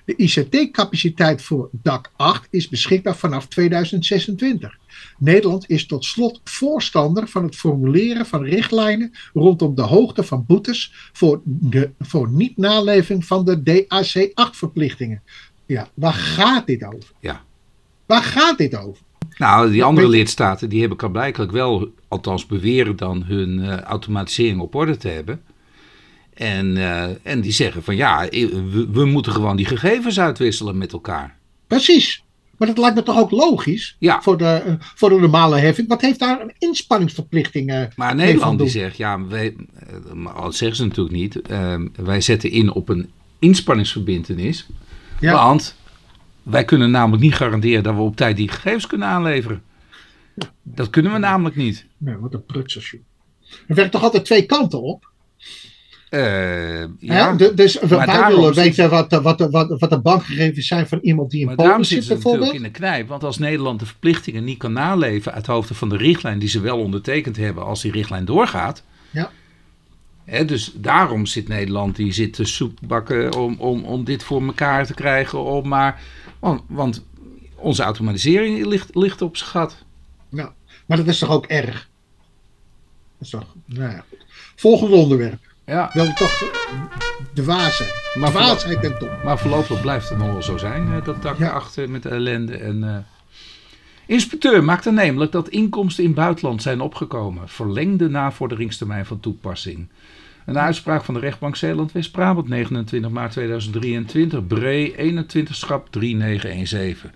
De 0.04 0.16
ICT-capaciteit 0.16 1.42
voor 1.42 1.68
DAC 1.72 2.10
8 2.16 2.48
is 2.50 2.68
beschikbaar 2.68 3.16
vanaf 3.16 3.46
2026. 3.46 4.78
Nederland 5.18 5.68
is 5.68 5.86
tot 5.86 6.04
slot 6.04 6.40
voorstander 6.44 7.28
van 7.28 7.44
het 7.44 7.56
formuleren 7.56 8.26
van 8.26 8.42
richtlijnen 8.42 9.12
rondom 9.32 9.74
de 9.74 9.82
hoogte 9.82 10.22
van 10.22 10.44
boetes 10.46 10.92
voor, 11.12 11.40
de, 11.44 11.90
voor 11.98 12.30
niet-naleving 12.30 13.24
van 13.24 13.44
de 13.44 13.62
DAC 13.62 14.30
8-verplichtingen. 14.50 15.22
Ja, 15.66 15.88
waar 15.94 16.12
gaat 16.12 16.66
dit 16.66 16.84
over? 16.84 17.12
Ja. 17.20 17.44
Waar 18.06 18.22
gaat 18.22 18.58
dit 18.58 18.76
over? 18.76 19.02
Nou, 19.36 19.70
die 19.70 19.84
andere 19.84 20.08
lidstaten 20.08 20.68
die 20.68 20.80
hebben 20.80 21.12
blijkbaar 21.12 21.50
wel, 21.50 21.92
althans 22.08 22.46
beweren 22.46 22.96
dan, 22.96 23.22
hun 23.22 23.60
eh, 23.60 23.80
automatisering 23.80 24.60
op 24.60 24.74
orde 24.74 24.96
te 24.96 25.08
hebben. 25.08 25.40
En, 26.34 26.76
eh, 26.76 27.08
en 27.22 27.40
die 27.40 27.52
zeggen 27.52 27.82
van 27.82 27.96
ja, 27.96 28.28
eh, 28.28 28.48
we, 28.48 28.88
we 28.92 29.04
moeten 29.04 29.32
gewoon 29.32 29.56
die 29.56 29.66
gegevens 29.66 30.20
uitwisselen 30.20 30.78
met 30.78 30.92
elkaar. 30.92 31.36
Precies. 31.66 32.24
Maar 32.58 32.68
dat 32.68 32.78
lijkt 32.78 32.96
me 32.96 33.02
toch 33.02 33.18
ook 33.18 33.30
logisch 33.30 33.96
Ja. 33.98 34.22
voor, 34.22 34.38
de, 34.38 34.44
eh, 34.44 34.74
voor 34.78 35.08
de 35.08 35.18
normale 35.20 35.58
heffing. 35.58 35.88
Wat 35.88 36.00
heeft 36.00 36.18
daar 36.18 36.40
een 36.40 36.52
inspanningsverplichting? 36.58 37.70
eh, 37.70 37.82
Maar 37.96 38.14
Nederland 38.14 38.58
die 38.58 38.68
zegt, 38.68 38.96
ja, 38.96 39.26
wij, 39.26 39.56
dat 40.34 40.54
zeggen 40.54 40.76
ze 40.76 40.84
natuurlijk 40.84 41.16
niet. 41.16 41.40
wij 41.96 42.20
zetten 42.20 42.50
in 42.50 42.72
op 42.72 42.88
een 42.88 43.10
inspanningsverbintenis. 43.38 44.66
Ja. 45.20 45.32
Want 45.32 45.76
wij 46.42 46.64
kunnen 46.64 46.90
namelijk 46.90 47.22
niet 47.22 47.34
garanderen 47.34 47.82
dat 47.82 47.94
we 47.94 48.00
op 48.00 48.16
tijd 48.16 48.36
die 48.36 48.48
gegevens 48.48 48.86
kunnen 48.86 49.08
aanleveren. 49.08 49.62
Dat 50.62 50.90
kunnen 50.90 51.12
we 51.12 51.18
namelijk 51.18 51.56
niet. 51.56 51.86
Nee, 51.98 52.16
wat 52.16 52.34
een 52.34 52.44
prutsers. 52.44 52.96
Er 53.66 53.74
werkt 53.74 53.92
toch 53.92 54.02
altijd 54.02 54.24
twee 54.24 54.46
kanten 54.46 54.82
op? 54.82 55.10
Eh, 56.12 56.84
ja, 56.98 57.32
dus 57.32 57.78
wij 57.80 58.06
daarom 58.06 58.34
willen 58.40 58.54
zit- 58.54 58.64
weten 58.64 58.90
wat, 58.90 59.10
de- 59.10 59.20
wat, 59.20 59.38
de- 59.38 59.50
wat, 59.50 59.78
wat 59.78 59.90
de 59.90 60.00
bankgegevens 60.00 60.66
zijn 60.66 60.86
van 60.88 60.98
iemand 61.02 61.30
die 61.30 61.40
in 61.40 61.46
Maar 61.46 61.54
Polen 61.54 61.74
zit 61.76 61.86
ze 61.86 61.94
natuurlijk 61.94 62.22
bijvoorbeeld. 62.22 62.54
in 62.54 62.62
de 62.62 62.70
knijp. 62.70 63.08
Want 63.08 63.24
als 63.24 63.38
Nederland 63.38 63.80
de 63.80 63.86
verplichtingen 63.86 64.44
niet 64.44 64.58
kan 64.58 64.72
naleven 64.72 65.32
uit 65.32 65.46
hoofde 65.46 65.74
van 65.74 65.88
de 65.88 65.96
richtlijn 65.96 66.38
die 66.38 66.48
ze 66.48 66.60
wel 66.60 66.78
ondertekend 66.78 67.36
hebben 67.36 67.64
als 67.64 67.82
die 67.82 67.92
richtlijn 67.92 68.24
doorgaat. 68.24 68.82
Ja. 69.10 69.30
Hè, 70.24 70.44
dus 70.44 70.72
daarom 70.74 71.26
zit 71.26 71.48
Nederland, 71.48 71.96
die 71.96 72.12
zit 72.12 72.32
te 72.32 72.44
soepbakken 72.44 73.34
om, 73.36 73.56
om, 73.58 73.84
om 73.84 74.04
dit 74.04 74.22
voor 74.24 74.42
elkaar 74.42 74.86
te 74.86 74.94
krijgen. 74.94 75.42
Om 75.44 75.68
maar, 75.68 76.00
want, 76.38 76.62
want 76.68 77.04
onze 77.56 77.82
automatisering 77.82 78.66
ligt, 78.66 78.94
ligt 78.94 79.22
op 79.22 79.36
zijn 79.36 79.50
gat. 79.50 79.84
Ja. 80.28 80.52
Maar 80.86 80.96
dat 80.96 81.06
is 81.06 81.18
toch 81.18 81.30
ook 81.30 81.46
erg? 81.46 81.88
Dat 83.18 83.26
is 83.26 83.30
toch, 83.30 83.54
nou 83.66 83.90
ja. 83.90 84.04
Volgende 84.56 84.96
onderwerp. 84.96 85.50
Ja, 85.66 85.94
ik 85.94 86.16
toch 86.16 86.38
de 87.34 87.44
waarheid. 87.44 88.00
Maar 88.14 88.32
de 88.32 88.96
top. 88.98 89.10
maar 89.24 89.38
voorlopig 89.38 89.80
blijft 89.80 90.08
het 90.08 90.18
nog 90.18 90.32
wel 90.32 90.42
zo 90.42 90.56
zijn, 90.56 90.92
eh, 90.92 91.04
dat 91.04 91.22
dak 91.22 91.38
Ja. 91.38 91.50
achter 91.50 91.90
met 91.90 92.02
de 92.02 92.08
ellende. 92.08 92.56
En, 92.56 92.84
eh, 92.84 92.96
Inspecteur 94.06 94.64
maakt 94.64 94.86
aannemelijk 94.86 95.32
dat 95.32 95.48
inkomsten 95.48 96.04
in 96.04 96.10
het 96.10 96.18
buitenland 96.18 96.62
zijn 96.62 96.80
opgekomen. 96.80 97.48
Verlengde 97.48 98.08
navorderingstermijn 98.08 99.06
van 99.06 99.20
toepassing. 99.20 99.88
Een 100.46 100.58
uitspraak 100.58 101.04
van 101.04 101.14
de 101.14 101.20
rechtbank 101.20 101.56
Zeeland-West-Brabant 101.56 102.48
29 102.48 103.10
maart 103.10 103.32
2023. 103.32 104.46
Bree 104.46 104.96
21 104.96 105.56
schap 105.56 105.90
3917. 105.90 107.12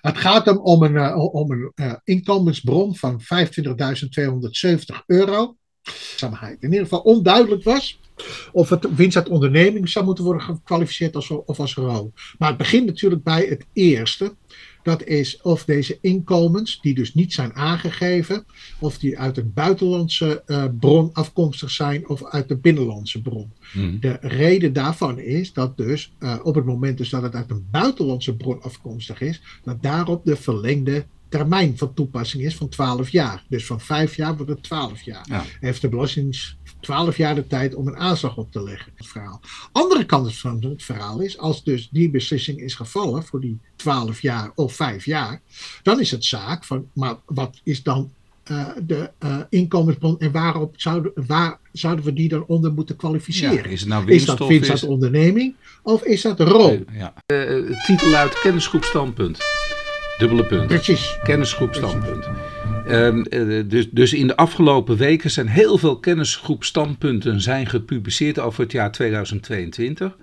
Het 0.00 0.18
gaat 0.18 0.46
hem 0.46 0.58
om 0.58 0.82
een, 0.82 0.96
eh, 0.96 1.16
om 1.16 1.50
een 1.50 2.00
inkomensbron 2.04 2.96
van 2.96 3.20
25.270 3.20 5.02
euro. 5.06 5.56
In 6.30 6.56
ieder 6.60 6.82
geval 6.82 7.00
onduidelijk 7.00 7.62
was 7.62 8.00
of 8.52 8.68
het 8.68 8.94
winst 8.94 9.16
uit 9.16 9.28
onderneming 9.28 9.88
zou 9.88 10.04
moeten 10.04 10.24
worden 10.24 10.42
gekwalificeerd 10.42 11.16
als, 11.16 11.30
of 11.30 11.60
als 11.60 11.74
rol. 11.74 12.12
Maar 12.38 12.48
het 12.48 12.58
begint 12.58 12.86
natuurlijk 12.86 13.22
bij 13.22 13.46
het 13.46 13.66
eerste. 13.72 14.34
Dat 14.82 15.04
is 15.04 15.40
of 15.42 15.64
deze 15.64 15.98
inkomens, 16.00 16.80
die 16.80 16.94
dus 16.94 17.14
niet 17.14 17.32
zijn 17.32 17.54
aangegeven, 17.54 18.44
of 18.78 18.98
die 18.98 19.18
uit 19.18 19.36
een 19.36 19.52
buitenlandse 19.54 20.42
eh, 20.46 20.64
bron 20.80 21.10
afkomstig 21.12 21.70
zijn 21.70 22.08
of 22.08 22.24
uit 22.24 22.48
de 22.48 22.56
binnenlandse 22.56 23.22
bron. 23.22 23.52
Hm. 23.72 23.98
De 24.00 24.18
reden 24.20 24.72
daarvan 24.72 25.18
is 25.18 25.52
dat 25.52 25.76
dus 25.76 26.12
eh, 26.18 26.38
op 26.42 26.54
het 26.54 26.64
moment 26.64 26.98
dus 26.98 27.10
dat 27.10 27.22
het 27.22 27.34
uit 27.34 27.50
een 27.50 27.66
buitenlandse 27.70 28.36
bron 28.36 28.62
afkomstig 28.62 29.20
is, 29.20 29.42
dat 29.64 29.82
daarop 29.82 30.24
de 30.24 30.36
verlengde 30.36 31.04
termijn 31.32 31.78
van 31.78 31.94
toepassing 31.94 32.42
is 32.42 32.54
van 32.54 32.68
12 32.68 33.08
jaar. 33.08 33.44
Dus 33.48 33.66
van 33.66 33.80
5 33.80 34.16
jaar 34.16 34.36
wordt 34.36 34.50
het 34.50 34.62
12 34.62 35.02
jaar. 35.02 35.26
Ja. 35.28 35.44
Heeft 35.60 35.80
de 35.80 36.30
12 36.80 37.16
jaar 37.16 37.34
de 37.34 37.46
tijd 37.46 37.74
om 37.74 37.86
een 37.86 37.96
aanslag 37.96 38.36
op 38.36 38.52
te 38.52 38.62
leggen. 38.62 38.92
Het 38.94 39.06
verhaal. 39.06 39.40
Andere 39.72 40.04
kant 40.04 40.36
van 40.36 40.64
het 40.64 40.82
verhaal 40.82 41.20
is, 41.20 41.38
als 41.38 41.64
dus 41.64 41.88
die 41.90 42.10
beslissing 42.10 42.60
is 42.60 42.74
gevallen 42.74 43.24
voor 43.24 43.40
die 43.40 43.58
12 43.76 44.20
jaar 44.20 44.52
of 44.54 44.74
5 44.74 45.04
jaar, 45.04 45.40
dan 45.82 46.00
is 46.00 46.10
het 46.10 46.24
zaak 46.24 46.64
van, 46.64 46.86
maar 46.94 47.16
wat 47.26 47.60
is 47.62 47.82
dan 47.82 48.10
uh, 48.50 48.68
de 48.82 49.10
uh, 49.24 49.36
inkomensbron 49.48 50.18
en 50.18 50.32
waarop 50.32 50.74
zouden, 50.76 51.12
waar 51.26 51.58
zouden 51.72 52.04
we 52.04 52.12
die 52.12 52.28
dan 52.28 52.44
onder 52.46 52.72
moeten 52.72 52.96
kwalificeren? 52.96 53.54
Ja, 53.54 53.64
is, 53.64 53.80
het 53.80 53.88
nou 53.88 54.10
is 54.10 54.24
dat 54.24 54.38
winst 54.38 54.84
onderneming 54.84 55.54
of 55.82 56.02
is 56.02 56.22
dat 56.22 56.40
rol? 56.40 56.84
Ja. 56.92 57.14
Uh, 57.26 57.76
titel 57.86 58.14
uit 58.14 58.40
kennisgroep 58.40 58.84
standpunt. 58.84 59.38
Dubbele 60.18 60.46
punt. 60.46 60.66
Precies. 60.66 61.18
Kennisgroep 61.22 61.74
standpunt. 61.74 62.28
Um, 62.88 63.22
dus, 63.68 63.90
dus 63.90 64.12
in 64.12 64.26
de 64.26 64.36
afgelopen 64.36 64.96
weken 64.96 65.30
zijn 65.30 65.48
heel 65.48 65.78
veel 65.78 65.98
kennisgroep 65.98 66.64
standpunten 66.64 67.40
zijn 67.40 67.66
gepubliceerd 67.66 68.38
over 68.38 68.62
het 68.62 68.72
jaar 68.72 68.92
2022. 68.92 70.16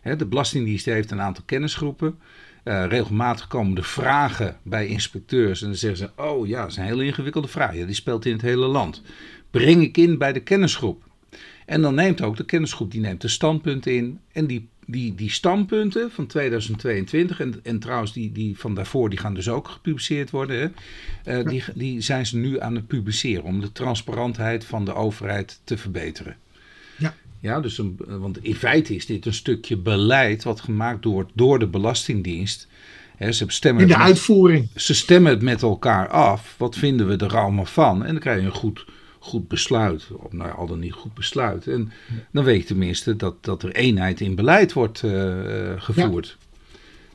He, 0.00 0.16
de 0.16 0.26
Belastingdienst 0.26 0.84
heeft 0.84 1.10
een 1.10 1.20
aantal 1.20 1.44
kennisgroepen. 1.46 2.18
Uh, 2.64 2.84
regelmatig 2.88 3.46
komen 3.46 3.76
er 3.76 3.84
vragen 3.84 4.56
bij 4.62 4.86
inspecteurs 4.86 5.60
en 5.60 5.66
dan 5.66 5.76
zeggen 5.76 5.98
ze: 5.98 6.22
Oh 6.22 6.46
ja, 6.46 6.60
dat 6.60 6.70
is 6.70 6.76
een 6.76 6.84
hele 6.84 7.04
ingewikkelde 7.04 7.48
vraag. 7.48 7.74
Ja, 7.74 7.86
die 7.86 7.94
speelt 7.94 8.24
in 8.24 8.32
het 8.32 8.42
hele 8.42 8.66
land. 8.66 9.02
Breng 9.50 9.82
ik 9.82 9.96
in 9.96 10.18
bij 10.18 10.32
de 10.32 10.40
kennisgroep. 10.40 11.04
En 11.66 11.82
dan 11.82 11.94
neemt 11.94 12.22
ook 12.22 12.36
de 12.36 12.44
kennisgroep 12.44 12.90
die 12.90 13.00
neemt 13.00 13.20
de 13.20 13.28
standpunten 13.28 13.94
in 13.94 14.20
en 14.32 14.46
die, 14.46 14.68
die, 14.86 15.14
die 15.14 15.30
standpunten 15.30 16.10
van 16.10 16.26
2022 16.26 17.40
en, 17.40 17.54
en 17.62 17.78
trouwens 17.78 18.12
die, 18.12 18.32
die 18.32 18.58
van 18.58 18.74
daarvoor 18.74 19.10
die 19.10 19.18
gaan 19.18 19.34
dus 19.34 19.48
ook 19.48 19.68
gepubliceerd 19.68 20.30
worden. 20.30 20.72
Hè, 21.22 21.38
uh, 21.38 21.48
die, 21.48 21.64
die 21.74 22.00
zijn 22.00 22.26
ze 22.26 22.36
nu 22.36 22.60
aan 22.60 22.74
het 22.74 22.86
publiceren 22.86 23.44
om 23.44 23.60
de 23.60 23.72
transparantheid 23.72 24.64
van 24.64 24.84
de 24.84 24.94
overheid 24.94 25.60
te 25.64 25.78
verbeteren. 25.78 26.36
Ja, 27.40 27.60
dus 27.60 27.78
een, 27.78 27.98
want 28.06 28.44
in 28.44 28.54
feite 28.54 28.94
is 28.94 29.06
dit 29.06 29.26
een 29.26 29.34
stukje 29.34 29.76
beleid 29.76 30.44
wat 30.44 30.60
gemaakt 30.60 31.04
wordt 31.04 31.32
door 31.34 31.58
de 31.58 31.66
Belastingdienst. 31.66 32.68
ze 33.30 33.44
stemmen 33.46 33.82
in 33.82 33.88
de 33.88 33.96
uitvoering. 33.96 34.68
ze 34.74 34.94
stemmen 34.94 35.32
het 35.32 35.42
met 35.42 35.62
elkaar 35.62 36.08
af. 36.08 36.54
Wat 36.58 36.76
vinden 36.76 37.06
we 37.06 37.16
er 37.16 37.36
allemaal 37.36 37.64
van? 37.64 38.04
En 38.04 38.12
dan 38.12 38.20
krijg 38.20 38.40
je 38.40 38.46
een 38.46 38.52
goed, 38.52 38.84
goed 39.26 39.48
besluit. 39.48 40.08
Of 40.12 40.32
nou, 40.32 40.50
al 40.52 40.66
dan 40.66 40.78
niet 40.78 40.92
goed 40.92 41.14
besluit. 41.14 41.66
En 41.66 41.92
dan 42.32 42.44
weet 42.44 42.60
je 42.60 42.66
tenminste 42.66 43.16
dat, 43.16 43.44
dat 43.44 43.62
er 43.62 43.72
eenheid 43.72 44.20
in 44.20 44.34
beleid 44.34 44.72
wordt 44.72 45.02
uh, 45.02 45.72
gevoerd. 45.76 46.36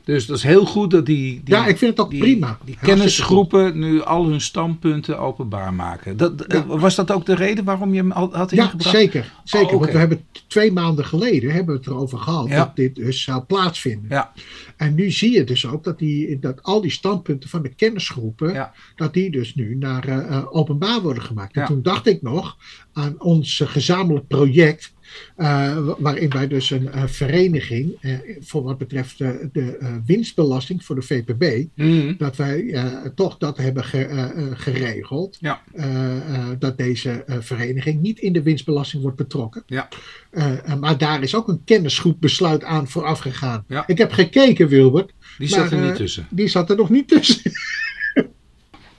Dus 0.04 0.26
dat 0.26 0.36
is 0.36 0.42
heel 0.42 0.66
goed 0.66 0.90
dat 0.90 1.06
die, 1.06 1.40
die 1.44 1.54
ja, 1.54 1.66
ik 1.66 1.78
vind 1.78 1.90
het 1.90 2.00
ook 2.00 2.10
die, 2.10 2.20
prima. 2.20 2.58
Die 2.64 2.76
kennisgroepen 2.82 3.78
nu 3.78 4.02
al 4.02 4.26
hun 4.26 4.40
standpunten 4.40 5.18
openbaar 5.18 5.74
maken. 5.74 6.16
Dat, 6.16 6.44
ja. 6.48 6.66
Was 6.66 6.94
dat 6.94 7.10
ook 7.10 7.26
de 7.26 7.34
reden 7.34 7.64
waarom 7.64 7.90
je 7.94 8.00
hem 8.00 8.12
al 8.12 8.34
had 8.34 8.52
ingebracht? 8.52 8.84
Ja, 8.84 8.90
zeker. 8.90 9.32
zeker 9.44 9.66
oh, 9.66 9.74
okay. 9.74 9.78
Want 9.78 9.92
we 9.92 9.98
hebben 9.98 10.24
twee 10.46 10.72
maanden 10.72 11.04
geleden 11.04 11.50
hebben 11.52 11.74
we 11.74 11.80
het 11.80 11.90
erover 11.90 12.18
gehad 12.18 12.48
ja. 12.48 12.56
dat 12.56 12.76
dit 12.76 12.94
dus 12.94 13.22
zou 13.22 13.42
plaatsvinden. 13.42 14.06
Ja. 14.08 14.32
En 14.76 14.94
nu 14.94 15.10
zie 15.10 15.32
je 15.32 15.44
dus 15.44 15.66
ook 15.66 15.84
dat, 15.84 15.98
die, 15.98 16.38
dat 16.38 16.62
al 16.62 16.80
die 16.80 16.90
standpunten 16.90 17.48
van 17.48 17.62
de 17.62 17.74
kennisgroepen, 17.74 18.70
dat 18.96 19.14
die 19.14 19.30
dus 19.30 19.54
nu 19.54 19.76
naar 19.76 20.08
uh, 20.08 20.44
openbaar 20.50 21.00
worden 21.00 21.22
gemaakt. 21.22 21.56
En 21.56 21.66
toen 21.66 21.82
dacht 21.82 22.06
ik 22.06 22.22
nog 22.22 22.56
aan 22.92 23.14
ons 23.18 23.62
gezamenlijk 23.64 24.26
project 24.28 24.92
uh, 25.36 25.88
waarin 25.98 26.30
wij 26.30 26.48
dus 26.48 26.70
een 26.70 26.88
uh, 26.94 27.02
vereniging, 27.06 27.96
uh, 28.00 28.18
voor 28.40 28.62
wat 28.62 28.78
betreft 28.78 29.18
de 29.18 30.00
winstbelasting 30.06 30.84
voor 30.84 30.94
de 30.94 31.02
VPB, 31.02 31.66
mm. 31.74 32.14
dat 32.18 32.36
wij 32.36 32.82
toch 33.14 33.38
dat 33.38 33.56
hebben 33.56 33.84
ge, 33.84 34.52
geregeld. 34.54 35.38
Ja. 35.40 35.62
dat 36.58 36.78
deze 36.78 37.24
vereniging 37.40 38.00
niet 38.00 38.18
in 38.18 38.32
de 38.32 38.42
winstbelasting 38.42 39.02
wordt 39.02 39.16
betrokken. 39.16 39.62
Ja. 39.66 39.88
maar 40.80 40.98
daar 40.98 41.22
is 41.22 41.34
ook 41.34 41.48
een 41.48 41.64
kennisgroepbesluit 41.64 42.64
aan 42.64 42.88
vooraf 42.88 43.18
gegaan. 43.18 43.64
Ja. 43.68 43.84
Ik 43.86 43.98
heb 43.98 44.12
gekeken, 44.12 44.68
Wilbert. 44.68 45.12
Die 45.38 45.48
zat 45.48 45.70
maar, 45.70 45.80
er 45.80 45.86
niet 45.86 45.96
tussen. 45.96 46.26
Die 46.30 46.48
zat 46.48 46.70
er 46.70 46.76
nog 46.76 46.90
niet 46.90 47.08
tussen. 47.08 47.52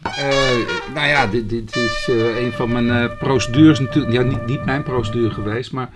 Uh, 0.07 0.93
nou 0.93 1.07
ja, 1.07 1.27
dit, 1.27 1.49
dit 1.49 1.75
is 1.75 2.07
uh, 2.09 2.43
een 2.43 2.51
van 2.51 2.71
mijn 2.71 2.87
uh, 2.87 3.17
procedures 3.17 3.79
natuurlijk. 3.79 4.13
Ja, 4.13 4.21
niet, 4.21 4.45
niet, 4.45 4.65
mijn 4.65 4.83
procedure 4.83 5.31
geweest, 5.31 5.71
maar 5.71 5.93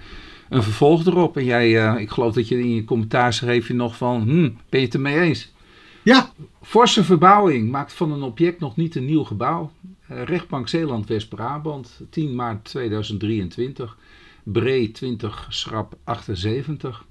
een 0.49 0.63
vervolg 0.63 1.05
erop. 1.05 1.37
En 1.37 1.45
jij, 1.45 2.01
ik 2.01 2.09
geloof 2.09 2.33
dat 2.33 2.47
je 2.47 2.59
in 2.59 2.75
je 2.75 2.83
commentaar 2.83 3.33
schreef 3.33 3.67
je 3.67 3.73
nog 3.73 3.97
van, 3.97 4.21
hm, 4.21 4.49
ben 4.69 4.79
je 4.79 4.85
het 4.85 4.93
ermee 4.93 5.19
eens? 5.19 5.51
Ja. 6.03 6.31
Forse 6.61 7.03
verbouwing 7.03 7.71
maakt 7.71 7.93
van 7.93 8.11
een 8.11 8.21
object 8.21 8.59
nog 8.59 8.75
niet 8.75 8.95
een 8.95 9.05
nieuw 9.05 9.23
gebouw. 9.23 9.71
rechtbank 10.07 10.67
Zeeland 10.67 11.07
West-Brabant, 11.07 12.01
10 12.09 12.35
maart 12.35 12.63
2023. 12.63 13.97
Bree 14.43 14.91
20, 14.91 15.47
schrap 15.49 15.97
78. 16.03 17.05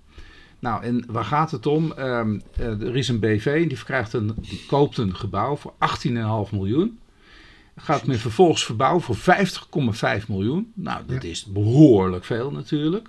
Nou, 0.58 0.82
en 0.82 1.04
waar 1.06 1.24
gaat 1.24 1.50
het 1.50 1.66
om? 1.66 1.92
Um, 1.98 2.42
uh, 2.60 2.66
er 2.66 2.96
is 2.96 3.08
een 3.08 3.20
BV, 3.20 3.68
die, 3.68 3.76
verkrijgt 3.76 4.12
een, 4.12 4.34
die 4.40 4.64
koopt 4.66 4.98
een 4.98 5.16
gebouw 5.16 5.56
voor 5.56 5.72
18,5 5.72 6.52
miljoen. 6.52 6.98
Gaat 7.76 8.06
men 8.06 8.18
vervolgens 8.18 8.64
verbouwen 8.64 9.02
voor 9.02 9.16
50,5 10.20 10.26
miljoen. 10.28 10.72
Nou, 10.74 11.02
dat 11.06 11.22
ja. 11.22 11.28
is 11.28 11.44
behoorlijk 11.44 12.24
veel 12.24 12.50
natuurlijk. 12.50 13.08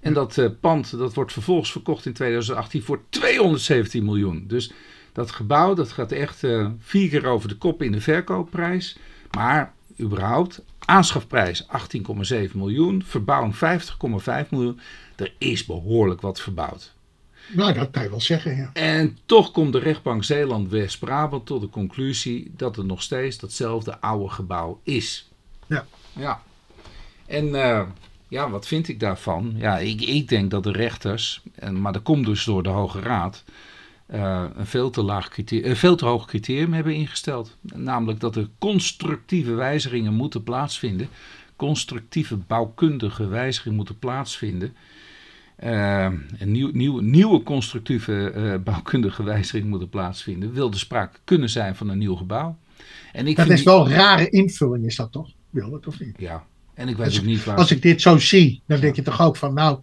En 0.00 0.12
dat 0.12 0.36
uh, 0.36 0.48
pand 0.60 0.98
dat 0.98 1.14
wordt 1.14 1.32
vervolgens 1.32 1.72
verkocht 1.72 2.06
in 2.06 2.12
2018 2.12 2.82
voor 2.82 3.00
217 3.08 4.04
miljoen. 4.04 4.44
Dus 4.46 4.72
dat 5.12 5.30
gebouw 5.30 5.74
dat 5.74 5.92
gaat 5.92 6.12
echt 6.12 6.42
uh, 6.42 6.68
vier 6.78 7.08
keer 7.08 7.26
over 7.26 7.48
de 7.48 7.56
kop 7.56 7.82
in 7.82 7.92
de 7.92 8.00
verkoopprijs. 8.00 8.98
Maar 9.30 9.72
überhaupt, 10.00 10.62
aanschafprijs 10.78 11.66
18,7 11.66 12.52
miljoen, 12.54 13.02
verbouwing 13.04 13.54
50,5 13.54 14.48
miljoen. 14.50 14.80
Er 15.20 15.34
is 15.38 15.66
behoorlijk 15.66 16.20
wat 16.20 16.40
verbouwd. 16.40 16.92
Nou, 17.52 17.72
dat 17.72 17.90
kan 17.90 18.02
je 18.02 18.10
wel 18.10 18.20
zeggen, 18.20 18.56
ja. 18.56 18.70
En 18.72 19.18
toch 19.26 19.50
komt 19.50 19.72
de 19.72 19.78
rechtbank 19.78 20.24
Zeeland-West-Brabant 20.24 21.46
tot 21.46 21.60
de 21.60 21.68
conclusie 21.68 22.52
dat 22.56 22.76
het 22.76 22.86
nog 22.86 23.02
steeds 23.02 23.38
datzelfde 23.38 24.00
oude 24.00 24.28
gebouw 24.28 24.80
is. 24.82 25.30
Ja. 25.66 25.86
Ja. 26.12 26.42
En 27.26 27.46
uh, 27.46 27.82
ja, 28.28 28.50
wat 28.50 28.66
vind 28.66 28.88
ik 28.88 29.00
daarvan? 29.00 29.54
Ja, 29.56 29.78
ik, 29.78 30.00
ik 30.00 30.28
denk 30.28 30.50
dat 30.50 30.62
de 30.62 30.72
rechters, 30.72 31.42
en, 31.54 31.80
maar 31.80 31.92
dat 31.92 32.02
komt 32.02 32.26
dus 32.26 32.44
door 32.44 32.62
de 32.62 32.68
Hoge 32.68 33.00
Raad, 33.00 33.44
uh, 34.14 34.44
een 34.54 34.66
veel 34.66 34.90
te, 34.90 35.02
laag 35.02 35.28
criterium, 35.28 35.70
een 35.70 35.76
veel 35.76 35.96
te 35.96 36.04
hoog 36.04 36.26
criterium 36.26 36.72
hebben 36.72 36.94
ingesteld. 36.94 37.56
Namelijk 37.60 38.20
dat 38.20 38.36
er 38.36 38.48
constructieve 38.58 39.52
wijzigingen 39.54 40.14
moeten 40.14 40.42
plaatsvinden. 40.42 41.08
Constructieve 41.56 42.36
bouwkundige 42.36 43.26
wijzigingen 43.26 43.76
moeten 43.76 43.98
plaatsvinden. 43.98 44.76
Uh, 45.64 46.08
een 46.38 46.50
nieuw, 46.52 46.70
nieuw, 46.72 46.98
nieuwe 46.98 47.42
constructieve 47.42 48.32
uh, 48.36 48.54
bouwkundige 48.64 49.22
wijziging 49.22 49.64
moeten 49.64 49.88
plaatsvinden. 49.88 50.52
Wil 50.52 50.70
er 50.70 50.78
sprake 50.78 51.18
kunnen 51.24 51.50
zijn 51.50 51.76
van 51.76 51.88
een 51.88 51.98
nieuw 51.98 52.14
gebouw. 52.14 52.58
En 53.12 53.26
ik 53.26 53.36
dat 53.36 53.46
vind 53.46 53.58
is 53.58 53.64
wel 53.64 53.86
een 53.86 53.92
rare 53.92 54.30
invulling, 54.30 54.86
is 54.86 54.96
dat 54.96 55.12
toch? 55.12 55.30
Wil 55.50 55.72
het 55.72 55.86
of 55.86 56.00
niet? 56.00 56.14
Ja, 56.18 56.44
en 56.74 56.88
ik 56.88 56.96
weet 56.96 57.18
ook 57.18 57.24
niet 57.24 57.44
waar. 57.44 57.56
Als 57.56 57.70
ik 57.70 57.82
dit 57.82 58.00
zo 58.00 58.18
zie, 58.18 58.62
dan 58.66 58.80
denk 58.80 58.96
je 58.96 59.02
toch 59.02 59.20
ook 59.20 59.36
van, 59.36 59.54
nou, 59.54 59.78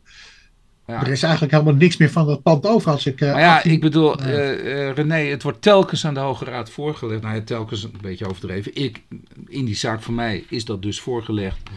ja. 0.87 1.01
Er 1.01 1.11
is 1.11 1.23
eigenlijk 1.23 1.53
helemaal 1.53 1.73
niks 1.73 1.97
meer 1.97 2.11
van 2.11 2.29
het 2.29 2.41
pand 2.41 2.67
over 2.67 2.91
als 2.91 3.05
ik... 3.05 3.21
Uh, 3.21 3.31
maar 3.31 3.41
ja, 3.41 3.55
18... 3.55 3.71
ik 3.71 3.81
bedoel, 3.81 4.21
uh, 4.21 4.27
uh, 4.27 4.93
René, 4.93 5.15
het 5.15 5.43
wordt 5.43 5.61
telkens 5.61 6.05
aan 6.05 6.13
de 6.13 6.19
Hoge 6.19 6.45
Raad 6.45 6.69
voorgelegd. 6.69 7.21
Nou 7.21 7.35
ja, 7.35 7.41
telkens 7.41 7.83
een 7.83 7.91
beetje 8.01 8.27
overdreven. 8.27 8.75
Ik, 8.75 9.01
in 9.47 9.65
die 9.65 9.75
zaak 9.75 10.01
van 10.01 10.15
mij 10.15 10.45
is 10.49 10.65
dat 10.65 10.81
dus 10.81 10.99
voorgelegd. 10.99 11.69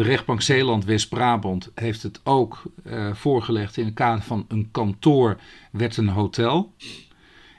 De 0.00 0.06
rechtbank 0.06 0.42
Zeeland-West-Brabant 0.42 1.70
heeft 1.74 2.02
het 2.02 2.20
ook 2.24 2.62
voorgelegd 3.12 3.76
in 3.76 3.84
het 3.84 3.94
kader 3.94 4.22
van 4.22 4.44
een 4.48 4.68
kantoor 4.70 5.40
werd 5.70 5.96
een 5.96 6.08
hotel. 6.08 6.74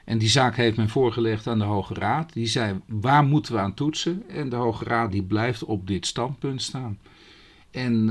En 0.04 0.18
die 0.18 0.28
zaak 0.28 0.56
heeft 0.56 0.76
men 0.76 0.88
voorgelegd 0.88 1.46
aan 1.46 1.58
de 1.58 1.64
Hoge 1.64 1.94
Raad. 1.94 2.32
Die 2.32 2.46
zei, 2.46 2.80
waar 2.86 3.24
moeten 3.24 3.52
we 3.52 3.60
aan 3.60 3.74
toetsen? 3.74 4.28
En 4.28 4.48
de 4.48 4.56
Hoge 4.56 4.84
Raad 4.84 5.12
die 5.12 5.22
blijft 5.22 5.64
op 5.64 5.86
dit 5.86 6.06
standpunt 6.06 6.62
staan. 6.62 6.98
En 7.70 8.10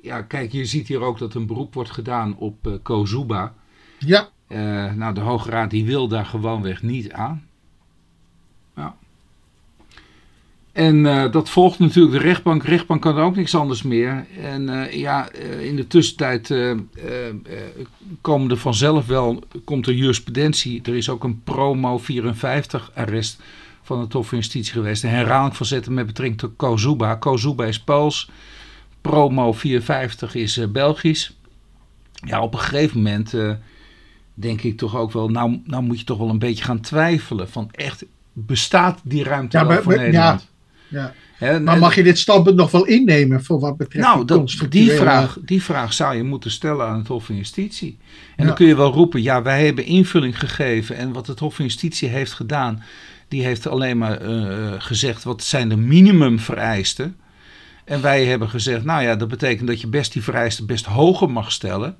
ja, 0.00 0.22
kijk, 0.22 0.52
je 0.52 0.64
ziet 0.64 0.88
hier 0.88 1.00
ook 1.00 1.18
dat 1.18 1.34
een 1.34 1.46
beroep 1.46 1.74
wordt 1.74 1.90
gedaan 1.90 2.36
op 2.36 2.66
uh, 2.66 2.74
Kozuba. 2.82 3.54
Ja. 3.98 4.28
Uh, 4.48 4.92
nou, 4.92 5.14
de 5.14 5.20
Hoge 5.20 5.50
Raad 5.50 5.70
die 5.70 5.84
wil 5.84 6.08
daar 6.08 6.26
gewoonweg 6.26 6.82
niet 6.82 7.12
aan. 7.12 7.46
Ja. 8.76 8.96
En 10.72 10.96
uh, 10.96 11.32
dat 11.32 11.48
volgt 11.48 11.78
natuurlijk 11.78 12.14
de 12.14 12.28
rechtbank. 12.28 12.62
De 12.62 12.68
rechtbank 12.68 13.02
kan 13.02 13.18
ook 13.18 13.36
niks 13.36 13.54
anders 13.54 13.82
meer. 13.82 14.26
En 14.40 14.88
ja, 14.90 15.32
in 15.60 15.76
de 15.76 15.86
tussentijd 15.86 16.54
komen 18.20 18.50
er 18.50 18.56
vanzelf 18.56 19.06
wel, 19.06 19.42
komt 19.64 19.86
er 19.86 19.94
jurisprudentie. 19.94 20.82
Er 20.82 20.96
is 20.96 21.08
ook 21.08 21.24
een 21.24 21.42
promo 21.44 21.98
54 21.98 22.90
arrest 22.94 23.42
van 23.82 24.00
het 24.00 24.12
Hof 24.12 24.28
van 24.28 24.38
Justitie 24.38 24.72
geweest. 24.72 25.02
Een 25.02 25.10
herhaling 25.10 25.56
van 25.56 25.66
zetten 25.66 25.94
met 25.94 26.06
betrekking 26.06 26.40
tot 26.40 26.52
Kozuba. 26.56 27.14
Kozuba 27.14 27.64
is 27.64 27.80
Pools. 27.80 28.30
Promo 29.00 29.52
450 29.52 30.34
is 30.34 30.70
Belgisch. 30.72 31.36
Ja, 32.12 32.42
op 32.42 32.52
een 32.54 32.60
gegeven 32.60 32.96
moment 32.96 33.34
denk 34.34 34.62
ik 34.62 34.76
toch 34.76 34.96
ook 34.96 35.12
wel, 35.12 35.28
nou, 35.28 35.60
nou 35.64 35.82
moet 35.82 35.98
je 35.98 36.04
toch 36.04 36.18
wel 36.18 36.28
een 36.28 36.38
beetje 36.38 36.64
gaan 36.64 36.80
twijfelen 36.80 37.48
van 37.48 37.68
echt, 37.70 38.04
bestaat 38.32 39.00
die 39.04 39.24
ruimte 39.24 39.58
ja, 39.58 39.66
wel 39.66 39.82
voor 39.82 39.96
Nederland? 39.96 40.40
Ja, 40.40 40.51
ja. 40.92 41.58
maar 41.58 41.78
mag 41.78 41.94
je 41.94 42.02
dit 42.02 42.18
standpunt 42.18 42.56
nog 42.56 42.70
wel 42.70 42.84
innemen 42.84 43.44
voor 43.44 43.60
wat 43.60 43.76
betreft 43.76 44.06
nou, 44.06 44.24
dat, 44.24 44.66
die, 44.68 44.90
vraag, 44.90 45.38
die 45.44 45.62
vraag 45.62 45.92
zou 45.92 46.16
je 46.16 46.22
moeten 46.22 46.50
stellen 46.50 46.86
aan 46.86 46.98
het 46.98 47.08
Hof 47.08 47.24
van 47.24 47.36
Justitie. 47.36 47.98
En 48.36 48.46
dan 48.46 48.54
kun 48.54 48.66
je 48.66 48.76
wel 48.76 48.92
roepen, 48.92 49.22
ja, 49.22 49.42
wij 49.42 49.64
hebben 49.64 49.84
invulling 49.84 50.38
gegeven. 50.38 50.96
En 50.96 51.12
wat 51.12 51.26
het 51.26 51.38
Hof 51.38 51.54
van 51.54 51.64
Justitie 51.64 52.08
heeft 52.08 52.32
gedaan, 52.32 52.82
die 53.28 53.44
heeft 53.44 53.66
alleen 53.66 53.98
maar 53.98 54.22
uh, 54.22 54.72
gezegd 54.78 55.24
wat 55.24 55.42
zijn 55.42 55.68
de 55.68 55.76
minimumvereisten. 55.76 57.16
En 57.84 58.02
wij 58.02 58.24
hebben 58.24 58.48
gezegd, 58.48 58.84
nou 58.84 59.02
ja, 59.02 59.16
dat 59.16 59.28
betekent 59.28 59.68
dat 59.68 59.80
je 59.80 59.86
best 59.86 60.12
die 60.12 60.22
vereisten 60.22 60.66
best 60.66 60.84
hoger 60.84 61.30
mag 61.30 61.52
stellen. 61.52 61.96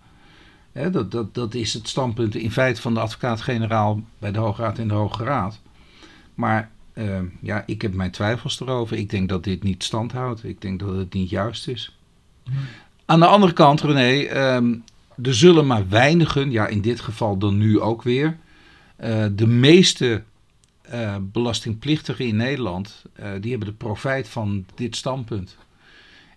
dat, 0.90 1.10
dat, 1.10 1.34
dat 1.34 1.54
is 1.54 1.74
het 1.74 1.88
standpunt 1.88 2.34
in 2.34 2.50
feite 2.50 2.80
van 2.80 2.94
de 2.94 3.00
advocaat-generaal 3.00 4.02
bij 4.18 4.32
de 4.32 4.38
Hoge 4.38 4.62
Raad 4.62 4.78
en 4.78 4.88
de 4.88 4.94
Hoge 4.94 5.24
Raad. 5.24 5.60
Maar 6.34 6.70
uh, 6.94 7.18
ja, 7.40 7.62
ik 7.66 7.82
heb 7.82 7.94
mijn 7.94 8.10
twijfels 8.10 8.60
erover. 8.60 8.96
Ik 8.96 9.10
denk 9.10 9.28
dat 9.28 9.44
dit 9.44 9.62
niet 9.62 9.84
stand 9.84 10.12
houdt. 10.12 10.44
Ik 10.44 10.60
denk 10.60 10.80
dat 10.80 10.96
het 10.96 11.12
niet 11.12 11.30
juist 11.30 11.68
is. 11.68 11.96
Aan 13.04 13.20
de 13.20 13.26
andere 13.26 13.52
kant, 13.52 13.80
René, 13.80 14.54
um, 14.56 14.84
er 15.22 15.34
zullen 15.34 15.66
maar 15.66 15.88
weinigen, 15.88 16.50
ja 16.50 16.66
in 16.66 16.80
dit 16.80 17.00
geval 17.00 17.36
dan 17.36 17.58
nu 17.58 17.80
ook 17.80 18.02
weer, 18.02 18.36
uh, 19.04 19.24
de 19.32 19.46
meeste 19.46 20.22
uh, 20.92 21.16
belastingplichtigen 21.20 22.26
in 22.26 22.36
Nederland, 22.36 23.02
uh, 23.20 23.26
die 23.40 23.50
hebben 23.50 23.68
de 23.68 23.74
profijt 23.74 24.28
van 24.28 24.64
dit 24.74 24.96
standpunt. 24.96 25.56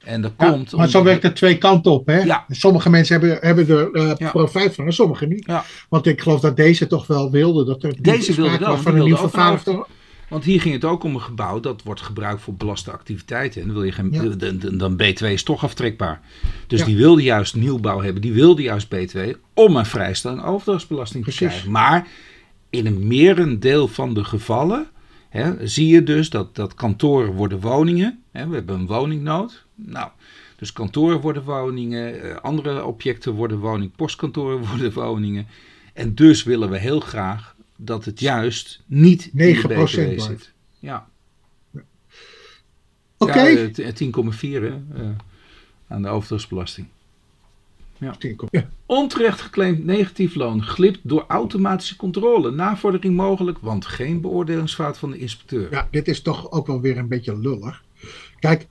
En 0.04 0.22
dat 0.22 0.32
ja, 0.38 0.50
komt. 0.50 0.72
Maar 0.72 0.90
zo 0.90 1.04
werkt 1.04 1.24
het 1.24 1.36
twee 1.36 1.58
kanten 1.58 1.92
op. 1.92 2.08
Hè? 2.08 2.20
Ja. 2.20 2.46
Sommige 2.50 2.90
mensen 2.90 3.20
hebben, 3.20 3.38
hebben 3.42 3.70
er 3.70 4.20
uh, 4.22 4.32
profijt 4.32 4.76
van 4.76 4.86
en 4.86 4.94
sommige 4.94 5.26
niet. 5.26 5.46
Ja. 5.46 5.64
Want 5.90 6.06
ik 6.06 6.22
geloof 6.22 6.40
dat 6.40 6.56
deze 6.56 6.88
toch 6.88 7.08
wel 7.08 7.32
wilde. 7.32 7.66
Dat 7.66 7.84
er 7.84 8.02
deze 8.02 8.34
wilde 8.34 8.58
wel. 8.58 8.78
Van 8.78 8.96
een 8.96 9.04
nieuw 9.04 9.18
vervaardigde. 9.18 9.86
Want 10.30 10.44
hier 10.44 10.62
ging 10.62 10.74
het 10.74 10.86
ook 10.86 11.04
om 11.04 11.16
een 11.16 11.22
gebouw 11.22 11.60
dat 11.60 11.84
wordt 11.84 12.02
gebruikt 12.02 12.42
voor 12.42 12.54
belaste 12.54 12.92
activiteiten. 12.92 13.62
En 13.62 13.68
dan, 13.68 13.76
wil 13.76 13.86
je 13.86 13.92
geen, 13.92 14.12
ja. 14.12 14.78
dan 14.78 14.94
B2 14.94 15.26
is 15.26 15.44
toch 15.44 15.64
aftrekbaar. 15.64 16.22
Dus 16.68 16.84
die 16.84 16.98
wilde 16.98 17.24
juist 17.24 17.56
nieuwbouw 17.56 18.02
hebben. 18.02 18.22
Die 18.22 18.34
wilde 18.34 18.62
juist 18.62 18.88
B2 18.96 19.20
om 19.54 19.76
een 19.76 19.86
vrijstelling 19.86 20.44
overdrachtsbelasting 20.44 21.26
te 21.26 21.32
krijgen. 21.32 21.72
Maar 21.72 22.08
in 22.70 22.86
een 22.86 23.08
merendeel 23.08 23.88
van 23.88 24.14
de 24.14 24.24
gevallen 24.24 24.88
hè, 25.30 25.68
zie 25.68 25.88
je 25.88 26.04
dus 26.04 26.30
dat, 26.30 26.56
dat 26.56 26.74
kantoren 26.74 27.32
worden 27.32 27.60
woningen. 27.60 28.24
Hè, 28.32 28.48
we 28.48 28.56
hebben 28.56 28.76
een 28.76 28.88
woningnood. 28.88 29.66
Nou, 29.76 30.10
dus 30.56 30.74
kantoren 30.74 31.22
worden 31.22 31.44
woningen, 31.44 32.22
eh, 32.22 32.36
andere 32.36 32.86
objecten 32.86 33.34
worden 33.34 33.60
woningen, 33.60 33.94
postkantoren 33.96 34.66
worden 34.70 34.94
woningen. 34.94 35.48
En 35.94 36.16
dus 36.16 36.44
willen 36.44 36.70
we 36.70 36.78
heel 36.78 37.00
graag 37.00 37.55
dat 37.78 38.06
het 38.06 38.20
juist 38.20 38.84
niet 38.86 39.30
9% 39.30 39.32
in 39.32 39.62
de 39.62 39.68
BTW 39.68 40.20
zit. 40.20 40.52
Ja. 40.80 41.08
Oké. 43.18 43.32
Okay. 43.32 43.72
Ja, 43.76 43.92
10,4 43.92 44.42
uh, 44.42 45.10
aan 45.88 46.02
de 46.02 46.08
overdrachtsbelasting. 46.08 46.88
Ja. 47.98 48.16
ja. 48.52 48.70
Onterecht 48.86 49.42
geclaimd 49.42 49.86
negatief 49.86 50.36
loon 50.36 50.64
glipt 50.64 51.00
door 51.04 51.26
automatische 51.28 51.96
controle. 51.96 52.52
Navordering 52.52 53.16
mogelijk, 53.16 53.58
want 53.60 53.86
geen 53.86 54.22
beoordelingsfout 54.22 54.98
van 54.98 55.12
de 55.12 55.18
inspecteur. 55.18 55.72
Ja, 55.72 55.88
dit 55.92 56.08
is 56.08 56.22
toch 56.22 56.52
ook 56.52 56.68
wel 56.68 56.82
weer 56.82 56.98
een 56.98 57.08
beetje 57.08 57.40
lullig. 57.40 57.84
Kijk, 58.40 58.68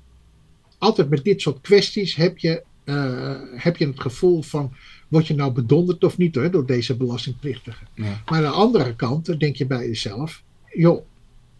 altijd 0.78 1.08
met 1.08 1.24
dit 1.24 1.40
soort 1.40 1.60
kwesties 1.60 2.14
heb 2.14 2.38
je, 2.38 2.62
uh, 2.84 3.40
heb 3.54 3.76
je 3.76 3.86
het 3.86 4.00
gevoel 4.00 4.42
van 4.42 4.74
word 5.14 5.26
je 5.26 5.34
nou 5.34 5.52
bedonderd 5.52 6.04
of 6.04 6.18
niet 6.18 6.34
hoor, 6.34 6.50
door 6.50 6.66
deze 6.66 6.96
belastingplichtigen. 6.96 7.86
Maar 7.94 8.22
aan 8.24 8.42
de 8.42 8.48
andere 8.48 8.96
kant 8.96 9.40
denk 9.40 9.56
je 9.56 9.66
bij 9.66 9.86
jezelf, 9.86 10.42
joh, 10.72 11.04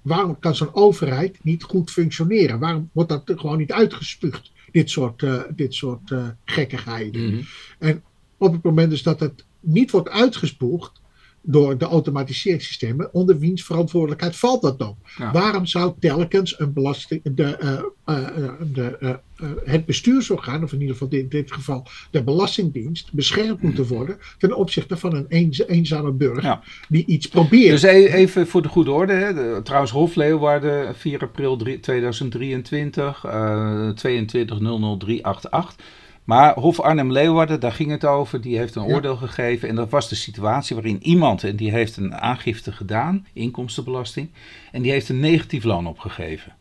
waarom 0.02 0.38
kan 0.38 0.54
zo'n 0.54 0.74
overheid 0.74 1.38
niet 1.42 1.62
goed 1.62 1.90
functioneren? 1.90 2.58
Waarom 2.58 2.90
wordt 2.92 3.10
dat 3.10 3.22
gewoon 3.26 3.58
niet 3.58 3.72
uitgespuugd, 3.72 4.52
dit 4.72 4.90
soort, 4.90 5.22
uh, 5.22 5.42
dit 5.56 5.74
soort 5.74 6.10
uh, 6.10 6.28
gekkigheden? 6.44 7.26
Mhm. 7.26 7.42
En 7.78 8.02
op 8.38 8.52
het 8.52 8.62
moment 8.62 8.90
dus 8.90 9.02
dat 9.02 9.20
het 9.20 9.44
niet 9.60 9.90
wordt 9.90 10.08
uitgespoegd, 10.08 11.00
door 11.46 11.78
de 11.78 11.84
automatiseringssystemen, 11.84 13.14
onder 13.14 13.38
wiens 13.38 13.64
verantwoordelijkheid 13.64 14.36
valt 14.36 14.62
dat 14.62 14.78
dan? 14.78 14.96
Waarom 15.32 15.66
zou 15.66 15.92
telkens 16.00 16.58
een 16.58 16.72
belasting, 16.72 17.20
de, 17.22 17.56
uh, 17.62 18.16
uh, 18.16 18.48
de, 18.72 19.18
het 19.64 19.86
bestuursorgaan, 19.86 20.62
of 20.62 20.72
in 20.72 20.80
ieder 20.80 20.96
geval 20.96 21.18
in 21.18 21.28
dit 21.28 21.52
geval 21.52 21.86
de 22.10 22.22
Belastingdienst, 22.22 23.12
beschermd 23.12 23.62
moeten 23.62 23.86
worden 23.86 24.18
ten 24.38 24.56
opzichte 24.56 24.96
van 24.96 25.14
een 25.14 25.26
eenzame 25.66 26.12
burger 26.12 26.58
die 26.88 27.06
iets 27.06 27.26
probeert? 27.26 27.70
Dus 27.70 27.82
e-, 27.82 28.06
even 28.06 28.46
voor 28.46 28.62
de 28.62 28.68
goede 28.68 28.90
orde, 28.90 29.12
hè. 29.12 29.62
trouwens 29.62 29.92
Hof 29.92 30.14
Leeuwarden 30.14 30.94
4 30.94 31.20
april 31.20 31.56
2023, 31.80 33.24
uh, 33.26 33.88
2200388. 33.94 35.76
Maar 36.24 36.54
Hof 36.54 36.80
Arnhem-Leeuwarden, 36.80 37.60
daar 37.60 37.72
ging 37.72 37.90
het 37.90 38.04
over, 38.04 38.40
die 38.40 38.58
heeft 38.58 38.74
een 38.74 38.82
oordeel 38.82 39.16
gegeven. 39.16 39.68
En 39.68 39.74
dat 39.74 39.90
was 39.90 40.08
de 40.08 40.14
situatie 40.14 40.76
waarin 40.76 41.02
iemand, 41.02 41.44
en 41.44 41.56
die 41.56 41.70
heeft 41.70 41.96
een 41.96 42.14
aangifte 42.14 42.72
gedaan, 42.72 43.26
inkomstenbelasting, 43.32 44.30
en 44.72 44.82
die 44.82 44.92
heeft 44.92 45.08
een 45.08 45.20
negatief 45.20 45.64
loon 45.64 45.86
opgegeven. 45.86 46.52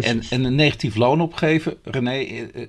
En, 0.00 0.22
en, 0.30 0.44
een 0.44 0.54
negatief 0.54 0.94
loon 0.94 1.20
opgeven, 1.20 1.76
René, 1.84 2.18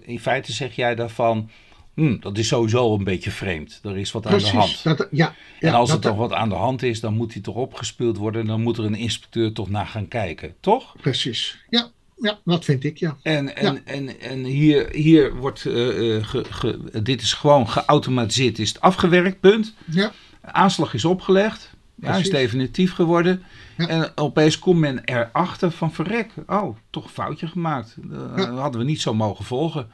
in 0.02 0.20
feite 0.20 0.53
zeg 0.53 0.76
jij 0.76 0.95
daarvan, 0.95 1.49
hm, 1.94 2.20
dat 2.20 2.38
is 2.38 2.48
sowieso 2.48 2.94
een 2.94 3.03
beetje 3.03 3.32
vreemd. 3.32 3.80
Er 3.84 3.98
is 3.98 4.11
wat 4.11 4.26
aan 4.28 4.38
de 4.38 4.48
hand. 4.48 4.84
Dat, 4.84 5.07
ja, 5.11 5.36
ja, 5.60 5.68
en 5.68 5.74
als 5.74 5.91
er 5.91 5.99
toch 5.99 6.15
wat 6.15 6.34
aan 6.34 6.49
de 6.49 6.56
hand 6.56 6.84
is, 6.84 6.99
dan 6.99 7.14
moet 7.14 7.34
die 7.34 7.41
toch 7.41 7.56
opgespeeld 7.56 8.18
worden. 8.18 8.45
Dan 8.45 8.61
moet 8.61 8.78
er 8.78 8.86
een 8.86 8.95
inspecteur 8.95 9.53
toch 9.53 9.70
naar 9.70 9.88
gaan 9.88 10.07
kijken, 10.07 10.56
toch? 10.60 10.95
Precies, 11.02 11.57
ja 11.70 11.91
ja, 12.24 12.40
dat 12.45 12.66
vind 12.66 12.84
ik, 12.84 12.98
ja. 12.98 13.18
En, 13.22 13.56
en, 13.56 13.86
en, 13.86 14.20
en 14.20 14.44
hier, 14.44 14.90
hier 14.91 15.36
wordt, 15.36 15.66
uh, 15.66 16.26
ge, 16.26 17.02
dit 17.04 17.22
is 17.22 17.34
gewoon 17.34 17.70
geautomatiseerd, 17.70 18.60
is 18.60 18.70
het 18.70 18.82
afgewerkt, 18.82 19.40
punt. 19.40 19.74
Ja. 19.86 20.12
Aanslag 20.41 20.94
is 20.94 21.06
opgelegd, 21.06 21.70
ja, 21.95 22.16
is 22.16 22.30
definitief 22.30 22.94
geworden. 22.94 23.44
En 23.78 24.12
opeens 24.16 24.60
komt 24.60 24.80
men 24.80 25.02
erachter 25.04 25.72
van 25.72 25.94
verrek, 25.94 26.32
oh, 26.48 26.78
toch 26.90 27.04
een 27.04 27.10
foutje 27.10 27.48
gemaakt. 27.48 27.95
Dat 28.36 28.48
hadden 28.48 28.82
we 28.82 28.88
niet 28.88 29.02
zo 29.02 29.14
mogen 29.14 29.45
volgen. 29.45 29.88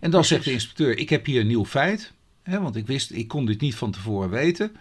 En 0.00 0.10
dan 0.10 0.24
zegt 0.24 0.44
de 0.44 0.52
inspecteur, 0.52 0.98
ik 0.98 1.10
heb 1.10 1.26
hier 1.26 1.40
een 1.40 1.46
nieuw 1.46 1.66
feit. 1.66 2.12
Hè, 2.42 2.60
want 2.60 2.76
ik 2.76 2.86
wist, 2.86 3.12
ik 3.12 3.28
kon 3.28 3.46
dit 3.46 3.60
niet 3.60 3.74
van 3.74 3.90
tevoren 3.90 4.30
weten. 4.30 4.72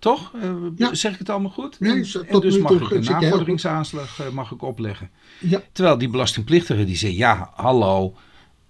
Toch? 0.00 0.32
Uh, 0.78 0.88
Zeg 0.92 1.12
ik 1.12 1.18
het 1.18 1.28
allemaal 1.28 1.50
goed? 1.50 1.80
Nee, 1.80 1.90
en, 2.26 2.40
dus 2.40 2.58
mag 2.58 2.72
ik 2.72 2.90
een 2.90 3.04
navorderingsaanslag 3.04 4.20
uh, 4.20 4.28
mag 4.28 4.50
ik 4.50 4.62
opleggen. 4.62 5.10
Ja. 5.38 5.62
Terwijl 5.72 5.98
die 5.98 6.08
belastingplichtige 6.08 6.84
die 6.84 6.96
zegt, 6.96 7.16
ja, 7.16 7.50
hallo, 7.54 8.16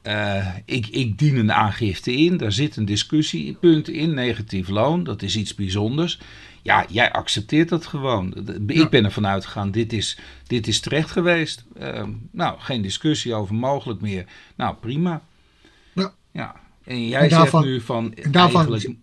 uh, 0.02 0.46
ik, 0.64 0.86
ik 0.86 1.18
dien 1.18 1.36
een 1.36 1.52
aangifte 1.52 2.12
in, 2.12 2.36
daar 2.36 2.52
zit 2.52 2.76
een 2.76 2.84
discussiepunt 2.84 3.88
in, 3.88 4.14
negatief 4.14 4.68
loon, 4.68 5.04
dat 5.04 5.22
is 5.22 5.36
iets 5.36 5.54
bijzonders. 5.54 6.18
Ja, 6.62 6.84
jij 6.88 7.12
accepteert 7.12 7.68
dat 7.68 7.86
gewoon. 7.86 8.34
Ik 8.66 8.90
ben 8.90 9.04
ervan 9.04 9.26
uitgegaan, 9.26 9.70
dit 9.70 9.92
is, 9.92 10.18
dit 10.46 10.66
is 10.66 10.80
terecht 10.80 11.10
geweest. 11.10 11.64
Ehm, 11.78 12.10
nou, 12.30 12.60
geen 12.60 12.82
discussie 12.82 13.34
over 13.34 13.54
mogelijk 13.54 14.00
meer. 14.00 14.24
Nou, 14.56 14.74
prima. 14.80 15.22
Ja. 15.92 16.12
ja. 16.32 16.54
En 16.84 17.08
jij 17.08 17.28
zegt 17.28 17.60
nu 17.60 17.80
van, 17.80 18.14
eigenlijk 18.14 18.94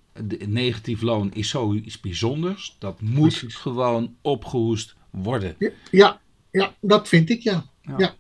negatief 0.48 1.02
loon 1.02 1.34
is 1.34 1.50
zoiets 1.50 2.00
bijzonders. 2.00 2.76
Dat 2.80 3.02
moet 3.02 3.44
gewoon 3.48 4.16
opgehoest 4.22 4.96
worden. 5.10 5.56
Ja, 5.92 6.20
ja, 6.52 6.74
dat 6.82 7.08
vind 7.08 7.30
ik, 7.30 7.42
ja. 7.42 7.66
ja. 7.98 8.16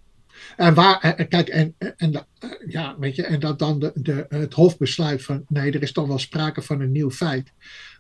En 0.55 0.73
waar, 0.73 1.25
kijk, 1.29 1.47
en, 1.47 1.75
en, 1.97 2.25
ja, 2.67 2.95
weet 2.99 3.15
je, 3.15 3.23
en 3.23 3.39
dat 3.39 3.59
dan 3.59 3.79
de, 3.79 3.91
de, 3.95 4.25
het 4.29 4.53
Hof 4.53 4.77
besluit 4.77 5.23
van 5.23 5.45
nee, 5.47 5.71
er 5.71 5.81
is 5.81 5.91
toch 5.91 6.07
wel 6.07 6.19
sprake 6.19 6.61
van 6.61 6.81
een 6.81 6.91
nieuw 6.91 7.11
feit. 7.11 7.53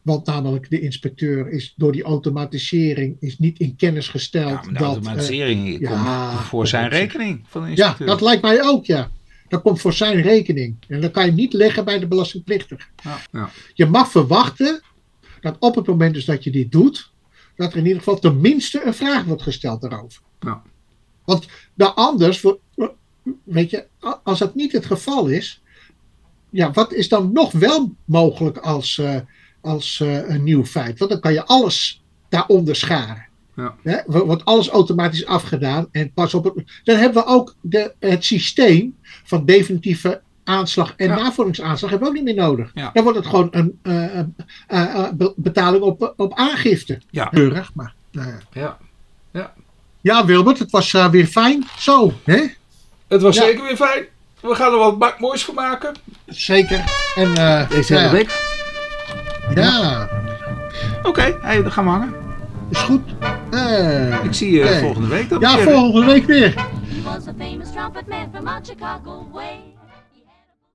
Want 0.03 0.25
namelijk 0.25 0.69
de 0.69 0.79
inspecteur 0.79 1.49
is 1.49 1.73
door 1.75 1.91
die 1.91 2.03
automatisering 2.03 3.17
is 3.19 3.37
niet 3.37 3.59
in 3.59 3.75
kennis 3.75 4.07
gesteld. 4.07 4.49
Ja, 4.49 4.61
de 4.61 4.73
dat, 4.73 4.81
automatisering 4.81 5.67
uh, 5.67 5.73
komt 5.73 6.05
ja, 6.05 6.37
voor 6.37 6.67
zijn 6.67 6.89
rekening 6.89 7.45
van 7.47 7.63
de 7.63 7.69
inspecteur. 7.69 8.07
Ja, 8.07 8.13
dat 8.13 8.21
lijkt 8.21 8.41
mij 8.41 8.63
ook, 8.63 8.85
ja. 8.85 9.11
Dat 9.47 9.61
komt 9.61 9.81
voor 9.81 9.93
zijn 9.93 10.21
rekening. 10.21 10.75
En 10.87 11.01
dat 11.01 11.11
kan 11.11 11.25
je 11.25 11.31
niet 11.31 11.53
leggen 11.53 11.85
bij 11.85 11.99
de 11.99 12.07
belastingplichtige. 12.07 12.87
Ja, 13.03 13.19
ja. 13.31 13.49
Je 13.73 13.85
mag 13.85 14.11
verwachten 14.11 14.81
dat 15.41 15.55
op 15.59 15.75
het 15.75 15.87
moment 15.87 16.13
dus 16.13 16.25
dat 16.25 16.43
je 16.43 16.51
dit 16.51 16.71
doet, 16.71 17.11
dat 17.55 17.71
er 17.71 17.77
in 17.77 17.85
ieder 17.85 17.97
geval 17.97 18.19
tenminste 18.19 18.85
een 18.85 18.93
vraag 18.93 19.23
wordt 19.23 19.41
gesteld 19.41 19.81
daarover. 19.81 20.21
Ja. 20.39 20.61
Want 21.25 21.47
dan 21.73 21.95
anders, 21.95 22.45
weet 23.43 23.69
je, 23.69 23.87
als 24.23 24.39
dat 24.39 24.55
niet 24.55 24.71
het 24.71 24.85
geval 24.85 25.27
is, 25.27 25.61
ja, 26.49 26.71
wat 26.71 26.93
is 26.93 27.09
dan 27.09 27.31
nog 27.31 27.51
wel 27.51 27.95
mogelijk 28.05 28.57
als, 28.57 28.97
uh, 28.97 29.15
als 29.61 29.99
uh, 29.99 30.29
een 30.29 30.43
nieuw 30.43 30.65
feit? 30.65 30.99
Want 30.99 31.11
dan 31.11 31.19
kan 31.19 31.33
je 31.33 31.45
alles 31.45 32.03
daaronder 32.29 32.75
scharen. 32.75 33.26
Ja. 33.57 33.75
Hè, 33.83 33.97
wordt 34.05 34.45
alles 34.45 34.69
automatisch 34.69 35.25
afgedaan. 35.25 35.87
En 35.91 36.11
pas 36.13 36.33
op 36.33 36.43
het, 36.43 36.53
dan 36.83 36.97
hebben 36.97 37.23
we 37.23 37.29
ook 37.29 37.55
de, 37.61 37.93
het 37.99 38.25
systeem 38.25 38.95
van 39.23 39.45
definitieve 39.45 40.21
aanslag 40.43 40.93
en 40.95 41.07
ja. 41.07 41.15
navorderingsaanslag 41.15 41.89
hebben 41.89 42.09
we 42.11 42.17
ook 42.17 42.25
niet 42.25 42.35
meer 42.35 42.43
nodig. 42.43 42.71
Ja. 42.73 42.89
Dan 42.93 43.03
wordt 43.03 43.17
het 43.17 43.27
gewoon 43.27 43.47
een 43.51 43.79
uh, 43.83 44.19
uh, 44.69 45.29
betaling 45.35 45.83
op, 45.83 46.13
op 46.17 46.33
aangifte. 46.33 47.01
Ja. 47.09 47.25
Keurig, 47.25 47.71
maar. 47.73 47.93
Nou 48.11 48.31
ja. 48.51 48.77
Ja. 49.31 49.53
ja, 50.01 50.25
Wilbert, 50.25 50.59
het 50.59 50.71
was 50.71 50.91
weer 50.91 51.25
fijn. 51.25 51.65
Zo, 51.77 52.13
hè? 52.23 52.45
Het 53.07 53.21
was 53.21 53.35
Ja. 53.35 53.43
zeker 53.43 53.63
weer 53.63 53.75
fijn. 53.75 54.05
We 54.41 54.55
gaan 54.55 54.71
er 54.71 54.77
wat 54.77 55.19
moois 55.19 55.45
van 55.45 55.55
maken. 55.55 55.95
Zeker. 56.25 56.83
En, 57.15 57.35
eh, 57.35 57.69
Deze 57.69 57.93
ja, 57.93 57.99
hele 57.99 58.11
week. 58.11 58.45
Ja, 59.55 60.09
Oké, 61.03 61.37
hey, 61.41 61.61
dan 61.61 61.71
gaan 61.71 61.83
we 61.83 61.89
hangen. 61.89 62.26
Is 62.69 62.77
goed. 62.79 63.01
Eh, 63.51 64.23
Ik 64.23 64.33
zie 64.33 64.51
je 64.51 64.63
Oké. 64.63 64.79
volgende 64.79 65.07
week 65.07 65.29
dan 65.29 65.39
ja, 65.39 65.55
weer. 65.55 65.63
volgende 65.63 66.05
week 66.05 66.25
weer. 66.25 66.53
He 66.55 67.01
was 67.03 67.27
a 67.27 67.33
famous 67.37 67.71
trumpet 67.71 68.07
man 68.07 68.27
from 68.33 68.47
out 68.47 68.67
Chicago 68.67 69.27
way. 69.33 69.66